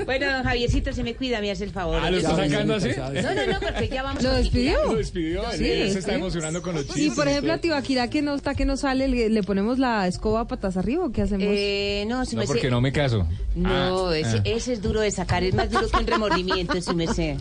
Bueno, 0.05 0.31
don 0.31 0.43
Javiercito, 0.43 0.93
se 0.93 1.03
me 1.03 1.15
cuida, 1.15 1.41
me 1.41 1.51
hace 1.51 1.63
el 1.65 1.71
favor. 1.71 1.99
Ah, 2.01 2.09
¿lo 2.11 2.17
está 2.17 2.35
sacando 2.35 2.75
así? 2.75 2.89
No, 2.97 3.11
no, 3.11 3.45
no, 3.53 3.59
porque 3.59 3.89
ya 3.89 4.03
vamos 4.03 4.23
¿Lo 4.23 4.31
despidió? 4.33 4.83
Lo 4.85 4.95
despidió. 4.95 5.43
Sí, 5.53 5.65
él 5.69 5.87
se 5.87 5.93
sí. 5.93 5.99
está 5.99 6.13
emocionando 6.15 6.61
con 6.61 6.75
los 6.75 6.85
chistes. 6.85 7.03
Y 7.03 7.09
por 7.11 7.27
ejemplo, 7.27 7.53
a 7.53 7.57
Tibaquirá 7.57 8.09
que 8.09 8.21
no 8.21 8.35
está, 8.35 8.55
que 8.55 8.65
no 8.65 8.77
sale, 8.77 9.07
¿le, 9.07 9.29
le 9.29 9.43
ponemos 9.43 9.79
la 9.79 10.07
escoba 10.13 10.45
patas 10.47 10.77
arriba 10.77 11.05
o 11.05 11.11
qué 11.11 11.21
hacemos? 11.23 11.45
Eh, 11.49 12.05
no, 12.07 12.25
su 12.25 12.35
No, 12.35 12.39
merced. 12.39 12.53
porque 12.53 12.69
no 12.69 12.81
me 12.81 12.91
caso. 12.91 13.27
No, 13.55 14.07
Ah, 14.09 14.17
ese, 14.17 14.37
ah. 14.37 14.41
ese 14.45 14.73
es 14.73 14.81
duro 14.81 15.01
de 15.01 15.11
sacar, 15.11 15.43
es 15.43 15.53
más 15.53 15.69
duro 15.69 15.87
que 15.89 15.97
un 15.97 16.07
remordimiento, 16.07 16.81
su 16.81 16.95
merced. 16.95 17.37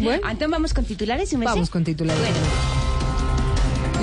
Bueno. 0.00 0.22
Entonces 0.28 0.50
vamos 0.50 0.74
con 0.74 0.84
titulares, 0.84 1.28
su 1.30 1.38
merced. 1.38 1.54
Vamos 1.54 1.70
con 1.70 1.84
titulares. 1.84 2.20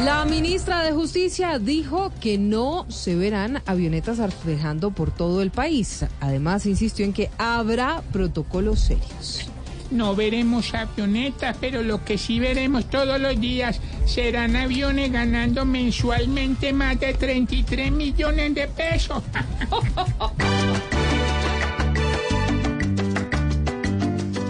La 0.03 0.25
ministra 0.25 0.83
de 0.83 0.91
Justicia 0.91 1.57
dijo 1.57 2.11
que 2.21 2.37
no 2.37 2.85
se 2.87 3.15
verán 3.15 3.61
avionetas 3.65 4.19
arpejando 4.19 4.91
por 4.91 5.09
todo 5.11 5.41
el 5.41 5.49
país. 5.49 6.05
Además, 6.21 6.65
insistió 6.67 7.03
en 7.03 7.13
que 7.13 7.29
habrá 7.39 8.03
protocolos 8.13 8.79
serios. 8.79 9.49
No 9.89 10.15
veremos 10.15 10.73
avionetas, 10.73 11.55
pero 11.61 11.81
lo 11.81 12.03
que 12.03 12.18
sí 12.18 12.39
veremos 12.39 12.89
todos 12.89 13.19
los 13.22 13.39
días 13.39 13.80
serán 14.05 14.55
aviones 14.55 15.11
ganando 15.11 15.65
mensualmente 15.65 16.73
más 16.73 16.99
de 16.99 17.14
33 17.14 17.91
millones 17.91 18.53
de 18.55 18.68
pesos. 18.68 19.23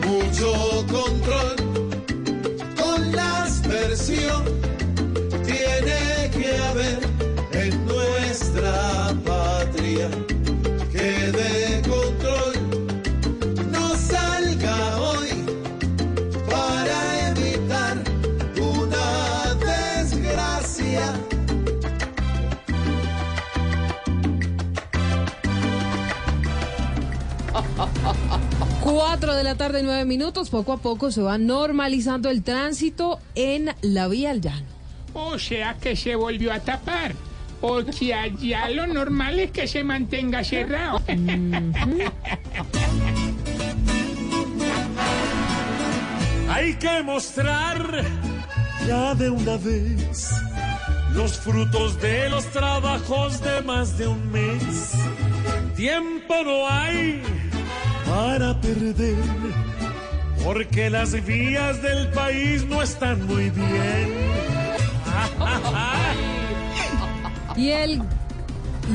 Mucho 0.06 0.86
control 0.88 1.56
con 2.76 3.12
la 3.12 3.44
aspersión 3.44 4.44
tiene 5.46 6.32
que 6.32 6.58
haber 6.70 7.00
en 7.54 7.86
nuestra 7.86 9.14
patria. 9.24 10.10
4 28.98 29.36
de 29.36 29.44
la 29.44 29.54
tarde, 29.54 29.84
9 29.84 30.06
minutos. 30.06 30.50
Poco 30.50 30.74
a 30.74 30.78
poco 30.78 31.12
se 31.12 31.22
va 31.22 31.38
normalizando 31.38 32.32
el 32.32 32.42
tránsito 32.42 33.20
en 33.36 33.76
la 33.82 34.08
vía 34.08 34.32
al 34.32 34.42
llano. 34.42 34.66
O 35.14 35.38
sea 35.38 35.76
que 35.80 35.96
se 35.96 36.16
volvió 36.16 36.52
a 36.52 36.62
tapar. 36.62 37.14
Porque 37.62 38.16
allá 38.16 38.68
lo 38.72 38.88
normal 38.88 39.40
es 39.40 39.52
que 39.52 39.68
se 39.68 39.84
mantenga 39.84 40.44
cerrado. 40.44 41.00
Hay 46.50 46.74
que 46.80 47.04
mostrar 47.04 48.04
ya 48.88 49.14
de 49.14 49.30
una 49.30 49.58
vez 49.58 50.32
los 51.14 51.38
frutos 51.38 52.02
de 52.02 52.32
los 52.32 52.46
trabajos 52.48 53.44
de 53.44 53.62
más 53.62 53.96
de 54.00 54.08
un 54.08 54.32
mes. 54.32 54.94
Tiempo 55.76 56.34
no 56.44 56.68
hay 56.68 57.22
para 58.08 58.60
perder, 58.62 59.16
porque 60.44 60.90
las 60.90 61.12
vías 61.26 61.82
del 61.82 62.10
país 62.10 62.66
no 62.66 62.82
están 62.82 63.26
muy 63.28 63.50
bien. 63.50 64.28
Y 67.56 67.70
el, 67.70 68.02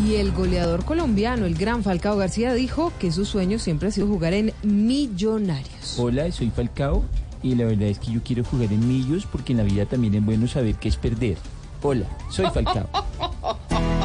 y 0.04 0.14
el 0.16 0.32
goleador 0.32 0.84
colombiano, 0.84 1.46
el 1.46 1.54
gran 1.54 1.82
Falcao 1.82 2.16
García, 2.16 2.54
dijo 2.54 2.92
que 2.98 3.12
su 3.12 3.24
sueño 3.24 3.58
siempre 3.58 3.88
ha 3.88 3.90
sido 3.90 4.06
jugar 4.06 4.32
en 4.32 4.52
Millonarios. 4.62 5.98
Hola, 5.98 6.30
soy 6.32 6.50
Falcao 6.50 7.04
y 7.42 7.54
la 7.56 7.64
verdad 7.64 7.88
es 7.88 7.98
que 7.98 8.12
yo 8.12 8.20
quiero 8.22 8.44
jugar 8.44 8.72
en 8.72 8.86
Millos 8.86 9.26
porque 9.30 9.52
en 9.52 9.58
la 9.58 9.64
vida 9.64 9.84
también 9.86 10.14
es 10.14 10.24
bueno 10.24 10.46
saber 10.46 10.76
qué 10.76 10.88
es 10.88 10.96
perder. 10.96 11.36
Hola, 11.82 12.06
soy 12.30 12.46
Falcao. 12.46 12.88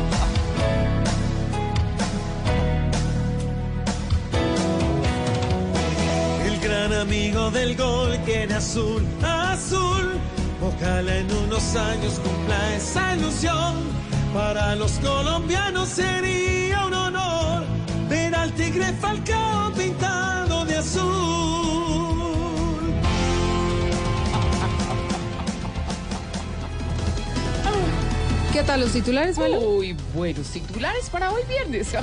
gran 6.87 7.01
amigo 7.01 7.51
del 7.51 7.75
gol 7.75 8.17
que 8.25 8.43
era 8.43 8.57
azul, 8.57 9.03
azul. 9.23 10.13
Ojalá 10.61 11.17
en 11.17 11.31
unos 11.31 11.75
años 11.75 12.19
cumpla 12.23 12.75
esa 12.75 13.15
ilusión. 13.15 13.75
Para 14.33 14.75
los 14.75 14.93
colombianos 14.99 15.89
sería 15.89 16.85
un 16.85 16.93
honor 16.93 17.63
ver 18.09 18.35
al 18.35 18.51
tigre 18.53 18.93
Falcao 19.01 19.73
pintado 19.73 20.65
de 20.65 20.77
azul. 20.77 21.56
¿Qué 28.57 28.63
tal 28.63 28.79
los 28.79 28.91
titulares, 28.91 29.37
Malo? 29.37 29.59
Uy, 29.59 29.95
buenos 30.15 30.47
titulares 30.47 31.11
para 31.11 31.31
hoy 31.31 31.43
viernes. 31.47 31.93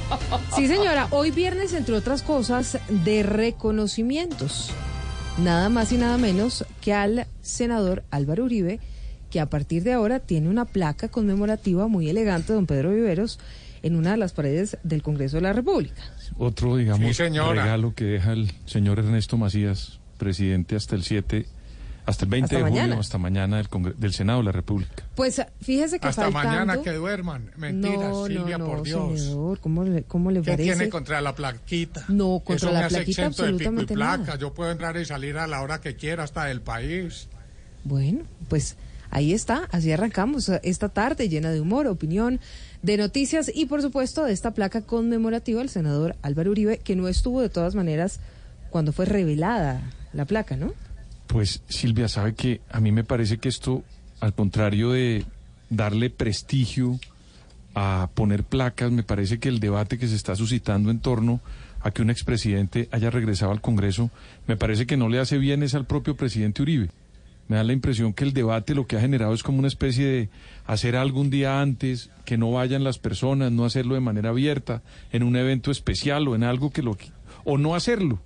Sí, 0.54 0.68
señora, 0.68 1.08
hoy 1.10 1.32
viernes, 1.32 1.72
entre 1.72 1.96
otras 1.96 2.22
cosas, 2.22 2.78
de 2.88 3.24
reconocimientos. 3.24 4.70
Nada 5.42 5.68
más 5.68 5.90
y 5.90 5.96
nada 5.96 6.16
menos 6.16 6.64
que 6.80 6.94
al 6.94 7.26
senador 7.42 8.04
Álvaro 8.12 8.44
Uribe, 8.44 8.78
que 9.32 9.40
a 9.40 9.46
partir 9.50 9.82
de 9.82 9.94
ahora 9.94 10.20
tiene 10.20 10.48
una 10.48 10.64
placa 10.64 11.08
conmemorativa 11.08 11.88
muy 11.88 12.08
elegante, 12.08 12.52
don 12.52 12.66
Pedro 12.66 12.92
Viveros, 12.92 13.40
en 13.82 13.96
una 13.96 14.12
de 14.12 14.18
las 14.18 14.32
paredes 14.32 14.78
del 14.84 15.02
Congreso 15.02 15.38
de 15.38 15.42
la 15.42 15.54
República. 15.54 16.04
Otro, 16.38 16.76
digamos, 16.76 17.04
Sí, 17.08 17.14
señora. 17.14 17.64
regalo 17.64 17.96
que 17.96 18.04
deja 18.04 18.32
el 18.32 18.52
señor 18.64 19.00
Ernesto 19.00 19.36
Macías, 19.36 19.98
presidente 20.18 20.76
hasta 20.76 20.94
el 20.94 21.02
7, 21.02 21.46
hasta 22.06 22.24
el 22.24 22.30
20 22.30 22.44
Hasta 22.44 22.56
de 22.56 22.62
mañana. 22.70 22.82
junio, 22.88 23.00
hasta 23.00 23.18
mañana 23.18 23.56
del, 23.56 23.68
Congre- 23.70 23.94
del 23.94 24.12
Senado 24.12 24.40
de 24.40 24.44
la 24.44 24.52
República. 24.52 25.04
Pues 25.14 25.40
fíjese 25.60 25.98
que 25.98 26.06
Hasta 26.08 26.24
faltando... 26.30 26.48
mañana 26.50 26.82
que 26.82 26.92
duerman. 26.92 27.50
Mentiras, 27.56 27.98
no, 28.10 28.26
Silvia, 28.26 28.58
no, 28.58 28.64
no, 28.66 28.70
por 28.70 28.82
Dios. 28.82 29.20
senador, 29.20 29.60
¿cómo 29.60 29.84
le, 29.84 30.02
cómo 30.02 30.30
le 30.30 30.40
¿Qué 30.42 30.50
parece? 30.52 30.62
tiene 30.74 30.88
contra 30.90 31.20
la 31.20 31.34
plaquita? 31.34 32.04
No, 32.08 32.40
contra 32.44 32.56
Eso 32.56 32.72
la 32.72 32.80
me 32.80 32.84
hace 32.86 32.96
plaquita 32.96 33.22
exento 33.26 33.42
de 33.44 33.48
pico 33.52 33.62
y 33.62 33.66
absolutamente 33.66 33.94
placa. 33.94 34.16
nada. 34.18 34.38
Yo 34.38 34.52
puedo 34.54 34.70
entrar 34.70 34.96
y 34.96 35.04
salir 35.04 35.38
a 35.38 35.46
la 35.46 35.62
hora 35.62 35.80
que 35.80 35.96
quiera 35.96 36.24
hasta 36.24 36.44
del 36.44 36.60
país. 36.60 37.28
Bueno, 37.84 38.20
pues 38.48 38.76
ahí 39.10 39.32
está, 39.32 39.68
así 39.72 39.92
arrancamos 39.92 40.48
esta 40.62 40.88
tarde 40.88 41.28
llena 41.28 41.50
de 41.52 41.60
humor, 41.60 41.86
opinión, 41.86 42.40
de 42.82 42.96
noticias 42.96 43.50
y 43.54 43.66
por 43.66 43.80
supuesto 43.82 44.24
de 44.24 44.32
esta 44.32 44.52
placa 44.52 44.82
conmemorativa 44.82 45.60
al 45.62 45.68
senador 45.68 46.16
Álvaro 46.22 46.50
Uribe, 46.50 46.78
que 46.78 46.96
no 46.96 47.08
estuvo 47.08 47.40
de 47.40 47.48
todas 47.48 47.74
maneras 47.74 48.20
cuando 48.70 48.92
fue 48.92 49.04
revelada 49.06 49.82
la 50.12 50.24
placa, 50.24 50.56
¿no? 50.56 50.72
Pues 51.26 51.62
Silvia, 51.68 52.08
sabe 52.08 52.34
que 52.34 52.60
a 52.70 52.80
mí 52.80 52.92
me 52.92 53.04
parece 53.04 53.38
que 53.38 53.48
esto, 53.48 53.82
al 54.20 54.34
contrario 54.34 54.92
de 54.92 55.24
darle 55.70 56.10
prestigio 56.10 56.98
a 57.74 58.10
poner 58.14 58.44
placas, 58.44 58.92
me 58.92 59.02
parece 59.02 59.38
que 59.38 59.48
el 59.48 59.60
debate 59.60 59.98
que 59.98 60.06
se 60.06 60.14
está 60.14 60.36
suscitando 60.36 60.90
en 60.90 61.00
torno 61.00 61.40
a 61.80 61.90
que 61.90 62.02
un 62.02 62.10
expresidente 62.10 62.88
haya 62.92 63.10
regresado 63.10 63.52
al 63.52 63.60
Congreso, 63.60 64.10
me 64.46 64.56
parece 64.56 64.86
que 64.86 64.96
no 64.96 65.08
le 65.08 65.18
hace 65.18 65.38
bien 65.38 65.62
es 65.62 65.74
al 65.74 65.84
propio 65.84 66.16
presidente 66.16 66.62
Uribe. 66.62 66.88
Me 67.46 67.56
da 67.56 67.64
la 67.64 67.74
impresión 67.74 68.14
que 68.14 68.24
el 68.24 68.32
debate 68.32 68.74
lo 68.74 68.86
que 68.86 68.96
ha 68.96 69.00
generado 69.00 69.34
es 69.34 69.42
como 69.42 69.58
una 69.58 69.68
especie 69.68 70.06
de 70.06 70.28
hacer 70.64 70.96
algo 70.96 71.20
un 71.20 71.28
día 71.28 71.60
antes, 71.60 72.10
que 72.24 72.38
no 72.38 72.50
vayan 72.52 72.84
las 72.84 72.98
personas, 72.98 73.52
no 73.52 73.66
hacerlo 73.66 73.94
de 73.94 74.00
manera 74.00 74.30
abierta, 74.30 74.82
en 75.12 75.22
un 75.22 75.36
evento 75.36 75.70
especial 75.70 76.26
o 76.26 76.34
en 76.34 76.42
algo 76.42 76.70
que 76.70 76.82
lo... 76.82 76.96
o 77.44 77.58
no 77.58 77.74
hacerlo 77.74 78.20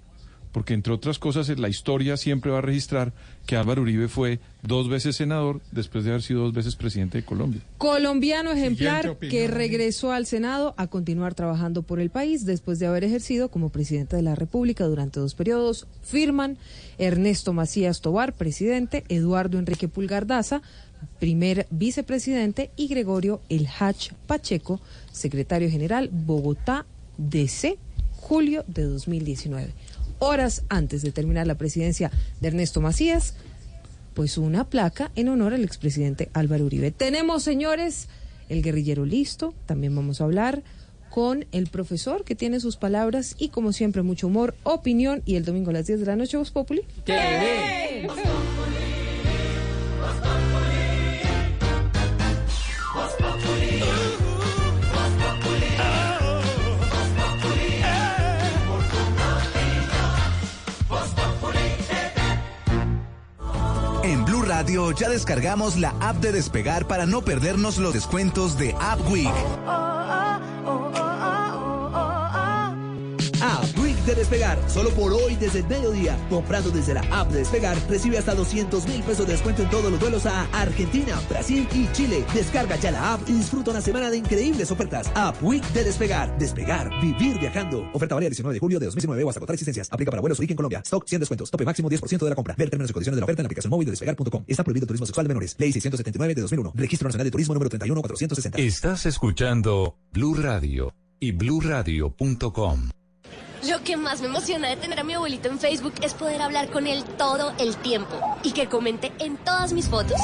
porque 0.53 0.75
entre 0.75 0.93
otras 0.93 1.19
cosas 1.19 1.49
la 1.59 1.69
historia 1.69 2.17
siempre 2.17 2.51
va 2.51 2.59
a 2.59 2.63
registrar 2.63 3.13
que 3.47 3.57
Álvaro 3.57 3.83
Uribe 3.83 4.09
fue 4.09 4.41
dos 4.63 4.89
veces 4.89 5.17
senador 5.17 5.61
después 5.73 6.05
de 6.05 6.11
haber 6.11 6.23
sido 6.23 6.43
dos 6.43 6.53
veces 6.53 6.77
presidente 6.77 7.19
de 7.19 7.25
Colombia. 7.25 7.61
Colombiano 7.79 8.53
ejemplar 8.53 9.17
que 9.19 9.49
regresó 9.49 10.13
al 10.13 10.27
Senado 10.27 10.75
a 10.77 10.87
continuar 10.87 11.35
trabajando 11.35 11.83
por 11.83 12.01
el 12.01 12.11
país 12.11 12.45
después 12.45 12.79
de 12.79 12.87
haber 12.87 13.05
ejercido 13.05 13.51
como 13.51 13.71
presidente 13.71 14.17
de 14.17 14.23
la 14.23 14.35
República 14.35 14.85
durante 14.85 15.21
dos 15.21 15.35
periodos. 15.35 15.87
Firman 16.03 16.59
Ernesto 16.99 17.53
Macías 17.53 18.01
Tobar, 18.01 18.33
presidente, 18.33 19.05
Eduardo 19.09 19.59
Enrique 19.59 19.89
Pulgar 19.89 20.27
Daza, 20.27 20.63
primer 21.19 21.67
vicepresidente, 21.71 22.71
y 22.77 22.89
Gregorio 22.89 23.41
El 23.49 23.69
Hach 23.79 24.13
Pacheco, 24.27 24.81
secretario 25.13 25.71
general, 25.71 26.11
Bogotá, 26.13 26.87
DC, 27.19 27.79
julio 28.17 28.65
de 28.67 28.85
2019. 28.85 29.73
Horas 30.19 30.65
antes 30.69 31.03
de 31.03 31.13
terminar 31.13 31.47
la 31.47 31.57
presidencia 31.57 32.11
de 32.41 32.49
Ernesto 32.49 32.81
Macías, 32.81 33.35
pues 34.15 34.39
una 34.39 34.65
placa 34.65 35.11
en 35.15 35.29
honor 35.29 35.55
al 35.55 35.65
expresidente 35.65 36.29
Álvaro 36.33 36.65
Uribe. 36.65 36.91
Tenemos, 36.91 37.43
señores, 37.43 38.09
el 38.49 38.63
guerrillero 38.63 39.05
listo. 39.05 39.55
También 39.67 39.95
vamos 39.95 40.21
a 40.21 40.25
hablar 40.25 40.63
con 41.11 41.47
el 41.53 41.69
profesor 41.69 42.25
que 42.25 42.35
tiene 42.35 42.61
sus 42.61 42.77
palabras 42.77 43.37
y, 43.39 43.49
como 43.51 43.73
siempre, 43.73 44.03
mucho 44.03 44.27
humor, 44.27 44.57
opinión. 44.65 45.23
Y 45.25 45.37
el 45.37 45.45
domingo 45.45 45.71
a 45.71 45.75
las 45.75 45.87
10 45.87 46.01
de 46.01 46.07
la 46.07 46.17
noche, 46.17 46.37
Voz 46.37 46.51
Populi. 46.51 46.83
En 47.07 48.07
Blue 48.09 48.88
Radio 64.49 64.91
ya 64.93 65.11
descargamos 65.11 65.77
la 65.77 65.95
app 66.01 66.17
de 66.17 66.33
Despegar 66.33 66.87
para 66.87 67.05
no 67.05 67.21
perdernos 67.21 67.77
los 67.77 67.93
descuentos 67.93 68.57
de 68.57 68.75
App 68.81 68.99
Week. 69.11 69.29
App 73.41 73.79
Week 73.79 73.88
de 74.09 74.15
Despegar, 74.15 74.59
solo 74.69 74.91
por 74.91 75.13
hoy 75.13 75.37
desde 75.37 75.61
el 75.61 75.67
mediodía. 75.67 76.19
Comprando 76.31 76.71
desde 76.71 76.95
la 76.95 77.03
app 77.11 77.31
de 77.31 77.41
Despegar, 77.41 77.77
recibe 77.89 78.19
hasta 78.19 78.35
200 78.35 78.89
mil 78.89 79.03
pesos 79.03 79.27
de 79.27 79.33
descuento 79.33 79.63
en 79.63 79.71
todos 79.71 79.91
los 79.91 80.01
vuelos 80.01 80.25
a 80.27 80.45
Argentina, 80.59 81.21
Brasil 81.29 81.69
y 81.75 81.91
Chile. 81.93 82.25
Descarga 82.35 82.77
ya 82.77 82.91
la 82.91 83.15
app 83.15 83.29
y 83.29 83.33
disfruta 83.33 83.71
una 83.71 83.81
semana 83.81 84.11
de 84.11 84.17
increíbles 84.17 84.71
ofertas. 84.71 85.11
App 85.15 85.43
Week 85.43 85.65
de 85.73 85.85
Despegar. 85.85 86.37
Despegar, 86.39 86.91
vivir 87.03 87.39
viajando. 87.39 87.89
Oferta 87.93 88.15
válida 88.15 88.29
el 88.29 88.33
19 88.33 88.55
de 88.55 88.61
julio 88.61 88.79
de 88.79 88.87
2019 88.87 89.25
o 89.25 89.29
hasta 89.29 89.39
agotar 89.41 89.55
existencias. 89.55 89.89
Aplica 89.93 90.11
para 90.11 90.21
vuelos 90.21 90.39
origen 90.39 90.57
Colombia. 90.57 90.81
Stock 90.85 91.07
100 91.07 91.21
descuentos. 91.21 91.51
Tope 91.51 91.65
máximo 91.65 91.91
10% 91.91 92.19
de 92.19 92.31
la 92.31 92.35
compra. 92.35 92.55
Ver 92.57 92.71
términos 92.71 92.91
y 92.91 92.95
condiciones 92.95 93.17
de 93.17 93.21
la 93.21 93.25
oferta 93.27 93.43
en 93.43 93.45
la 93.45 93.49
aplicación 93.49 93.71
móvil 93.71 93.87
de 93.87 93.93
despegar.com. 93.93 94.45
Está 94.47 94.65
prohibido 94.65 94.87
turismo 94.87 95.05
sexual 95.07 95.25
de 95.25 95.29
menores. 95.29 95.55
Ley 95.59 95.71
679 95.71 96.35
de 96.35 96.41
2001. 96.41 96.73
Registro 96.75 97.09
Nacional 97.09 97.25
de 97.25 97.31
Turismo 97.31 97.55
número 97.55 97.69
31460. 97.69 98.59
Estás 98.59 99.05
escuchando 99.05 99.99
Blue 100.13 100.35
Radio 100.35 100.95
y 101.21 101.33
bluradio.com. 101.33 102.89
Lo 103.67 103.83
que 103.83 103.97
más 103.97 104.21
me 104.21 104.29
emociona 104.29 104.69
de 104.69 104.77
tener 104.77 105.01
a 105.01 105.05
mi 105.05 105.15
abuelito 105.15 105.49
en 105.49 105.59
Facebook 105.59 105.95
es 106.03 106.15
poder 106.15 106.41
hablar 106.43 106.71
con 106.71 106.87
él 106.87 107.03
todo 107.17 107.53
el 107.59 107.77
tiempo 107.77 108.21
y 108.43 108.53
que 108.53 108.69
comente 108.69 109.13
en 109.19 109.37
todas 109.37 109.73
mis 109.73 109.89
fotos. 109.89 110.21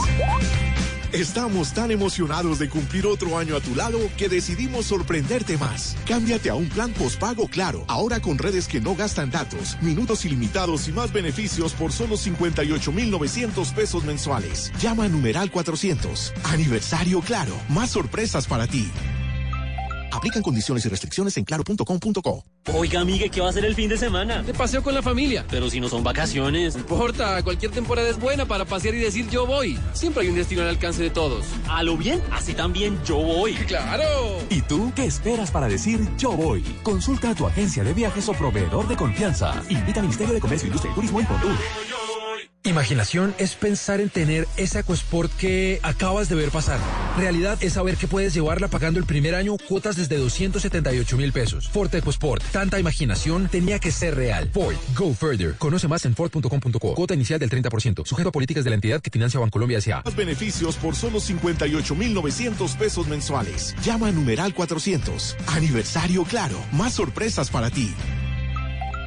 Estamos 1.13 1.73
tan 1.73 1.93
emocionados 1.93 2.59
de 2.59 2.69
cumplir 2.69 3.07
otro 3.07 3.39
año 3.39 3.57
a 3.57 3.61
tu 3.61 3.77
lado 3.77 4.01
que 4.17 4.29
decidimos 4.29 4.87
sorprenderte 4.87 5.57
más. 5.57 5.97
Cámbiate 6.09 6.51
a 6.51 6.57
un 6.57 6.69
plan 6.69 6.93
postpago 6.93 7.47
claro, 7.47 7.85
ahora 7.87 8.21
con 8.21 8.37
redes 8.37 8.67
que 8.67 8.81
no 8.81 8.97
gastan 8.97 9.31
datos, 9.31 9.81
minutos 9.81 10.25
ilimitados 10.25 10.89
y 10.89 10.93
más 10.93 11.13
beneficios 11.13 11.73
por 11.73 11.93
solo 11.93 12.17
58,900 12.17 13.73
pesos 13.73 14.03
mensuales. 14.03 14.73
Llama 14.81 15.05
a 15.05 15.09
numeral 15.09 15.53
400. 15.53 16.33
Aniversario 16.45 17.21
claro, 17.21 17.55
más 17.69 17.91
sorpresas 17.91 18.49
para 18.49 18.67
ti. 18.67 18.91
Aplican 20.15 20.43
condiciones 20.43 20.87
y 20.87 20.89
restricciones 20.89 21.37
en 21.39 21.45
claro.com.co. 21.45 22.45
Oiga, 22.73 23.01
amiga, 23.01 23.29
¿qué 23.29 23.41
va 23.41 23.49
a 23.49 23.51
hacer 23.51 23.65
el 23.65 23.75
fin 23.75 23.89
de 23.89 23.99
semana? 23.99 24.45
De 24.45 24.55
paseo 24.55 24.81
con 24.81 24.95
la 24.95 25.03
familia. 25.03 25.45
Pero 25.51 25.69
si 25.69 25.81
no 25.81 25.89
son 25.89 26.05
vacaciones. 26.05 26.75
No 26.75 26.81
importa, 26.83 27.43
cualquier 27.43 27.73
temporada 27.73 28.09
es 28.09 28.21
buena 28.21 28.47
para 28.47 28.65
pasear 28.65 28.95
y 28.95 28.99
decir 28.99 29.29
yo 29.29 29.45
voy. 29.45 29.77
Siempre 29.93 30.23
hay 30.23 30.29
un 30.29 30.37
destino 30.37 30.63
al 30.63 30.69
alcance 30.69 31.03
de 31.03 31.11
todos. 31.11 31.45
¿A 31.69 31.83
lo 31.83 31.97
bien? 31.97 32.23
Así 32.31 32.55
también 32.55 32.97
yo 33.05 33.17
voy. 33.17 33.55
¡Claro! 33.55 34.39
¿Y 34.51 34.63
tú 34.63 34.93
qué 34.95 35.05
esperas 35.05 35.51
para 35.51 35.67
decir 35.67 36.09
yo 36.17 36.31
voy? 36.33 36.63
Consulta 36.85 37.31
a 37.31 37.35
tu 37.35 37.49
agencia 37.49 37.83
de 37.83 37.93
viajes 37.93 38.29
o 38.29 38.35
proveedor 38.35 38.87
de 38.87 38.97
confianza. 38.97 39.61
Invita 39.69 39.99
al 39.99 40.07
Ministerio 40.07 40.33
de 40.33 40.41
Comercio, 40.41 40.69
Industria 40.69 40.93
y 40.93 40.95
Turismo 40.95 41.21
en 41.21 41.27
Contur. 41.27 41.57
Imaginación 42.67 43.35
es 43.37 43.57
pensar 43.57 44.01
en 44.01 44.09
tener 44.09 44.49
ese 44.57 44.79
EcoSport 44.79 45.31
que 45.37 45.81
acabas 45.83 46.31
de 46.31 46.35
ver 46.35 46.49
pasar. 46.49 46.81
Realidad 47.15 47.59
es 47.61 47.75
saber 47.75 47.99
que 47.99 48.09
puedes 48.09 48.33
llevarla 48.33 48.69
pagando 48.69 48.99
el 48.99 49.05
primer 49.05 49.35
año 49.35 49.59
cuotas 49.59 49.97
desde 49.97 50.17
278 50.17 51.17
mil 51.19 51.31
pesos. 51.31 51.69
Ford 51.69 51.95
EcoSport. 51.95 52.43
Tanta 52.53 52.81
imaginación 52.81 53.49
tenía 53.49 53.79
que 53.79 53.93
ser 53.93 54.15
real. 54.15 54.49
Ford. 54.51 54.77
Go 54.97 55.13
further. 55.13 55.55
Conoce 55.59 55.89
más 55.89 56.07
en 56.07 56.15
Ford.com.co. 56.15 56.95
Cuota 56.95 57.13
inicial 57.13 57.39
del 57.39 57.51
30%. 57.51 58.07
Sujeto 58.07 58.31
a 58.31 58.33
políticas 58.33 58.65
de 58.65 58.71
la 58.71 58.77
entidad 58.77 59.03
que 59.03 59.11
financia 59.11 59.39
Bancolombia 59.39 59.77
S.A. 59.77 60.01
Más 60.03 60.17
beneficios 60.17 60.77
por 60.77 60.97
solo 60.97 61.21
58,900 61.21 62.77
pesos 62.77 63.07
mensuales. 63.09 63.77
Llama 63.85 64.09
a 64.09 64.13
numeral 64.13 64.55
400. 64.55 65.37
Aniversario 65.49 66.25
Claro. 66.25 66.57
Más 66.73 66.95
sorpresas 66.95 67.51
para 67.51 67.69
ti. 67.69 67.95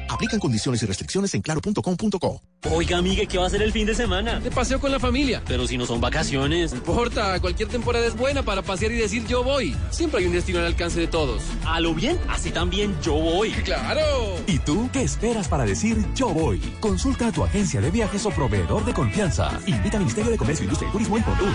Aplican 0.08 0.40
condiciones 0.40 0.82
y 0.82 0.86
restricciones 0.86 1.34
en 1.34 1.42
claro.com.co. 1.42 2.42
Oiga, 2.70 2.98
amiga, 2.98 3.24
¿qué 3.26 3.38
va 3.38 3.44
a 3.44 3.46
hacer 3.46 3.62
el 3.62 3.72
fin 3.72 3.86
de 3.86 3.94
semana? 3.94 4.40
De 4.40 4.50
paseo 4.50 4.80
con 4.80 4.90
la 4.90 4.98
familia. 4.98 5.42
Pero 5.46 5.66
si 5.66 5.78
no 5.78 5.86
son 5.86 6.00
vacaciones. 6.00 6.72
No 6.72 6.78
importa, 6.78 7.38
cualquier 7.40 7.68
temporada 7.68 8.06
es 8.06 8.16
buena 8.16 8.42
para 8.42 8.62
pasear 8.62 8.92
y 8.92 8.96
decir 8.96 9.26
yo 9.26 9.44
voy. 9.44 9.76
Siempre 9.90 10.20
hay 10.20 10.26
un 10.26 10.32
destino 10.32 10.58
al 10.58 10.66
alcance 10.66 10.98
de 10.98 11.06
todos. 11.06 11.42
A 11.66 11.80
lo 11.80 11.94
bien, 11.94 12.18
así 12.28 12.50
también 12.50 12.96
yo 13.02 13.14
voy. 13.14 13.50
¡Claro! 13.50 14.00
¿Y 14.46 14.58
tú 14.58 14.88
qué 14.92 15.02
esperas 15.02 15.48
para 15.48 15.64
decir 15.64 16.04
yo 16.14 16.28
voy? 16.28 16.58
Consulta 16.80 17.28
a 17.28 17.32
tu 17.32 17.44
agencia 17.44 17.80
de 17.80 17.90
viajes 17.90 18.24
o 18.26 18.30
proveedor 18.30 18.84
de 18.84 18.92
confianza. 18.92 19.60
Invita 19.66 19.98
al 19.98 20.04
Ministerio 20.04 20.30
de 20.30 20.38
Comercio, 20.38 20.64
Industria 20.64 20.88
y 20.88 20.92
Turismo 20.92 21.16
en 21.16 21.22
Contur. 21.22 21.54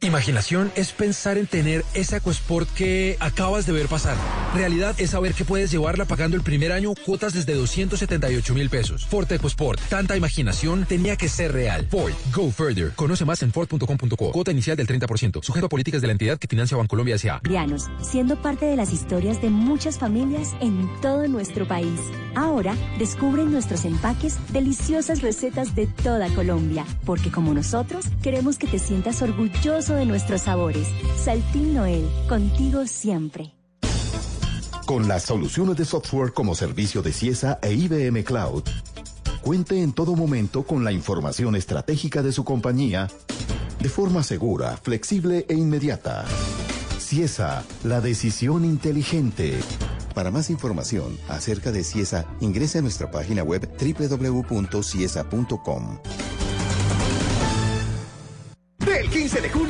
Imaginación 0.00 0.70
es 0.76 0.92
pensar 0.92 1.38
en 1.38 1.48
tener 1.48 1.84
ese 1.92 2.18
EcoSport 2.18 2.68
que 2.70 3.16
acabas 3.18 3.66
de 3.66 3.72
ver 3.72 3.88
pasar. 3.88 4.16
Realidad 4.54 4.94
es 4.98 5.10
saber 5.10 5.34
que 5.34 5.44
puedes 5.44 5.72
llevarla 5.72 6.04
pagando 6.04 6.36
el 6.36 6.44
primer 6.44 6.70
año 6.70 6.94
cuotas 7.04 7.34
desde 7.34 7.54
278 7.54 8.54
mil 8.54 8.70
pesos. 8.70 9.04
Ford 9.06 9.30
EcoSport. 9.30 9.80
Tanta 9.88 10.16
imaginación 10.16 10.84
tenía 10.84 11.16
que 11.16 11.28
ser 11.28 11.50
real. 11.50 11.88
Ford. 11.90 12.12
Go 12.32 12.52
further. 12.52 12.92
Conoce 12.94 13.24
más 13.24 13.42
en 13.42 13.52
Ford.com.co. 13.52 14.30
Cuota 14.30 14.52
inicial 14.52 14.76
del 14.76 14.86
30%. 14.86 15.42
Sujeto 15.42 15.66
a 15.66 15.68
políticas 15.68 16.00
de 16.00 16.06
la 16.06 16.12
entidad 16.12 16.38
que 16.38 16.46
financia 16.46 16.76
Bancolombia 16.76 17.16
S.A. 17.16 17.40
Brianos, 17.40 17.88
siendo 18.00 18.40
parte 18.40 18.66
de 18.66 18.76
las 18.76 18.92
historias 18.92 19.42
de 19.42 19.50
muchas 19.50 19.98
familias 19.98 20.54
en 20.60 20.88
todo 21.02 21.26
nuestro 21.26 21.66
país. 21.66 21.98
Ahora 22.36 22.76
descubren 23.00 23.46
en 23.46 23.52
nuestros 23.52 23.84
empaques 23.84 24.36
deliciosas 24.52 25.22
recetas 25.22 25.74
de 25.74 25.88
toda 25.88 26.28
Colombia, 26.36 26.86
porque 27.04 27.32
como 27.32 27.52
nosotros 27.52 28.04
queremos 28.22 28.58
que 28.58 28.68
te 28.68 28.78
sientas 28.78 29.22
orgulloso 29.22 29.87
de 29.94 30.06
nuestros 30.06 30.42
sabores. 30.42 30.88
Saltín 31.16 31.74
Noel, 31.74 32.08
contigo 32.28 32.86
siempre. 32.86 33.52
Con 34.86 35.08
las 35.08 35.24
soluciones 35.24 35.76
de 35.76 35.84
software 35.84 36.32
como 36.32 36.54
servicio 36.54 37.02
de 37.02 37.12
CIESA 37.12 37.58
e 37.62 37.72
IBM 37.74 38.24
Cloud, 38.24 38.62
cuente 39.42 39.82
en 39.82 39.92
todo 39.92 40.16
momento 40.16 40.62
con 40.62 40.84
la 40.84 40.92
información 40.92 41.56
estratégica 41.56 42.22
de 42.22 42.32
su 42.32 42.44
compañía 42.44 43.08
de 43.80 43.88
forma 43.88 44.22
segura, 44.22 44.76
flexible 44.76 45.46
e 45.48 45.54
inmediata. 45.54 46.24
CIESA, 46.98 47.64
la 47.84 48.00
decisión 48.00 48.64
inteligente. 48.64 49.58
Para 50.14 50.30
más 50.30 50.50
información 50.50 51.16
acerca 51.28 51.70
de 51.70 51.84
CIESA, 51.84 52.26
ingrese 52.40 52.78
a 52.78 52.82
nuestra 52.82 53.10
página 53.10 53.42
web 53.42 53.68
www.ciesa.com. 53.78 54.78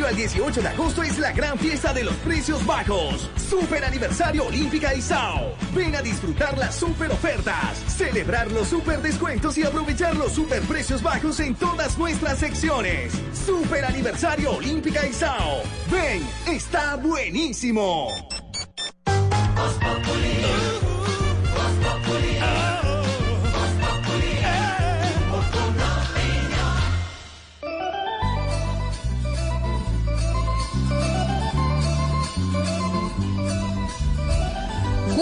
al 0.09 0.17
18 0.17 0.63
de 0.63 0.69
agosto 0.69 1.03
es 1.03 1.19
la 1.19 1.33
gran 1.33 1.59
fiesta 1.59 1.93
de 1.93 2.03
los 2.03 2.15
precios 2.17 2.65
bajos. 2.65 3.31
Super 3.37 3.85
aniversario 3.85 4.47
Olímpica 4.47 4.91
Sao. 5.01 5.55
Ven 5.75 5.95
a 5.95 6.01
disfrutar 6.01 6.57
las 6.57 6.77
super 6.77 7.11
ofertas, 7.11 7.77
celebrar 7.89 8.51
los 8.51 8.69
super 8.69 9.03
descuentos 9.03 9.59
y 9.59 9.65
aprovechar 9.65 10.17
los 10.17 10.33
super 10.33 10.63
precios 10.63 11.03
bajos 11.03 11.41
en 11.41 11.55
todas 11.55 11.99
nuestras 11.99 12.39
secciones. 12.39 13.13
Super 13.45 13.85
aniversario 13.85 14.53
Olímpica 14.53 15.03
Sao. 15.13 15.63
Ven, 15.91 16.27
está 16.47 16.97
buenísimo. 16.97 18.09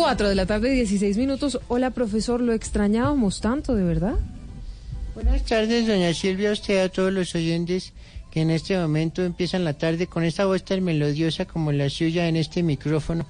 Cuatro 0.06 0.28
de 0.28 0.36
la 0.36 0.46
tarde, 0.46 0.70
16 0.70 1.16
minutos. 1.16 1.58
Hola, 1.66 1.90
profesor, 1.90 2.40
lo 2.40 2.52
extrañábamos 2.52 3.40
tanto, 3.40 3.74
¿de 3.74 3.82
verdad? 3.82 4.14
Buenas 5.16 5.44
tardes, 5.44 5.88
doña 5.88 6.14
Silvia, 6.14 6.50
a 6.50 6.52
usted, 6.52 6.78
a 6.78 6.88
todos 6.88 7.12
los 7.12 7.34
oyentes 7.34 7.92
que 8.30 8.42
en 8.42 8.52
este 8.52 8.78
momento 8.78 9.24
empiezan 9.24 9.64
la 9.64 9.72
tarde 9.72 10.06
con 10.06 10.22
esta 10.22 10.46
voz 10.46 10.64
tan 10.64 10.84
melodiosa 10.84 11.44
como 11.44 11.72
la 11.72 11.90
suya 11.90 12.28
en 12.28 12.36
este 12.36 12.62
micrófono, 12.62 13.26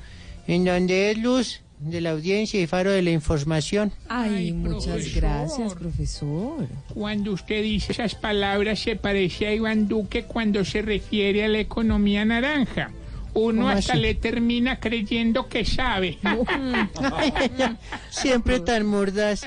en 0.46 0.66
donde 0.66 1.12
es 1.12 1.16
luz 1.16 1.60
de 1.80 2.02
la 2.02 2.10
audiencia 2.10 2.60
y 2.60 2.66
faro 2.66 2.90
de 2.90 3.00
la 3.00 3.10
información. 3.10 3.90
Ay, 4.10 4.52
muchas 4.52 4.84
profesor. 4.84 5.22
gracias, 5.22 5.74
profesor. 5.76 6.68
Cuando 6.92 7.32
usted 7.32 7.62
dice 7.62 7.92
esas 7.92 8.14
palabras 8.14 8.80
se 8.80 8.96
parece 8.96 9.46
a 9.46 9.54
Iván 9.54 9.88
Duque 9.88 10.24
cuando 10.24 10.62
se 10.62 10.82
refiere 10.82 11.42
a 11.42 11.48
la 11.48 11.58
economía 11.58 12.26
naranja. 12.26 12.90
Uno 13.38 13.62
¿Cómo 13.64 13.68
hasta 13.68 13.92
así? 13.92 14.00
le 14.02 14.14
termina 14.14 14.80
creyendo 14.80 15.46
que 15.46 15.64
sabe. 15.64 16.18
Siempre 18.10 18.60
tan 18.60 18.86
mordaz. 18.86 19.42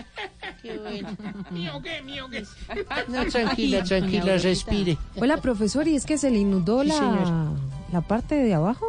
Mío 1.51 1.81
qué, 1.83 2.01
mío 2.03 2.29
qué. 2.29 2.43
No, 3.07 3.25
tranquila, 3.25 3.83
tranquila, 3.83 4.37
respire. 4.37 4.97
Hola, 5.15 5.37
profesor, 5.37 5.87
¿y 5.87 5.95
es 5.95 6.05
que 6.05 6.17
se 6.17 6.29
le 6.29 6.37
inundó 6.37 6.83
Sí, 6.83 6.89
la, 6.89 6.93
señor. 6.93 7.27
la 7.91 8.01
parte 8.01 8.35
de 8.35 8.53
abajo? 8.53 8.85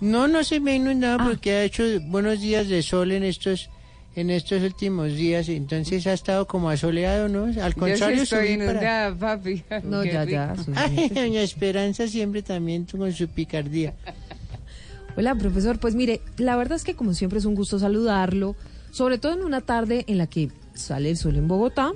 No, 0.00 0.26
no 0.26 0.42
se 0.42 0.58
me 0.58 0.72
ha 0.72 0.74
inundado 0.74 1.24
porque 1.28 1.52
ha 1.52 1.62
hecho 1.62 1.84
buenos 2.06 2.40
días 2.40 2.68
de 2.68 2.82
sol 2.82 3.12
en 3.12 3.22
estos 3.22 3.70
en 4.14 4.30
estos 4.30 4.62
últimos 4.62 5.14
días, 5.14 5.48
entonces 5.48 6.06
ha 6.06 6.12
estado 6.12 6.46
como 6.46 6.68
asoleado, 6.68 7.28
¿no? 7.28 7.44
Al 7.62 7.74
contrario, 7.74 8.26
subí 8.26 8.58
para- 8.58 9.14
papi. 9.18 9.62
No, 9.84 10.04
ya, 10.04 10.24
ya. 10.24 10.54
Ay, 10.74 11.08
doña 11.08 11.42
Esperanza 11.42 12.06
siempre 12.06 12.42
también 12.42 12.84
con 12.84 13.12
su 13.12 13.28
picardía. 13.28 13.94
Hola, 15.16 15.34
profesor. 15.34 15.78
Pues 15.78 15.94
mire, 15.94 16.20
la 16.36 16.56
verdad 16.56 16.76
es 16.76 16.84
que 16.84 16.94
como 16.94 17.14
siempre 17.14 17.38
es 17.38 17.44
un 17.44 17.54
gusto 17.54 17.78
saludarlo, 17.78 18.56
sobre 18.90 19.18
todo 19.18 19.32
en 19.34 19.42
una 19.42 19.60
tarde 19.60 20.04
en 20.08 20.18
la 20.18 20.26
que 20.26 20.50
sale 20.74 21.10
el 21.10 21.16
sol 21.16 21.36
en 21.36 21.48
Bogotá. 21.48 21.92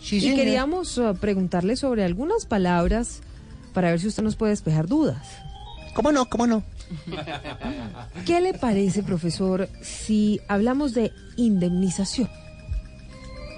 Sí, 0.00 0.18
y 0.18 0.34
queríamos 0.34 0.98
uh, 0.98 1.16
preguntarle 1.16 1.76
sobre 1.76 2.04
algunas 2.04 2.46
palabras 2.46 3.20
para 3.72 3.90
ver 3.90 4.00
si 4.00 4.08
usted 4.08 4.22
nos 4.22 4.34
puede 4.36 4.50
despejar 4.50 4.86
dudas. 4.86 5.28
¿Cómo 5.94 6.10
no? 6.10 6.26
¿Cómo 6.28 6.46
no? 6.46 6.62
¿Qué 8.26 8.40
le 8.40 8.54
parece, 8.54 9.02
profesor, 9.02 9.68
si 9.82 10.40
hablamos 10.48 10.94
de 10.94 11.12
indemnización? 11.36 12.28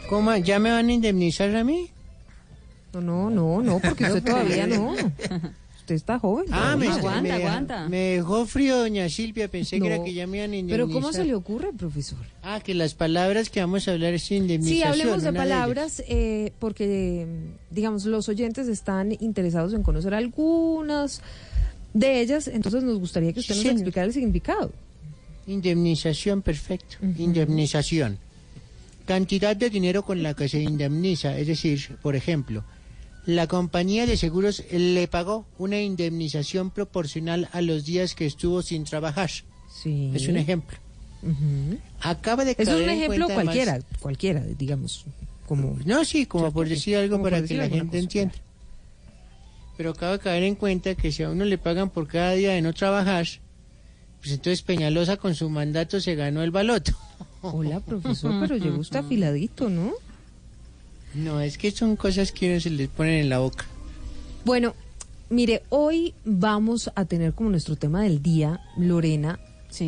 ¿Cómo? 0.09 0.35
¿Ya 0.37 0.59
me 0.59 0.71
van 0.71 0.89
a 0.89 0.93
indemnizar 0.93 1.55
a 1.57 1.65
mí? 1.65 1.91
No, 2.93 3.01
no, 3.01 3.31
no, 3.31 3.63
no, 3.63 3.79
porque 3.81 4.05
usted 4.05 4.23
todavía 4.25 4.67
no. 4.67 4.93
Usted 4.93 5.97
está 5.97 6.19
joven. 6.19 6.47
Ah, 6.51 6.77
me, 6.79 6.89
me 6.89 7.29
deja- 7.31 7.89
me 7.89 7.97
dejó 7.99 8.47
frío, 8.47 8.79
doña 8.79 9.07
Silvia. 9.11 9.49
Pensé 9.49 9.79
que 9.81 9.87
era 9.87 10.03
que 10.03 10.15
ya 10.15 10.27
me 10.27 10.39
iban 10.39 10.53
a 10.53 10.57
indemnizar. 10.57 10.87
Pero 10.87 10.93
¿cómo 11.01 11.13
se 11.13 11.25
le 11.25 11.35
ocurre, 11.35 11.73
profesor? 11.77 12.19
Ah, 12.43 12.61
que 12.61 12.73
las 12.73 12.95
palabras 12.95 13.51
que 13.51 13.61
vamos 13.61 13.87
a 13.89 13.93
hablar 13.93 14.15
es 14.15 14.31
indemnización. 14.31 14.77
Sí, 14.95 15.01
hablemos 15.01 15.23
de 15.23 15.33
palabras 15.35 16.03
eh, 16.09 16.53
porque, 16.59 17.27
digamos, 17.71 18.07
los 18.07 18.29
oyentes 18.31 18.67
están 18.69 19.13
interesados 19.21 19.75
en 19.75 19.83
conocer 19.83 20.15
algunas 20.15 21.21
de 21.95 22.21
ellas, 22.21 22.49
entonces 22.49 22.83
nos 22.83 22.99
gustaría 22.99 23.33
que 23.33 23.41
usted 23.41 23.57
nos 23.57 23.65
explicara 23.65 24.07
el 24.07 24.13
significado. 24.13 24.71
Indemnización, 25.47 26.43
perfecto. 26.43 26.97
Indemnización. 27.19 28.19
Cantidad 29.07 29.55
de 29.55 29.69
dinero 29.71 30.03
con 30.05 30.23
la 30.23 30.35
que 30.35 30.49
se 30.49 30.63
indemniza. 30.63 31.37
Es 31.39 31.47
decir, 31.47 31.97
por 32.03 32.17
ejemplo, 32.17 32.65
la 33.27 33.47
compañía 33.47 34.07
de 34.07 34.17
seguros 34.17 34.63
le 34.71 35.07
pagó 35.09 35.47
una 35.59 35.81
indemnización 35.81 36.71
proporcional 36.71 37.49
a 37.53 37.61
los 37.61 37.85
días 37.85 38.15
que 38.15 38.27
estuvo 38.27 38.63
sin 38.63 38.85
trabajar. 38.85 39.31
Sí. 39.83 40.11
Es 40.15 40.27
un 40.29 40.37
ejemplo. 40.37 40.79
Acaba 42.01 42.45
de 42.45 42.53
Es 42.53 42.57
caer 42.69 42.77
un 42.83 42.83
en 42.85 42.91
ejemplo 42.91 43.25
además- 43.27 43.45
cualquiera, 43.45 43.81
cualquiera, 44.01 44.41
digamos, 44.59 45.05
como... 45.47 45.79
No, 45.85 46.05
sí, 46.05 46.27
como 46.27 46.53
por 46.53 46.69
decir 46.69 46.97
algo 46.97 47.23
para 47.23 47.43
que 47.43 47.55
la 47.55 47.69
gente 47.69 47.99
entienda. 47.99 48.35
Pero 49.77 49.91
acaba 49.91 50.12
de 50.12 50.19
caer 50.20 50.44
en 50.44 50.55
cuenta 50.55 50.94
que 50.94 51.11
si 51.11 51.23
a 51.23 51.31
uno 51.31 51.44
le 51.44 51.59
pagan 51.59 51.91
por 51.91 52.07
cada 52.07 52.33
día 52.33 52.53
de 52.53 52.62
no 52.62 52.73
trabajar, 52.73 53.27
pues 54.20 54.33
entonces 54.33 54.62
Peñalosa 54.62 55.17
con 55.17 55.35
su 55.35 55.51
mandato 55.51 56.01
se 56.01 56.15
ganó 56.15 56.43
el 56.43 56.51
baloto. 56.51 56.93
Hola, 57.43 57.81
profesor, 57.81 58.33
pero 58.41 58.57
llegó 58.57 58.78
usted 58.78 59.01
afiladito, 59.01 59.69
¿no? 59.69 59.93
No, 61.15 61.41
es 61.41 61.59
que 61.59 61.70
son 61.70 61.97
cosas 61.97 62.33
que 62.33 62.51
uno 62.51 62.61
se 62.61 62.70
les 62.70 62.89
ponen 62.89 63.15
en 63.15 63.28
la 63.28 63.39
boca. 63.39 63.67
Bueno, 64.44 64.75
mire, 65.31 65.62
hoy 65.69 66.15
vamos 66.25 66.91
a 66.94 67.05
tener 67.05 67.35
como 67.35 67.51
nuestro 67.51 67.77
tema 67.77 68.03
del 68.03 68.23
día, 68.23 68.61
Lorena, 68.77 69.39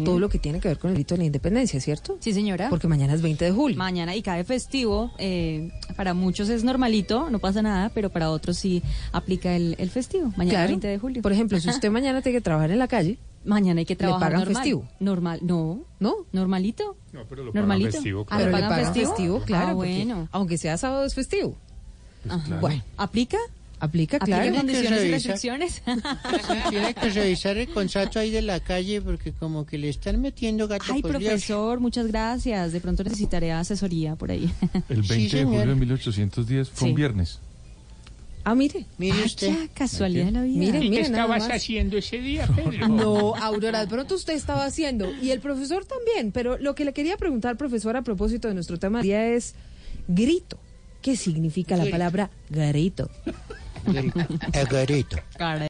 todo 0.05 0.19
lo 0.19 0.29
que 0.29 0.39
tiene 0.39 0.61
que 0.61 0.69
ver 0.69 0.79
con 0.79 0.91
el 0.91 0.95
grito 0.97 1.15
de 1.15 1.19
la 1.19 1.25
independencia, 1.25 1.81
¿cierto? 1.81 2.17
Sí, 2.21 2.33
señora. 2.33 2.69
Porque 2.71 2.89
mañana 2.89 3.15
es 3.15 3.23
20 3.23 3.45
de 3.45 3.51
julio. 3.53 3.77
Mañana 3.79 4.15
y 4.17 4.23
cae 4.23 4.45
festivo. 4.45 5.13
eh, 5.19 5.71
para 5.97 6.15
muchos 6.15 6.49
es 6.49 6.65
normalito, 6.65 7.31
no 7.31 7.39
pasa 7.39 7.63
nada, 7.63 7.91
pero 7.95 8.11
para 8.11 8.31
otros 8.31 8.57
sí 8.59 8.83
aplica 9.13 9.55
el, 9.57 9.77
el 9.79 9.91
festivo. 9.91 10.33
Mañana 10.37 10.51
Claro. 10.59 10.69
20 10.69 10.87
de 10.89 10.99
julio. 10.99 11.23
Por 11.23 11.33
ejemplo, 11.33 11.59
si 11.61 11.69
usted 11.69 11.91
mañana 11.93 12.23
tiene 12.23 12.39
que 12.39 12.43
trabajar 12.43 12.71
en 12.71 12.79
la 12.79 12.89
calle, 12.89 13.19
Mañana 13.45 13.79
hay 13.79 13.87
que 13.87 13.95
trabajar 13.95 14.23
pagan 14.33 14.41
normal. 14.41 14.57
festivo? 14.57 14.89
Normal, 14.99 15.39
no. 15.43 15.81
¿No? 16.01 16.15
Normalito. 16.33 16.97
No, 17.13 17.21
pero 17.29 17.45
lo 17.45 17.53
Normalito. 17.53 17.93
festivo. 17.93 18.27
Ah, 18.29 18.39
pero 18.39 18.51
¿lo 18.51 18.57
le 18.57 18.63
pagan 18.65 18.79
pagan 18.81 18.95
festivo, 18.95 19.41
claro. 19.43 19.69
Ah, 19.69 19.75
porque 19.75 19.95
bueno. 20.05 20.29
Aunque 20.33 20.59
sea 20.59 20.77
sábado 20.77 21.05
es 21.05 21.15
festivo. 21.15 21.55
Ajá. 22.29 22.59
Bueno, 22.61 22.83
¿Aplica? 22.97 23.39
Aplica, 23.79 24.17
¿Aplica 24.17 24.41
claro. 24.43 24.57
condiciones 24.57 25.05
y 25.05 25.11
restricciones? 25.11 25.83
Tiene 26.71 26.95
que 26.95 27.11
revisar 27.11 27.57
el 27.59 27.69
contrato 27.69 28.19
ahí 28.19 28.31
de 28.31 28.43
la 28.43 28.61
calle 28.61 29.01
porque 29.03 29.33
como 29.33 29.67
que 29.67 29.79
le 29.79 29.89
están 29.89 30.21
metiendo 30.21 30.67
gato 30.69 30.93
Ay, 30.93 31.03
por 31.03 31.13
profesor, 31.13 31.81
muchas 31.81 32.07
gracias. 32.07 32.73
De 32.73 32.81
pronto 32.81 33.05
necesitaré 33.05 33.53
asesoría 33.53 34.17
por 34.17 34.31
ahí. 34.31 34.51
El 34.89 35.03
20 35.09 35.37
de 35.37 35.45
julio 35.45 35.67
de 35.67 35.75
1810 35.75 36.69
fue 36.71 36.79
Sí. 36.79 36.85
un 36.91 36.95
viernes. 36.95 37.39
Ah, 38.49 38.55
mire. 38.55 38.87
Mire 38.97 39.17
Ah, 39.23 39.27
usted. 39.27 39.49
ya, 39.49 39.69
casualidad 39.75 40.27
de 40.27 40.31
la 40.31 40.43
vida. 40.43 40.59
Mire, 40.59 40.79
mire, 40.79 41.09
nada 41.09 41.27
más. 41.27 41.49
haciendo 41.51 41.97
ese 41.99 42.19
día, 42.19 42.47
Pedro? 42.57 42.87
No, 42.89 43.35
Aurora, 43.35 43.81
de 43.81 43.89
pronto 43.89 44.15
usted 44.15 44.35
estaba 44.35 44.65
haciendo, 44.65 45.13
y 45.21 45.31
el 45.33 45.41
profesor 45.41 45.85
también, 45.85 46.31
pero 46.31 46.57
lo 46.57 46.77
que 46.77 46.85
le 46.85 46.93
quería 46.93 47.17
preguntar, 47.17 47.57
profesor, 47.57 47.97
a 47.97 48.03
propósito 48.03 48.47
de 48.47 48.55
nuestro 48.55 48.79
tema 48.79 48.99
del 48.99 49.07
día 49.09 49.27
es 49.33 49.55
grito. 50.07 50.59
¿Qué 51.03 51.17
significa 51.17 51.77
la 51.77 51.87
palabra 51.91 52.31
grito? 52.49 53.11
Agarito. 54.53 55.17